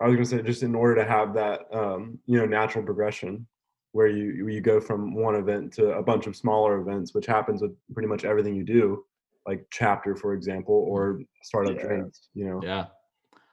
I 0.00 0.08
was 0.08 0.16
gonna 0.16 0.26
say 0.26 0.42
just 0.42 0.62
in 0.62 0.74
order 0.74 0.96
to 0.96 1.04
have 1.04 1.34
that, 1.34 1.60
um, 1.72 2.18
you 2.26 2.38
know, 2.38 2.46
natural 2.46 2.84
progression 2.84 3.46
where 3.94 4.08
you 4.08 4.48
you 4.48 4.60
go 4.60 4.80
from 4.80 5.14
one 5.14 5.36
event 5.36 5.72
to 5.74 5.92
a 5.92 6.02
bunch 6.02 6.26
of 6.26 6.34
smaller 6.34 6.80
events, 6.80 7.14
which 7.14 7.26
happens 7.26 7.62
with 7.62 7.72
pretty 7.92 8.08
much 8.08 8.24
everything 8.24 8.56
you 8.56 8.64
do, 8.64 9.04
like 9.46 9.64
chapter, 9.70 10.16
for 10.16 10.34
example, 10.34 10.74
or 10.74 11.20
startup 11.42 11.76
yeah. 11.76 11.86
drinks. 11.86 12.28
You 12.34 12.46
know. 12.46 12.60
Yeah 12.62 12.86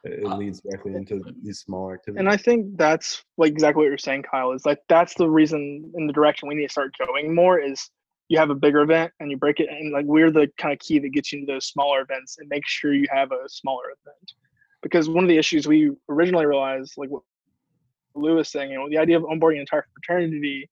it 0.04 0.26
uh, 0.26 0.36
leads 0.36 0.62
directly 0.62 0.96
into 0.96 1.22
these 1.44 1.60
smaller 1.60 1.94
activities. 1.94 2.20
And 2.20 2.30
I 2.30 2.38
think 2.38 2.78
that's 2.78 3.24
like 3.38 3.52
exactly 3.52 3.84
what 3.84 3.90
you're 3.90 3.98
saying, 3.98 4.24
Kyle. 4.24 4.52
Is 4.52 4.66
like 4.66 4.80
that's 4.90 5.14
the 5.14 5.30
reason 5.30 5.92
in 5.96 6.08
the 6.08 6.14
direction 6.14 6.48
we 6.48 6.56
need 6.56 6.68
to 6.68 6.72
start 6.72 6.96
going 6.98 7.36
more 7.36 7.60
is 7.60 7.90
you 8.28 8.40
have 8.40 8.50
a 8.50 8.56
bigger 8.56 8.82
event 8.82 9.12
and 9.20 9.30
you 9.30 9.38
break 9.38 9.60
it 9.60 9.70
and 9.70 9.92
like 9.92 10.06
we're 10.06 10.32
the 10.32 10.50
kind 10.58 10.74
of 10.74 10.80
key 10.80 11.00
that 11.00 11.10
gets 11.10 11.32
you 11.32 11.40
into 11.40 11.54
those 11.54 11.68
smaller 11.68 12.02
events 12.02 12.38
and 12.40 12.48
make 12.50 12.66
sure 12.66 12.94
you 12.94 13.06
have 13.12 13.32
a 13.32 13.48
smaller 13.48 13.84
event. 13.86 14.32
Because 14.82 15.08
one 15.08 15.24
of 15.24 15.28
the 15.28 15.38
issues 15.38 15.68
we 15.68 15.92
originally 16.10 16.48
realized, 16.48 16.94
like 16.98 17.10
what 17.10 17.22
Louis 18.16 18.50
saying, 18.50 18.72
you 18.72 18.78
know, 18.78 18.90
the 18.90 18.98
idea 18.98 19.18
of 19.18 19.24
onboarding 19.24 19.56
an 19.56 19.62
entire 19.62 19.86
fraternity, 19.94 20.70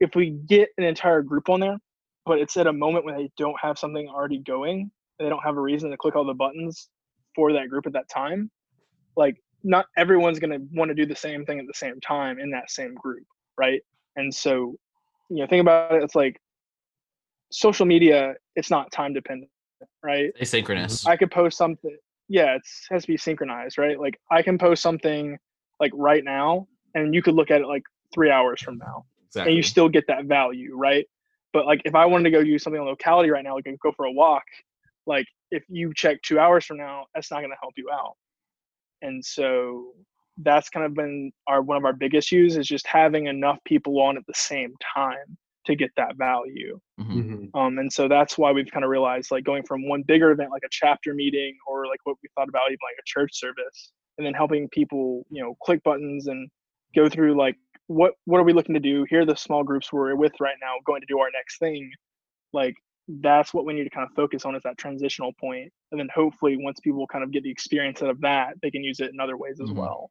if 0.00 0.14
we 0.14 0.30
get 0.30 0.68
an 0.78 0.84
entire 0.84 1.22
group 1.22 1.48
on 1.48 1.60
there, 1.60 1.78
but 2.24 2.38
it's 2.38 2.56
at 2.56 2.66
a 2.66 2.72
moment 2.72 3.04
when 3.04 3.16
they 3.16 3.30
don't 3.36 3.56
have 3.60 3.78
something 3.78 4.08
already 4.08 4.38
going, 4.38 4.90
they 5.18 5.28
don't 5.28 5.42
have 5.42 5.56
a 5.56 5.60
reason 5.60 5.90
to 5.90 5.96
click 5.96 6.16
all 6.16 6.24
the 6.24 6.34
buttons 6.34 6.88
for 7.34 7.52
that 7.52 7.68
group 7.68 7.86
at 7.86 7.92
that 7.92 8.08
time, 8.08 8.50
like 9.16 9.36
not 9.62 9.86
everyone's 9.96 10.38
going 10.38 10.50
to 10.50 10.66
want 10.72 10.88
to 10.88 10.94
do 10.94 11.06
the 11.06 11.16
same 11.16 11.44
thing 11.44 11.58
at 11.58 11.66
the 11.66 11.74
same 11.74 12.00
time 12.00 12.38
in 12.38 12.50
that 12.50 12.70
same 12.70 12.94
group 12.94 13.24
right? 13.58 13.80
And 14.16 14.34
so 14.34 14.76
you 15.28 15.38
know 15.38 15.46
think 15.46 15.60
about 15.60 15.92
it 15.92 16.02
it's 16.02 16.14
like 16.14 16.40
social 17.50 17.86
media 17.86 18.34
it's 18.54 18.70
not 18.70 18.92
time 18.92 19.12
dependent 19.12 19.50
right? 20.02 20.32
Asynchronous 20.40 21.06
i 21.06 21.16
could 21.16 21.30
post 21.30 21.58
something 21.58 21.96
yeah 22.28 22.54
it 22.54 22.62
has 22.90 23.02
to 23.02 23.08
be 23.08 23.16
synchronized 23.16 23.78
right? 23.78 23.98
Like 23.98 24.18
i 24.30 24.42
can 24.42 24.58
post 24.58 24.82
something 24.82 25.38
like 25.80 25.92
right 25.94 26.24
now 26.24 26.66
and 26.96 27.14
you 27.14 27.22
could 27.22 27.34
look 27.34 27.50
at 27.50 27.60
it 27.60 27.66
like 27.66 27.82
three 28.12 28.30
hours 28.30 28.60
from 28.60 28.78
now 28.78 29.04
exactly. 29.28 29.52
and 29.52 29.56
you 29.56 29.62
still 29.62 29.88
get 29.88 30.04
that 30.08 30.24
value 30.24 30.76
right 30.76 31.06
but 31.52 31.66
like 31.66 31.80
if 31.84 31.94
i 31.94 32.04
wanted 32.04 32.24
to 32.24 32.30
go 32.30 32.42
do 32.42 32.58
something 32.58 32.80
on 32.80 32.86
locality 32.86 33.30
right 33.30 33.44
now 33.44 33.54
like 33.54 33.64
go 33.82 33.92
for 33.92 34.06
a 34.06 34.12
walk 34.12 34.44
like 35.06 35.26
if 35.50 35.62
you 35.68 35.92
check 35.94 36.20
two 36.22 36.38
hours 36.38 36.64
from 36.64 36.76
now 36.76 37.04
that's 37.14 37.30
not 37.30 37.38
going 37.38 37.50
to 37.50 37.56
help 37.60 37.74
you 37.76 37.88
out 37.92 38.14
and 39.02 39.24
so 39.24 39.92
that's 40.38 40.68
kind 40.68 40.84
of 40.84 40.94
been 40.94 41.32
our 41.46 41.62
one 41.62 41.76
of 41.76 41.84
our 41.84 41.92
big 41.92 42.14
issues 42.14 42.56
is 42.56 42.66
just 42.66 42.86
having 42.86 43.26
enough 43.26 43.58
people 43.64 44.00
on 44.00 44.16
at 44.16 44.26
the 44.26 44.34
same 44.34 44.74
time 44.94 45.36
to 45.66 45.74
get 45.74 45.90
that 45.96 46.16
value. 46.16 46.78
Mm-hmm. 47.00 47.20
mm-hmm. 47.20 47.58
Um, 47.58 47.78
and 47.78 47.92
so 47.92 48.08
that's 48.08 48.38
why 48.38 48.52
we've 48.52 48.70
kind 48.70 48.84
of 48.84 48.90
realized 48.90 49.30
like 49.30 49.44
going 49.44 49.64
from 49.64 49.88
one 49.88 50.02
bigger 50.02 50.30
event 50.30 50.50
like 50.50 50.62
a 50.64 50.70
chapter 50.70 51.14
meeting 51.14 51.56
or 51.66 51.86
like 51.86 52.00
what 52.04 52.16
we 52.22 52.28
thought 52.34 52.48
about 52.48 52.68
even 52.68 52.78
like 52.82 52.98
a 52.98 53.06
church 53.06 53.30
service 53.34 53.92
and 54.18 54.26
then 54.26 54.34
helping 54.34 54.68
people, 54.68 55.26
you 55.30 55.42
know, 55.42 55.56
click 55.62 55.82
buttons 55.82 56.28
and 56.28 56.48
go 56.96 57.08
through 57.08 57.36
like 57.36 57.56
what 57.88 58.12
what 58.24 58.38
are 58.40 58.44
we 58.44 58.52
looking 58.52 58.74
to 58.74 58.80
do? 58.80 59.06
Here 59.08 59.20
are 59.20 59.26
the 59.26 59.36
small 59.36 59.62
groups 59.62 59.92
we're 59.92 60.14
with 60.16 60.32
right 60.40 60.56
now 60.60 60.74
going 60.84 61.00
to 61.00 61.06
do 61.06 61.18
our 61.20 61.28
next 61.32 61.58
thing. 61.58 61.90
Like 62.52 62.74
that's 63.08 63.54
what 63.54 63.64
we 63.64 63.74
need 63.74 63.84
to 63.84 63.90
kind 63.90 64.06
of 64.08 64.14
focus 64.14 64.44
on 64.44 64.56
is 64.56 64.62
that 64.64 64.76
transitional 64.78 65.32
point 65.34 65.72
and 65.92 66.00
then 66.00 66.08
hopefully 66.12 66.56
once 66.58 66.80
people 66.80 67.06
kind 67.06 67.22
of 67.22 67.30
get 67.30 67.44
the 67.44 67.50
experience 67.50 68.02
out 68.02 68.10
of 68.10 68.20
that 68.20 68.54
they 68.62 68.68
can 68.68 68.82
use 68.82 68.98
it 68.98 69.12
in 69.12 69.20
other 69.20 69.36
ways 69.36 69.60
as 69.60 69.68
mm-hmm. 69.68 69.78
well 69.78 70.10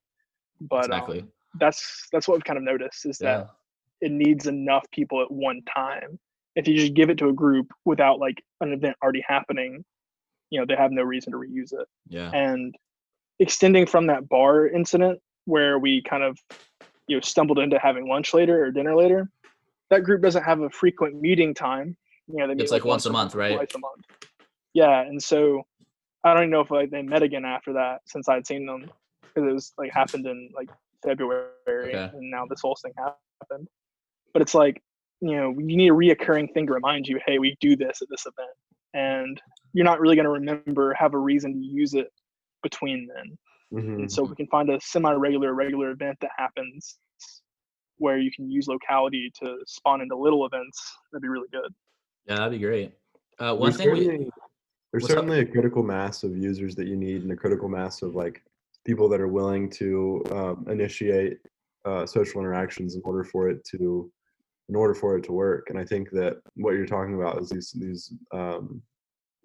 but 0.61 0.85
exactly. 0.85 1.19
um, 1.19 1.27
that's 1.59 2.07
that's 2.13 2.25
what 2.25 2.35
we've 2.35 2.45
kind 2.45 2.55
of 2.55 2.63
noticed 2.63 3.05
is 3.05 3.19
yeah. 3.19 3.39
that 3.39 3.49
it 3.99 4.13
needs 4.13 4.47
enough 4.47 4.89
people 4.91 5.21
at 5.21 5.29
one 5.29 5.61
time 5.63 6.17
if 6.55 6.67
you 6.67 6.75
just 6.75 6.93
give 6.93 7.09
it 7.09 7.17
to 7.17 7.27
a 7.29 7.33
group 7.33 7.71
without 7.83 8.19
like 8.19 8.43
an 8.61 8.71
event 8.71 8.95
already 9.03 9.23
happening, 9.27 9.83
you 10.49 10.59
know, 10.59 10.65
they 10.65 10.75
have 10.75 10.91
no 10.91 11.03
reason 11.03 11.31
to 11.33 11.37
reuse 11.37 11.73
it. 11.73 11.87
Yeah. 12.07 12.31
And 12.31 12.73
extending 13.39 13.85
from 13.85 14.07
that 14.07 14.29
bar 14.29 14.67
incident 14.67 15.19
where 15.43 15.77
we 15.77 16.01
kind 16.01 16.23
of 16.23 16.39
you 17.07 17.17
know 17.17 17.21
stumbled 17.21 17.59
into 17.59 17.77
having 17.79 18.07
lunch 18.07 18.33
later 18.33 18.63
or 18.63 18.71
dinner 18.71 18.95
later, 18.95 19.29
that 19.89 20.03
group 20.03 20.21
doesn't 20.21 20.43
have 20.43 20.61
a 20.61 20.69
frequent 20.69 21.21
meeting 21.21 21.53
time. 21.53 21.95
You 22.27 22.37
know, 22.37 22.47
they 22.47 22.61
it's 22.61 22.71
like, 22.71 22.83
like 22.83 22.89
once, 22.89 23.05
a 23.05 23.11
month, 23.11 23.35
right? 23.35 23.55
Twice 23.55 23.75
a 23.75 23.79
month. 23.79 24.05
Yeah, 24.73 25.01
and 25.01 25.21
so 25.21 25.63
I 26.23 26.33
don't 26.33 26.43
even 26.43 26.51
know 26.51 26.61
if 26.61 26.71
like 26.71 26.89
they 26.89 27.01
met 27.01 27.23
again 27.23 27.45
after 27.45 27.73
that 27.73 28.01
since 28.07 28.27
I'd 28.27 28.47
seen 28.47 28.65
them 28.65 28.89
because 29.21 29.49
it 29.49 29.53
was 29.53 29.73
like 29.77 29.91
happened 29.93 30.25
in 30.25 30.49
like 30.55 30.69
February 31.03 31.49
okay. 31.67 32.09
and 32.13 32.31
now 32.31 32.45
this 32.49 32.61
whole 32.61 32.77
thing 32.81 32.93
happened. 32.97 33.67
But 34.33 34.41
it's 34.41 34.55
like 34.55 34.81
you 35.21 35.35
know 35.35 35.51
you 35.51 35.77
need 35.77 35.89
a 35.89 35.93
reoccurring 35.93 36.53
thing 36.53 36.67
to 36.67 36.73
remind 36.73 37.07
you, 37.07 37.19
hey, 37.25 37.39
we 37.39 37.55
do 37.61 37.75
this 37.75 38.01
at 38.01 38.09
this 38.09 38.25
event, 38.25 38.55
and 38.93 39.41
you're 39.73 39.85
not 39.85 39.99
really 39.99 40.15
going 40.15 40.25
to 40.25 40.31
remember 40.31 40.93
have 40.93 41.13
a 41.13 41.19
reason 41.19 41.53
to 41.53 41.59
use 41.59 41.93
it 41.93 42.07
between 42.63 43.07
then. 43.13 43.37
Mm-hmm. 43.75 44.01
And 44.01 44.11
so 44.11 44.23
we 44.23 44.35
can 44.35 44.47
find 44.47 44.69
a 44.69 44.79
semi-regular, 44.81 45.53
regular 45.53 45.91
event 45.91 46.17
that 46.21 46.31
happens 46.37 46.97
where 47.97 48.17
you 48.17 48.31
can 48.35 48.49
use 48.49 48.67
locality 48.67 49.31
to 49.41 49.57
spawn 49.67 50.01
into 50.01 50.15
little 50.15 50.45
events. 50.45 50.79
That'd 51.11 51.21
be 51.21 51.27
really 51.27 51.47
good. 51.51 51.73
Yeah, 52.27 52.35
that'd 52.35 52.51
be 52.51 52.59
great. 52.59 52.93
Uh, 53.39 53.53
one 53.53 53.69
there's 53.69 53.77
thing 53.77 53.87
certainly, 53.87 54.17
we, 54.17 54.29
there's 54.91 55.07
certainly 55.07 55.41
up? 55.41 55.47
a 55.47 55.51
critical 55.51 55.83
mass 55.83 56.23
of 56.23 56.37
users 56.37 56.75
that 56.75 56.87
you 56.87 56.95
need, 56.95 57.23
and 57.23 57.31
a 57.31 57.35
critical 57.35 57.69
mass 57.69 58.01
of 58.01 58.15
like 58.15 58.41
people 58.85 59.09
that 59.09 59.19
are 59.19 59.27
willing 59.27 59.69
to 59.71 60.23
um, 60.31 60.65
initiate 60.69 61.39
uh, 61.85 62.05
social 62.05 62.39
interactions 62.39 62.95
in 62.95 63.01
order 63.03 63.23
for 63.23 63.49
it 63.49 63.63
to 63.71 64.11
in 64.69 64.75
order 64.75 64.95
for 64.95 65.17
it 65.17 65.23
to 65.23 65.31
work. 65.31 65.69
And 65.69 65.77
I 65.77 65.85
think 65.85 66.09
that 66.11 66.37
what 66.55 66.71
you're 66.71 66.85
talking 66.85 67.15
about 67.15 67.41
is 67.41 67.49
these 67.49 67.71
these 67.77 68.13
um, 68.33 68.81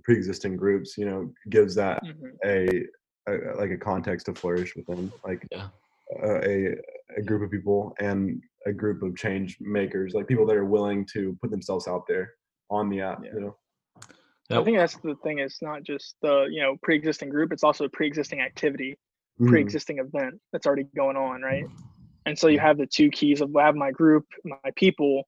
pre-existing 0.05 0.57
groups, 0.57 0.97
you 0.97 1.05
know, 1.05 1.31
gives 1.51 1.75
that 1.75 2.03
mm-hmm. 2.05 2.29
a 2.45 2.87
a, 3.31 3.57
like 3.57 3.71
a 3.71 3.77
context 3.77 4.27
to 4.27 4.35
flourish 4.35 4.75
within, 4.77 5.13
like 5.25 5.47
yeah. 5.51 5.69
a 6.23 6.75
a 7.17 7.23
group 7.23 7.43
of 7.43 7.51
people 7.51 7.95
and 8.01 8.43
a 8.67 8.73
group 8.73 9.03
of 9.03 9.17
change 9.17 9.57
makers, 9.61 10.13
like 10.15 10.29
people 10.29 10.47
that 10.47 10.57
are 10.57 10.65
willing 10.65 11.07
to 11.13 11.37
put 11.41 11.51
themselves 11.51 11.89
out 11.89 12.05
there 12.07 12.33
on 12.71 12.89
the 12.89 13.01
app. 13.01 13.23
Yeah. 13.25 13.31
You 13.35 13.41
know. 13.41 13.57
I 14.53 14.65
think 14.65 14.79
that's 14.79 14.97
the 14.97 15.15
thing. 15.23 15.39
It's 15.39 15.63
not 15.63 15.85
just 15.85 16.17
the 16.23 16.49
you 16.51 16.61
know 16.61 16.77
pre-existing 16.83 17.29
group; 17.29 17.53
it's 17.53 17.63
also 17.63 17.85
a 17.85 17.89
pre-existing 17.89 18.41
activity, 18.41 18.99
mm-hmm. 19.41 19.49
pre-existing 19.49 19.99
event 19.99 20.41
that's 20.53 20.67
already 20.67 20.87
going 20.97 21.17
on, 21.17 21.43
right? 21.43 21.67
And 22.27 22.39
so 22.39 22.49
you 22.49 22.59
have 22.59 22.77
the 22.77 22.87
two 22.87 23.11
keys 23.11 23.41
of 23.41 23.55
I 23.55 23.67
have 23.67 23.77
my 23.77 23.93
group, 23.93 24.27
my 24.45 24.71
people, 24.77 25.23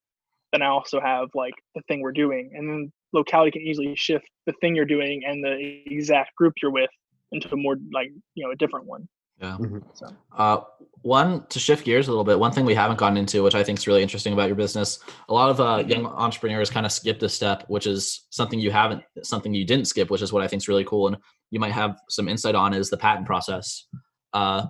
then 0.53 0.63
I 0.63 0.67
also 0.67 1.01
have 1.01 1.29
like 1.35 1.55
the 1.75 1.83
thing 1.89 2.01
we're 2.01 2.13
doing, 2.13 2.51
and 2.55 2.69
then 2.69 2.93
locality 3.13 3.53
can 3.53 3.63
easily 3.63 3.95
shift 3.97 4.27
the 4.47 4.53
thing 4.61 4.75
you're 4.75 4.85
doing 4.85 5.23
and 5.27 5.45
the 5.45 5.83
exact 5.87 6.35
group 6.37 6.55
you're 6.63 6.73
with 6.73 6.91
into 7.33 7.53
a 7.53 7.57
more 7.57 7.77
like 7.93 8.11
you 8.35 8.45
know 8.45 8.53
a 8.53 8.57
different 8.57 8.87
one. 8.87 9.09
Yeah. 9.41 9.57
Mm-hmm. 9.59 9.79
So. 9.95 10.07
Uh, 10.37 10.61
one 11.03 11.45
to 11.49 11.59
shift 11.59 11.85
gears 11.85 12.07
a 12.07 12.11
little 12.11 12.25
bit. 12.25 12.39
One 12.39 12.53
thing 12.53 12.65
we 12.65 12.77
haven't 12.77 12.99
gotten 12.99 13.19
into, 13.19 13.43
which 13.43 13.57
I 13.57 13.65
think 13.65 13.79
is 13.79 13.89
really 13.89 14.03
interesting 14.03 14.33
about 14.33 14.47
your 14.47 14.55
business, 14.55 15.01
a 15.29 15.35
lot 15.35 15.51
of 15.51 15.61
uh, 15.61 15.79
mm-hmm. 15.79 15.91
young 15.91 16.07
entrepreneurs 16.07 16.71
kind 16.71 16.87
of 16.87 16.93
skip 16.93 17.19
this 17.19 17.35
step, 17.35 17.65
which 17.67 17.89
is 17.89 18.27
something 18.31 18.61
you 18.61 18.71
haven't, 18.71 19.03
something 19.25 19.53
you 19.53 19.65
didn't 19.65 19.87
skip, 19.87 20.11
which 20.11 20.23
is 20.23 20.33
what 20.33 20.43
I 20.43 20.49
think 20.49 20.63
is 20.63 20.69
really 20.69 20.85
cool, 20.85 21.09
and 21.09 21.17
you 21.51 21.59
might 21.59 21.73
have 21.73 21.99
some 22.09 22.29
insight 22.29 22.55
on 22.55 22.73
is 22.73 22.89
the 22.89 22.97
patent 22.97 23.27
process. 23.27 23.87
Uh, 24.33 24.67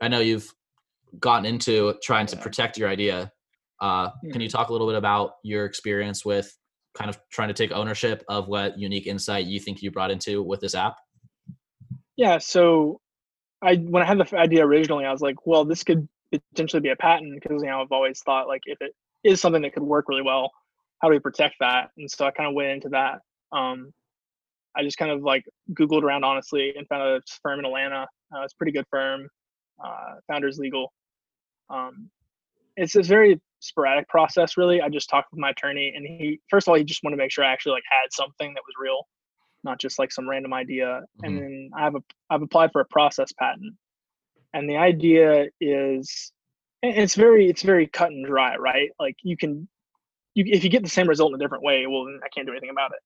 I 0.00 0.08
know 0.08 0.18
you've 0.18 0.52
gotten 1.20 1.46
into 1.46 1.94
trying 2.02 2.26
to 2.26 2.36
protect 2.36 2.76
your 2.76 2.88
idea. 2.88 3.30
Uh, 3.80 4.10
Can 4.30 4.40
you 4.40 4.48
talk 4.48 4.68
a 4.68 4.72
little 4.72 4.86
bit 4.86 4.96
about 4.96 5.34
your 5.42 5.64
experience 5.64 6.24
with 6.24 6.56
kind 6.94 7.08
of 7.08 7.18
trying 7.30 7.48
to 7.48 7.54
take 7.54 7.72
ownership 7.72 8.24
of 8.28 8.48
what 8.48 8.78
unique 8.78 9.06
insight 9.06 9.46
you 9.46 9.58
think 9.58 9.82
you 9.82 9.90
brought 9.90 10.10
into 10.10 10.42
with 10.42 10.60
this 10.60 10.74
app? 10.74 10.96
Yeah. 12.16 12.38
So 12.38 13.00
I 13.62 13.76
when 13.76 14.02
I 14.02 14.06
had 14.06 14.18
the 14.18 14.36
idea 14.36 14.66
originally, 14.66 15.04
I 15.04 15.12
was 15.12 15.20
like, 15.20 15.46
well, 15.46 15.64
this 15.64 15.84
could 15.84 16.08
potentially 16.32 16.80
be 16.80 16.90
a 16.90 16.96
patent 16.96 17.40
because 17.40 17.62
you 17.62 17.68
know 17.68 17.80
I've 17.82 17.92
always 17.92 18.20
thought 18.20 18.48
like 18.48 18.62
if 18.66 18.78
it 18.80 18.94
is 19.24 19.40
something 19.40 19.62
that 19.62 19.74
could 19.74 19.82
work 19.82 20.08
really 20.08 20.22
well, 20.22 20.50
how 21.00 21.08
do 21.08 21.14
we 21.14 21.20
protect 21.20 21.56
that? 21.60 21.90
And 21.96 22.10
so 22.10 22.26
I 22.26 22.30
kind 22.30 22.48
of 22.48 22.54
went 22.54 22.70
into 22.70 22.88
that. 22.90 23.20
Um, 23.56 23.92
I 24.74 24.82
just 24.82 24.96
kind 24.96 25.10
of 25.10 25.22
like 25.22 25.44
Googled 25.72 26.02
around 26.02 26.24
honestly 26.24 26.74
and 26.76 26.86
found 26.88 27.02
a 27.02 27.20
firm 27.42 27.58
in 27.60 27.66
Atlanta. 27.66 28.06
Uh, 28.34 28.42
it's 28.42 28.54
a 28.54 28.56
pretty 28.56 28.72
good 28.72 28.86
firm, 28.90 29.28
uh, 29.84 30.14
Founders 30.28 30.58
Legal. 30.58 30.92
Um, 31.68 32.10
it's 32.76 32.96
a 32.96 33.02
very 33.02 33.40
sporadic 33.60 34.08
process, 34.08 34.56
really. 34.56 34.80
I 34.80 34.88
just 34.88 35.10
talked 35.10 35.30
with 35.30 35.40
my 35.40 35.50
attorney, 35.50 35.92
and 35.94 36.06
he 36.06 36.40
first 36.48 36.66
of 36.66 36.70
all 36.70 36.76
he 36.78 36.84
just 36.84 37.02
wanted 37.04 37.16
to 37.16 37.22
make 37.22 37.30
sure 37.30 37.44
I 37.44 37.52
actually 37.52 37.72
like 37.72 37.84
had 37.90 38.08
something 38.10 38.54
that 38.54 38.62
was 38.66 38.74
real 38.80 39.06
not 39.64 39.80
just 39.80 39.98
like 39.98 40.12
some 40.12 40.28
random 40.28 40.52
idea. 40.52 40.86
Mm-hmm. 40.86 41.24
And 41.24 41.38
then 41.38 41.70
I 41.76 41.84
have 41.84 41.94
a 41.94 42.02
I've 42.30 42.42
applied 42.42 42.72
for 42.72 42.80
a 42.80 42.86
process 42.86 43.32
patent, 43.38 43.74
and 44.54 44.68
the 44.68 44.76
idea 44.76 45.46
is 45.60 46.32
it's 46.82 47.14
very 47.14 47.48
it's 47.48 47.62
very 47.62 47.86
cut 47.86 48.10
and 48.10 48.26
dry, 48.26 48.56
right? 48.56 48.90
Like 48.98 49.16
you 49.22 49.36
can 49.36 49.68
you 50.34 50.44
if 50.46 50.64
you 50.64 50.70
get 50.70 50.82
the 50.82 50.88
same 50.88 51.08
result 51.08 51.30
in 51.30 51.36
a 51.36 51.38
different 51.38 51.64
way, 51.64 51.86
well, 51.86 52.06
I 52.24 52.28
can't 52.34 52.46
do 52.46 52.52
anything 52.52 52.70
about 52.70 52.92
it. 52.92 53.00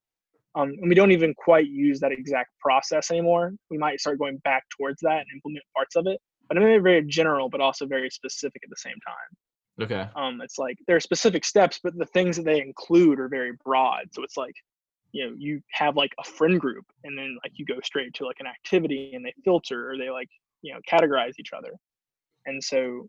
Um, 0.54 0.70
and 0.80 0.88
we 0.88 0.94
don't 0.94 1.12
even 1.12 1.34
quite 1.34 1.66
use 1.66 2.00
that 2.00 2.12
exact 2.12 2.50
process 2.61 3.11
anymore. 3.11 3.52
We 3.70 3.76
might 3.76 4.00
start 4.00 4.18
going 4.18 4.38
back 4.38 4.64
towards 4.76 5.00
that 5.02 5.18
and 5.18 5.26
implement 5.34 5.62
parts 5.74 5.96
of 5.96 6.07
it, 6.07 6.18
but 6.48 6.57
I'm 6.57 6.82
very 6.82 7.02
general, 7.02 7.50
but 7.50 7.61
also 7.61 7.86
very 7.86 8.09
specific 8.09 8.62
at 8.64 8.70
the 8.70 8.76
same 8.76 8.96
time. 9.07 9.82
Okay. 9.82 10.09
Um, 10.16 10.40
it's 10.40 10.59
like 10.59 10.78
there 10.86 10.96
are 10.96 11.00
specific 11.00 11.44
steps, 11.44 11.78
but 11.82 11.96
the 11.98 12.07
things 12.07 12.36
that 12.36 12.46
they 12.46 12.62
include 12.62 13.20
are 13.20 13.28
very 13.28 13.52
broad. 13.62 14.07
So 14.12 14.22
it's 14.22 14.38
like 14.38 14.54
you 15.17 15.27
know 15.27 15.35
you 15.39 15.61
have 15.71 15.97
like 15.97 16.12
a 16.21 16.25
friend 16.25 16.61
group 16.61 16.85
and 17.05 17.17
then 17.19 17.39
like 17.43 17.53
you 17.57 17.64
go 17.64 17.81
straight 17.83 18.12
to 18.14 18.27
like 18.27 18.37
an 18.41 18.47
activity 18.47 19.12
and 19.14 19.25
they 19.25 19.33
filter 19.45 19.91
or 19.91 19.97
they 19.97 20.11
like 20.11 20.29
you 20.62 20.73
know 20.73 20.81
categorize 20.91 21.33
each 21.39 21.53
other. 21.57 21.73
And 22.47 22.62
so 22.62 23.09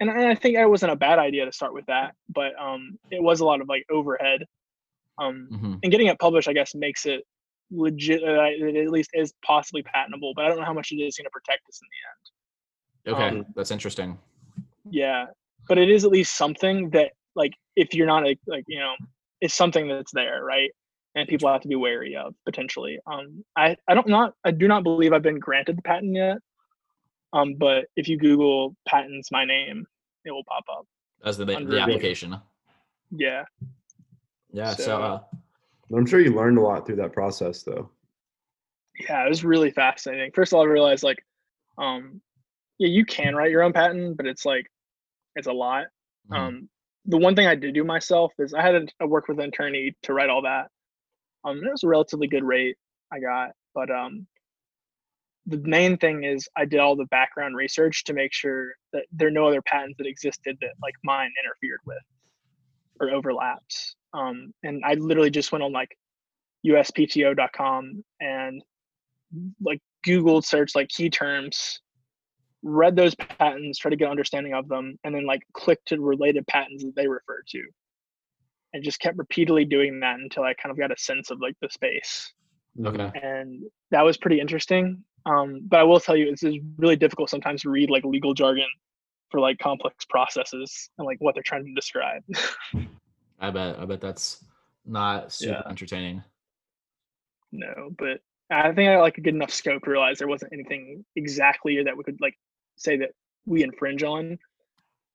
and 0.00 0.10
i 0.10 0.34
think 0.34 0.56
it 0.56 0.66
wasn't 0.66 0.92
a 0.92 0.96
bad 0.96 1.18
idea 1.18 1.44
to 1.44 1.52
start 1.52 1.72
with 1.72 1.86
that 1.86 2.14
but 2.28 2.52
um 2.60 2.98
it 3.10 3.22
was 3.22 3.40
a 3.40 3.44
lot 3.44 3.60
of 3.60 3.68
like 3.68 3.84
overhead 3.90 4.40
um 5.18 5.48
mm-hmm. 5.52 5.74
and 5.82 5.92
getting 5.92 6.08
it 6.08 6.18
published 6.18 6.48
i 6.48 6.52
guess 6.52 6.74
makes 6.74 7.06
it 7.06 7.22
legit 7.70 8.22
uh, 8.22 8.44
it 8.44 8.76
at 8.76 8.90
least 8.90 9.10
is 9.14 9.32
possibly 9.44 9.82
patentable 9.82 10.32
but 10.36 10.44
i 10.44 10.48
don't 10.48 10.58
know 10.58 10.64
how 10.64 10.72
much 10.72 10.92
it 10.92 10.96
is 10.96 11.16
going 11.16 11.24
to 11.24 11.30
protect 11.30 11.62
us 11.68 11.80
in 11.82 11.88
the 11.94 13.14
end. 13.14 13.16
Okay 13.16 13.38
um, 13.40 13.46
that's 13.54 13.70
interesting. 13.70 14.18
yeah 14.90 15.26
but 15.68 15.78
it 15.78 15.90
is 15.90 16.04
at 16.04 16.10
least 16.10 16.36
something 16.36 16.90
that 16.90 17.12
like 17.34 17.52
if 17.74 17.94
you're 17.94 18.06
not 18.06 18.26
a, 18.26 18.36
like 18.46 18.64
you 18.68 18.78
know 18.78 18.92
it's 19.40 19.54
something 19.54 19.88
that's 19.88 20.12
there 20.12 20.44
right 20.44 20.70
and 21.16 21.26
people 21.28 21.50
have 21.50 21.62
to 21.62 21.68
be 21.68 21.74
wary 21.74 22.14
of 22.14 22.34
potentially. 22.44 22.98
Um, 23.10 23.42
I, 23.56 23.76
I 23.88 23.94
don't 23.94 24.06
not 24.06 24.34
I 24.44 24.52
do 24.52 24.68
not 24.68 24.84
believe 24.84 25.12
I've 25.12 25.22
been 25.22 25.40
granted 25.40 25.78
the 25.78 25.82
patent 25.82 26.14
yet. 26.14 26.38
Um, 27.32 27.54
but 27.54 27.86
if 27.96 28.08
you 28.08 28.16
Google 28.16 28.76
patents 28.86 29.32
my 29.32 29.44
name, 29.44 29.84
it 30.24 30.30
will 30.30 30.44
pop 30.44 30.64
up 30.70 30.86
as 31.24 31.36
the 31.36 31.44
the 31.44 31.80
application. 31.80 32.36
Yeah. 33.10 33.44
Yeah. 34.52 34.74
So, 34.74 34.82
so 34.84 35.02
uh, 35.02 35.20
I'm 35.94 36.06
sure 36.06 36.20
you 36.20 36.34
learned 36.34 36.58
a 36.58 36.60
lot 36.60 36.86
through 36.86 36.96
that 36.96 37.12
process, 37.12 37.62
though. 37.62 37.90
Yeah, 38.98 39.24
it 39.24 39.28
was 39.28 39.44
really 39.44 39.70
fascinating. 39.70 40.30
First 40.34 40.52
of 40.52 40.58
all, 40.58 40.64
I 40.64 40.68
realized 40.68 41.02
like, 41.02 41.18
um, 41.78 42.20
yeah, 42.78 42.88
you 42.88 43.04
can 43.04 43.34
write 43.34 43.50
your 43.50 43.62
own 43.62 43.72
patent, 43.72 44.16
but 44.16 44.26
it's 44.26 44.44
like, 44.44 44.66
it's 45.34 45.46
a 45.46 45.52
lot. 45.52 45.86
Mm-hmm. 46.30 46.34
Um, 46.34 46.68
the 47.04 47.18
one 47.18 47.36
thing 47.36 47.46
I 47.46 47.54
did 47.54 47.74
do 47.74 47.84
myself 47.84 48.32
is 48.38 48.54
I 48.54 48.62
had 48.62 48.90
to 49.00 49.06
work 49.06 49.28
with 49.28 49.38
an 49.38 49.48
attorney 49.48 49.94
to 50.04 50.14
write 50.14 50.30
all 50.30 50.42
that. 50.42 50.68
Um, 51.46 51.58
it 51.64 51.70
was 51.70 51.84
a 51.84 51.88
relatively 51.88 52.26
good 52.26 52.44
rate 52.44 52.76
I 53.12 53.20
got, 53.20 53.50
but 53.74 53.88
um, 53.90 54.26
the 55.46 55.58
main 55.58 55.96
thing 55.96 56.24
is 56.24 56.48
I 56.56 56.64
did 56.64 56.80
all 56.80 56.96
the 56.96 57.06
background 57.06 57.54
research 57.54 58.02
to 58.04 58.12
make 58.12 58.32
sure 58.32 58.72
that 58.92 59.04
there 59.12 59.28
are 59.28 59.32
no 59.32 59.46
other 59.46 59.62
patents 59.62 59.96
that 59.98 60.08
existed 60.08 60.58
that 60.60 60.72
like 60.82 60.94
mine 61.04 61.30
interfered 61.42 61.80
with 61.86 62.02
or 63.00 63.10
overlaps. 63.10 63.94
Um, 64.12 64.52
and 64.64 64.82
I 64.84 64.94
literally 64.94 65.30
just 65.30 65.52
went 65.52 65.62
on 65.62 65.72
like 65.72 65.96
uspto.com 66.66 68.04
and 68.20 68.62
like 69.62 69.80
Googled 70.04 70.44
search 70.44 70.74
like 70.74 70.88
key 70.88 71.10
terms, 71.10 71.80
read 72.62 72.96
those 72.96 73.14
patents, 73.14 73.78
try 73.78 73.90
to 73.90 73.96
get 73.96 74.10
understanding 74.10 74.52
of 74.52 74.66
them, 74.66 74.98
and 75.04 75.14
then 75.14 75.26
like 75.26 75.42
click 75.52 75.78
to 75.86 76.00
related 76.00 76.44
patents 76.48 76.82
that 76.82 76.96
they 76.96 77.06
refer 77.06 77.42
to 77.50 77.62
and 78.76 78.84
just 78.84 79.00
kept 79.00 79.16
repeatedly 79.16 79.64
doing 79.64 80.00
that 80.00 80.18
until 80.20 80.42
I 80.42 80.52
kind 80.54 80.70
of 80.70 80.78
got 80.78 80.92
a 80.92 80.98
sense 80.98 81.30
of 81.30 81.40
like 81.40 81.56
the 81.62 81.68
space. 81.70 82.32
Okay. 82.84 83.10
And 83.22 83.62
that 83.90 84.04
was 84.04 84.18
pretty 84.18 84.38
interesting. 84.38 85.02
Um, 85.24 85.62
but 85.66 85.80
I 85.80 85.82
will 85.82 85.98
tell 85.98 86.14
you, 86.14 86.30
it's, 86.30 86.44
really 86.76 86.94
difficult 86.96 87.30
sometimes 87.30 87.62
to 87.62 87.70
read 87.70 87.90
like 87.90 88.04
legal 88.04 88.34
jargon 88.34 88.68
for 89.30 89.40
like 89.40 89.58
complex 89.58 90.04
processes 90.04 90.90
and 90.98 91.06
like 91.06 91.16
what 91.20 91.34
they're 91.34 91.42
trying 91.42 91.64
to 91.64 91.72
describe. 91.72 92.22
I 93.40 93.50
bet. 93.50 93.78
I 93.80 93.86
bet 93.86 94.00
that's 94.00 94.44
not 94.84 95.32
super 95.32 95.62
yeah. 95.64 95.70
entertaining. 95.70 96.22
No, 97.50 97.90
but 97.98 98.20
I 98.50 98.72
think 98.72 98.90
I 98.90 99.00
like 99.00 99.18
a 99.18 99.22
good 99.22 99.34
enough 99.34 99.52
scope 99.52 99.84
to 99.84 99.90
realize 99.90 100.18
there 100.18 100.28
wasn't 100.28 100.52
anything 100.52 101.04
exactly 101.16 101.82
that 101.82 101.96
we 101.96 102.04
could 102.04 102.20
like 102.20 102.34
say 102.76 102.98
that 102.98 103.10
we 103.46 103.62
infringe 103.62 104.02
on. 104.02 104.38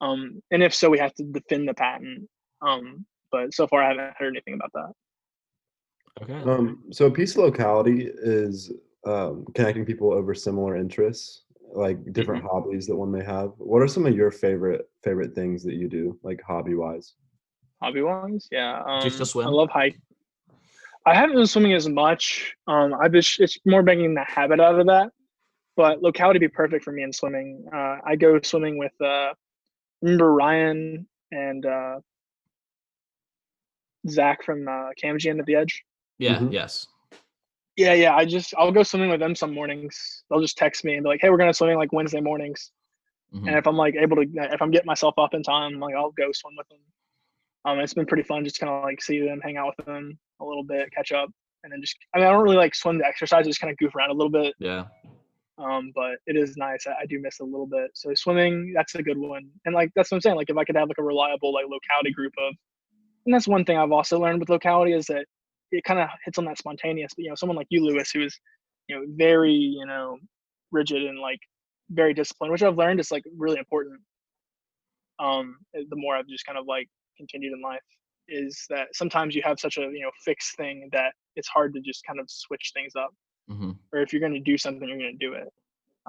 Um, 0.02 0.42
and 0.50 0.64
if 0.64 0.74
so, 0.74 0.90
we 0.90 0.98
have 0.98 1.14
to 1.16 1.24
defend 1.24 1.70
the 1.70 1.76
patent. 1.76 2.28
Um, 2.62 3.06
but 3.32 3.54
so 3.54 3.68
far 3.68 3.84
I 3.84 3.90
haven't 3.90 4.14
heard 4.18 4.34
anything 4.34 4.56
about 4.56 4.72
that. 4.74 4.92
Okay. 6.24 6.50
Um, 6.50 6.84
so 6.92 7.06
a 7.06 7.12
peace 7.12 7.38
locality 7.38 8.12
is 8.22 8.72
um, 9.06 9.46
connecting 9.56 9.86
people 9.86 10.14
over 10.14 10.34
similar 10.34 10.76
interests, 10.76 11.44
like 11.74 12.14
different 12.14 12.44
mm-hmm. 12.44 12.56
hobbies 12.56 12.86
that 12.88 12.96
one 12.96 13.12
may 13.12 13.24
have. 13.24 13.52
What 13.58 13.82
are 13.82 13.88
some 13.88 14.06
of 14.06 14.16
your 14.16 14.32
favorite 14.32 14.90
favorite 15.04 15.34
things 15.34 15.64
that 15.64 15.76
you 15.76 15.88
do, 15.88 16.20
like 16.24 16.42
hobby 16.46 16.76
wise? 16.76 17.14
Hobby 17.82 18.02
wise, 18.02 18.48
yeah. 18.52 18.84
Um, 18.86 19.02
Just 19.02 19.18
to 19.18 19.26
swim. 19.26 19.48
I 19.48 19.50
love 19.50 19.70
hike. 19.70 19.98
I 21.06 21.16
haven't 21.16 21.36
been 21.36 21.48
swimming 21.48 21.74
as 21.74 21.90
much. 21.90 22.54
Um, 22.68 22.94
I've 22.94 23.14
just 23.14 23.40
it's 23.40 23.58
more 23.66 23.82
bringing 23.82 24.14
the 24.14 24.24
habit 24.24 24.60
out 24.60 24.80
of 24.80 24.86
that. 24.88 25.10
But 25.76 26.04
locality 26.04 26.38
be 26.38 26.48
perfect 26.48 26.84
for 26.84 26.92
me 26.92 27.02
in 27.02 27.14
swimming. 27.14 27.66
Uh, 27.74 27.98
I 28.06 28.16
go 28.16 28.40
swimming 28.42 28.78
with 28.78 28.92
uh, 29.02 29.34
remember 30.02 30.34
Ryan 30.34 31.08
and 31.32 31.66
uh, 31.66 32.00
Zach 34.10 34.44
from 34.44 34.68
uh, 34.68 34.90
Camgene 35.02 35.40
at 35.40 35.46
the 35.46 35.56
Edge. 35.56 35.84
Yeah. 36.18 36.36
Mm-hmm. 36.36 36.52
Yes. 36.52 36.88
Yeah, 37.78 37.94
yeah. 37.94 38.16
I 38.16 38.26
just 38.26 38.54
I'll 38.58 38.72
go 38.72 38.84
swimming 38.84 39.10
with 39.10 39.20
them 39.20 39.36
some 39.36 39.54
mornings. 39.54 40.24
They'll 40.30 40.42
just 40.42 40.58
text 40.58 40.84
me 40.84 40.94
and 40.94 41.04
be 41.04 41.10
like, 41.10 41.20
"Hey, 41.22 41.30
we're 41.30 41.38
gonna 41.38 41.54
swimming 41.54 41.78
like 41.78 41.94
Wednesday 41.94 42.22
mornings." 42.22 42.72
Mm-hmm. 43.34 43.48
And 43.48 43.58
if 43.58 43.66
I'm 43.66 43.78
like 43.78 43.96
able 43.96 44.18
to, 44.18 44.26
if 44.36 44.62
I'm 44.62 44.72
getting 44.72 44.88
myself 44.88 45.16
up 45.18 45.34
in 45.34 45.42
time, 45.42 45.80
like 45.80 45.96
I'll 45.96 46.12
go 46.12 46.32
swim 46.34 46.56
with 46.58 46.68
them. 46.70 46.80
Um, 47.64 47.80
it's 47.80 47.94
been 47.94 48.06
pretty 48.06 48.24
fun 48.24 48.44
just 48.44 48.60
kind 48.60 48.72
of 48.72 48.84
like 48.84 49.02
see 49.02 49.24
them, 49.24 49.40
hang 49.42 49.58
out 49.58 49.74
with 49.78 49.86
them 49.86 50.18
a 50.42 50.46
little 50.46 50.64
bit, 50.64 50.92
catch 50.92 51.12
up, 51.12 51.30
and 51.64 51.72
then 51.72 51.82
just. 51.82 51.96
I 52.14 52.20
mean, 52.20 52.28
I 52.28 52.32
don't 52.32 52.44
really 52.44 52.58
like 52.58 52.76
swim 52.76 53.00
to 53.00 53.06
exercise; 53.06 53.46
just 53.46 53.62
kind 53.62 53.72
of 53.72 53.78
goof 53.78 53.96
around 53.96 54.10
a 54.10 54.14
little 54.14 54.32
bit. 54.32 54.54
Yeah. 54.60 54.86
Um, 55.58 55.92
but 55.94 56.16
it 56.26 56.36
is 56.36 56.58
nice. 56.58 56.88
I, 56.88 57.04
I, 57.04 57.06
do 57.06 57.20
miss 57.22 57.40
a 57.40 57.44
little 57.44 57.68
bit. 57.68 57.92
So 57.94 58.14
swimming, 58.16 58.74
that's 58.76 58.96
a 58.96 59.04
good 59.04 59.18
one. 59.18 59.48
And 59.66 59.76
like 59.76 59.92
that's 59.96 60.10
what 60.10 60.18
I'm 60.18 60.22
saying. 60.22 60.36
Like 60.36 60.50
if 60.50 60.58
I 60.58 60.64
could 60.64 60.76
have 60.76 60.88
like 60.88 60.98
a 60.98 61.04
reliable 61.04 61.54
like 61.54 61.66
locality 61.70 62.12
group 62.12 62.34
of, 62.40 62.56
and 63.26 63.34
that's 63.34 63.48
one 63.48 63.66
thing 63.66 63.78
I've 63.78 63.92
also 63.92 64.20
learned 64.20 64.40
with 64.40 64.50
locality 64.50 64.94
is 64.94 65.06
that 65.08 65.26
it 65.72 65.84
kind 65.84 66.00
of 66.00 66.10
hits 66.26 66.38
on 66.38 66.46
that 66.46 66.58
spontaneous. 66.58 67.14
But 67.16 67.24
you 67.24 67.30
know, 67.30 67.36
someone 67.36 67.58
like 67.58 67.68
you, 67.70 67.84
Louis, 67.86 68.10
who 68.12 68.24
is, 68.24 68.38
you 68.88 68.96
know, 68.96 69.06
very 69.16 69.54
you 69.54 69.86
know, 69.86 70.18
rigid 70.72 71.04
and 71.04 71.20
like 71.20 71.40
very 71.90 72.14
disciplined, 72.14 72.52
which 72.52 72.64
I've 72.64 72.78
learned 72.78 73.00
is 73.00 73.12
like 73.12 73.24
really 73.38 73.60
important. 73.60 74.00
Um, 75.20 75.58
the 75.74 75.96
more 75.96 76.16
I've 76.16 76.28
just 76.28 76.46
kind 76.46 76.58
of 76.58 76.66
like 76.66 76.88
continued 77.18 77.54
in 77.54 77.62
life 77.62 77.82
is 78.28 78.66
that 78.70 78.88
sometimes 78.94 79.36
you 79.36 79.42
have 79.44 79.60
such 79.60 79.78
a 79.78 79.82
you 79.82 80.02
know 80.02 80.12
fixed 80.24 80.56
thing 80.56 80.90
that 80.92 81.14
it's 81.36 81.48
hard 81.48 81.74
to 81.74 81.82
just 81.82 82.04
kind 82.06 82.20
of 82.20 82.26
switch 82.30 82.72
things 82.74 82.94
up 82.96 83.14
mm-hmm. 83.50 83.72
or 83.94 84.02
if 84.02 84.12
you're 84.12 84.20
going 84.20 84.34
to 84.34 84.40
do 84.40 84.58
something 84.58 84.88
you're 84.88 84.98
going 84.98 85.18
to 85.18 85.26
do 85.26 85.34
it 85.34 85.48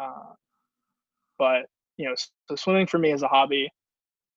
uh, 0.01 0.33
but 1.39 1.67
you 1.97 2.09
know 2.09 2.15
so 2.49 2.57
swimming 2.57 2.87
for 2.87 2.99
me 2.99 3.13
is 3.13 3.23
a 3.23 3.29
hobby 3.29 3.69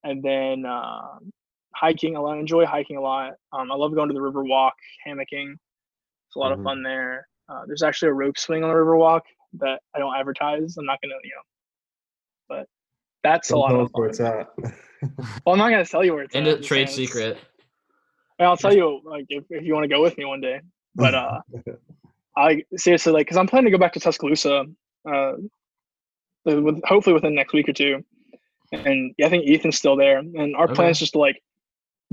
and 0.04 0.24
then 0.24 0.66
uh, 0.66 1.18
hiking 1.76 2.18
i 2.18 2.38
enjoy 2.38 2.66
hiking 2.66 2.98
a 2.98 3.02
lot 3.02 3.34
um, 3.54 3.72
i 3.72 3.76
love 3.76 3.94
going 3.94 4.08
to 4.08 4.14
the 4.14 4.22
river 4.22 4.44
walk 4.44 4.74
hammocking 5.08 5.54
it's 5.54 6.36
a 6.36 6.40
lot 6.40 6.52
mm-hmm. 6.52 6.62
of 6.62 6.66
fun 6.66 6.84
there 6.84 7.28
uh, 7.50 7.62
there's 7.68 7.84
actually 7.84 8.10
a 8.10 8.14
rope 8.14 8.38
swing 8.38 8.64
on 8.64 8.70
the 8.70 8.76
river 8.76 8.96
walk 8.98 9.24
that 9.54 9.80
i 9.96 10.00
don't 10.00 10.16
advertise 10.16 10.78
i'm 10.78 10.86
not 10.86 11.00
going 11.02 11.10
to 11.10 11.28
you 11.28 11.32
know 11.36 12.58
but 12.58 12.68
that's 13.24 13.50
don't 13.50 13.58
a 13.58 13.62
lot 13.62 13.76
of 13.76 13.92
fun. 13.92 14.02
where 14.02 14.10
it's 14.10 14.20
at 14.20 14.48
well 15.46 15.54
i'm 15.54 15.58
not 15.58 15.70
going 15.70 15.84
to 15.84 15.90
tell 15.90 16.04
you 16.04 16.14
where 16.14 16.24
it's 16.24 16.36
and 16.36 16.48
at. 16.48 16.64
trade 16.64 16.90
secret 16.90 17.38
And 18.40 18.48
I'll 18.48 18.58
tell 18.58 18.74
you 18.76 19.02
like 19.06 19.26
if, 19.30 19.44
if 19.50 19.64
you 19.64 19.74
want 19.74 19.84
to 19.84 19.88
go 19.88 20.02
with 20.02 20.18
me 20.18 20.26
one 20.26 20.42
day. 20.42 20.62
But 20.96 21.16
uh 21.16 21.42
I 22.38 22.64
seriously 22.76 23.14
like 23.14 23.28
because 23.28 23.38
I'm 23.38 23.48
planning 23.48 23.72
to 23.72 23.78
go 23.78 23.82
back 23.82 23.94
to 23.94 24.00
Tuscaloosa, 24.00 24.66
uh, 25.10 25.32
with 26.44 26.82
hopefully 26.84 27.14
within 27.14 27.32
the 27.32 27.36
next 27.36 27.54
week 27.54 27.70
or 27.70 27.74
two. 27.74 28.04
And 28.74 29.14
yeah, 29.18 29.28
I 29.28 29.30
think 29.30 29.48
Ethan's 29.48 29.78
still 29.78 29.96
there, 29.96 30.18
and 30.18 30.56
our 30.56 30.66
okay. 30.66 30.74
plan 30.74 30.90
is 30.90 31.00
just 31.00 31.14
to 31.14 31.20
like 31.20 31.42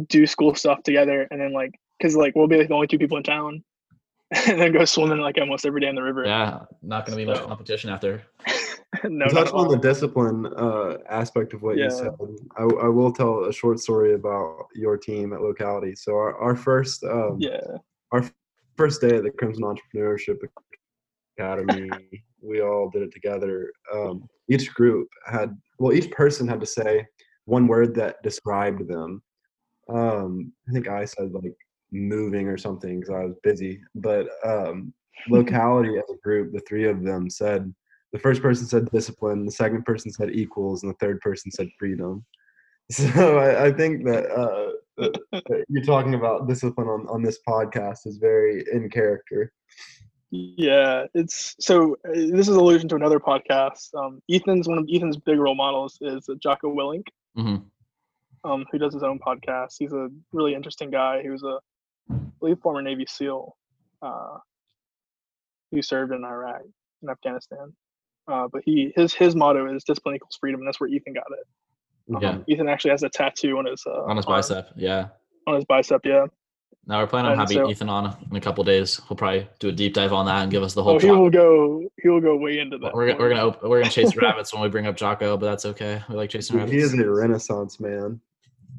do 0.08 0.26
school 0.26 0.54
stuff 0.54 0.82
together, 0.82 1.26
and 1.30 1.40
then 1.40 1.52
like 1.52 1.78
because 1.98 2.16
like 2.16 2.34
we'll 2.34 2.48
be 2.48 2.58
like 2.58 2.68
the 2.68 2.74
only 2.74 2.86
two 2.86 2.98
people 2.98 3.16
in 3.16 3.22
town, 3.22 3.62
and 4.48 4.60
then 4.60 4.72
go 4.72 4.84
swimming 4.84 5.18
like 5.18 5.38
almost 5.38 5.66
every 5.66 5.80
day 5.80 5.88
in 5.88 5.94
the 5.94 6.02
river. 6.02 6.24
Yeah, 6.24 6.60
not 6.82 7.06
gonna 7.06 7.16
be 7.16 7.24
so. 7.24 7.32
much 7.32 7.42
competition 7.42 7.90
after. 7.90 8.22
no, 9.04 9.26
touch 9.26 9.50
on 9.52 9.68
the 9.68 9.78
discipline 9.78 10.46
uh, 10.56 10.98
aspect 11.08 11.54
of 11.54 11.62
what 11.62 11.76
yeah. 11.76 11.84
you 11.84 11.90
said. 11.90 12.10
I, 12.56 12.62
I, 12.62 12.88
will 12.88 13.12
tell 13.12 13.44
a 13.44 13.52
short 13.52 13.80
story 13.80 14.14
about 14.14 14.66
your 14.74 14.98
team 14.98 15.32
at 15.32 15.40
locality. 15.40 15.94
So 15.96 16.12
our, 16.12 16.36
our 16.36 16.54
first 16.54 17.02
um, 17.04 17.36
yeah 17.38 17.60
our 18.12 18.24
first 18.76 19.00
day 19.00 19.16
at 19.16 19.22
the 19.22 19.30
Crimson 19.30 19.64
Entrepreneurship 19.64 20.38
Academy, 21.38 21.90
we 22.40 22.60
all 22.60 22.90
did 22.90 23.02
it 23.02 23.12
together. 23.12 23.72
Um, 23.92 24.28
each 24.48 24.72
group 24.74 25.08
had 25.26 25.56
well, 25.78 25.92
each 25.92 26.10
person 26.10 26.46
had 26.46 26.60
to 26.60 26.66
say 26.66 27.06
one 27.46 27.66
word 27.66 27.94
that 27.96 28.22
described 28.22 28.88
them. 28.88 29.22
Um, 29.88 30.52
I 30.68 30.72
think 30.72 30.88
I 30.88 31.04
said 31.04 31.32
like 31.32 31.56
moving 31.90 32.48
or 32.48 32.56
something 32.56 33.00
because 33.00 33.14
I 33.14 33.24
was 33.24 33.36
busy, 33.42 33.80
but 33.94 34.26
um, 34.44 34.92
locality 35.28 35.98
as 35.98 36.04
a 36.10 36.18
group, 36.22 36.52
the 36.52 36.60
three 36.60 36.88
of 36.88 37.02
them 37.02 37.28
said 37.30 37.72
the 38.12 38.18
first 38.18 38.42
person 38.42 38.66
said 38.66 38.90
discipline, 38.90 39.46
the 39.46 39.52
second 39.52 39.84
person 39.84 40.10
said 40.10 40.30
equals, 40.30 40.82
and 40.82 40.92
the 40.92 40.96
third 40.98 41.20
person 41.20 41.50
said 41.50 41.68
freedom. 41.78 42.24
So 42.90 43.38
I, 43.38 43.66
I 43.66 43.72
think 43.72 44.04
that, 44.04 44.30
uh, 44.30 44.72
that 44.98 45.64
you're 45.68 45.84
talking 45.84 46.12
about 46.12 46.46
discipline 46.46 46.88
on, 46.88 47.06
on 47.08 47.22
this 47.22 47.38
podcast 47.48 48.06
is 48.06 48.18
very 48.18 48.66
in 48.70 48.90
character. 48.90 49.50
Yeah, 50.30 51.04
it's 51.14 51.54
so. 51.60 51.96
Uh, 52.06 52.12
this 52.12 52.48
is 52.48 52.56
allusion 52.56 52.88
to 52.88 52.96
another 52.96 53.20
podcast. 53.20 53.94
Um, 53.94 54.20
Ethan's 54.30 54.68
one 54.68 54.78
of 54.78 54.86
Ethan's 54.92 55.16
big 55.16 55.38
role 55.38 55.54
models 55.54 55.96
is 56.00 56.28
Jocko 56.42 56.74
Willink, 56.74 57.06
mm-hmm. 57.38 57.64
Um, 58.44 58.64
who 58.70 58.78
does 58.78 58.94
his 58.94 59.02
own 59.02 59.18
podcast. 59.18 59.74
He's 59.78 59.92
a 59.92 60.08
really 60.32 60.54
interesting 60.54 60.90
guy. 60.90 61.22
He 61.22 61.30
was 61.30 61.42
a, 61.42 61.58
I 62.10 62.16
believe, 62.40 62.58
former 62.60 62.82
Navy 62.82 63.06
SEAL, 63.08 63.56
uh, 64.02 64.38
who 65.70 65.82
served 65.82 66.12
in 66.12 66.24
Iraq 66.24 66.62
and 67.02 67.10
Afghanistan. 67.10 67.72
Uh, 68.28 68.46
but 68.52 68.62
he 68.64 68.92
his 68.94 69.12
his 69.12 69.34
motto 69.34 69.72
is 69.74 69.82
discipline 69.84 70.14
equals 70.14 70.36
freedom, 70.40 70.60
and 70.60 70.68
that's 70.68 70.80
where 70.80 70.88
Ethan 70.88 71.14
got 71.14 71.24
it. 71.30 72.14
Um, 72.14 72.22
yeah. 72.22 72.38
Ethan 72.46 72.68
actually 72.68 72.92
has 72.92 73.02
a 73.02 73.08
tattoo 73.08 73.58
on 73.58 73.66
his 73.66 73.82
uh, 73.86 74.04
on 74.04 74.16
his 74.16 74.26
bicep. 74.26 74.66
Arm. 74.66 74.74
Yeah. 74.76 75.08
On 75.46 75.56
his 75.56 75.64
bicep, 75.64 76.02
yeah. 76.04 76.26
Now 76.86 77.00
we're 77.00 77.06
planning 77.06 77.32
on 77.32 77.38
having 77.38 77.58
so, 77.58 77.70
Ethan 77.70 77.88
on 77.88 78.16
in 78.30 78.36
a 78.36 78.40
couple 78.40 78.64
days. 78.64 79.00
He'll 79.08 79.16
probably 79.16 79.48
do 79.60 79.68
a 79.68 79.72
deep 79.72 79.94
dive 79.94 80.12
on 80.12 80.26
that 80.26 80.42
and 80.42 80.50
give 80.50 80.64
us 80.64 80.74
the 80.74 80.82
whole. 80.82 80.96
Oh, 80.96 80.98
he 80.98 81.10
will 81.10 81.30
go. 81.30 81.88
He 82.02 82.08
will 82.08 82.20
go 82.20 82.36
way 82.36 82.58
into 82.58 82.78
that. 82.78 82.92
We're, 82.92 83.16
we're 83.16 83.28
gonna 83.28 83.56
we're 83.62 83.80
gonna 83.80 83.90
chase 83.90 84.16
rabbits 84.20 84.52
when 84.52 84.62
we 84.62 84.68
bring 84.68 84.86
up 84.86 84.96
Jocko, 84.96 85.36
but 85.36 85.46
that's 85.46 85.64
okay. 85.64 86.02
We 86.08 86.16
like 86.16 86.30
chasing 86.30 86.56
rabbits. 86.56 86.72
He 86.72 86.78
is 86.80 86.94
a 86.94 87.08
renaissance 87.08 87.78
man. 87.78 88.20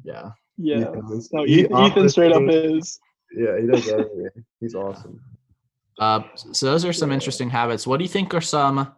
Yeah. 0.04 0.30
Yeah. 0.56 0.84
no, 1.32 1.46
Ethan, 1.46 1.76
Ethan 1.76 2.08
straight 2.08 2.32
up 2.32 2.42
is. 2.46 3.00
Yeah, 3.36 3.58
he 3.60 3.66
does 3.66 3.88
everything. 3.88 4.28
He's 4.60 4.76
awesome. 4.76 5.20
Uh, 5.98 6.22
so 6.34 6.66
those 6.66 6.84
are 6.84 6.92
some 6.92 7.10
interesting 7.10 7.50
habits. 7.50 7.86
What 7.86 7.96
do 7.96 8.04
you 8.04 8.08
think 8.08 8.34
are 8.34 8.40
some 8.40 8.94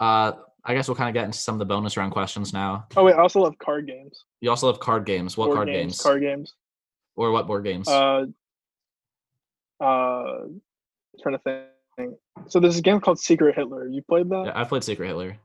uh, 0.00 0.32
I 0.64 0.74
guess 0.74 0.88
we'll 0.88 0.96
kind 0.96 1.08
of 1.08 1.14
get 1.14 1.24
into 1.24 1.38
some 1.38 1.54
of 1.54 1.58
the 1.58 1.64
bonus 1.64 1.96
round 1.96 2.12
questions 2.12 2.52
now. 2.52 2.86
Oh 2.96 3.04
wait, 3.04 3.14
I 3.14 3.20
also 3.20 3.40
love 3.40 3.56
card 3.58 3.86
games. 3.86 4.24
You 4.40 4.50
also 4.50 4.66
love 4.66 4.80
card 4.80 5.06
games. 5.06 5.36
What 5.36 5.46
board 5.46 5.56
card 5.56 5.68
games, 5.68 5.92
games? 5.92 6.02
Card 6.02 6.22
games. 6.22 6.54
Or 7.16 7.30
what 7.30 7.46
board 7.46 7.64
games? 7.64 7.88
Uh, 7.88 8.26
uh, 9.80 10.40
trying 11.22 11.38
to 11.38 11.66
think. 11.96 12.14
So 12.48 12.60
there's 12.60 12.78
a 12.78 12.82
game 12.82 13.00
called 13.00 13.18
Secret 13.18 13.54
Hitler. 13.54 13.88
You 13.88 14.02
played 14.02 14.28
that? 14.30 14.44
Yeah, 14.46 14.52
I 14.54 14.64
played 14.64 14.84
Secret 14.84 15.06
Hitler. 15.06 15.36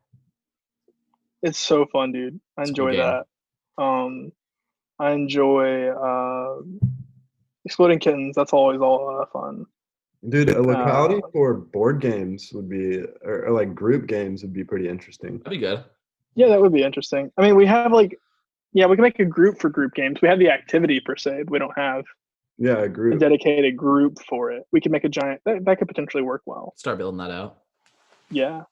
It's 1.41 1.59
so 1.59 1.85
fun, 1.91 2.11
dude. 2.11 2.39
I 2.57 2.61
it's 2.61 2.69
enjoy 2.69 2.95
that. 2.95 3.25
Um, 3.77 4.31
I 4.99 5.11
enjoy 5.11 5.89
uh, 5.89 6.61
Exploding 7.65 7.99
Kittens. 7.99 8.35
That's 8.35 8.53
always 8.53 8.79
all 8.79 9.21
uh, 9.21 9.25
fun. 9.25 9.65
Dude, 10.27 10.49
a 10.49 10.61
locality 10.61 11.21
uh, 11.23 11.27
for 11.31 11.53
board 11.53 11.99
games 12.01 12.51
would 12.53 12.69
be, 12.69 13.03
or, 13.23 13.45
or, 13.45 13.51
like 13.51 13.75
group 13.75 14.07
games 14.07 14.41
would 14.41 14.53
be 14.53 14.63
pretty 14.63 14.87
interesting. 14.89 15.37
That'd 15.39 15.51
be 15.51 15.57
good. 15.57 15.83
Yeah, 16.35 16.47
that 16.47 16.61
would 16.61 16.73
be 16.73 16.83
interesting. 16.83 17.31
I 17.37 17.43
mean, 17.43 17.55
we 17.55 17.65
have 17.65 17.91
like, 17.91 18.17
yeah, 18.73 18.87
we 18.87 18.95
can 18.95 19.03
make 19.03 19.19
a 19.19 19.25
group 19.25 19.59
for 19.59 19.69
group 19.69 19.93
games. 19.93 20.21
We 20.21 20.27
have 20.27 20.39
the 20.39 20.49
activity 20.49 20.99
per 20.99 21.15
se. 21.15 21.43
but 21.43 21.51
we 21.51 21.59
don't 21.59 21.77
have. 21.77 22.05
Yeah, 22.57 22.79
a 22.79 22.89
group. 22.89 23.15
A 23.15 23.19
dedicated 23.19 23.77
group 23.77 24.17
for 24.27 24.51
it. 24.51 24.63
We 24.71 24.81
could 24.81 24.91
make 24.91 25.03
a 25.03 25.09
giant. 25.09 25.41
That, 25.45 25.65
that 25.65 25.77
could 25.77 25.87
potentially 25.87 26.23
work 26.23 26.41
well. 26.45 26.73
Start 26.77 26.97
building 26.97 27.19
that 27.19 27.31
out. 27.31 27.57
Yeah. 28.29 28.63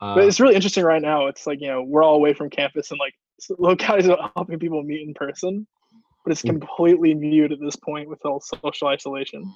Uh, 0.00 0.14
but 0.14 0.24
it's 0.24 0.40
really 0.40 0.54
interesting 0.54 0.84
right 0.84 1.02
now. 1.02 1.26
It's 1.26 1.46
like 1.46 1.60
you 1.60 1.68
know 1.68 1.82
we're 1.82 2.02
all 2.02 2.14
away 2.14 2.32
from 2.32 2.50
campus 2.50 2.90
and 2.90 2.98
like 2.98 3.14
localities 3.58 4.08
are 4.10 4.30
helping 4.36 4.58
people 4.58 4.82
meet 4.82 5.06
in 5.06 5.14
person, 5.14 5.66
but 6.24 6.32
it's 6.32 6.42
mm. 6.42 6.50
completely 6.50 7.14
mute 7.14 7.52
at 7.52 7.60
this 7.60 7.76
point 7.76 8.08
with 8.08 8.24
all 8.24 8.40
social 8.40 8.88
isolation. 8.88 9.52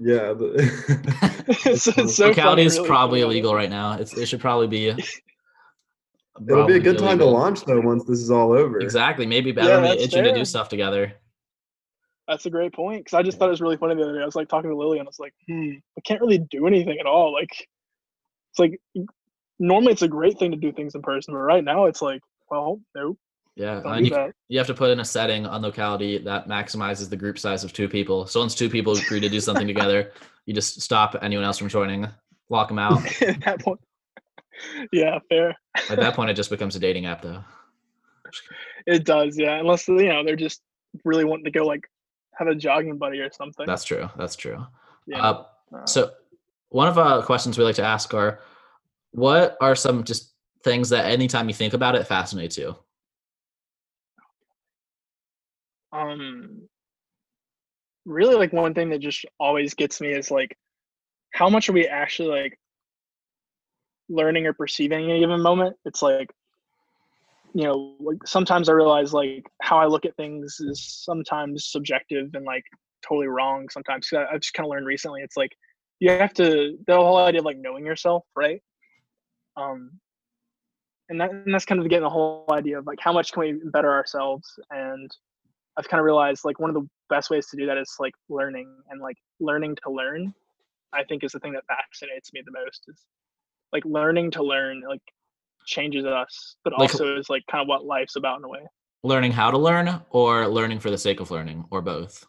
Yeah. 0.00 0.34
it's, 0.40 1.86
it's 1.88 2.16
so 2.16 2.28
Locality 2.28 2.62
is 2.62 2.76
really 2.76 2.88
probably 2.88 3.20
illegal 3.22 3.54
right 3.54 3.70
now. 3.70 3.94
It's 3.94 4.16
it 4.16 4.26
should 4.26 4.40
probably 4.40 4.68
be. 4.68 4.88
It'll 6.48 6.66
be 6.66 6.74
a 6.74 6.80
good 6.80 6.96
illegal. 6.96 7.06
time 7.06 7.18
to 7.18 7.24
launch 7.26 7.64
though 7.64 7.80
once 7.80 8.04
this 8.04 8.20
is 8.20 8.30
all 8.30 8.52
over. 8.52 8.80
Exactly. 8.80 9.26
Maybe 9.26 9.52
better 9.52 9.84
yeah, 9.84 9.92
itching 9.94 10.24
to 10.24 10.34
do 10.34 10.44
stuff 10.44 10.68
together. 10.68 11.12
That's 12.26 12.46
a 12.46 12.50
great 12.50 12.72
point 12.72 13.04
because 13.04 13.14
I 13.14 13.22
just 13.22 13.38
thought 13.38 13.48
it 13.48 13.50
was 13.50 13.60
really 13.60 13.76
funny 13.76 13.96
the 13.96 14.02
other 14.02 14.16
day. 14.16 14.22
I 14.22 14.24
was 14.24 14.34
like 14.34 14.48
talking 14.48 14.70
to 14.70 14.76
Lily 14.76 14.98
and 14.98 15.06
I 15.06 15.10
was 15.10 15.18
like, 15.18 15.34
hmm, 15.46 15.72
I 15.98 16.00
can't 16.00 16.22
really 16.22 16.38
do 16.38 16.66
anything 16.66 16.98
at 16.98 17.04
all. 17.04 17.34
Like, 17.34 17.50
it's 17.50 18.58
like 18.58 18.80
normally 19.58 19.92
it's 19.92 20.02
a 20.02 20.08
great 20.08 20.38
thing 20.38 20.50
to 20.50 20.56
do 20.56 20.72
things 20.72 20.94
in 20.94 21.02
person, 21.02 21.34
but 21.34 21.40
right 21.40 21.64
now 21.64 21.86
it's 21.86 22.02
like, 22.02 22.20
well, 22.50 22.80
nope. 22.94 23.18
Yeah, 23.56 23.80
and 23.84 24.04
you, 24.04 24.32
you 24.48 24.58
have 24.58 24.66
to 24.66 24.74
put 24.74 24.90
in 24.90 24.98
a 24.98 25.04
setting 25.04 25.46
on 25.46 25.62
locality 25.62 26.18
that 26.18 26.48
maximizes 26.48 27.08
the 27.08 27.16
group 27.16 27.38
size 27.38 27.62
of 27.62 27.72
two 27.72 27.88
people. 27.88 28.26
So 28.26 28.40
once 28.40 28.52
two 28.52 28.68
people 28.68 28.96
agree 28.96 29.20
to 29.20 29.28
do 29.28 29.38
something 29.38 29.66
together, 29.74 30.10
you 30.44 30.54
just 30.54 30.80
stop 30.80 31.14
anyone 31.22 31.44
else 31.44 31.58
from 31.58 31.68
joining, 31.68 32.08
lock 32.48 32.66
them 32.66 32.80
out. 32.80 33.00
At 33.22 33.40
that 33.44 33.60
point, 33.60 33.78
yeah, 34.92 35.18
fair. 35.28 35.56
At 35.88 36.00
that 36.00 36.14
point, 36.16 36.30
it 36.30 36.34
just 36.34 36.50
becomes 36.50 36.74
a 36.76 36.80
dating 36.80 37.06
app, 37.06 37.22
though. 37.22 37.44
It 38.86 39.04
does, 39.04 39.38
yeah. 39.38 39.58
Unless 39.58 39.88
you 39.88 40.08
know 40.08 40.24
they're 40.24 40.36
just 40.36 40.60
really 41.04 41.24
wanting 41.24 41.44
to 41.44 41.50
go 41.50 41.64
like 41.64 41.88
have 42.34 42.48
a 42.48 42.54
jogging 42.54 42.98
buddy 42.98 43.20
or 43.20 43.30
something. 43.32 43.66
That's 43.66 43.84
true. 43.84 44.08
That's 44.16 44.36
true. 44.36 44.66
Yeah. 45.06 45.22
Uh, 45.22 45.44
uh, 45.74 45.86
so 45.86 46.12
one 46.70 46.88
of 46.88 46.98
our 46.98 47.22
questions 47.22 47.56
we 47.56 47.64
like 47.64 47.76
to 47.76 47.84
ask 47.84 48.12
are, 48.14 48.40
what 49.14 49.56
are 49.60 49.76
some 49.76 50.02
just 50.02 50.34
things 50.64 50.88
that 50.88 51.06
anytime 51.06 51.48
you 51.48 51.54
think 51.54 51.72
about 51.72 51.94
it 51.94 52.06
fascinates 52.06 52.58
you? 52.58 52.76
Um, 55.92 56.68
really, 58.04 58.34
like 58.34 58.52
one 58.52 58.74
thing 58.74 58.90
that 58.90 58.98
just 58.98 59.24
always 59.38 59.74
gets 59.74 60.00
me 60.00 60.08
is 60.08 60.30
like, 60.30 60.56
how 61.32 61.48
much 61.48 61.68
are 61.68 61.72
we 61.72 61.86
actually 61.86 62.28
like 62.28 62.58
learning 64.08 64.46
or 64.46 64.52
perceiving 64.52 65.10
in 65.10 65.16
a 65.16 65.20
given 65.20 65.40
moment? 65.40 65.76
It's 65.84 66.02
like 66.02 66.28
you 67.54 67.62
know 67.62 67.94
like 68.00 68.18
sometimes 68.26 68.68
i 68.68 68.72
realize 68.72 69.14
like 69.14 69.46
how 69.62 69.78
i 69.78 69.86
look 69.86 70.04
at 70.04 70.16
things 70.16 70.56
is 70.58 71.02
sometimes 71.04 71.66
subjective 71.70 72.28
and 72.34 72.44
like 72.44 72.64
totally 73.06 73.28
wrong 73.28 73.68
sometimes 73.70 74.10
i've 74.12 74.40
just 74.40 74.54
kind 74.54 74.66
of 74.66 74.70
learned 74.70 74.86
recently 74.86 75.20
it's 75.22 75.36
like 75.36 75.52
you 76.00 76.10
have 76.10 76.34
to 76.34 76.76
the 76.86 76.94
whole 76.96 77.16
idea 77.16 77.40
of 77.40 77.44
like 77.44 77.56
knowing 77.58 77.86
yourself 77.86 78.24
right 78.34 78.60
um 79.56 79.90
and, 81.10 81.20
that, 81.20 81.30
and 81.30 81.52
that's 81.52 81.66
kind 81.66 81.80
of 81.80 81.88
getting 81.88 82.04
the 82.04 82.10
whole 82.10 82.46
idea 82.50 82.78
of 82.78 82.86
like 82.86 82.98
how 83.00 83.12
much 83.12 83.32
can 83.32 83.40
we 83.40 83.60
better 83.72 83.90
ourselves 83.90 84.58
and 84.70 85.10
i've 85.76 85.88
kind 85.88 86.00
of 86.00 86.04
realized 86.04 86.44
like 86.44 86.58
one 86.58 86.70
of 86.70 86.74
the 86.74 86.88
best 87.10 87.30
ways 87.30 87.46
to 87.48 87.56
do 87.56 87.66
that 87.66 87.76
is 87.76 87.94
like 87.98 88.14
learning 88.28 88.74
and 88.90 89.00
like 89.00 89.16
learning 89.40 89.76
to 89.82 89.90
learn 89.90 90.32
i 90.92 91.04
think 91.04 91.22
is 91.22 91.32
the 91.32 91.40
thing 91.40 91.52
that 91.52 91.64
fascinates 91.66 92.32
me 92.32 92.42
the 92.44 92.52
most 92.52 92.84
is 92.88 93.00
like 93.72 93.84
learning 93.84 94.30
to 94.30 94.42
learn 94.42 94.82
like 94.88 95.02
changes 95.66 96.04
us, 96.04 96.56
but 96.64 96.72
like, 96.72 96.92
also 96.92 97.16
is 97.16 97.28
like 97.28 97.44
kind 97.50 97.62
of 97.62 97.68
what 97.68 97.84
life's 97.84 98.16
about 98.16 98.38
in 98.38 98.44
a 98.44 98.48
way. 98.48 98.60
Learning 99.02 99.32
how 99.32 99.50
to 99.50 99.58
learn 99.58 100.00
or 100.10 100.46
learning 100.48 100.78
for 100.78 100.90
the 100.90 100.98
sake 100.98 101.20
of 101.20 101.30
learning 101.30 101.64
or 101.70 101.82
both? 101.82 102.26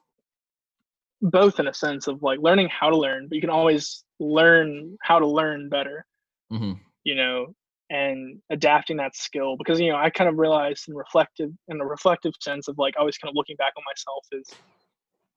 Both 1.22 1.60
in 1.60 1.68
a 1.68 1.74
sense 1.74 2.08
of 2.08 2.22
like 2.24 2.40
learning 2.40 2.70
how 2.70 2.90
to 2.90 2.98
learn, 2.98 3.28
but 3.28 3.36
you 3.36 3.42
can 3.42 3.50
always 3.50 4.04
learn 4.20 4.98
how 5.02 5.20
to 5.20 5.28
learn 5.28 5.70
better. 5.70 6.06
Mm-hmm. 6.52 6.74
You 7.06 7.16
know, 7.16 7.48
and 7.90 8.42
adapting 8.50 8.98
that 8.98 9.16
skill 9.16 9.56
because 9.58 9.80
you 9.80 9.92
know 9.92 9.98
I 9.98 10.10
kind 10.10 10.30
of 10.30 10.38
realized 10.38 10.90
in 10.90 10.96
reflective 10.96 11.52
in 11.68 11.80
a 11.80 11.86
reflective 11.86 12.34
sense 12.42 12.68
of 12.68 12.78
like 12.78 12.96
always 12.98 13.18
kind 13.18 13.30
of 13.30 13.36
looking 13.36 13.56
back 13.58 13.74
on 13.78 13.84
myself 13.86 14.26
is 14.32 14.58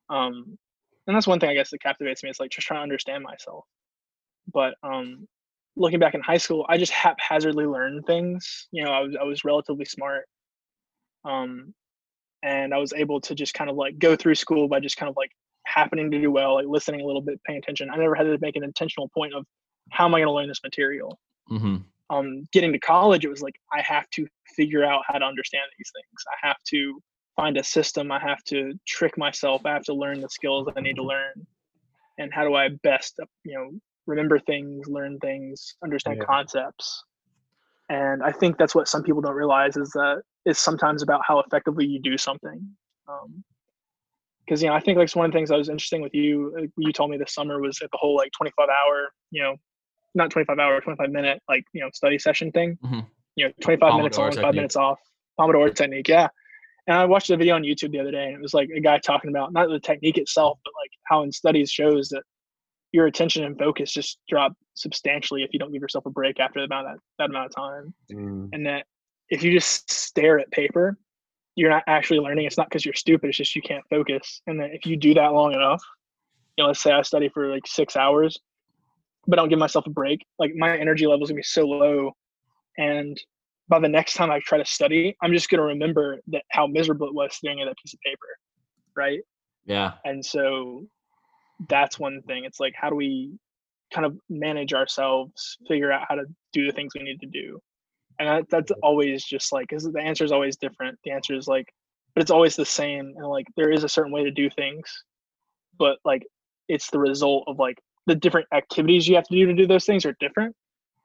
um 0.09 0.59
and 1.07 1.14
that's 1.14 1.27
one 1.27 1.39
thing 1.41 1.51
I 1.51 1.55
guess 1.55 1.71
that 1.71 1.83
captivates 1.83 2.23
me 2.23 2.31
is 2.31 2.41
like 2.41 2.51
just 2.51 2.66
trying 2.66 2.79
to 2.79 2.83
understand 2.83 3.23
myself. 3.23 3.64
But 4.53 4.75
um 4.83 5.29
looking 5.79 6.01
back 6.01 6.14
in 6.14 6.21
high 6.21 6.37
school, 6.37 6.66
I 6.69 6.77
just 6.77 6.93
haphazardly 6.93 7.64
learned 7.64 8.05
things. 8.07 8.69
You 8.73 8.85
know, 8.85 8.91
I 8.91 9.01
was 9.01 9.16
I 9.21 9.25
was 9.25 9.45
relatively 9.45 9.85
smart, 9.85 10.27
um, 11.25 11.73
and 12.43 12.75
I 12.75 12.79
was 12.79 12.93
able 12.93 13.21
to 13.23 13.35
just 13.35 13.55
kind 13.55 13.71
of 13.71 13.77
like 13.77 13.99
go 13.99 14.16
through 14.16 14.35
school 14.35 14.69
by 14.69 14.81
just 14.81 14.97
kind 14.97 15.09
of 15.09 15.16
like 15.16 15.31
happening 15.66 16.11
to 16.11 16.21
do 16.21 16.31
well, 16.31 16.55
like 16.55 16.66
listening 16.66 17.01
a 17.01 17.07
little 17.07 17.23
bit, 17.23 17.41
paying 17.45 17.59
attention. 17.59 17.91
I 17.91 17.97
never 17.97 18.14
had 18.14 18.25
to 18.25 18.39
make 18.41 18.57
an 18.57 18.64
intentional 18.64 19.09
point 19.14 19.35
of 19.35 19.47
how 19.91 20.07
am 20.07 20.14
I 20.14 20.19
going 20.19 20.29
to 20.29 20.33
learn 20.33 20.49
this 20.49 20.62
material. 20.62 21.19
Mm-hmm. 21.51 21.76
Um, 22.11 22.49
getting 22.53 22.72
to 22.72 22.78
college, 22.78 23.24
it 23.24 23.28
was 23.28 23.42
like 23.42 23.57
I 23.72 23.82
have 23.82 24.09
to 24.11 24.26
figure 24.57 24.84
out 24.84 25.03
how 25.07 25.18
to 25.18 25.24
understand 25.24 25.64
these 25.76 25.90
things. 25.94 26.24
I 26.32 26.46
have 26.46 26.57
to 26.70 27.03
find 27.36 27.57
a 27.57 27.64
system. 27.64 28.11
I 28.11 28.18
have 28.18 28.42
to 28.44 28.72
trick 28.86 29.16
myself. 29.16 29.62
I 29.64 29.72
have 29.72 29.84
to 29.84 29.94
learn 29.94 30.20
the 30.20 30.28
skills 30.28 30.66
that 30.66 30.74
I 30.76 30.80
need 30.80 30.96
to 30.96 31.05
learn. 31.05 31.46
And 32.18 32.34
how 32.34 32.42
do 32.42 32.55
I 32.55 32.70
best, 32.82 33.20
you 33.44 33.55
know, 33.55 33.70
remember 34.07 34.40
things, 34.40 34.88
learn 34.88 35.18
things, 35.20 35.76
understand 35.84 36.18
yeah. 36.18 36.24
concepts. 36.24 37.05
And 37.88 38.22
I 38.24 38.32
think 38.32 38.59
that's 38.59 38.74
what 38.74 38.88
some 38.88 39.05
people 39.05 39.22
don't 39.22 39.34
realize 39.34 39.76
is 39.76 39.90
that 39.90 40.22
it's 40.44 40.59
sometimes 40.59 41.03
about 41.03 41.20
how 41.26 41.38
effectively 41.38 41.86
you 41.86 42.01
do 42.01 42.18
something. 42.18 42.68
because 44.44 44.61
um, 44.61 44.64
you 44.64 44.68
know, 44.68 44.74
I 44.74 44.80
think 44.80 44.99
like 44.99 45.14
one 45.14 45.26
of 45.26 45.32
the 45.32 45.36
things 45.36 45.51
that 45.51 45.57
was 45.57 45.68
interesting 45.68 46.03
with 46.03 46.14
you, 46.14 46.68
you 46.76 46.92
told 46.92 47.11
me 47.11 47.18
this 47.18 47.34
summer 47.34 47.61
was 47.61 47.80
at 47.82 47.90
the 47.92 47.99
whole 47.99 48.16
like 48.16 48.32
25 48.32 48.68
hour, 48.68 49.11
you 49.30 49.42
know, 49.42 49.57
not 50.14 50.30
25 50.30 50.59
hour, 50.59 50.80
25 50.80 51.11
minute 51.11 51.42
like 51.48 51.64
you 51.72 51.80
know 51.80 51.90
study 51.92 52.18
session 52.18 52.50
thing. 52.52 52.78
Mm-hmm. 52.84 53.00
You 53.36 53.46
know, 53.46 53.52
25 53.61 53.92
Pomodoro 53.92 53.96
minutes 53.98 54.18
on, 54.18 54.32
five 54.32 54.54
minutes 54.54 54.76
off. 54.76 54.98
Pomodoro 55.38 55.74
technique, 55.74 56.09
yeah. 56.09 56.28
And 56.88 56.96
I 56.96 57.04
watched 57.04 57.30
a 57.30 57.36
video 57.36 57.54
on 57.54 57.62
YouTube 57.62 57.92
the 57.92 58.00
other 58.00 58.11
day, 58.11 58.26
and 58.26 58.34
it 58.34 58.40
was 58.40 58.54
like 58.54 58.70
a 58.74 58.80
guy 58.80 58.98
talking 58.98 59.30
about 59.30 59.52
not 59.52 59.68
the 59.68 59.78
technique 59.78 60.18
itself, 60.18 60.59
but 60.64 60.72
like 60.82 60.90
how 61.04 61.22
in 61.22 61.30
studies 61.30 61.70
shows 61.70 62.09
that 62.09 62.22
your 62.92 63.06
attention 63.06 63.44
and 63.44 63.59
focus 63.59 63.92
just 63.92 64.18
drop 64.28 64.54
substantially 64.74 65.42
if 65.42 65.50
you 65.52 65.59
don't 65.59 65.72
give 65.72 65.82
yourself 65.82 66.06
a 66.06 66.11
break 66.11 66.40
after 66.40 66.61
about 66.61 66.84
that, 66.84 66.96
that 67.18 67.30
amount 67.30 67.46
of 67.46 67.54
time. 67.54 67.94
Mm. 68.11 68.48
And 68.52 68.66
that 68.66 68.86
if 69.28 69.42
you 69.42 69.52
just 69.52 69.90
stare 69.90 70.38
at 70.38 70.50
paper, 70.50 70.96
you're 71.54 71.70
not 71.70 71.82
actually 71.86 72.20
learning. 72.20 72.46
It's 72.46 72.56
not 72.56 72.68
because 72.68 72.84
you're 72.84 72.94
stupid, 72.94 73.28
it's 73.28 73.36
just 73.36 73.54
you 73.54 73.62
can't 73.62 73.84
focus. 73.90 74.40
And 74.46 74.59
that 74.61 74.70
if 74.72 74.86
you 74.86 74.96
do 74.96 75.12
that 75.14 75.32
long 75.32 75.52
enough, 75.52 75.82
you 76.56 76.64
know, 76.64 76.68
let's 76.68 76.82
say 76.82 76.92
I 76.92 77.02
study 77.02 77.28
for 77.28 77.48
like 77.48 77.66
six 77.66 77.96
hours, 77.96 78.38
but 79.29 79.39
I 79.39 79.43
don't 79.43 79.51
give 79.51 79.59
myself 79.59 79.87
a 79.87 79.91
break, 79.91 80.26
like 80.39 80.53
my 80.57 80.76
energy 80.76 81.07
level 81.07 81.22
is 81.22 81.31
gonna 81.31 81.37
be 81.37 81.43
so 81.43 81.64
low. 81.64 82.12
And 82.79 83.20
by 83.68 83.79
the 83.79 83.89
next 83.89 84.14
time 84.14 84.31
I 84.31 84.41
try 84.41 84.57
to 84.57 84.64
study, 84.64 85.14
I'm 85.22 85.33
just 85.33 85.51
gonna 85.51 85.62
remember 85.62 86.18
that 86.29 86.43
how 86.51 86.66
miserable 86.66 87.07
it 87.07 87.14
was 87.14 87.35
staring 87.35 87.61
at 87.61 87.66
that 87.66 87.76
piece 87.76 87.93
of 87.93 88.01
paper. 88.01 88.26
Right. 88.97 89.20
Yeah. 89.66 89.93
And 90.05 90.24
so 90.24 90.87
that's 91.68 91.99
one 91.99 92.22
thing. 92.22 92.45
It's 92.45 92.59
like 92.59 92.72
how 92.74 92.89
do 92.89 92.97
we 92.97 93.39
kind 93.93 94.07
of 94.07 94.18
manage 94.31 94.72
ourselves, 94.72 95.59
figure 95.68 95.93
out 95.93 96.07
how 96.09 96.14
to 96.14 96.24
do 96.53 96.66
the 96.66 96.72
things 96.72 96.93
we 96.95 97.05
need 97.05 97.20
to 97.20 97.26
do. 97.26 97.61
And 98.18 98.29
that, 98.29 98.51
that's 98.51 98.72
always 98.83 99.24
just 99.24 99.53
like 99.53 99.68
because 99.68 99.85
the 99.85 100.01
answer 100.01 100.24
is 100.24 100.33
always 100.33 100.57
different. 100.57 100.99
The 101.05 101.11
answer 101.11 101.35
is 101.35 101.47
like, 101.47 101.66
but 102.14 102.22
it's 102.22 102.31
always 102.31 102.57
the 102.57 102.64
same. 102.64 103.12
And 103.16 103.26
like 103.26 103.47
there 103.57 103.70
is 103.70 103.85
a 103.85 103.89
certain 103.89 104.12
way 104.12 104.24
to 104.24 104.31
do 104.31 104.49
things, 104.49 104.91
but 105.79 105.99
like 106.05 106.26
it's 106.68 106.91
the 106.91 106.99
result 106.99 107.45
of 107.47 107.59
like 107.59 107.79
the 108.09 108.14
different 108.14 108.48
activities 108.52 109.06
you 109.06 109.14
have 109.14 109.28
to 109.28 109.34
do 109.34 109.46
to 109.46 109.54
do 109.54 109.66
those 109.66 109.84
things 109.84 110.04
are 110.04 110.16
different. 110.18 110.56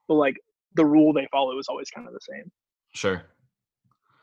But 0.08 0.16
like 0.16 0.38
the 0.74 0.86
rule 0.86 1.14
they 1.14 1.28
follow 1.32 1.60
is 1.60 1.68
always 1.70 1.90
kind 1.92 2.08
of 2.08 2.14
the 2.14 2.20
same. 2.22 2.52
Sure. 2.96 3.22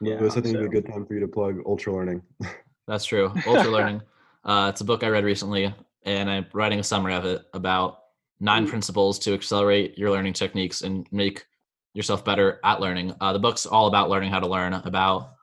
Yeah, 0.00 0.16
this 0.16 0.36
I 0.36 0.40
think 0.40 0.56
so. 0.56 0.64
a 0.64 0.68
good 0.68 0.86
time 0.86 1.06
for 1.06 1.14
you 1.14 1.20
to 1.20 1.28
plug 1.28 1.60
Ultra 1.66 1.92
Learning. 1.92 2.22
That's 2.88 3.04
true. 3.04 3.32
Ultra 3.46 3.70
Learning. 3.70 4.02
Uh, 4.44 4.68
it's 4.70 4.80
a 4.80 4.84
book 4.84 5.04
I 5.04 5.08
read 5.08 5.24
recently 5.24 5.72
and 6.04 6.30
I'm 6.30 6.46
writing 6.54 6.80
a 6.80 6.82
summary 6.82 7.14
of 7.14 7.26
it 7.26 7.42
about 7.52 7.98
nine 8.40 8.66
mm. 8.66 8.70
principles 8.70 9.18
to 9.20 9.34
accelerate 9.34 9.98
your 9.98 10.10
learning 10.10 10.32
techniques 10.32 10.80
and 10.80 11.06
make 11.12 11.44
yourself 11.92 12.24
better 12.24 12.58
at 12.64 12.80
learning. 12.80 13.14
Uh, 13.20 13.34
the 13.34 13.38
book's 13.38 13.66
all 13.66 13.86
about 13.86 14.08
learning 14.08 14.30
how 14.30 14.40
to 14.40 14.46
learn, 14.46 14.72
about 14.72 15.34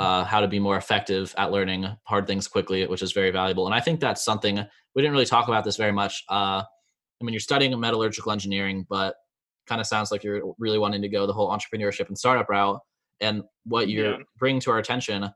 uh, 0.00 0.24
how 0.24 0.40
to 0.40 0.48
be 0.48 0.58
more 0.58 0.78
effective 0.78 1.34
at 1.36 1.50
learning 1.50 1.86
hard 2.04 2.26
things 2.26 2.48
quickly, 2.48 2.86
which 2.86 3.02
is 3.02 3.12
very 3.12 3.30
valuable. 3.30 3.66
And 3.66 3.74
I 3.74 3.80
think 3.80 4.00
that's 4.00 4.24
something 4.24 4.64
we 4.94 5.02
didn't 5.02 5.12
really 5.12 5.26
talk 5.26 5.48
about 5.48 5.64
this 5.64 5.76
very 5.76 5.92
much. 5.92 6.24
Uh, 6.28 6.62
I 7.20 7.24
mean, 7.24 7.32
you're 7.32 7.40
studying 7.40 7.78
metallurgical 7.78 8.32
engineering, 8.32 8.86
but 8.88 9.14
kind 9.66 9.80
of 9.80 9.86
sounds 9.86 10.10
like 10.10 10.24
you're 10.24 10.54
really 10.58 10.78
wanting 10.78 11.02
to 11.02 11.08
go 11.08 11.26
the 11.26 11.32
whole 11.32 11.50
entrepreneurship 11.50 12.08
and 12.08 12.18
startup 12.18 12.48
route. 12.48 12.80
And 13.20 13.42
what 13.64 13.88
you're 13.88 14.18
yeah. 14.18 14.24
bringing 14.38 14.60
to 14.62 14.70
our 14.70 14.78
attention 14.78 15.28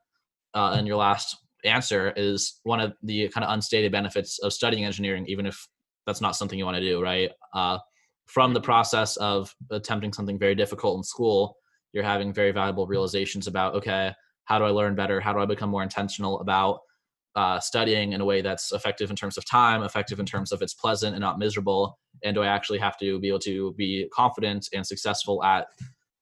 uh, 0.54 0.76
in 0.78 0.86
your 0.86 0.96
last 0.96 1.36
answer 1.64 2.12
is 2.16 2.60
one 2.64 2.80
of 2.80 2.94
the 3.02 3.28
kind 3.28 3.44
of 3.44 3.52
unstated 3.52 3.92
benefits 3.92 4.38
of 4.40 4.52
studying 4.52 4.84
engineering, 4.84 5.26
even 5.28 5.46
if 5.46 5.66
that's 6.06 6.20
not 6.20 6.36
something 6.36 6.58
you 6.58 6.64
want 6.64 6.76
to 6.76 6.82
do, 6.82 7.02
right? 7.02 7.30
Uh, 7.54 7.78
from 8.26 8.54
the 8.54 8.60
process 8.60 9.16
of 9.18 9.54
attempting 9.70 10.12
something 10.12 10.38
very 10.38 10.54
difficult 10.54 10.96
in 10.96 11.02
school, 11.02 11.56
you're 11.92 12.04
having 12.04 12.32
very 12.32 12.52
valuable 12.52 12.86
realizations 12.86 13.46
about, 13.46 13.74
okay, 13.74 14.12
how 14.44 14.58
do 14.58 14.64
I 14.64 14.70
learn 14.70 14.94
better? 14.94 15.20
How 15.20 15.32
do 15.32 15.40
I 15.40 15.46
become 15.46 15.70
more 15.70 15.82
intentional 15.82 16.40
about 16.40 16.80
uh, 17.34 17.58
studying 17.60 18.12
in 18.12 18.20
a 18.20 18.24
way 18.24 18.42
that's 18.42 18.72
effective 18.72 19.10
in 19.10 19.16
terms 19.16 19.38
of 19.38 19.44
time, 19.44 19.82
effective 19.82 20.20
in 20.20 20.26
terms 20.26 20.52
of 20.52 20.62
it's 20.62 20.74
pleasant 20.74 21.14
and 21.14 21.20
not 21.20 21.38
miserable? 21.38 21.98
And 22.24 22.34
do 22.34 22.42
I 22.42 22.46
actually 22.46 22.78
have 22.78 22.98
to 22.98 23.18
be 23.20 23.28
able 23.28 23.40
to 23.40 23.74
be 23.74 24.08
confident 24.12 24.68
and 24.74 24.86
successful 24.86 25.42
at 25.42 25.66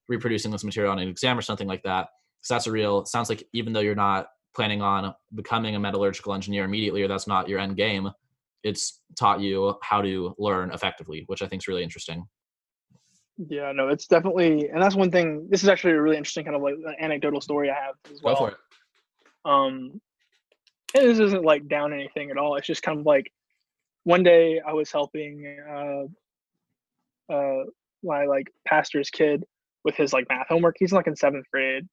reproducing 0.08 0.50
this 0.50 0.64
material 0.64 0.92
on 0.92 0.98
an 0.98 1.08
exam 1.08 1.38
or 1.38 1.42
something 1.42 1.68
like 1.68 1.82
that? 1.82 2.08
So 2.42 2.54
that's 2.54 2.66
a 2.66 2.72
real, 2.72 3.04
sounds 3.04 3.28
like 3.28 3.44
even 3.52 3.72
though 3.72 3.80
you're 3.80 3.94
not 3.94 4.28
planning 4.54 4.82
on 4.82 5.14
becoming 5.34 5.76
a 5.76 5.80
metallurgical 5.80 6.34
engineer 6.34 6.64
immediately 6.64 7.02
or 7.02 7.08
that's 7.08 7.26
not 7.26 7.48
your 7.48 7.58
end 7.58 7.76
game 7.76 8.10
it's 8.62 9.00
taught 9.18 9.40
you 9.40 9.74
how 9.82 10.02
to 10.02 10.34
learn 10.38 10.72
effectively 10.72 11.24
which 11.26 11.42
i 11.42 11.46
think 11.46 11.62
is 11.62 11.68
really 11.68 11.82
interesting 11.82 12.24
yeah 13.48 13.72
no 13.72 13.88
it's 13.88 14.06
definitely 14.06 14.68
and 14.68 14.82
that's 14.82 14.94
one 14.94 15.10
thing 15.10 15.46
this 15.50 15.62
is 15.62 15.68
actually 15.68 15.92
a 15.92 16.02
really 16.02 16.16
interesting 16.16 16.44
kind 16.44 16.56
of 16.56 16.62
like 16.62 16.74
anecdotal 17.00 17.40
story 17.40 17.70
i 17.70 17.74
have 17.74 17.94
as 18.12 18.20
well 18.22 18.34
Go 18.34 18.40
for 18.40 18.48
it. 18.50 18.56
um 19.44 20.00
and 20.94 21.08
this 21.08 21.18
isn't 21.18 21.44
like 21.44 21.68
down 21.68 21.92
anything 21.92 22.30
at 22.30 22.36
all 22.36 22.56
it's 22.56 22.66
just 22.66 22.82
kind 22.82 22.98
of 22.98 23.06
like 23.06 23.30
one 24.04 24.22
day 24.22 24.60
i 24.66 24.72
was 24.72 24.90
helping 24.90 25.58
uh 25.68 27.32
uh 27.32 27.64
my 28.02 28.24
like 28.24 28.50
pastor's 28.66 29.10
kid 29.10 29.44
with 29.84 29.94
his 29.94 30.12
like 30.12 30.26
math 30.28 30.46
homework 30.48 30.76
he's 30.78 30.92
like 30.92 31.06
in 31.06 31.16
seventh 31.16 31.46
grade 31.52 31.86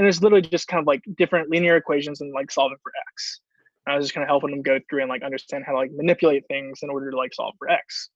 and 0.00 0.08
it's 0.08 0.22
literally 0.22 0.40
just 0.40 0.66
kind 0.66 0.80
of 0.80 0.86
like 0.86 1.02
different 1.18 1.50
linear 1.50 1.76
equations 1.76 2.22
and 2.22 2.32
like 2.32 2.50
solving 2.50 2.78
for 2.82 2.90
x. 3.12 3.40
And 3.84 3.92
I 3.92 3.96
was 3.96 4.06
just 4.06 4.14
kind 4.14 4.22
of 4.22 4.28
helping 4.28 4.50
him 4.50 4.62
go 4.62 4.78
through 4.88 5.02
and 5.02 5.10
like 5.10 5.22
understand 5.22 5.64
how 5.66 5.72
to 5.72 5.78
like 5.78 5.90
manipulate 5.92 6.46
things 6.48 6.80
in 6.82 6.88
order 6.88 7.10
to 7.10 7.16
like 7.18 7.34
solve 7.34 7.54
for 7.58 7.68
x. 7.68 8.08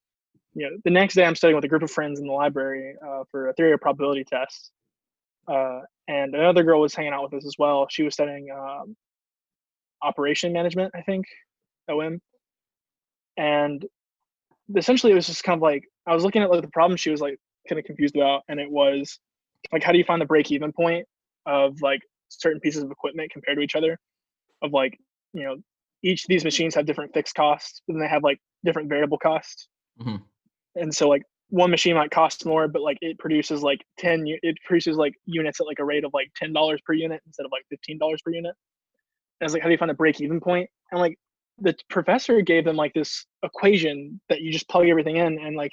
You 0.55 0.67
know, 0.67 0.77
the 0.83 0.89
next 0.89 1.13
day 1.13 1.25
I'm 1.25 1.35
studying 1.35 1.55
with 1.55 1.65
a 1.65 1.67
group 1.67 1.83
of 1.83 1.91
friends 1.91 2.19
in 2.19 2.25
the 2.25 2.33
library 2.33 2.95
uh, 3.05 3.23
for 3.29 3.49
a 3.49 3.53
theory 3.53 3.71
of 3.73 3.81
probability 3.81 4.23
test, 4.23 4.71
uh, 5.47 5.81
and 6.07 6.33
another 6.33 6.63
girl 6.63 6.81
was 6.81 6.95
hanging 6.95 7.13
out 7.13 7.23
with 7.23 7.33
us 7.33 7.45
as 7.45 7.55
well. 7.59 7.85
She 7.87 8.01
was 8.01 8.13
studying 8.15 8.47
um, 8.49 8.95
operation 10.05 10.53
management, 10.53 10.91
I 10.95 11.01
think, 11.01 11.25
OM, 11.89 12.19
and 13.37 13.85
essentially 14.75 15.11
it 15.11 15.15
was 15.15 15.27
just 15.27 15.43
kind 15.43 15.57
of 15.57 15.61
like 15.61 15.83
I 16.07 16.13
was 16.13 16.23
looking 16.23 16.41
at 16.41 16.49
like 16.49 16.61
the 16.61 16.69
problem 16.69 16.97
she 16.97 17.09
was 17.11 17.21
like 17.21 17.37
kind 17.67 17.79
of 17.79 17.85
confused 17.85 18.15
about, 18.15 18.43
and 18.47 18.59
it 18.59 18.69
was 18.69 19.19
like 19.71 19.83
how 19.83 19.91
do 19.91 19.97
you 19.97 20.03
find 20.03 20.21
the 20.21 20.25
break 20.25 20.51
even 20.51 20.71
point 20.71 21.05
of 21.45 21.81
like 21.81 21.99
certain 22.29 22.59
pieces 22.59 22.83
of 22.83 22.91
equipment 22.91 23.31
compared 23.31 23.57
to 23.57 23.63
each 23.63 23.75
other? 23.75 23.97
Of 24.61 24.71
like 24.73 24.97
you 25.33 25.43
know 25.43 25.57
each 26.03 26.23
of 26.23 26.29
these 26.29 26.43
machines 26.43 26.75
have 26.75 26.85
different 26.85 27.13
fixed 27.13 27.35
costs 27.35 27.81
and 27.87 28.01
they 28.01 28.07
have 28.07 28.23
like 28.23 28.39
different 28.63 28.89
variable 28.89 29.17
costs. 29.17 29.67
Mm-hmm. 29.99 30.17
and 30.75 30.93
so 30.93 31.07
like 31.07 31.23
one 31.49 31.71
machine 31.71 31.95
might 31.95 32.11
cost 32.11 32.45
more 32.45 32.67
but 32.67 32.81
like 32.81 32.97
it 32.99 33.17
produces 33.17 33.63
like 33.63 33.79
10 33.99 34.25
it 34.27 34.57
produces 34.65 34.97
like 34.97 35.13
units 35.25 35.61
at 35.61 35.67
like 35.67 35.79
a 35.79 35.85
rate 35.85 36.03
of 36.03 36.11
like 36.13 36.29
$10 36.43 36.77
per 36.85 36.91
unit 36.91 37.21
instead 37.25 37.45
of 37.45 37.51
like 37.53 37.63
$15 37.73 37.97
per 38.25 38.31
unit 38.31 38.53
it's 39.41 39.53
like 39.53 39.61
how 39.61 39.67
do 39.67 39.71
you 39.71 39.77
find 39.77 39.91
a 39.91 39.95
break 39.95 40.21
even 40.21 40.39
point? 40.39 40.43
point 40.43 40.69
and 40.91 40.99
like 40.99 41.17
the 41.59 41.75
professor 41.89 42.41
gave 42.41 42.65
them 42.65 42.75
like 42.75 42.93
this 42.93 43.25
equation 43.43 44.19
that 44.29 44.41
you 44.41 44.51
just 44.51 44.67
plug 44.69 44.87
everything 44.87 45.17
in 45.17 45.39
and 45.39 45.55
like 45.55 45.71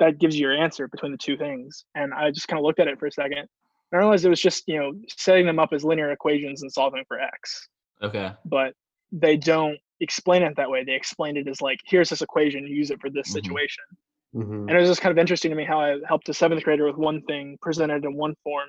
that 0.00 0.18
gives 0.18 0.36
you 0.36 0.42
your 0.46 0.56
answer 0.56 0.88
between 0.88 1.12
the 1.12 1.18
two 1.18 1.36
things. 1.36 1.84
And 1.94 2.12
i 2.14 2.30
just 2.30 2.48
kind 2.48 2.58
of 2.58 2.64
looked 2.64 2.80
at 2.80 2.88
it 2.88 2.98
for 2.98 3.06
a 3.06 3.12
second. 3.12 3.38
And 3.38 3.48
i 3.94 3.96
realized 3.96 4.24
it 4.24 4.30
was 4.30 4.40
just 4.40 4.64
you 4.66 4.78
know 4.78 4.92
setting 5.08 5.46
them 5.46 5.58
up 5.58 5.70
as 5.72 5.84
linear 5.84 6.10
equations 6.10 6.62
and 6.62 6.72
solving 6.72 7.04
for 7.06 7.20
x. 7.20 7.68
Okay. 8.02 8.32
But 8.44 8.74
they 9.10 9.36
don't 9.36 9.78
explain 10.00 10.42
it 10.42 10.54
that 10.56 10.70
way. 10.70 10.84
They 10.84 10.94
explained 10.94 11.38
it 11.38 11.48
as 11.48 11.60
like 11.60 11.80
here's 11.84 12.10
this 12.10 12.22
equation 12.22 12.66
use 12.66 12.90
it 12.90 13.00
for 13.00 13.10
this 13.10 13.28
mm-hmm. 13.28 13.34
situation. 13.34 13.84
Mm-hmm. 14.34 14.68
and 14.68 14.70
it 14.70 14.78
was 14.78 14.90
just 14.90 15.00
kind 15.00 15.10
of 15.10 15.16
interesting 15.16 15.50
to 15.50 15.56
me 15.56 15.64
how 15.64 15.80
i 15.80 15.96
helped 16.06 16.28
a 16.28 16.34
seventh 16.34 16.62
grader 16.62 16.84
with 16.84 16.96
one 16.96 17.22
thing 17.22 17.56
presented 17.62 18.04
in 18.04 18.14
one 18.14 18.34
form. 18.44 18.68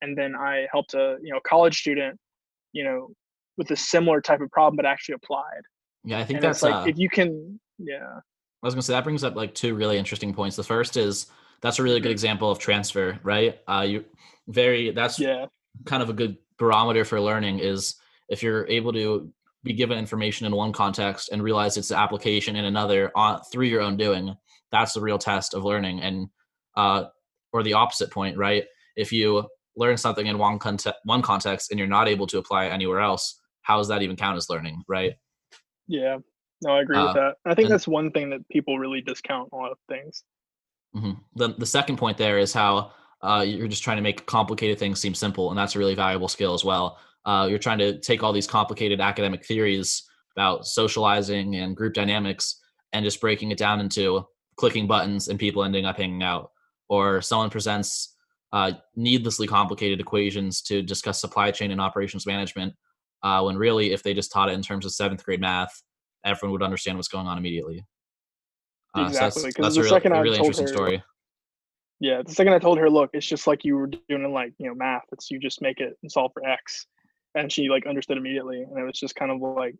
And 0.00 0.16
then 0.16 0.34
i 0.34 0.66
helped 0.72 0.94
a 0.94 1.18
you 1.22 1.32
know 1.32 1.40
college 1.46 1.78
student 1.80 2.18
you 2.72 2.84
know 2.84 3.10
with 3.58 3.70
a 3.70 3.76
similar 3.76 4.22
type 4.22 4.40
of 4.40 4.50
problem 4.50 4.76
but 4.76 4.86
actually 4.86 5.16
applied. 5.16 5.62
Yeah, 6.04 6.18
I 6.18 6.24
think 6.24 6.38
and 6.38 6.44
that's 6.44 6.62
like 6.62 6.74
uh, 6.74 6.84
if 6.88 6.96
you 6.96 7.10
can 7.10 7.60
yeah. 7.78 8.20
I 8.62 8.66
was 8.66 8.74
gonna 8.74 8.82
say 8.82 8.94
that 8.94 9.04
brings 9.04 9.24
up 9.24 9.36
like 9.36 9.54
two 9.54 9.74
really 9.74 9.98
interesting 9.98 10.32
points. 10.32 10.56
The 10.56 10.64
first 10.64 10.96
is 10.96 11.26
that's 11.60 11.78
a 11.78 11.82
really 11.82 12.00
good 12.00 12.08
mm-hmm. 12.08 12.12
example 12.12 12.50
of 12.50 12.58
transfer, 12.58 13.18
right? 13.22 13.58
Uh 13.68 13.84
you 13.86 14.04
very 14.46 14.92
that's 14.92 15.18
yeah 15.18 15.46
kind 15.84 16.02
of 16.02 16.08
a 16.08 16.12
good 16.12 16.36
barometer 16.58 17.04
for 17.04 17.20
learning 17.20 17.58
is 17.58 17.96
if 18.28 18.42
you're 18.42 18.66
able 18.68 18.92
to 18.92 19.30
be 19.64 19.72
given 19.72 19.98
information 19.98 20.46
in 20.46 20.54
one 20.54 20.72
context 20.72 21.30
and 21.30 21.42
realize 21.42 21.76
its 21.76 21.92
application 21.92 22.56
in 22.56 22.64
another 22.64 23.10
on 23.16 23.40
through 23.52 23.66
your 23.66 23.80
own 23.80 23.96
doing 23.96 24.34
that's 24.72 24.92
the 24.92 25.00
real 25.00 25.18
test 25.18 25.54
of 25.54 25.64
learning 25.64 26.00
and 26.00 26.28
uh 26.76 27.04
or 27.52 27.62
the 27.62 27.72
opposite 27.72 28.10
point 28.10 28.36
right 28.36 28.64
if 28.96 29.12
you 29.12 29.46
learn 29.76 29.96
something 29.96 30.26
in 30.26 30.38
one 30.38 30.58
context 30.58 30.98
one 31.04 31.22
context 31.22 31.70
and 31.70 31.78
you're 31.78 31.88
not 31.88 32.08
able 32.08 32.26
to 32.26 32.38
apply 32.38 32.66
it 32.66 32.70
anywhere 32.70 33.00
else 33.00 33.40
how 33.68 33.76
does 33.76 33.88
that 33.88 34.02
even 34.02 34.16
count 34.16 34.36
as 34.36 34.48
learning, 34.48 34.82
right? 34.88 35.12
Yeah, 35.86 36.16
no, 36.62 36.72
I 36.72 36.80
agree 36.80 36.96
uh, 36.96 37.04
with 37.04 37.14
that. 37.14 37.34
I 37.44 37.54
think 37.54 37.66
and, 37.66 37.74
that's 37.74 37.86
one 37.86 38.10
thing 38.10 38.30
that 38.30 38.48
people 38.48 38.78
really 38.78 39.02
discount 39.02 39.50
a 39.52 39.56
lot 39.56 39.70
of 39.70 39.78
things. 39.88 40.24
Mm-hmm. 40.96 41.12
The 41.36 41.48
the 41.58 41.66
second 41.66 41.98
point 41.98 42.16
there 42.16 42.38
is 42.38 42.52
how 42.52 42.92
uh, 43.22 43.44
you're 43.46 43.68
just 43.68 43.84
trying 43.84 43.98
to 43.98 44.02
make 44.02 44.26
complicated 44.26 44.78
things 44.78 45.00
seem 45.00 45.14
simple, 45.14 45.50
and 45.50 45.58
that's 45.58 45.76
a 45.76 45.78
really 45.78 45.94
valuable 45.94 46.28
skill 46.28 46.54
as 46.54 46.64
well. 46.64 46.98
Uh, 47.26 47.46
you're 47.48 47.58
trying 47.58 47.78
to 47.78 47.98
take 48.00 48.22
all 48.22 48.32
these 48.32 48.46
complicated 48.46 49.00
academic 49.00 49.44
theories 49.44 50.02
about 50.34 50.66
socializing 50.66 51.56
and 51.56 51.76
group 51.76 51.92
dynamics 51.92 52.60
and 52.94 53.04
just 53.04 53.20
breaking 53.20 53.50
it 53.50 53.58
down 53.58 53.80
into 53.80 54.24
clicking 54.56 54.86
buttons 54.86 55.28
and 55.28 55.38
people 55.38 55.62
ending 55.62 55.84
up 55.84 55.98
hanging 55.98 56.22
out. 56.22 56.52
Or 56.88 57.20
someone 57.20 57.50
presents 57.50 58.14
uh, 58.52 58.72
needlessly 58.96 59.46
complicated 59.46 60.00
equations 60.00 60.62
to 60.62 60.80
discuss 60.80 61.20
supply 61.20 61.50
chain 61.50 61.70
and 61.70 61.82
operations 61.82 62.24
management 62.24 62.72
uh, 63.22 63.42
when 63.42 63.56
really 63.56 63.92
if 63.92 64.02
they 64.02 64.14
just 64.14 64.32
taught 64.32 64.48
it 64.48 64.52
in 64.52 64.62
terms 64.62 64.84
of 64.84 64.92
seventh 64.92 65.24
grade 65.24 65.40
math 65.40 65.82
everyone 66.24 66.52
would 66.52 66.62
understand 66.62 66.96
what's 66.96 67.08
going 67.08 67.26
on 67.26 67.38
immediately 67.38 67.84
uh, 68.96 69.06
exactly 69.06 69.42
so 69.42 69.46
that's, 69.46 69.56
that's 69.56 69.74
the 69.74 69.80
a, 69.80 69.84
real, 69.84 69.92
second 69.92 70.12
a 70.12 70.22
really 70.22 70.38
interesting 70.38 70.66
her, 70.66 70.72
story 70.72 71.02
yeah 72.00 72.22
the 72.24 72.32
second 72.32 72.52
i 72.52 72.58
told 72.58 72.78
her 72.78 72.88
look 72.88 73.10
it's 73.12 73.26
just 73.26 73.46
like 73.46 73.64
you 73.64 73.76
were 73.76 73.86
doing 73.86 74.24
in 74.24 74.32
like 74.32 74.52
you 74.58 74.66
know 74.66 74.74
math 74.74 75.04
it's 75.12 75.30
you 75.30 75.38
just 75.38 75.60
make 75.62 75.80
it 75.80 75.96
and 76.02 76.10
solve 76.10 76.30
for 76.32 76.46
x 76.46 76.86
and 77.34 77.52
she 77.52 77.68
like 77.68 77.86
understood 77.86 78.16
immediately 78.16 78.62
and 78.62 78.78
it 78.78 78.84
was 78.84 78.98
just 78.98 79.14
kind 79.14 79.30
of 79.30 79.40
like 79.40 79.74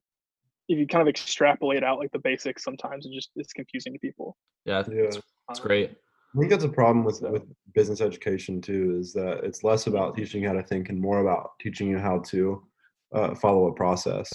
if 0.68 0.78
you 0.78 0.86
kind 0.86 1.02
of 1.02 1.08
extrapolate 1.08 1.82
out 1.82 1.98
like 1.98 2.10
the 2.12 2.18
basics 2.18 2.64
sometimes 2.64 3.06
it 3.06 3.12
just 3.12 3.30
it's 3.36 3.52
confusing 3.52 3.92
to 3.92 3.98
people 3.98 4.36
yeah, 4.64 4.82
yeah. 4.88 5.04
It's, 5.04 5.18
it's 5.48 5.60
great 5.60 5.96
I 6.34 6.38
think 6.38 6.50
that's 6.50 6.64
a 6.64 6.68
problem 6.68 7.04
with 7.04 7.22
with 7.22 7.44
business 7.74 8.00
education 8.00 8.60
too. 8.60 8.96
Is 9.00 9.12
that 9.14 9.40
it's 9.44 9.64
less 9.64 9.86
about 9.86 10.14
teaching 10.14 10.44
how 10.44 10.52
to 10.52 10.62
think 10.62 10.90
and 10.90 11.00
more 11.00 11.20
about 11.20 11.52
teaching 11.58 11.88
you 11.88 11.98
how 11.98 12.18
to 12.26 12.62
uh, 13.12 13.34
follow 13.34 13.68
a 13.68 13.74
process. 13.74 14.30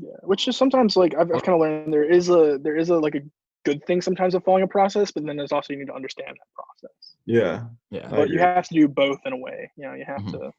Yeah, 0.00 0.10
which 0.22 0.46
is 0.46 0.56
sometimes 0.56 0.96
like 0.96 1.14
I've, 1.14 1.32
I've 1.32 1.42
kind 1.42 1.54
of 1.54 1.60
learned 1.60 1.92
there 1.92 2.08
is 2.08 2.28
a 2.28 2.58
there 2.62 2.76
is 2.76 2.90
a 2.90 2.96
like 2.96 3.16
a 3.16 3.22
good 3.64 3.84
thing 3.86 4.00
sometimes 4.00 4.34
of 4.34 4.44
following 4.44 4.64
a 4.64 4.68
process, 4.68 5.10
but 5.10 5.24
then 5.26 5.36
there's 5.36 5.52
also 5.52 5.72
you 5.72 5.78
need 5.78 5.86
to 5.86 5.94
understand 5.94 6.30
that 6.30 6.54
process. 6.54 7.16
Yeah, 7.26 7.64
yeah. 7.90 8.08
But 8.08 8.30
you 8.30 8.38
have 8.38 8.68
to 8.68 8.74
do 8.74 8.88
both 8.88 9.18
in 9.24 9.32
a 9.32 9.36
way. 9.36 9.70
You 9.76 9.88
know, 9.88 9.94
you 9.94 10.04
have 10.06 10.20
mm-hmm. 10.20 10.38
to. 10.38 10.52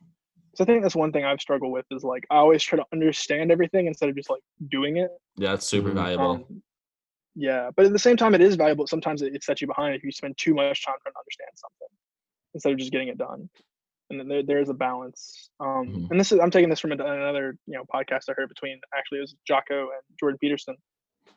So 0.55 0.63
I 0.63 0.65
think 0.65 0.81
that's 0.81 0.95
one 0.95 1.11
thing 1.11 1.23
I've 1.23 1.39
struggled 1.39 1.71
with 1.71 1.85
is 1.91 2.03
like 2.03 2.25
I 2.29 2.37
always 2.37 2.61
try 2.61 2.77
to 2.77 2.85
understand 2.91 3.51
everything 3.51 3.87
instead 3.87 4.09
of 4.09 4.15
just 4.15 4.29
like 4.29 4.41
doing 4.69 4.97
it. 4.97 5.09
Yeah, 5.37 5.53
it's 5.53 5.65
super 5.65 5.89
mm-hmm. 5.89 5.97
valuable. 5.97 6.31
Um, 6.31 6.61
yeah, 7.35 7.69
but 7.75 7.85
at 7.85 7.93
the 7.93 7.99
same 7.99 8.17
time, 8.17 8.35
it 8.35 8.41
is 8.41 8.55
valuable. 8.55 8.87
Sometimes 8.87 9.21
it, 9.21 9.33
it 9.33 9.43
sets 9.43 9.61
you 9.61 9.67
behind 9.67 9.95
if 9.95 10.03
you 10.03 10.11
spend 10.11 10.37
too 10.37 10.53
much 10.53 10.85
time 10.85 10.95
trying 11.01 11.13
to 11.13 11.19
understand 11.19 11.51
something 11.55 11.87
instead 12.53 12.73
of 12.73 12.79
just 12.79 12.91
getting 12.91 13.07
it 13.07 13.17
done 13.17 13.47
and 14.09 14.29
there, 14.29 14.43
there 14.43 14.61
is 14.61 14.69
a 14.69 14.73
balance. 14.73 15.49
Um, 15.59 15.67
mm-hmm. 15.87 16.05
And 16.11 16.19
this 16.19 16.31
is 16.31 16.39
I'm 16.39 16.51
taking 16.51 16.69
this 16.69 16.79
from 16.79 16.91
another 16.91 17.57
you 17.67 17.77
know 17.77 17.83
podcast 17.93 18.23
I 18.29 18.33
heard 18.35 18.49
between 18.49 18.79
actually 18.97 19.19
it 19.19 19.21
was 19.21 19.35
Jocko 19.47 19.81
and 19.81 20.01
Jordan 20.19 20.37
Peterson, 20.39 20.75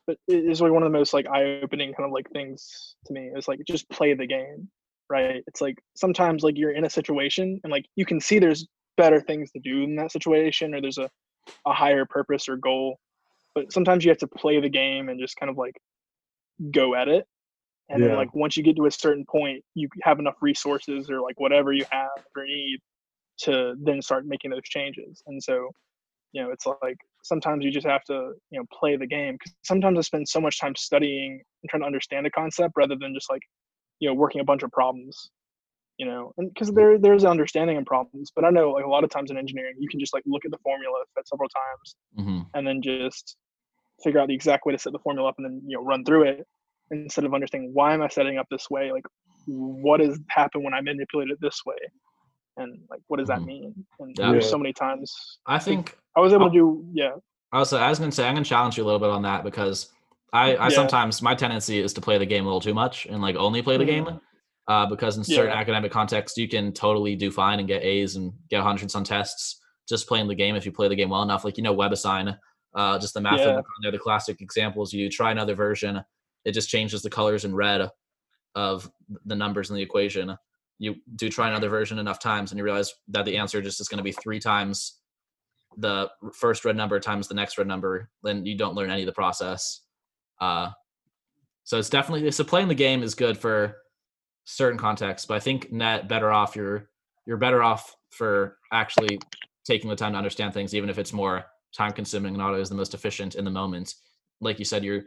but 0.07 0.17
it 0.29 0.45
is 0.51 0.61
like 0.61 0.73
one 0.73 0.83
of 0.83 0.91
the 0.91 0.99
most 0.99 1.15
like 1.15 1.27
eye-opening 1.27 1.93
kind 1.95 2.07
of 2.07 2.13
like 2.13 2.31
things 2.31 2.97
to 3.07 3.13
me. 3.13 3.31
It's 3.35 3.49
like 3.49 3.61
just 3.67 3.89
play 3.91 4.15
the 4.15 4.27
game, 4.27 4.69
right? 5.11 5.43
It's 5.47 5.61
like 5.61 5.79
sometimes 5.97 6.43
like 6.43 6.57
you're 6.57 6.73
in 6.73 6.85
a 6.85 6.91
situation 6.91 7.61
and 7.65 7.71
like 7.71 7.87
you 7.97 8.07
can 8.07 8.21
see 8.21 8.39
there's 8.39 8.67
better 8.97 9.21
things 9.21 9.51
to 9.53 9.61
do 9.61 9.83
in 9.83 9.97
that 9.97 10.13
situation 10.13 10.75
or 10.75 10.81
there's 10.81 10.99
a 10.99 11.09
a 11.67 11.73
higher 11.73 12.05
purpose 12.05 12.49
or 12.49 12.57
goal, 12.57 12.99
but 13.55 13.73
sometimes 13.73 14.05
you 14.05 14.11
have 14.11 14.19
to 14.19 14.29
play 14.29 14.61
the 14.61 14.69
game 14.69 15.09
and 15.09 15.21
just 15.21 15.37
kind 15.37 15.51
of 15.51 15.57
like 15.57 15.75
go 16.71 16.95
at 16.95 17.09
it 17.09 17.27
and 17.93 18.03
yeah. 18.03 18.09
then 18.09 18.17
like 18.17 18.35
once 18.35 18.57
you 18.57 18.63
get 18.63 18.75
to 18.77 18.87
a 18.87 18.91
certain 18.91 19.25
point 19.31 19.63
you 19.75 19.89
have 20.03 20.19
enough 20.19 20.35
resources 20.41 21.11
or 21.11 21.21
like 21.21 21.39
whatever 21.39 21.73
you 21.73 21.85
have 21.91 22.11
or 22.37 22.45
need 22.45 22.79
to 23.39 23.75
then 23.83 24.03
start 24.03 24.27
making 24.27 24.51
those 24.51 24.63
changes 24.65 25.23
and 25.27 25.43
so 25.43 25.69
you 26.33 26.43
know 26.43 26.51
it's 26.51 26.67
like 26.67 26.97
sometimes 27.23 27.65
you 27.65 27.71
just 27.71 27.87
have 27.87 28.03
to 28.05 28.33
you 28.51 28.59
know 28.59 28.65
play 28.73 28.97
the 28.97 29.07
game 29.07 29.35
because 29.35 29.55
sometimes 29.63 29.99
i 29.99 30.01
spend 30.01 30.27
so 30.27 30.41
much 30.41 30.59
time 30.59 30.75
studying 30.75 31.41
and 31.63 31.71
trying 31.71 31.83
to 31.83 31.87
understand 31.87 32.27
a 32.27 32.31
concept 32.31 32.73
rather 32.77 32.97
than 32.99 33.15
just 33.15 33.31
like 33.31 33.43
you 34.01 34.09
know 34.09 34.15
working 34.15 34.41
a 34.41 34.45
bunch 34.45 34.63
of 34.63 34.71
problems 34.71 35.31
you 35.99 36.07
know 36.07 36.33
and 36.39 36.53
because 36.53 36.71
there 36.73 36.99
there's 36.99 37.25
understanding 37.25 37.77
in 37.77 37.85
problems 37.85 38.33
but 38.35 38.45
i 38.45 38.51
know 38.51 38.71
like 38.71 38.85
a 38.85 38.89
lot 38.89 39.05
of 39.05 39.11
times 39.11 39.31
in 39.31 39.37
engineering 39.37 39.75
you 39.79 39.89
can 39.89 40.01
just 40.01 40.15
like 40.15 40.23
look 40.27 40.45
at 40.45 40.51
the 40.51 40.59
formula 40.59 40.95
several 41.27 41.49
times 41.49 41.97
mm-hmm. 42.19 42.41
and 42.55 42.67
then 42.67 42.81
just 42.81 43.37
figure 44.03 44.19
out 44.19 44.29
the 44.29 44.35
exact 44.35 44.65
way 44.67 44.73
to 44.73 44.79
set 44.79 44.93
the 44.93 44.99
formula 44.99 45.29
up 45.29 45.35
and 45.39 45.45
then 45.45 45.63
you 45.67 45.77
know 45.77 45.85
run 45.85 46.05
through 46.05 46.25
it 46.25 46.47
instead 46.91 47.25
of 47.25 47.35
understanding 47.35 47.71
why 47.73 47.95
am 47.95 48.03
I 48.03 48.09
setting 48.09 48.39
up 48.39 48.47
this 48.51 48.69
way? 48.71 48.93
Like, 48.93 49.05
what 49.47 50.01
has 50.01 50.19
happened 50.29 50.65
when 50.65 50.75
I 50.75 50.81
manipulate 50.81 51.31
it 51.31 51.39
this 51.41 51.63
way? 51.65 51.77
And 52.57 52.81
like, 52.91 53.01
what 53.09 53.19
does 53.19 53.29
that 53.29 53.39
mm-hmm. 53.39 53.47
mean? 53.47 53.87
And 53.99 54.17
yeah. 54.19 54.31
there's 54.31 54.49
so 54.49 54.59
many 54.59 54.73
times. 54.73 55.39
I 55.47 55.59
think 55.59 55.97
I 56.17 56.21
was 56.21 56.33
able 56.33 56.45
I'll, 56.45 56.51
to 56.51 56.55
do, 56.55 56.87
yeah. 56.93 57.13
Also, 57.53 57.79
I 57.79 57.89
was 57.89 57.99
gonna 57.99 58.13
say 58.13 58.27
I'm 58.27 58.35
gonna 58.35 58.45
challenge 58.45 58.77
you 58.77 58.85
a 58.85 58.87
little 58.87 59.01
bit 59.01 59.11
on 59.11 59.23
that 59.23 59.45
because 59.45 59.91
I, 60.33 60.55
I 60.57 60.69
yeah. 60.69 60.69
sometimes 60.71 61.23
my 61.23 61.35
tendency 61.35 61.79
is 61.79 61.93
to 61.95 62.01
play 62.01 62.19
the 62.19 62.27
game 62.27 62.45
a 62.45 62.47
little 62.47 62.61
too 62.61 62.75
much 62.75 63.07
and 63.07 63.21
like 63.21 63.37
only 63.37 63.63
play 63.63 63.77
the 63.77 63.85
mm-hmm. 63.85 64.09
game. 64.09 64.21
Uh, 64.69 64.87
because 64.87 65.17
in 65.17 65.25
certain 65.25 65.51
yeah. 65.51 65.59
academic 65.59 65.91
contexts, 65.91 66.39
you 66.39 66.49
can 66.49 66.73
totally 66.73 67.17
do 67.17 67.33
fine 67.33 67.59
and 67.59 67.67
get 67.67 67.83
A's 67.83 68.15
and 68.15 68.33
get 68.49 68.63
hundreds 68.63 68.95
on 68.95 69.03
tests 69.03 69.61
just 69.89 70.07
playing 70.07 70.29
the 70.29 70.35
game 70.35 70.55
if 70.55 70.65
you 70.65 70.73
play 70.73 70.89
the 70.89 70.95
game 70.95 71.11
well 71.11 71.23
enough. 71.23 71.45
Like 71.45 71.57
you 71.57 71.63
know, 71.63 71.75
WebAssign, 71.75 72.39
uh, 72.75 72.99
just 72.99 73.15
the 73.15 73.21
math 73.21 73.41
yeah. 73.41 73.61
they're 73.83 73.93
the 73.93 73.99
classic 73.99 74.41
examples. 74.41 74.93
You 74.93 75.11
try 75.11 75.33
another 75.33 75.55
version, 75.55 76.03
it 76.45 76.53
just 76.53 76.69
changes 76.69 77.03
the 77.03 77.11
colors 77.11 77.45
in 77.45 77.55
red 77.55 77.89
of 78.55 78.91
the 79.25 79.37
numbers 79.37 79.71
in 79.71 79.77
the 79.77 79.83
equation. 79.83 80.37
You 80.79 80.97
do 81.17 81.29
try 81.29 81.49
another 81.49 81.69
version 81.69 81.99
enough 81.99 82.19
times 82.19 82.51
and 82.51 82.59
you 82.59 82.65
realize 82.65 82.93
that 83.09 83.25
the 83.25 83.37
answer 83.37 83.63
just 83.63 83.81
is 83.81 83.89
going 83.89 83.99
to 83.99 84.05
be 84.05 84.13
three 84.13 84.41
times 84.41 84.99
the 85.77 86.11
first 86.35 86.65
red 86.65 86.77
number 86.77 86.99
times 87.01 87.29
the 87.29 87.35
next 87.35 87.59
red 87.59 87.67
number, 87.67 88.11
then 88.23 88.45
you 88.45 88.57
don't 88.57 88.75
learn 88.75 88.91
any 88.91 89.03
of 89.03 89.07
the 89.07 89.13
process. 89.13 89.81
Uh, 90.41 90.71
so 91.65 91.79
it's 91.79 91.89
definitely 91.89 92.31
so 92.31 92.45
playing 92.45 92.69
the 92.69 92.75
game 92.75 93.03
is 93.03 93.15
good 93.15 93.39
for 93.39 93.77
certain 94.45 94.79
contexts, 94.79 95.27
but 95.27 95.35
I 95.35 95.41
think 95.41 95.73
net 95.73 96.09
better 96.09 96.33
off 96.33 96.57
you're 96.57 96.91
you're 97.27 97.37
better 97.37 97.63
off 97.63 97.95
for 98.11 98.59
actually 98.73 99.21
taking 99.65 99.89
the 99.89 99.97
time 99.97 100.13
to 100.13 100.19
understand 100.19 100.53
things, 100.53 100.75
even 100.75 100.91
if 100.91 100.99
it's 100.99 101.13
more 101.13 101.45
time 101.73 101.93
consuming, 101.93 102.35
and 102.35 102.39
not 102.39 102.51
always 102.51 102.69
the 102.69 102.75
most 102.75 102.95
efficient 102.95 103.37
in 103.37 103.45
the 103.45 103.51
moment. 103.51 103.95
Like 104.41 104.59
you 104.59 104.65
said, 104.65 104.85
you're 104.85 105.05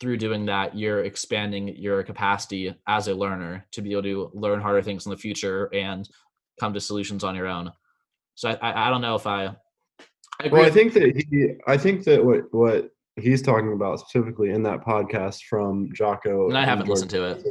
through 0.00 0.18
doing 0.18 0.46
that, 0.46 0.76
you're 0.76 1.04
expanding 1.04 1.68
your 1.76 2.02
capacity 2.02 2.74
as 2.86 3.08
a 3.08 3.14
learner 3.14 3.66
to 3.72 3.82
be 3.82 3.92
able 3.92 4.02
to 4.02 4.30
learn 4.34 4.60
harder 4.60 4.82
things 4.82 5.06
in 5.06 5.10
the 5.10 5.16
future 5.16 5.70
and 5.72 6.08
come 6.60 6.74
to 6.74 6.80
solutions 6.80 7.24
on 7.24 7.34
your 7.34 7.46
own. 7.46 7.72
So 8.34 8.50
I, 8.50 8.54
I, 8.54 8.86
I 8.86 8.90
don't 8.90 9.00
know 9.00 9.14
if 9.14 9.26
I. 9.26 9.56
I 10.40 10.48
well, 10.48 10.64
I 10.64 10.70
think 10.70 10.92
that 10.92 11.24
he, 11.30 11.54
I 11.66 11.78
think 11.78 12.04
that 12.04 12.22
what 12.22 12.52
what 12.52 12.90
he's 13.16 13.40
talking 13.40 13.72
about 13.72 14.00
specifically 14.00 14.50
in 14.50 14.62
that 14.64 14.82
podcast 14.82 15.44
from 15.48 15.90
Jocko. 15.94 16.48
And 16.48 16.58
I 16.58 16.64
haven't 16.66 16.88
listened 16.88 17.10
to 17.12 17.24
it. 17.24 17.44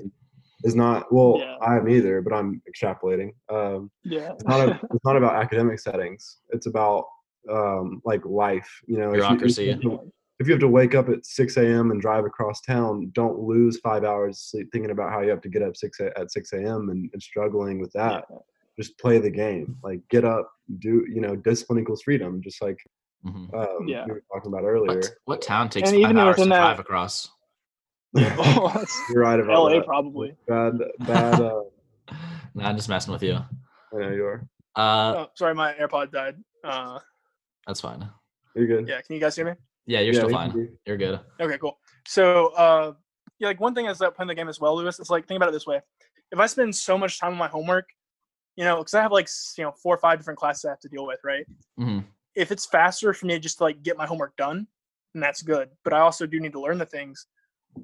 Is 0.64 0.76
not 0.76 1.12
well. 1.12 1.38
Yeah. 1.40 1.56
I 1.62 1.74
haven't 1.74 1.92
either, 1.92 2.22
but 2.22 2.34
I'm 2.34 2.62
extrapolating. 2.70 3.32
Um, 3.52 3.92
yeah, 4.04 4.32
it's 4.34 4.46
not, 4.46 4.68
a, 4.68 4.80
it's 4.94 5.06
not 5.06 5.16
about 5.16 5.36
academic 5.36 5.80
settings. 5.80 6.38
It's 6.50 6.66
about 6.66 7.06
um, 7.52 8.02
like 8.06 8.26
life. 8.26 8.70
You 8.88 8.98
know, 9.00 9.12
bureaucracy. 9.12 9.70
If 9.70 9.84
you, 9.84 9.94
if 9.94 10.02
you 10.02 10.12
have 10.40 10.60
to 10.60 10.68
wake 10.68 10.96
up 10.96 11.10
at 11.10 11.26
6 11.26 11.58
a.m. 11.58 11.92
and 11.92 12.02
drive 12.02 12.26
across 12.26 12.62
town, 12.62 13.12
don't 13.14 13.40
lose 13.40 13.80
five 13.80 14.04
hours 14.04 14.40
sleep 14.40 14.70
thinking 14.72 14.92
about 14.92 15.12
how 15.12 15.22
you 15.22 15.30
have 15.30 15.42
to 15.42 15.50
get 15.50 15.62
up 15.62 15.78
six 15.78 16.00
at 16.02 16.32
6 16.32 16.54
a.m. 16.54 16.90
And, 16.90 17.10
and 17.14 17.22
struggling 17.22 17.80
with 17.80 17.92
that. 17.94 18.26
Yeah. 18.30 18.38
Just 18.78 18.98
play 19.00 19.20
the 19.20 19.30
game. 19.30 19.78
Like 19.82 20.02
get 20.10 20.26
up, 20.26 20.52
do 20.80 21.06
you 21.10 21.22
know, 21.22 21.36
discipline 21.36 21.80
equals 21.80 22.02
freedom. 22.02 22.42
Just 22.42 22.62
like 22.62 22.78
mm-hmm. 23.26 23.56
um, 23.56 23.88
yeah. 23.88 24.06
we 24.06 24.14
were 24.14 24.24
talking 24.34 24.52
about 24.52 24.66
earlier. 24.66 24.98
What, 24.98 25.12
what 25.26 25.42
town 25.42 25.70
takes 25.70 25.92
and 25.92 26.04
five 26.04 26.18
hours 26.18 26.36
to 26.36 26.46
that, 26.46 26.50
drive 26.50 26.80
across? 26.80 27.30
oh, 28.18 28.84
You're 29.10 29.22
right 29.22 29.40
about 29.40 29.64
LA 29.64 29.70
that. 29.76 29.86
probably. 29.86 30.36
Bad, 30.48 30.80
bad. 31.00 31.40
Uh, 31.40 31.62
nah, 32.54 32.70
I'm 32.70 32.76
just 32.76 32.90
messing 32.90 33.14
with 33.14 33.24
you. 33.24 33.36
I 33.36 33.98
know 33.98 34.12
you 34.12 34.26
are. 34.26 34.48
Uh, 34.76 35.14
oh, 35.16 35.28
sorry, 35.36 35.56
my 35.56 35.74
AirPod 35.74 36.12
died. 36.12 36.36
Uh, 36.62 37.00
that's 37.66 37.80
fine. 37.80 38.10
You're 38.56 38.68
good. 38.68 38.88
Yeah, 38.88 39.00
can 39.02 39.16
you 39.16 39.22
guys 39.22 39.36
hear 39.38 39.46
me? 39.46 39.54
Yeah, 39.86 40.00
you're 40.00 40.14
yeah, 40.14 40.20
still 40.22 40.30
fine. 40.30 40.78
You're 40.86 40.98
good. 40.98 41.20
Okay, 41.40 41.58
cool. 41.58 41.78
So, 42.08 42.48
uh, 42.56 42.94
yeah, 43.40 43.48
like 43.48 43.60
one 43.60 43.76
thing 43.76 43.86
is 43.86 43.98
that 44.00 44.16
playing 44.16 44.28
the 44.28 44.36
game 44.36 44.50
as 44.50 44.60
well, 44.60 44.76
Louis. 44.76 45.00
It's 45.00 45.10
like 45.10 45.28
think 45.28 45.38
about 45.38 45.50
it 45.50 45.54
this 45.54 45.68
way: 45.68 45.82
if 46.32 46.40
I 46.40 46.46
spend 46.46 46.76
so 46.76 46.98
much 46.98 47.20
time 47.20 47.34
on 47.34 47.38
my 47.38 47.48
homework, 47.48 47.88
you 48.56 48.64
know, 48.64 48.78
because 48.78 48.94
I 48.94 49.02
have 49.02 49.12
like 49.12 49.28
you 49.58 49.64
know 49.64 49.72
four 49.72 49.96
or 49.96 50.00
five 50.00 50.20
different 50.20 50.40
classes 50.40 50.66
I 50.66 50.70
have 50.70 50.80
to 50.82 50.90
deal 50.90 51.06
with, 51.06 51.20
right? 51.24 51.46
Mm-hmm. 51.80 52.00
If 52.36 52.52
it's 52.52 52.66
faster 52.66 53.14
for 53.14 53.26
me 53.26 53.34
just 53.34 53.42
to 53.42 53.48
just 53.48 53.62
like 53.62 53.84
get 53.84 53.98
my 53.98 54.06
homework 54.06 54.36
done, 54.36 54.68
then 55.14 55.22
that's 55.22 55.42
good. 55.42 55.70
But 55.84 55.94
I 55.94 56.00
also 56.00 56.26
do 56.26 56.40
need 56.40 56.54
to 56.54 56.62
learn 56.62 56.78
the 56.78 56.86
things. 56.86 57.28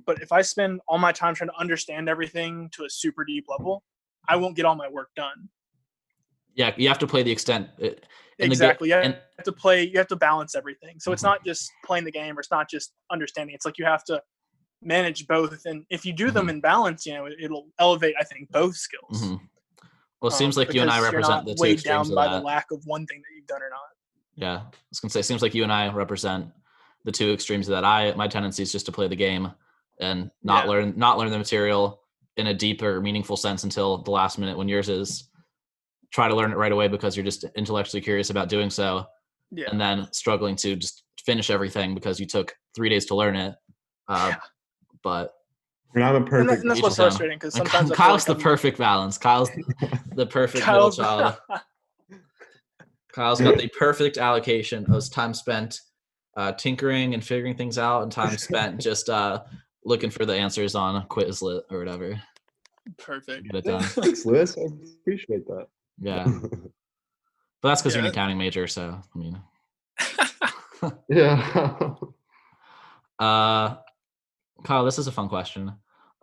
But 0.06 0.22
if 0.22 0.32
I 0.32 0.41
spend 0.41 0.82
all 0.88 0.97
my 0.97 1.12
time 1.12 1.36
trying 1.36 1.49
to 1.49 1.60
understand 1.60 2.10
everything 2.10 2.70
to 2.74 2.86
a 2.86 2.89
super 2.89 3.26
deep 3.26 3.45
level, 3.49 3.84
I 4.28 4.38
won't 4.38 4.56
get 4.56 4.66
all 4.66 4.76
my 4.76 4.89
work 4.89 5.10
done. 5.16 5.49
Yeah, 6.56 6.74
you 6.78 6.88
have 6.88 6.99
to 6.99 7.08
play 7.08 7.24
the 7.24 7.32
extent. 7.32 7.70
Uh, 7.82 7.89
exactly. 8.39 8.89
The, 8.89 8.95
you 8.95 9.02
have 9.04 9.45
to 9.45 9.52
play. 9.52 9.84
You 9.84 9.97
have 9.97 10.08
to 10.08 10.16
balance 10.16 10.56
everything. 10.56 10.99
So 10.99 11.10
mm-hmm. 11.10 11.14
it's 11.14 11.24
not 11.24 11.43
just 11.45 11.72
playing 11.86 12.06
the 12.06 12.12
game, 12.12 12.38
or 12.38 12.41
it's 12.41 12.52
not 12.52 12.70
just 12.70 12.93
understanding. 13.12 13.56
It's 13.56 13.66
like 13.66 13.78
you 13.78 13.86
have 13.86 14.04
to 14.06 14.22
manage 14.82 15.28
both, 15.28 15.66
and 15.66 15.86
if 15.89 16.06
you 16.06 16.14
do 16.14 16.26
mm-hmm. 16.28 16.36
them 16.36 16.49
in 16.49 16.62
balance, 16.62 17.06
you 17.06 17.14
know, 17.14 17.26
it, 17.26 17.49
will 17.49 17.68
elevate. 17.80 18.16
I 18.20 18.24
think 18.24 18.52
both 18.52 18.76
skills. 18.76 19.24
Mm-hmm. 19.24 19.36
Well, 20.22 20.32
it 20.32 20.36
seems 20.36 20.58
um, 20.58 20.66
like 20.66 20.74
you 20.74 20.82
and 20.82 20.91
I 20.91 21.02
represent 21.02 21.45
the 21.45 21.56
two 21.56 21.62
weighed 21.62 21.74
extremes 21.74 22.10
down 22.10 22.16
by 22.16 22.28
that. 22.28 22.39
the 22.39 22.45
lack 22.45 22.72
of 22.72 22.86
one 22.86 23.06
thing 23.08 23.22
that 23.22 23.36
you've 23.36 23.47
done 23.47 23.62
or 23.62 23.70
not. 23.70 23.80
Yeah, 24.36 24.58
I 24.58 24.76
was 24.89 24.99
gonna 24.99 25.12
say, 25.12 25.22
it 25.22 25.24
seems 25.24 25.41
like 25.41 25.56
you 25.56 25.64
and 25.64 25.72
I 25.72 25.91
represent 25.91 26.47
the 27.06 27.12
two 27.12 27.32
extremes 27.32 27.68
of 27.68 27.74
that. 27.74 27.86
I 27.86 28.14
my 28.14 28.28
tendency 28.28 28.64
is 28.64 28.72
just 28.72 28.86
to 28.86 28.91
play 28.91 29.08
the 29.08 29.16
game 29.16 29.52
and 29.99 30.32
not 30.43 30.66
yeah. 30.66 30.72
learn 30.72 30.93
not 30.95 31.18
learn 31.18 31.32
the 31.32 31.38
material 31.38 32.02
in 32.38 32.47
a 32.47 32.54
deeper, 32.54 33.02
meaningful 33.02 33.38
sense 33.38 33.64
until 33.64 33.99
the 33.99 34.12
last 34.12 34.38
minute. 34.38 34.58
When 34.58 34.68
yours 34.68 34.89
is 34.89 35.30
try 36.12 36.28
to 36.28 36.36
learn 36.36 36.51
it 36.51 36.57
right 36.57 36.72
away 36.72 36.88
because 36.88 37.16
you're 37.16 37.26
just 37.26 37.45
intellectually 37.55 38.01
curious 38.01 38.30
about 38.30 38.49
doing 38.49 38.70
so 38.70 39.05
yeah. 39.51 39.68
and 39.72 39.80
then 39.80 40.07
struggling 40.12 40.55
to 40.55 40.76
just 40.76 41.03
finish 41.26 41.49
everything 41.49 41.93
because 41.93 42.20
you 42.20 42.26
took 42.26 42.53
three 42.76 42.89
days 42.89 43.05
to 43.05 43.16
learn 43.16 43.36
it 43.36 43.55
uh, 44.07 44.28
yeah. 44.30 44.39
but 45.03 45.32
and 45.93 46.03
I'm 46.03 46.16
a 46.16 46.22
perfect. 46.22 46.39
And, 46.39 46.49
that, 46.49 46.59
and 46.59 46.72
that's 46.72 46.82
what's 46.82 46.95
frustrating 46.95 47.38
because 47.38 47.53
sometimes 47.53 47.91
Kyle's 47.95 48.28
like 48.28 48.38
the 48.38 48.41
I'm... 48.41 48.41
perfect 48.41 48.78
balance. 48.78 49.18
Kyle's 49.18 49.49
the 50.16 50.26
perfect 50.26 50.64
Kyle's... 50.64 50.97
middle 50.97 51.18
child. 51.18 51.38
Kyle's 53.14 53.41
got 53.41 53.57
the 53.57 53.68
perfect 53.78 54.18
allocation 54.18 54.86
of 54.89 55.09
time 55.12 55.34
spent 55.34 55.82
uh, 56.38 56.53
tinkering 56.53 57.14
and 57.14 57.22
figuring 57.24 57.55
things 57.57 57.78
out, 57.78 58.03
and 58.03 58.12
time 58.12 58.38
spent 58.38 58.80
just 58.80 59.09
uh, 59.09 59.41
looking 59.84 60.09
for 60.09 60.26
the 60.26 60.34
answers 60.34 60.76
on 60.76 61.05
Quizlet 61.07 61.64
or 61.70 61.80
whatever. 61.80 62.22
Perfect. 62.97 63.51
Get 63.51 63.55
it 63.55 63.66
done. 63.66 63.84
Thanks, 63.84 64.26
Louis. 64.26 64.57
I 64.57 64.62
appreciate 65.01 65.45
that. 65.47 65.68
Yeah. 66.00 66.26
but 67.62 67.70
that's 67.70 67.82
because 67.82 67.96
yeah. 67.96 68.02
you're 68.02 68.08
an 68.08 68.12
accounting 68.12 68.38
major, 68.38 68.68
so 68.68 69.02
I 69.14 69.18
mean. 69.18 69.42
yeah. 71.10 71.94
uh, 73.20 73.76
Kyle, 74.64 74.86
this 74.86 75.00
is 75.00 75.08
a 75.08 75.12
fun 75.12 75.30
question 75.30 75.74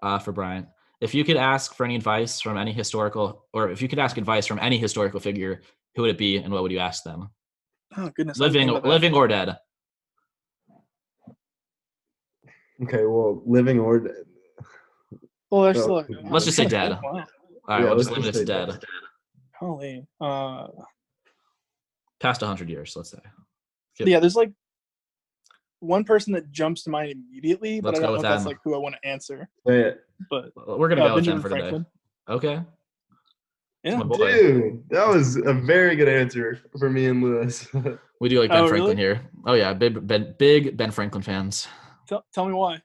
uh, 0.03 0.19
for 0.19 0.33
Bryant. 0.33 0.67
If 1.01 1.15
you 1.15 1.25
could 1.25 1.37
ask 1.37 1.75
for 1.75 1.85
any 1.85 1.95
advice 1.95 2.41
from 2.41 2.57
any 2.57 2.73
historical, 2.73 3.47
or 3.53 3.71
if 3.71 3.81
you 3.81 3.89
could 3.89 3.99
ask 3.99 4.17
advice 4.17 4.47
from 4.47 4.59
any 4.59 4.79
historical 4.79 5.21
figure, 5.21 5.63
who 5.95 6.03
would 6.03 6.11
it 6.11 6.19
be, 6.19 6.37
and 6.37 6.53
what 6.53 6.63
would 6.63 6.73
you 6.73 6.81
ask 6.81 7.05
them? 7.05 7.31
Oh 7.97 8.11
goodness! 8.11 8.39
Living, 8.39 8.69
living 8.69 9.15
or 9.15 9.29
dead. 9.29 9.57
Okay, 12.83 13.05
well, 13.07 13.43
living 13.47 13.79
or 13.79 14.01
dead. 14.01 14.25
Well, 15.51 15.63
there's 15.63 15.83
so, 15.83 16.05
let's 16.25 16.45
just 16.45 16.57
say 16.57 16.67
dead. 16.67 16.93
All 16.93 17.13
right, 17.13 17.27
yeah, 17.69 17.85
we'll 17.85 17.97
just 17.97 18.11
leave 18.11 18.27
it 18.27 18.33
to 18.33 18.45
dead. 18.45 18.69
dead. 18.71 18.85
Holy. 19.59 20.07
Uh, 20.21 20.69
Past 22.21 22.41
100 22.41 22.69
years, 22.69 22.95
let's 22.97 23.11
say. 23.11 23.19
Yeah, 24.01 24.21
there's 24.21 24.37
like 24.37 24.53
one 25.81 26.05
person 26.05 26.33
that 26.35 26.51
jumps 26.53 26.85
to 26.85 26.91
mind 26.91 27.13
immediately, 27.13 27.81
but 27.81 27.95
let's 27.95 27.99
I 27.99 28.03
don't 28.03 28.13
know 28.13 28.17
if 28.17 28.23
that's 28.23 28.47
like 28.47 28.59
who 28.63 28.75
I 28.75 28.79
want 28.79 28.95
to 29.01 29.09
answer. 29.09 29.49
Yeah. 29.67 29.91
But 30.31 30.53
we're 30.79 30.89
gonna 30.89 31.05
uh, 31.05 31.09
go 31.09 31.15
with 31.17 31.27
him 31.27 31.41
for 31.41 31.49
Franklin. 31.49 31.85
today. 31.85 32.35
Okay. 32.35 32.63
Yeah, 33.85 34.03
dude, 34.03 34.83
that 34.91 35.07
was 35.09 35.37
a 35.37 35.55
very 35.55 35.95
good 35.95 36.09
answer 36.09 36.61
for 36.79 36.91
me 36.91 37.07
and 37.07 37.23
Louis. 37.23 37.67
we 38.21 38.29
do 38.29 38.41
like 38.41 38.51
Ben 38.51 38.65
oh, 38.65 38.69
Franklin 38.69 38.97
really? 38.97 38.97
here. 38.97 39.31
Oh 39.47 39.55
yeah, 39.55 39.73
big 39.73 40.05
Ben, 40.07 40.35
big 40.39 40.77
Ben 40.77 40.91
Franklin 40.91 41.23
fans. 41.23 41.69
Tell, 42.09 42.25
tell 42.35 42.47
me 42.47 42.55
why. 42.55 42.83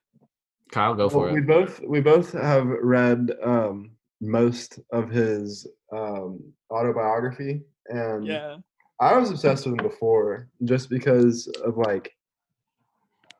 Kyle, 0.72 0.94
go 0.94 1.10
for 1.10 1.26
well, 1.26 1.30
it. 1.30 1.34
We 1.34 1.42
both 1.42 1.82
we 1.82 2.00
both 2.00 2.32
have 2.34 2.68
read 2.68 3.32
um, 3.44 3.92
most 4.24 4.80
of 4.92 5.10
his 5.10 5.68
um, 5.92 6.40
autobiography, 6.72 7.62
and 7.88 8.26
yeah, 8.26 8.58
I 9.00 9.18
was 9.18 9.30
obsessed 9.30 9.66
with 9.66 9.80
him 9.80 9.86
before 9.86 10.50
just 10.64 10.90
because 10.90 11.48
of 11.64 11.78
like 11.78 12.12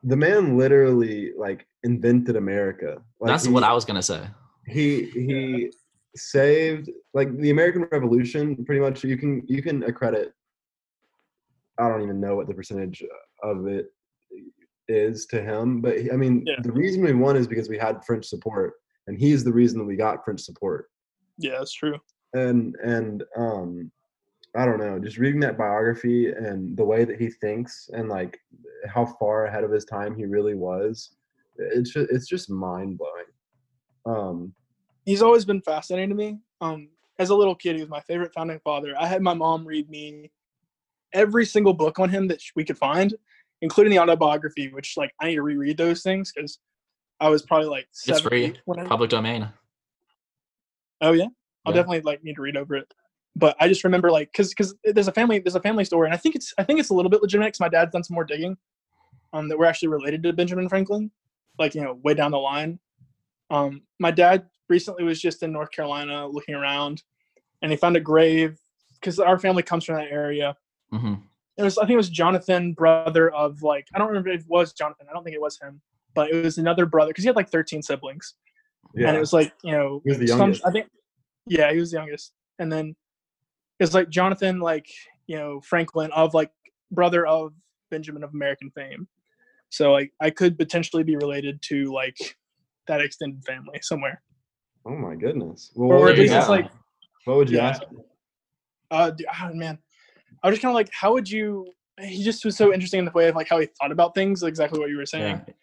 the 0.02 0.16
man 0.16 0.58
literally 0.58 1.32
like 1.36 1.66
invented 1.82 2.36
America. 2.36 3.02
Like, 3.20 3.32
That's 3.32 3.46
he, 3.46 3.52
what 3.52 3.64
I 3.64 3.72
was 3.72 3.84
gonna 3.84 4.02
say. 4.02 4.22
He 4.66 5.06
he 5.10 5.70
saved 6.16 6.90
like 7.14 7.36
the 7.38 7.50
American 7.50 7.86
Revolution. 7.90 8.64
Pretty 8.64 8.80
much, 8.80 9.02
you 9.04 9.16
can 9.16 9.42
you 9.46 9.62
can 9.62 9.82
accredit. 9.84 10.32
I 11.78 11.88
don't 11.88 12.02
even 12.02 12.20
know 12.20 12.36
what 12.36 12.46
the 12.46 12.54
percentage 12.54 13.02
of 13.42 13.66
it 13.66 13.86
is 14.86 15.26
to 15.26 15.42
him, 15.42 15.80
but 15.80 15.96
I 16.12 16.16
mean, 16.16 16.44
yeah. 16.46 16.56
the 16.62 16.70
reason 16.72 17.02
we 17.02 17.12
won 17.12 17.36
is 17.36 17.48
because 17.48 17.68
we 17.68 17.78
had 17.78 18.04
French 18.04 18.26
support, 18.26 18.74
and 19.06 19.18
he's 19.18 19.44
the 19.44 19.52
reason 19.52 19.78
that 19.78 19.84
we 19.84 19.96
got 19.96 20.24
French 20.24 20.40
support. 20.40 20.90
Yeah, 21.38 21.58
that's 21.58 21.72
true 21.72 21.98
and 22.34 22.76
and 22.82 23.24
um 23.36 23.90
I 24.56 24.64
don't 24.64 24.78
know, 24.78 25.00
just 25.00 25.18
reading 25.18 25.40
that 25.40 25.58
biography 25.58 26.30
and 26.30 26.76
the 26.76 26.84
way 26.84 27.04
that 27.04 27.20
he 27.20 27.28
thinks 27.28 27.90
and 27.92 28.08
like 28.08 28.38
how 28.86 29.04
far 29.04 29.46
ahead 29.46 29.64
of 29.64 29.72
his 29.72 29.84
time 29.84 30.14
he 30.14 30.26
really 30.26 30.54
was, 30.54 31.16
it's 31.56 31.90
just, 31.90 32.08
it's 32.12 32.28
just 32.28 32.48
mind 32.48 32.96
blowing. 32.96 33.24
Um, 34.06 34.54
he's 35.06 35.22
always 35.22 35.44
been 35.44 35.60
fascinating 35.60 36.10
to 36.10 36.14
me. 36.14 36.38
Um, 36.60 36.90
as 37.18 37.30
a 37.30 37.34
little 37.34 37.56
kid, 37.56 37.74
he 37.74 37.82
was 37.82 37.90
my 37.90 38.02
favorite 38.02 38.32
founding 38.32 38.60
father. 38.62 38.94
I 38.96 39.08
had 39.08 39.22
my 39.22 39.34
mom 39.34 39.66
read 39.66 39.90
me 39.90 40.30
every 41.12 41.46
single 41.46 41.74
book 41.74 41.98
on 41.98 42.08
him 42.08 42.28
that 42.28 42.40
we 42.54 42.64
could 42.64 42.78
find, 42.78 43.12
including 43.60 43.90
the 43.90 43.98
autobiography, 43.98 44.68
which 44.68 44.94
like 44.96 45.10
I 45.20 45.26
need 45.26 45.34
to 45.34 45.42
reread 45.42 45.78
those 45.78 46.04
things 46.04 46.30
because 46.32 46.60
I 47.20 47.28
was 47.28 47.42
probably 47.42 47.68
like 47.68 47.88
it's 48.06 48.20
free, 48.20 48.54
public 48.86 49.10
domain. 49.10 49.48
Oh 51.00 51.12
yeah, 51.12 51.26
I'll 51.64 51.72
yeah. 51.72 51.80
definitely 51.80 52.00
like 52.00 52.24
need 52.24 52.36
to 52.36 52.42
read 52.42 52.56
over 52.56 52.74
it. 52.76 52.92
But 53.36 53.56
I 53.60 53.68
just 53.68 53.84
remember 53.84 54.10
like 54.10 54.30
because 54.32 54.50
because 54.50 54.74
there's 54.84 55.08
a 55.08 55.12
family 55.12 55.38
there's 55.38 55.54
a 55.54 55.60
family 55.60 55.84
story 55.84 56.06
and 56.06 56.14
I 56.14 56.16
think 56.16 56.34
it's 56.34 56.54
I 56.58 56.64
think 56.64 56.80
it's 56.80 56.90
a 56.90 56.94
little 56.94 57.10
bit 57.10 57.22
legitimate 57.22 57.48
because 57.48 57.60
my 57.60 57.68
dad's 57.68 57.92
done 57.92 58.04
some 58.04 58.14
more 58.14 58.24
digging, 58.24 58.56
um 59.32 59.48
that 59.48 59.58
we're 59.58 59.66
actually 59.66 59.88
related 59.88 60.22
to 60.22 60.32
Benjamin 60.32 60.68
Franklin, 60.68 61.10
like 61.58 61.74
you 61.74 61.82
know 61.82 61.98
way 62.02 62.14
down 62.14 62.30
the 62.30 62.38
line. 62.38 62.78
Um, 63.50 63.82
my 64.00 64.10
dad 64.10 64.46
recently 64.68 65.04
was 65.04 65.20
just 65.20 65.42
in 65.42 65.52
North 65.52 65.70
Carolina 65.70 66.26
looking 66.26 66.54
around, 66.54 67.02
and 67.62 67.70
he 67.70 67.76
found 67.76 67.96
a 67.96 68.00
grave 68.00 68.58
because 68.94 69.18
our 69.18 69.38
family 69.38 69.62
comes 69.62 69.84
from 69.84 69.96
that 69.96 70.10
area. 70.10 70.56
Mm-hmm. 70.92 71.14
It 71.58 71.62
was 71.62 71.78
I 71.78 71.82
think 71.82 71.92
it 71.92 71.98
was 71.98 72.10
Jonathan, 72.10 72.72
brother 72.72 73.30
of 73.30 73.62
like 73.62 73.86
I 73.94 73.98
don't 73.98 74.08
remember 74.08 74.30
if 74.30 74.42
it 74.42 74.48
was 74.48 74.72
Jonathan. 74.72 75.06
I 75.08 75.12
don't 75.12 75.24
think 75.24 75.34
it 75.34 75.42
was 75.42 75.58
him, 75.60 75.80
but 76.14 76.30
it 76.30 76.42
was 76.42 76.58
another 76.58 76.86
brother 76.86 77.10
because 77.10 77.24
he 77.24 77.28
had 77.28 77.36
like 77.36 77.50
13 77.50 77.82
siblings. 77.82 78.34
Yeah. 78.94 79.08
And 79.08 79.16
it 79.16 79.20
was 79.20 79.32
like 79.32 79.52
you 79.62 79.72
know, 79.72 80.00
he 80.04 80.10
was 80.10 80.18
the 80.18 80.26
youngest. 80.26 80.62
Some, 80.62 80.68
I 80.68 80.72
think 80.72 80.88
yeah, 81.46 81.72
he 81.72 81.78
was 81.78 81.90
the 81.90 81.98
youngest. 81.98 82.32
And 82.58 82.72
then 82.72 82.94
is 83.80 83.94
like 83.94 84.08
Jonathan, 84.08 84.60
like 84.60 84.86
you 85.26 85.36
know 85.36 85.60
Franklin 85.62 86.10
of 86.12 86.34
like 86.34 86.50
brother 86.90 87.26
of 87.26 87.52
Benjamin 87.90 88.22
of 88.22 88.32
American 88.34 88.70
fame. 88.70 89.08
So 89.70 89.92
like 89.92 90.12
I 90.20 90.30
could 90.30 90.56
potentially 90.56 91.02
be 91.02 91.16
related 91.16 91.60
to 91.62 91.92
like 91.92 92.16
that 92.86 93.00
extended 93.00 93.44
family 93.44 93.80
somewhere. 93.82 94.22
Oh 94.86 94.94
my 94.94 95.14
goodness! 95.14 95.72
Well, 95.74 95.98
or 95.98 96.10
at 96.10 96.18
least 96.18 96.34
it's 96.34 96.48
like. 96.48 96.70
What 97.24 97.38
would 97.38 97.50
you 97.50 97.56
yeah. 97.56 97.68
ask? 97.68 97.82
Uh, 98.90 99.10
oh, 99.42 99.54
man, 99.54 99.78
I 100.42 100.48
was 100.48 100.56
just 100.56 100.62
kind 100.62 100.70
of 100.70 100.74
like, 100.74 100.90
how 100.92 101.12
would 101.12 101.28
you? 101.28 101.66
He 102.00 102.22
just 102.22 102.44
was 102.44 102.56
so 102.56 102.72
interesting 102.72 102.98
in 102.98 103.04
the 103.04 103.12
way 103.12 103.28
of 103.28 103.34
like 103.34 103.48
how 103.48 103.58
he 103.58 103.68
thought 103.80 103.92
about 103.92 104.14
things, 104.14 104.42
exactly 104.42 104.78
what 104.78 104.90
you 104.90 104.96
were 104.96 105.06
saying. 105.06 105.40
Yeah. 105.46 105.54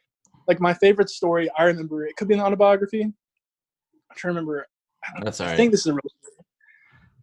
Like 0.51 0.59
my 0.59 0.73
favorite 0.73 1.09
story, 1.09 1.49
I 1.57 1.63
remember 1.63 2.05
it 2.05 2.17
could 2.17 2.27
be 2.27 2.33
an 2.33 2.41
autobiography. 2.41 3.03
I'm 3.03 3.13
trying 4.17 4.33
to 4.33 4.41
remember. 4.41 4.67
That's 5.21 5.39
all 5.39 5.47
right. 5.47 5.53
I 5.53 5.55
think 5.55 5.71
this 5.71 5.79
is 5.79 5.85
a 5.85 5.93
real 5.93 6.01
story. 6.21 6.45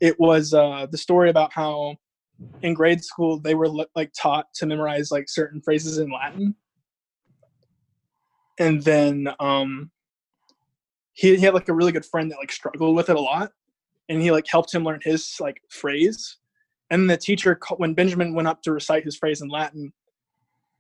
It 0.01 0.19
was 0.19 0.55
uh, 0.55 0.87
the 0.91 0.97
story 0.97 1.29
about 1.29 1.53
how 1.53 1.97
in 2.63 2.73
grade 2.73 3.05
school 3.05 3.39
they 3.39 3.55
were 3.55 3.69
like 3.95 4.13
taught 4.19 4.47
to 4.55 4.65
memorize 4.65 5.11
like 5.11 5.29
certain 5.29 5.61
phrases 5.61 5.99
in 5.99 6.11
Latin, 6.11 6.55
and 8.59 8.83
then 8.83 9.29
um, 9.41 9.91
he, 11.13 11.37
he 11.37 11.43
had 11.43 11.53
like 11.53 11.69
a 11.69 11.75
really 11.75 11.93
good 11.93 12.07
friend 12.07 12.31
that 12.31 12.39
like 12.39 12.51
struggled 12.51 12.97
with 12.97 13.11
it 13.11 13.17
a 13.17 13.21
lot, 13.21 13.51
and 14.09 14.23
he 14.23 14.33
like 14.33 14.47
helped 14.49 14.73
him 14.73 14.85
learn 14.85 15.01
his 15.03 15.37
like 15.39 15.61
phrase. 15.69 16.39
And 16.89 17.11
the 17.11 17.19
teacher, 17.19 17.61
when 17.77 17.93
Benjamin 17.93 18.33
went 18.33 18.49
up 18.49 18.63
to 18.63 18.73
recite 18.73 19.05
his 19.05 19.19
phrase 19.19 19.43
in 19.43 19.49
Latin, 19.49 19.93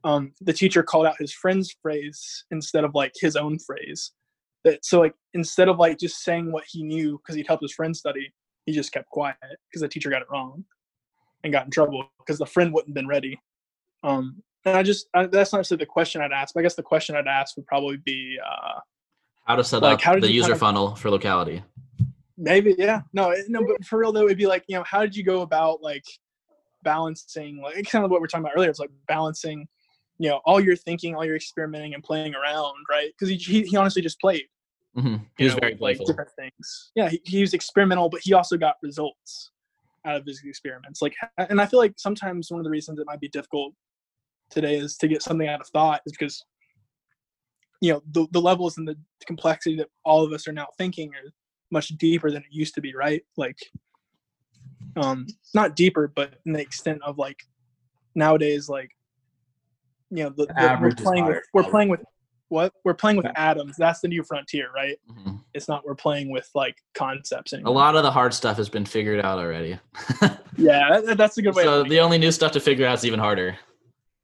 um, 0.04 0.32
the 0.40 0.52
teacher 0.52 0.82
called 0.82 1.06
out 1.06 1.16
his 1.18 1.32
friend's 1.32 1.74
phrase 1.82 2.44
instead 2.50 2.84
of 2.84 2.94
like 2.94 3.12
his 3.18 3.36
own 3.36 3.58
phrase. 3.58 4.12
That 4.64 4.84
so 4.84 5.00
like 5.00 5.14
instead 5.34 5.68
of 5.68 5.78
like 5.78 5.98
just 5.98 6.22
saying 6.22 6.52
what 6.52 6.64
he 6.68 6.82
knew 6.82 7.18
because 7.18 7.36
he'd 7.36 7.46
helped 7.46 7.62
his 7.62 7.72
friend 7.72 7.96
study, 7.96 8.32
he 8.66 8.72
just 8.72 8.92
kept 8.92 9.08
quiet 9.08 9.36
because 9.40 9.82
the 9.82 9.88
teacher 9.88 10.10
got 10.10 10.22
it 10.22 10.28
wrong 10.30 10.64
and 11.44 11.52
got 11.52 11.64
in 11.64 11.70
trouble 11.70 12.04
because 12.18 12.38
the 12.38 12.46
friend 12.46 12.72
wouldn't 12.72 12.94
been 12.94 13.06
ready. 13.06 13.40
Um, 14.02 14.42
and 14.64 14.76
I 14.76 14.82
just 14.82 15.08
I, 15.14 15.26
that's 15.26 15.52
not 15.52 15.60
necessarily 15.60 15.84
the 15.84 15.86
question 15.86 16.20
I'd 16.20 16.32
ask. 16.32 16.54
But 16.54 16.60
I 16.60 16.62
guess 16.64 16.74
the 16.74 16.82
question 16.82 17.16
I'd 17.16 17.26
ask 17.26 17.56
would 17.56 17.66
probably 17.66 17.96
be 17.98 18.36
uh, 18.44 18.80
how 19.44 19.56
to 19.56 19.64
set 19.64 19.82
like, 19.82 20.06
up 20.06 20.20
the 20.20 20.30
user 20.30 20.56
funnel 20.56 20.94
for 20.94 21.10
locality. 21.10 21.62
Maybe 22.36 22.74
yeah. 22.78 23.02
No, 23.12 23.34
no, 23.48 23.64
but 23.66 23.84
for 23.84 23.98
real 23.98 24.12
though, 24.12 24.26
it'd 24.26 24.38
be 24.38 24.46
like 24.46 24.64
you 24.68 24.76
know 24.76 24.84
how 24.84 25.00
did 25.00 25.16
you 25.16 25.24
go 25.24 25.42
about 25.42 25.82
like 25.82 26.04
balancing 26.84 27.60
like 27.62 27.88
kind 27.88 28.04
of 28.04 28.10
what 28.10 28.20
we 28.20 28.24
are 28.24 28.28
talking 28.28 28.44
about 28.44 28.56
earlier. 28.56 28.70
It's 28.70 28.78
like 28.78 28.90
balancing 29.06 29.66
you 30.18 30.28
know 30.28 30.40
all 30.44 30.60
your 30.60 30.76
thinking, 30.76 31.14
all 31.14 31.24
your 31.24 31.36
experimenting 31.36 31.94
and 31.94 32.02
playing 32.02 32.34
around, 32.34 32.74
right? 32.90 33.10
Because 33.18 33.28
he, 33.28 33.62
he, 33.62 33.76
honestly 33.76 34.02
just 34.02 34.20
played. 34.20 34.44
Mm-hmm. 34.96 35.16
He 35.36 35.44
was 35.44 35.54
know, 35.54 35.60
very 35.60 35.76
like 35.80 35.98
different 36.04 36.30
things. 36.38 36.90
Yeah, 36.94 37.08
he, 37.08 37.20
he 37.24 37.40
was 37.40 37.54
experimental, 37.54 38.08
but 38.08 38.20
he 38.22 38.32
also 38.32 38.56
got 38.56 38.76
results 38.82 39.52
out 40.04 40.16
of 40.16 40.26
his 40.26 40.42
experiments. 40.44 41.02
Like, 41.02 41.14
and 41.36 41.60
I 41.60 41.66
feel 41.66 41.78
like 41.78 41.94
sometimes 41.96 42.50
one 42.50 42.60
of 42.60 42.64
the 42.64 42.70
reasons 42.70 42.98
it 42.98 43.06
might 43.06 43.20
be 43.20 43.28
difficult 43.28 43.74
today 44.50 44.76
is 44.76 44.96
to 44.96 45.08
get 45.08 45.22
something 45.22 45.48
out 45.48 45.60
of 45.60 45.68
thought 45.68 46.00
is 46.06 46.12
because 46.12 46.44
you 47.80 47.92
know 47.92 48.02
the, 48.12 48.26
the 48.32 48.40
levels 48.40 48.78
and 48.78 48.88
the 48.88 48.96
complexity 49.26 49.76
that 49.76 49.88
all 50.04 50.24
of 50.24 50.32
us 50.32 50.48
are 50.48 50.52
now 50.52 50.66
thinking 50.78 51.10
are 51.14 51.30
much 51.70 51.88
deeper 51.98 52.30
than 52.30 52.42
it 52.42 52.48
used 52.50 52.74
to 52.74 52.80
be 52.80 52.94
right 52.94 53.22
like 53.36 53.58
um 54.96 55.26
not 55.54 55.76
deeper 55.76 56.10
but 56.14 56.34
in 56.46 56.52
the 56.52 56.60
extent 56.60 57.00
of 57.04 57.18
like 57.18 57.38
nowadays 58.14 58.68
like 58.68 58.90
you 60.10 60.24
know 60.24 60.30
the, 60.30 60.46
the 60.46 60.78
we're 60.80 60.92
playing 60.92 61.26
with 61.26 61.42
we're 61.52 61.64
playing 61.64 61.88
with 61.88 62.00
what? 62.48 62.72
We're 62.84 62.94
playing 62.94 63.18
with 63.18 63.26
atoms. 63.36 63.76
That's 63.76 64.00
the 64.00 64.08
new 64.08 64.22
frontier 64.22 64.70
right? 64.74 64.96
Mm-hmm. 65.10 65.36
it's 65.54 65.68
not 65.68 65.84
we're 65.84 65.94
playing 65.94 66.30
with 66.30 66.48
like 66.54 66.76
concepts 66.94 67.52
anymore. 67.52 67.72
a 67.72 67.76
lot 67.76 67.96
of 67.96 68.02
the 68.02 68.10
hard 68.10 68.32
stuff 68.34 68.56
has 68.56 68.68
been 68.68 68.86
figured 68.86 69.24
out 69.24 69.38
already. 69.38 69.78
Yeah 70.60 71.00
that, 71.00 71.16
that's 71.16 71.38
a 71.38 71.42
good 71.42 71.54
way 71.54 71.62
so 71.62 71.84
the 71.84 72.00
only 72.00 72.18
new 72.18 72.32
stuff 72.32 72.50
to 72.50 72.58
figure 72.58 72.84
out 72.84 72.98
is 72.98 73.04
even 73.04 73.20
harder. 73.20 73.56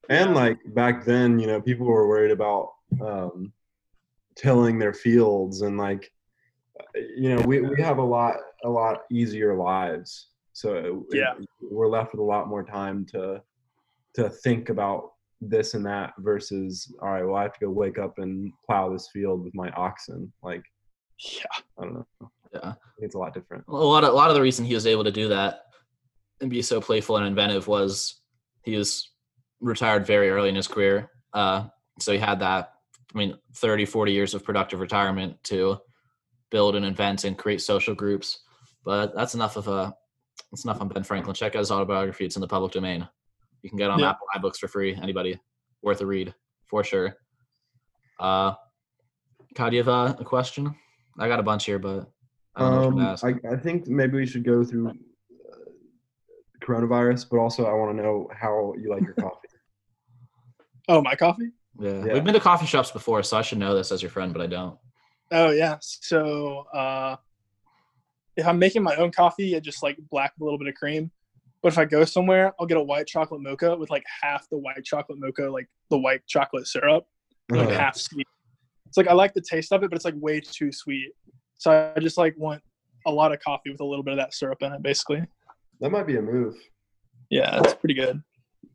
And 0.09 0.35
like 0.35 0.59
back 0.75 1.05
then 1.05 1.39
you 1.39 1.47
know 1.47 1.61
people 1.61 1.87
were 1.87 2.09
worried 2.09 2.33
about 2.33 2.73
um 3.01 3.53
tilling 4.35 4.81
their 4.81 4.93
fields 4.93 5.63
and 5.63 5.79
like 5.79 6.11
you 7.17 7.35
know 7.35 7.41
we, 7.47 7.61
we 7.61 7.81
have 7.81 7.99
a 7.99 8.03
lot 8.03 8.37
a 8.65 8.69
lot 8.69 9.03
easier 9.13 9.55
lives. 9.55 10.29
So 10.55 11.07
yeah 11.13 11.35
it, 11.39 11.49
we're 11.61 11.89
left 11.89 12.13
with 12.13 12.21
a 12.21 12.25
lot 12.25 12.49
more 12.49 12.65
time 12.65 13.07
to 13.13 13.41
to 14.15 14.29
think 14.29 14.71
about 14.71 15.13
this 15.49 15.75
and 15.75 15.85
that 15.85 16.13
versus 16.19 16.93
all 17.03 17.11
right 17.11 17.25
well 17.25 17.37
i 17.37 17.43
have 17.43 17.53
to 17.53 17.67
go 17.67 17.71
wake 17.71 17.99
up 17.99 18.19
and 18.19 18.53
plow 18.65 18.91
this 18.91 19.09
field 19.13 19.45
with 19.45 19.55
my 19.55 19.71
oxen. 19.71 20.33
Like 20.43 20.63
yeah. 21.19 21.45
I 21.79 21.83
don't 21.83 21.95
know. 21.95 22.31
Yeah. 22.53 22.75
It's 22.99 23.15
a 23.15 23.19
lot 23.19 23.35
different. 23.35 23.65
A 23.69 23.75
lot 23.75 24.05
of, 24.05 24.11
a 24.11 24.17
lot 24.17 24.31
of 24.31 24.35
the 24.35 24.43
reason 24.43 24.65
he 24.65 24.75
was 24.75 24.87
able 24.87 25.05
to 25.05 25.11
do 25.11 25.29
that 25.29 25.63
and 26.41 26.51
be 26.51 26.63
so 26.63 26.81
playful 26.81 27.17
and 27.17 27.27
inventive 27.27 27.67
was 27.67 28.21
he 28.63 28.77
was 28.77 29.11
retired 29.61 30.07
very 30.07 30.31
early 30.31 30.49
in 30.49 30.55
his 30.55 30.69
career. 30.69 31.11
Uh, 31.33 31.67
so 32.01 32.13
he 32.13 32.19
had 32.19 32.41
that 32.41 32.71
i 33.15 33.19
mean 33.19 33.37
30 33.57 33.85
40 33.85 34.13
years 34.13 34.35
of 34.35 34.43
productive 34.43 34.81
retirement 34.81 35.37
to 35.45 35.79
build 36.51 36.75
and 36.75 36.85
invent 36.85 37.25
and 37.25 37.39
create 37.39 37.61
social 37.61 37.95
groups. 37.95 38.41
But 38.85 39.15
that's 39.15 39.35
enough 39.35 39.57
of 39.57 39.69
a 39.69 39.95
that's 40.51 40.65
enough 40.65 40.81
on 40.81 40.89
ben 40.89 41.05
franklin. 41.05 41.35
Check 41.35 41.55
out 41.55 41.61
his 41.61 41.71
autobiography. 41.71 42.25
It's 42.25 42.37
in 42.37 42.41
the 42.41 42.49
public 42.49 42.73
domain 42.73 43.09
you 43.65 43.71
can 43.71 43.79
get 43.79 43.91
on 43.91 43.99
yeah. 43.99 44.11
Apple 44.11 44.27
iBooks 44.37 44.59
for 44.59 44.69
free. 44.69 44.95
Anybody 44.95 45.41
worth 45.83 46.03
a 46.03 46.07
read 46.07 46.35
for 46.67 46.85
sure. 46.85 47.17
Uh, 48.21 48.53
Kyle, 49.55 49.71
do 49.71 49.77
you 49.77 49.83
have 49.83 49.89
a, 49.89 50.21
a 50.21 50.25
question? 50.25 50.75
I 51.19 51.29
got 51.29 51.41
a 51.41 51.43
bunch 51.43 51.65
here, 51.65 51.79
but 51.79 52.11
I 52.55 52.71
don't 52.71 53.01
um, 53.01 53.17
I, 53.25 53.35
I, 53.51 53.57
think 53.57 53.89
maybe 53.89 54.19
we 54.19 54.27
should 54.27 54.45
go 54.45 54.65
through 54.65 54.91
uh, 54.91 54.93
coronavirus, 56.63 57.27
but 57.31 57.39
also 57.39 57.65
I 57.65 57.73
want 57.73 57.97
to 57.97 58.03
know 58.03 58.29
how 58.39 58.75
you 58.79 58.91
like 58.91 59.03
your 59.03 59.15
coffee. 59.21 59.49
oh, 60.89 61.01
my 61.01 61.15
coffee? 61.15 61.51
Yeah. 61.81 62.05
yeah. 62.05 62.13
We've 62.13 62.25
been 62.25 62.35
to 62.35 62.41
coffee 62.41 62.67
shops 62.67 62.91
before, 62.91 63.23
so 63.23 63.39
I 63.39 63.43
should 63.43 63.59
know 63.59 63.75
this 63.75 63.91
as 63.91 64.03
your 64.03 64.11
friend, 64.11 64.33
but 64.33 64.43
I 64.43 64.47
don't. 64.47 64.79
Oh 65.33 65.51
yeah. 65.51 65.79
So 65.81 66.67
uh, 66.75 67.17
if 68.37 68.47
I'm 68.47 68.59
making 68.59 68.83
my 68.83 68.95
own 68.97 69.11
coffee, 69.11 69.57
I 69.57 69.61
just 69.61 69.83
like 69.83 69.97
black 70.11 70.35
a 70.39 70.45
little 70.45 70.59
bit 70.59 70.69
of 70.69 70.75
cream. 70.75 71.11
But 71.65 71.73
if 71.73 71.79
I 71.79 71.87
go 71.87 72.05
somewhere, 72.05 72.53
I'll 72.61 72.67
get 72.67 72.77
a 72.77 72.83
white 72.83 73.07
chocolate 73.07 73.41
mocha 73.41 73.75
with 73.75 73.89
like 73.89 74.05
half 74.23 74.47
the 74.51 74.59
white 74.59 74.85
chocolate 74.85 75.19
mocha, 75.19 75.45
like 75.45 75.67
the 75.89 75.97
white 75.97 76.21
chocolate 76.27 76.67
syrup, 76.67 77.07
like 77.49 77.69
uh-huh. 77.69 77.79
half 77.79 77.97
sweet. 77.97 78.27
It's 78.87 78.99
like 78.99 79.09
I 79.09 79.15
like 79.15 79.33
the 79.33 79.41
taste 79.41 79.73
of 79.73 79.83
it, 79.83 79.89
but 79.89 79.97
it's 79.97 80.05
like 80.05 80.13
way 80.19 80.41
too 80.41 80.71
sweet. 80.71 81.13
So 81.57 81.91
I 81.97 82.01
just 82.01 82.19
like 82.19 82.35
want 82.37 82.61
a 83.07 83.11
lot 83.11 83.33
of 83.33 83.41
coffee 83.41 83.71
with 83.71 83.81
a 83.81 83.85
little 83.85 84.03
bit 84.03 84.13
of 84.13 84.19
that 84.19 84.35
syrup 84.35 84.59
in 84.61 84.75
it, 84.75 84.83
basically. 84.83 85.25
That 85.81 85.89
might 85.89 86.07
be 86.07 86.17
a 86.17 86.23
move. 86.23 86.55
Yeah, 87.31 87.59
it's 87.65 87.73
pretty 87.73 87.95
good. 87.95 88.23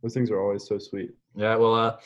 Those 0.02 0.16
things 0.16 0.32
are 0.32 0.42
always 0.42 0.66
so 0.66 0.80
sweet. 0.80 1.12
Yeah, 1.36 1.58
well, 1.58 1.76
uh, 1.76 1.98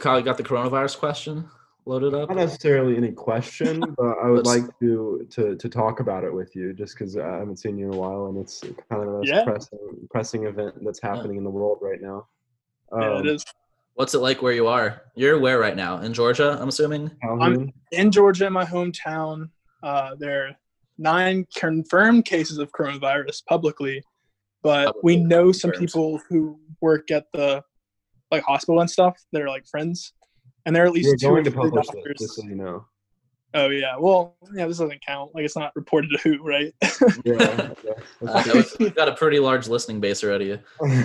Kyle, 0.00 0.20
got 0.20 0.36
the 0.36 0.42
coronavirus 0.42 0.98
question 0.98 1.48
loaded 1.88 2.14
up? 2.14 2.28
Not 2.28 2.36
necessarily 2.36 2.96
any 2.96 3.10
question, 3.10 3.80
but 3.96 4.18
I 4.22 4.28
would 4.28 4.46
like 4.46 4.64
to 4.80 5.26
to 5.30 5.56
to 5.56 5.68
talk 5.68 6.00
about 6.00 6.22
it 6.24 6.32
with 6.32 6.54
you, 6.54 6.72
just 6.72 6.96
because 6.96 7.16
I 7.16 7.38
haven't 7.38 7.58
seen 7.58 7.78
you 7.78 7.88
in 7.88 7.94
a 7.94 7.96
while, 7.96 8.26
and 8.26 8.38
it's 8.38 8.60
kind 8.60 9.02
of 9.02 9.06
the 9.06 9.12
most 9.12 9.28
yeah. 9.28 9.44
pressing 9.44 9.78
pressing 10.10 10.44
event 10.44 10.76
that's 10.84 11.00
happening 11.00 11.32
yeah. 11.32 11.38
in 11.38 11.44
the 11.44 11.50
world 11.50 11.78
right 11.80 12.00
now. 12.00 12.26
Um, 12.92 13.00
yeah, 13.00 13.18
it 13.18 13.26
um. 13.26 13.44
What's 13.94 14.14
it 14.14 14.18
like 14.18 14.42
where 14.42 14.52
you 14.52 14.68
are? 14.68 15.02
You're 15.16 15.40
where 15.40 15.58
right 15.58 15.74
now? 15.74 15.98
In 15.98 16.12
Georgia, 16.12 16.56
I'm 16.60 16.68
assuming. 16.68 17.10
I'm 17.28 17.72
in 17.90 18.12
Georgia, 18.12 18.46
in 18.46 18.52
my 18.52 18.64
hometown. 18.64 19.50
Uh, 19.82 20.14
there 20.16 20.46
are 20.46 20.50
nine 20.98 21.46
confirmed 21.56 22.24
cases 22.24 22.58
of 22.58 22.70
coronavirus 22.70 23.44
publicly, 23.46 24.04
but 24.62 24.86
publicly 24.86 25.00
we 25.02 25.16
know 25.16 25.50
some 25.50 25.72
people 25.72 26.20
who 26.28 26.60
work 26.80 27.10
at 27.10 27.26
the 27.32 27.60
like 28.30 28.44
hospital 28.44 28.80
and 28.80 28.88
stuff. 28.88 29.20
They're 29.32 29.48
like 29.48 29.66
friends 29.66 30.12
and 30.68 30.76
there 30.76 30.84
are 30.84 30.86
at 30.86 30.92
least 30.92 31.08
We're 31.08 31.16
two 31.16 31.28
going 31.28 31.44
to 31.44 31.50
publish 31.50 31.86
doctors. 31.86 32.16
this, 32.18 32.28
just 32.28 32.36
so 32.36 32.46
you 32.46 32.54
know. 32.54 32.84
Oh 33.54 33.70
yeah, 33.70 33.96
well, 33.96 34.36
yeah, 34.54 34.66
this 34.66 34.76
doesn't 34.76 35.00
count. 35.00 35.34
Like 35.34 35.46
it's 35.46 35.56
not 35.56 35.74
reported 35.74 36.10
to 36.10 36.18
who, 36.18 36.42
right? 36.42 36.74
yeah, 37.24 37.72
uh, 38.28 38.62
we've 38.78 38.94
got 38.94 39.08
a 39.08 39.14
pretty 39.14 39.38
large 39.38 39.66
listening 39.66 39.98
base 39.98 40.22
already. 40.22 40.60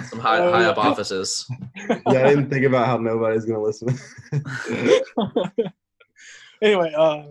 Some 0.09 0.19
high, 0.19 0.39
oh, 0.39 0.51
high 0.51 0.65
up 0.65 0.77
offices. 0.77 1.49
Yeah, 1.77 2.25
I 2.25 2.29
didn't 2.29 2.49
think 2.49 2.65
about 2.65 2.87
how 2.87 2.97
nobody's 2.97 3.45
gonna 3.45 3.61
listen. 3.61 3.97
anyway, 6.61 6.93
uh, 6.97 7.23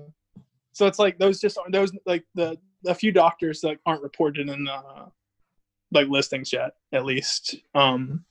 so 0.72 0.87
it's 0.87 0.99
like 0.99 1.18
those 1.18 1.39
just 1.39 1.59
those 1.70 1.93
like 2.07 2.24
the 2.35 2.57
a 2.87 2.95
few 2.95 3.12
doctors 3.12 3.61
that 3.61 3.76
aren't 3.85 4.03
reported 4.03 4.49
in 4.49 4.66
uh, 4.66 5.05
like 5.91 6.09
listings 6.09 6.51
yet, 6.51 6.72
at 6.93 7.05
least. 7.05 7.57
Um, 7.74 8.24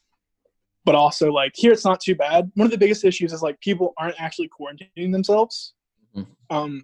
but 0.86 0.96
also 0.96 1.32
like 1.32 1.52
here 1.56 1.72
it's 1.72 1.86
not 1.86 2.00
too 2.00 2.16
bad. 2.16 2.52
One 2.56 2.66
of 2.66 2.72
the 2.72 2.78
biggest 2.78 3.06
issues 3.06 3.34
is 3.34 3.42
like 3.42 3.60
people 3.62 3.94
aren't 3.98 4.20
actually 4.20 4.50
quarantining 4.50 5.12
themselves. 5.12 5.74
Mm-hmm. 6.16 6.56
Um, 6.56 6.84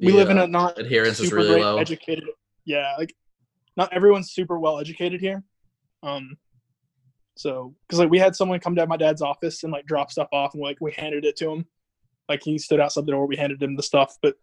we 0.00 0.12
live 0.12 0.30
in 0.30 0.38
a 0.38 0.46
not 0.46 0.78
adherence 0.78 1.20
is 1.20 1.32
really 1.32 1.60
low. 1.60 1.78
Educated, 1.78 2.24
yeah, 2.64 2.94
like 2.98 3.14
not 3.76 3.92
everyone's 3.92 4.32
super 4.32 4.58
well 4.58 4.78
educated 4.78 5.20
here. 5.20 5.42
Um, 6.02 6.36
so 7.36 7.74
because 7.86 7.98
like 7.98 8.10
we 8.10 8.18
had 8.18 8.36
someone 8.36 8.60
come 8.60 8.76
to 8.76 8.86
my 8.86 8.96
dad's 8.96 9.22
office 9.22 9.64
and 9.64 9.72
like 9.72 9.86
drop 9.86 10.10
stuff 10.10 10.28
off, 10.32 10.54
and 10.54 10.62
like 10.62 10.78
we 10.80 10.92
handed 10.92 11.24
it 11.24 11.36
to 11.36 11.50
him. 11.50 11.66
Like 12.28 12.42
he 12.42 12.58
stood 12.58 12.80
outside 12.80 13.06
the 13.06 13.12
door, 13.12 13.26
we 13.26 13.36
handed 13.36 13.62
him 13.62 13.74
the 13.74 13.82
stuff, 13.82 14.16
but 14.22 14.34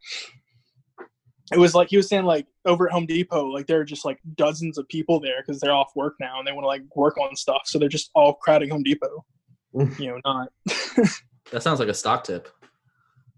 it 1.52 1.60
was 1.60 1.76
like 1.76 1.89
he 1.89 1.98
was 1.98 2.08
saying 2.08 2.26
like 2.26 2.48
over 2.66 2.88
at 2.88 2.93
Home 2.93 3.06
Depot, 3.06 3.48
like 3.48 3.68
there 3.68 3.80
are 3.80 3.86
just 3.86 4.06
like 4.06 4.20
dozens 4.36 4.78
of 4.78 4.88
people 4.88 5.20
there 5.20 5.43
because 5.46 5.60
they're 5.60 5.74
off 5.74 5.91
work 5.96 6.16
now 6.20 6.39
and 6.39 6.48
they 6.48 6.52
want 6.52 6.64
to 6.64 6.68
like 6.68 6.84
work 6.96 7.18
on 7.18 7.36
stuff, 7.36 7.62
so 7.66 7.78
they're 7.78 7.89
just 7.89 8.10
all 8.16 8.34
crowding 8.34 8.70
Home 8.70 8.84
Depot. 8.84 9.26
you 10.00 10.08
know, 10.08 10.20
not. 10.26 10.50
that 11.52 11.62
sounds 11.62 11.80
like 11.80 11.89
a 11.89 11.93
stock 11.93 12.24
tip. 12.24 12.50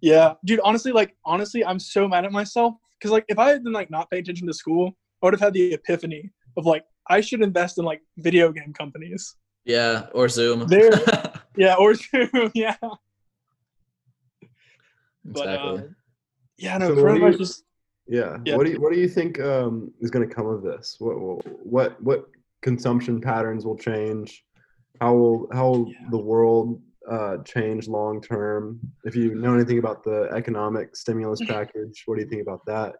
Yeah, 0.01 0.33
dude. 0.45 0.61
Honestly, 0.63 0.91
like 0.91 1.15
honestly, 1.25 1.65
I'm 1.65 1.79
so 1.79 2.07
mad 2.07 2.23
at 2.23 2.31
myself 2.31 2.75
because 2.99 3.11
like 3.11 3.25
if 3.27 3.39
I 3.39 3.49
had 3.49 3.63
been 3.63 3.73
like 3.73 3.89
not 3.89 4.09
paying 4.09 4.21
attention 4.21 4.47
to 4.47 4.53
school, 4.53 4.95
I 5.21 5.25
would 5.25 5.33
have 5.33 5.41
had 5.41 5.53
the 5.53 5.73
epiphany 5.73 6.31
of 6.55 6.65
like 6.65 6.85
I 7.09 7.21
should 7.21 7.41
invest 7.41 7.77
in 7.77 7.85
like 7.85 8.01
video 8.17 8.51
game 8.51 8.73
companies. 8.73 9.35
Yeah, 9.65 10.07
or 10.13 10.29
Zoom. 10.29 10.67
There, 10.67 10.91
yeah, 11.57 11.75
or 11.75 11.93
Zoom. 11.95 12.51
Yeah. 12.53 12.75
Exactly. 15.29 15.33
But, 15.33 15.47
uh, 15.47 15.81
yeah, 16.57 16.77
no. 16.77 16.95
So 16.95 17.03
coronavirus 17.03 17.37
just 17.37 17.63
yeah. 18.07 18.37
yeah. 18.45 18.55
What 18.55 18.65
do 18.65 18.71
you 18.71 18.79
What 18.79 18.93
do 18.93 18.99
you 18.99 19.07
think 19.07 19.39
um, 19.39 19.91
is 19.99 20.09
going 20.09 20.27
to 20.27 20.33
come 20.33 20.47
of 20.47 20.61
this? 20.63 20.95
What 20.99 21.45
What 21.65 22.01
What 22.01 22.25
consumption 22.61 23.21
patterns 23.21 23.65
will 23.65 23.77
change? 23.77 24.43
How 25.01 25.13
will 25.13 25.47
How 25.51 25.69
will 25.69 25.87
yeah. 25.89 26.07
the 26.11 26.17
world 26.17 26.81
uh, 27.09 27.37
change 27.43 27.87
long 27.87 28.21
term? 28.21 28.79
If 29.03 29.15
you 29.15 29.35
know 29.35 29.53
anything 29.53 29.79
about 29.79 30.03
the 30.03 30.29
economic 30.33 30.95
stimulus 30.95 31.41
package, 31.47 32.03
what 32.05 32.15
do 32.15 32.23
you 32.23 32.29
think 32.29 32.41
about 32.41 32.65
that? 32.65 32.95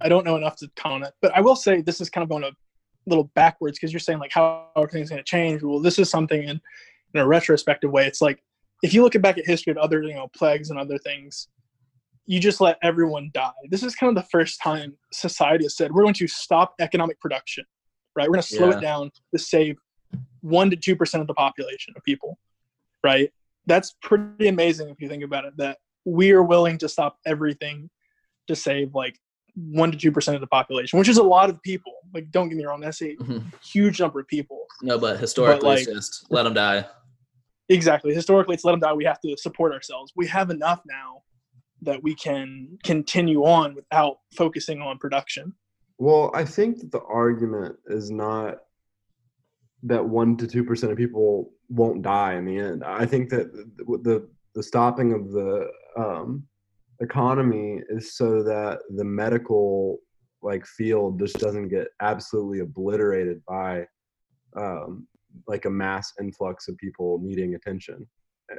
I 0.00 0.08
don't 0.08 0.24
know 0.24 0.36
enough 0.36 0.56
to 0.56 0.70
comment, 0.76 1.12
but 1.20 1.36
I 1.36 1.42
will 1.42 1.56
say 1.56 1.82
this 1.82 2.00
is 2.00 2.08
kind 2.08 2.22
of 2.22 2.30
going 2.30 2.44
a 2.44 2.52
little 3.06 3.30
backwards 3.34 3.78
because 3.78 3.92
you're 3.92 4.00
saying 4.00 4.18
like 4.18 4.32
how 4.32 4.68
are 4.76 4.88
things 4.88 5.10
going 5.10 5.22
to 5.22 5.24
change? 5.24 5.62
Well, 5.62 5.80
this 5.80 5.98
is 5.98 6.08
something 6.08 6.42
in 6.42 6.60
in 7.12 7.20
a 7.20 7.26
retrospective 7.26 7.90
way. 7.90 8.06
It's 8.06 8.22
like 8.22 8.42
if 8.82 8.94
you 8.94 9.02
look 9.02 9.20
back 9.20 9.36
at 9.36 9.46
history 9.46 9.72
of 9.72 9.76
other 9.76 10.02
you 10.02 10.14
know 10.14 10.28
plagues 10.28 10.70
and 10.70 10.78
other 10.78 10.96
things 10.98 11.48
you 12.26 12.38
just 12.40 12.60
let 12.60 12.78
everyone 12.82 13.30
die. 13.32 13.50
This 13.70 13.82
is 13.82 13.94
kind 13.94 14.16
of 14.16 14.22
the 14.22 14.28
first 14.30 14.60
time 14.62 14.96
society 15.12 15.64
has 15.64 15.76
said 15.76 15.92
we're 15.92 16.02
going 16.02 16.14
to 16.14 16.28
stop 16.28 16.74
economic 16.80 17.18
production, 17.20 17.64
right? 18.14 18.28
We're 18.28 18.34
going 18.34 18.42
to 18.42 18.48
slow 18.48 18.70
yeah. 18.70 18.78
it 18.78 18.80
down 18.80 19.10
to 19.34 19.38
save 19.38 19.76
one 20.40 20.70
to 20.70 20.76
two 20.76 20.96
percent 20.96 21.20
of 21.20 21.26
the 21.26 21.34
population 21.34 21.94
of 21.96 22.02
people, 22.04 22.38
right? 23.02 23.30
That's 23.66 23.94
pretty 24.02 24.48
amazing 24.48 24.88
if 24.88 25.00
you 25.00 25.08
think 25.08 25.24
about 25.24 25.44
it. 25.44 25.56
That 25.56 25.78
we 26.04 26.32
are 26.32 26.42
willing 26.42 26.78
to 26.78 26.88
stop 26.88 27.16
everything 27.26 27.90
to 28.48 28.56
save 28.56 28.94
like 28.94 29.16
one 29.54 29.90
to 29.90 29.98
two 29.98 30.12
percent 30.12 30.34
of 30.34 30.40
the 30.40 30.46
population, 30.46 30.98
which 30.98 31.08
is 31.08 31.18
a 31.18 31.22
lot 31.22 31.50
of 31.50 31.60
people. 31.62 31.92
Like, 32.14 32.30
don't 32.30 32.48
get 32.48 32.58
me 32.58 32.64
wrong, 32.64 32.80
that's 32.80 33.02
a 33.02 33.16
mm-hmm. 33.16 33.38
huge 33.62 34.00
number 34.00 34.20
of 34.20 34.26
people. 34.26 34.66
No, 34.82 34.98
but 34.98 35.20
historically, 35.20 35.60
but, 35.60 35.86
like, 35.86 35.86
just 35.86 36.26
let 36.30 36.44
them 36.44 36.54
die. 36.54 36.86
Exactly. 37.68 38.12
Historically, 38.12 38.54
it's 38.54 38.64
let 38.64 38.72
them 38.72 38.80
die. 38.80 38.92
We 38.92 39.04
have 39.04 39.20
to 39.20 39.36
support 39.36 39.72
ourselves. 39.72 40.12
We 40.16 40.26
have 40.26 40.50
enough 40.50 40.80
now 40.86 41.22
that 41.82 42.02
we 42.02 42.14
can 42.14 42.78
continue 42.84 43.42
on 43.44 43.74
without 43.74 44.18
focusing 44.36 44.80
on 44.80 44.98
production. 44.98 45.54
Well, 45.98 46.30
I 46.34 46.44
think 46.44 46.78
that 46.78 46.92
the 46.92 47.02
argument 47.02 47.76
is 47.86 48.10
not 48.10 48.58
that 49.82 50.04
one 50.04 50.36
to 50.38 50.46
two 50.46 50.64
percent 50.64 50.92
of 50.92 50.98
people 50.98 51.52
won't 51.68 52.02
die 52.02 52.34
in 52.34 52.44
the 52.44 52.58
end. 52.58 52.84
I 52.84 53.06
think 53.06 53.30
that 53.30 53.52
the 53.52 53.98
the, 54.02 54.28
the 54.54 54.62
stopping 54.62 55.12
of 55.12 55.30
the 55.30 55.68
um, 55.96 56.46
economy 57.00 57.80
is 57.88 58.16
so 58.16 58.42
that 58.42 58.80
the 58.96 59.04
medical 59.04 59.98
like 60.42 60.64
field 60.66 61.18
just 61.18 61.38
doesn't 61.38 61.68
get 61.68 61.88
absolutely 62.00 62.60
obliterated 62.60 63.42
by 63.46 63.86
um, 64.56 65.06
like 65.46 65.64
a 65.64 65.70
mass 65.70 66.12
influx 66.20 66.68
of 66.68 66.76
people 66.78 67.18
needing 67.22 67.54
attention. 67.54 68.06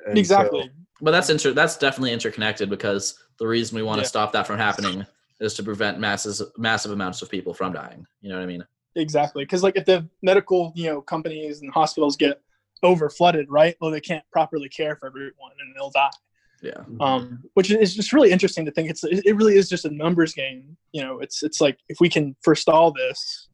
And 0.08 0.18
exactly. 0.18 0.64
So, 0.64 0.70
but 1.02 1.12
that's 1.12 1.30
inter- 1.30 1.54
that's 1.54 1.78
definitely 1.78 2.14
interconnected 2.14 2.70
because 2.70 3.20
the 3.40 3.48
reason 3.48 3.76
we 3.76 3.84
want 3.84 4.00
to 4.00 4.04
yeah. 4.04 4.10
stop 4.10 4.32
that 4.34 4.48
from 4.48 4.58
happening 4.58 5.06
is 5.40 5.54
to 5.56 5.64
prevent 5.64 6.00
masses 6.00 6.42
massive 6.58 6.92
amounts 6.92 7.22
of 7.22 7.30
people 7.30 7.54
from 7.54 7.74
dying. 7.74 8.06
You 8.22 8.30
know 8.30 8.36
what 8.36 8.44
I 8.44 8.48
mean? 8.48 8.66
Exactly. 8.96 9.44
Because 9.44 9.64
like 9.64 9.76
if 9.76 9.86
the 9.86 10.08
medical 10.22 10.72
you 10.76 10.86
know 10.86 11.02
companies 11.02 11.62
and 11.62 11.72
hospitals 11.74 12.16
get 12.16 12.42
over 12.84 13.10
flooded, 13.10 13.48
right? 13.50 13.76
Well, 13.80 13.92
they 13.92 14.02
can't 14.02 14.24
properly 14.32 14.70
care 14.70 14.96
for 14.96 15.08
everyone 15.08 15.52
and 15.60 15.76
they'll 15.76 15.92
die. 15.92 16.10
Yeah. 16.62 16.84
Um, 17.00 17.44
which 17.56 17.72
is 17.72 17.96
just 17.96 18.14
really 18.14 18.32
interesting 18.32 18.66
to 18.66 18.72
think. 18.72 18.90
It's 18.90 19.04
it 19.04 19.36
really 19.36 19.56
is 19.56 19.68
just 19.68 19.86
a 19.86 19.90
numbers 19.90 20.34
game. 20.34 20.78
You 20.92 21.02
know, 21.02 21.20
it's 21.20 21.42
it's 21.42 21.60
like 21.60 21.80
if 21.90 22.00
we 22.00 22.08
can 22.08 22.36
forestall 22.44 22.92
this, 22.92 23.50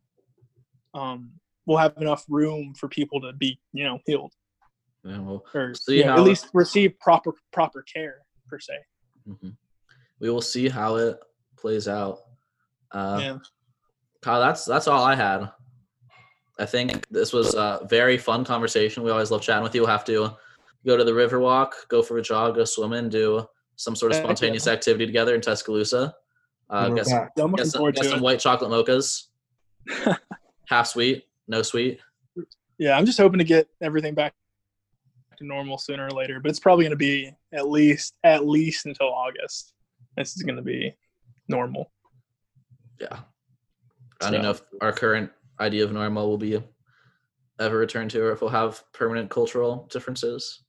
um, 0.93 1.31
we'll 1.65 1.77
have 1.77 1.93
enough 1.97 2.25
room 2.27 2.73
for 2.77 2.89
people 2.89 3.21
to 3.21 3.31
be 3.33 3.59
you 3.71 3.85
know 3.85 3.99
healed. 4.05 4.33
Yeah, 5.03 5.19
well, 5.19 5.43
or 5.53 5.73
see 5.73 6.01
how, 6.01 6.15
at 6.15 6.23
least 6.23 6.49
receive 6.53 6.99
proper 6.99 7.31
proper 7.53 7.83
care 7.83 8.21
per 8.49 8.59
se. 8.59 8.73
Mm-hmm. 9.27 9.49
We 10.19 10.29
will 10.29 10.41
see 10.41 10.67
how 10.67 10.95
it 10.95 11.17
plays 11.57 11.87
out. 11.87 12.19
Uh, 12.91 13.19
yeah. 13.21 13.37
Kyle, 14.21 14.39
that's 14.39 14.65
that's 14.65 14.87
all 14.87 15.03
I 15.03 15.15
had. 15.15 15.49
I 16.59 16.65
think 16.65 17.07
this 17.09 17.33
was 17.33 17.53
a 17.53 17.85
very 17.89 18.17
fun 18.17 18.43
conversation. 18.43 19.03
We 19.03 19.11
always 19.11 19.29
love 19.31 19.41
chatting 19.41 19.63
with 19.63 19.75
you. 19.75 19.81
We'll 19.81 19.91
have 19.91 20.05
to 20.05 20.35
go 20.85 20.97
to 20.97 21.03
the 21.03 21.13
river 21.13 21.39
walk, 21.39 21.75
go 21.89 22.01
for 22.01 22.17
a 22.17 22.21
jog, 22.21 22.55
go 22.55 22.65
swimming, 22.65 23.09
do 23.09 23.45
some 23.75 23.95
sort 23.95 24.11
of 24.11 24.17
spontaneous 24.17 24.65
yeah. 24.65 24.73
activity 24.73 25.05
together 25.05 25.35
in 25.35 25.41
Tuscaloosa. 25.41 26.15
Uh, 26.69 26.89
get 26.89 27.05
some, 27.05 27.29
get 27.55 27.67
some, 27.67 27.91
get 27.91 28.05
some 28.05 28.21
white 28.21 28.39
chocolate 28.39 28.71
mochas. 28.71 29.27
Half 30.65 30.87
sweet, 30.87 31.25
no 31.47 31.61
sweet. 31.61 31.99
Yeah, 32.77 32.97
I'm 32.97 33.05
just 33.05 33.17
hoping 33.17 33.37
to 33.37 33.45
get 33.45 33.69
everything 33.81 34.15
back 34.15 34.33
to 35.37 35.45
normal 35.45 35.77
sooner 35.77 36.07
or 36.07 36.11
later, 36.11 36.39
but 36.39 36.49
it's 36.49 36.59
probably 36.59 36.83
going 36.85 36.91
to 36.91 36.97
be 36.97 37.31
at 37.53 37.69
least 37.69 38.15
at 38.23 38.47
least 38.47 38.85
until 38.85 39.07
August. 39.07 39.73
This 40.15 40.35
is 40.35 40.43
going 40.43 40.55
to 40.55 40.61
be 40.61 40.95
normal. 41.47 41.91
Yeah, 42.99 43.19
I 44.21 44.31
don't 44.31 44.41
know 44.41 44.51
if 44.51 44.61
our 44.81 44.91
current 44.91 45.31
idea 45.59 45.83
of 45.83 45.91
normal 45.91 46.27
will 46.27 46.37
be 46.37 46.61
ever 47.59 47.77
returned 47.77 48.11
to, 48.11 48.21
or 48.21 48.31
if 48.31 48.41
we'll 48.41 48.49
have 48.49 48.83
permanent 48.93 49.29
cultural 49.29 49.87
differences. 49.91 50.63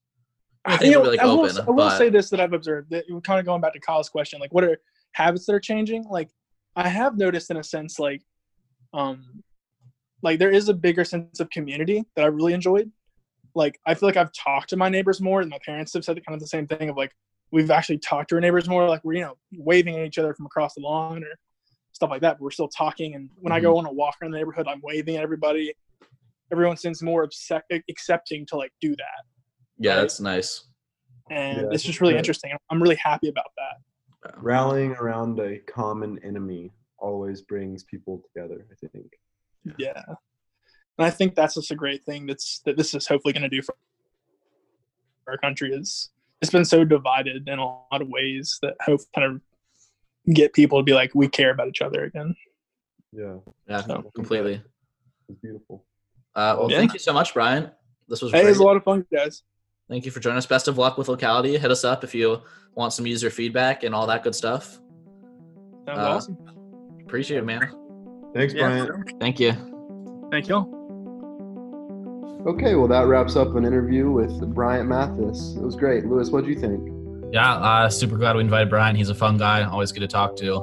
I, 0.64 0.76
think 0.76 0.94
it'll 0.94 1.06
like 1.06 1.20
I 1.20 1.26
will, 1.26 1.40
open. 1.40 1.58
I 1.58 1.64
will 1.64 1.76
but... 1.76 1.98
say 1.98 2.10
this 2.10 2.30
that 2.30 2.40
I've 2.40 2.52
observed 2.52 2.90
that 2.90 3.04
kind 3.24 3.40
of 3.40 3.46
going 3.46 3.60
back 3.60 3.72
to 3.72 3.80
Kyle's 3.80 4.08
question, 4.08 4.40
like 4.40 4.52
what 4.52 4.64
are 4.64 4.78
habits 5.12 5.46
that 5.46 5.54
are 5.54 5.60
changing? 5.60 6.04
Like 6.04 6.30
I 6.76 6.88
have 6.88 7.16
noticed 7.16 7.50
in 7.50 7.56
a 7.56 7.64
sense, 7.64 7.98
like 7.98 8.22
um, 8.92 9.42
like 10.22 10.38
there 10.38 10.50
is 10.50 10.68
a 10.68 10.74
bigger 10.74 11.04
sense 11.04 11.40
of 11.40 11.48
community 11.50 12.04
that 12.16 12.24
I 12.24 12.28
really 12.28 12.52
enjoyed 12.52 12.90
like 13.54 13.78
I 13.86 13.94
feel 13.94 14.08
like 14.08 14.16
I've 14.16 14.32
talked 14.32 14.70
to 14.70 14.76
my 14.76 14.88
neighbors 14.88 15.20
more, 15.20 15.40
and 15.40 15.50
my 15.50 15.58
parents 15.64 15.92
have 15.94 16.04
said 16.04 16.24
kind 16.24 16.34
of 16.34 16.40
the 16.40 16.46
same 16.46 16.66
thing 16.66 16.88
of 16.88 16.96
like 16.96 17.12
we've 17.50 17.70
actually 17.70 17.98
talked 17.98 18.30
to 18.30 18.36
our 18.36 18.40
neighbors 18.40 18.68
more, 18.68 18.88
like 18.88 19.04
we're 19.04 19.14
you 19.14 19.22
know 19.22 19.36
waving 19.52 19.96
at 19.96 20.06
each 20.06 20.18
other 20.18 20.34
from 20.34 20.46
across 20.46 20.74
the 20.74 20.80
lawn 20.80 21.22
or 21.24 21.30
stuff 21.92 22.10
like 22.10 22.20
that. 22.22 22.34
But 22.34 22.42
we're 22.42 22.50
still 22.50 22.68
talking, 22.68 23.14
and 23.14 23.30
when 23.36 23.50
mm-hmm. 23.50 23.56
I 23.56 23.60
go 23.60 23.74
mm-hmm. 23.74 23.86
on 23.86 23.92
a 23.92 23.92
walk 23.92 24.16
around 24.20 24.32
the 24.32 24.38
neighborhood, 24.38 24.66
I'm 24.68 24.80
waving 24.82 25.16
at 25.16 25.22
everybody. 25.22 25.74
Everyone 26.50 26.76
seems 26.76 27.02
more 27.02 27.24
accept- 27.24 27.72
accepting 27.90 28.46
to 28.46 28.56
like 28.56 28.72
do 28.80 28.90
that. 28.96 29.24
Yeah, 29.78 29.92
right? 29.92 30.00
that's 30.00 30.20
nice. 30.20 30.64
And 31.30 31.58
yeah, 31.58 31.68
it's 31.72 31.84
just 31.84 32.00
really 32.00 32.16
interesting. 32.16 32.52
I'm 32.70 32.82
really 32.82 32.96
happy 32.96 33.28
about 33.28 33.50
that. 33.56 34.32
Rallying 34.36 34.92
around 34.92 35.38
a 35.40 35.58
common 35.58 36.18
enemy 36.24 36.72
always 36.98 37.42
brings 37.42 37.84
people 37.84 38.22
together. 38.34 38.66
I 38.70 38.86
think. 38.88 39.12
Yeah 39.76 40.02
and 40.98 41.06
I 41.06 41.10
think 41.10 41.34
that's 41.34 41.54
just 41.54 41.70
a 41.70 41.76
great 41.76 42.04
thing 42.04 42.26
that's 42.26 42.60
that 42.60 42.76
this 42.76 42.94
is 42.94 43.06
hopefully 43.06 43.32
going 43.32 43.42
to 43.42 43.48
do 43.48 43.62
for 43.62 43.74
our 45.28 45.38
country 45.38 45.72
is 45.72 46.10
it's 46.40 46.50
been 46.50 46.64
so 46.64 46.84
divided 46.84 47.48
in 47.48 47.58
a 47.58 47.64
lot 47.64 48.00
of 48.00 48.08
ways 48.08 48.58
that 48.62 48.74
hope 48.84 49.00
kind 49.14 49.32
of 49.32 49.40
get 50.34 50.52
people 50.52 50.78
to 50.78 50.82
be 50.82 50.92
like 50.92 51.14
we 51.14 51.28
care 51.28 51.50
about 51.50 51.68
each 51.68 51.82
other 51.82 52.04
again. 52.04 52.34
Yeah. 53.12 53.36
Yeah. 53.68 53.82
So. 53.82 54.10
Completely. 54.14 54.62
It's 55.28 55.38
beautiful. 55.40 55.84
Uh, 56.34 56.56
well, 56.58 56.70
yeah. 56.70 56.78
thank 56.78 56.92
you 56.92 56.98
so 56.98 57.12
much, 57.12 57.34
Bryant. 57.34 57.70
This 58.08 58.22
was. 58.22 58.32
Hey, 58.32 58.42
it 58.42 58.48
was 58.48 58.58
a 58.58 58.62
lot 58.62 58.76
of 58.76 58.84
fun, 58.84 59.04
guys. 59.12 59.42
Thank 59.88 60.04
you 60.04 60.10
for 60.10 60.20
joining 60.20 60.38
us. 60.38 60.46
Best 60.46 60.68
of 60.68 60.78
luck 60.78 60.98
with 60.98 61.08
locality. 61.08 61.56
Hit 61.56 61.70
us 61.70 61.84
up 61.84 62.04
if 62.04 62.14
you 62.14 62.42
want 62.74 62.92
some 62.92 63.06
user 63.06 63.30
feedback 63.30 63.82
and 63.82 63.94
all 63.94 64.06
that 64.06 64.22
good 64.22 64.34
stuff. 64.34 64.78
Sounds 65.86 65.98
uh, 65.98 66.10
awesome. 66.10 66.38
Appreciate 67.00 67.38
it, 67.38 67.44
man. 67.44 67.72
Thanks, 68.34 68.52
yeah, 68.54 68.86
Bryant. 68.86 69.20
Thank 69.20 69.40
you. 69.40 69.52
Thank 70.30 70.48
you. 70.48 70.77
Okay, 72.48 72.76
well, 72.76 72.88
that 72.88 73.06
wraps 73.06 73.36
up 73.36 73.56
an 73.56 73.66
interview 73.66 74.10
with 74.10 74.40
Bryant 74.54 74.88
Mathis. 74.88 75.54
It 75.54 75.62
was 75.62 75.76
great. 75.76 76.06
Louis, 76.06 76.30
what 76.30 76.44
do 76.44 76.50
you 76.50 76.58
think? 76.58 76.80
Yeah, 77.30 77.56
uh, 77.56 77.90
super 77.90 78.16
glad 78.16 78.36
we 78.36 78.40
invited 78.40 78.70
Bryant. 78.70 78.96
He's 78.96 79.10
a 79.10 79.14
fun 79.14 79.36
guy, 79.36 79.64
always 79.64 79.92
good 79.92 80.00
to 80.00 80.08
talk 80.08 80.34
to. 80.36 80.54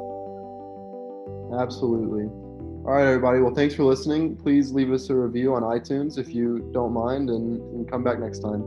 Absolutely. 1.60 2.24
All 2.24 2.92
right, 2.92 3.06
everybody. 3.06 3.40
Well, 3.40 3.54
thanks 3.54 3.76
for 3.76 3.84
listening. 3.84 4.36
Please 4.36 4.72
leave 4.72 4.92
us 4.92 5.12
a 5.12 5.16
review 5.16 5.54
on 5.54 5.62
iTunes 5.62 6.18
if 6.18 6.34
you 6.34 6.72
don't 6.74 6.92
mind 6.92 7.30
and, 7.30 7.62
and 7.62 7.88
come 7.90 8.04
back 8.04 8.20
next 8.20 8.40
time. 8.40 8.62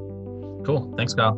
Cool. 0.64 0.94
Thanks, 0.96 1.12
Kyle. 1.12 1.34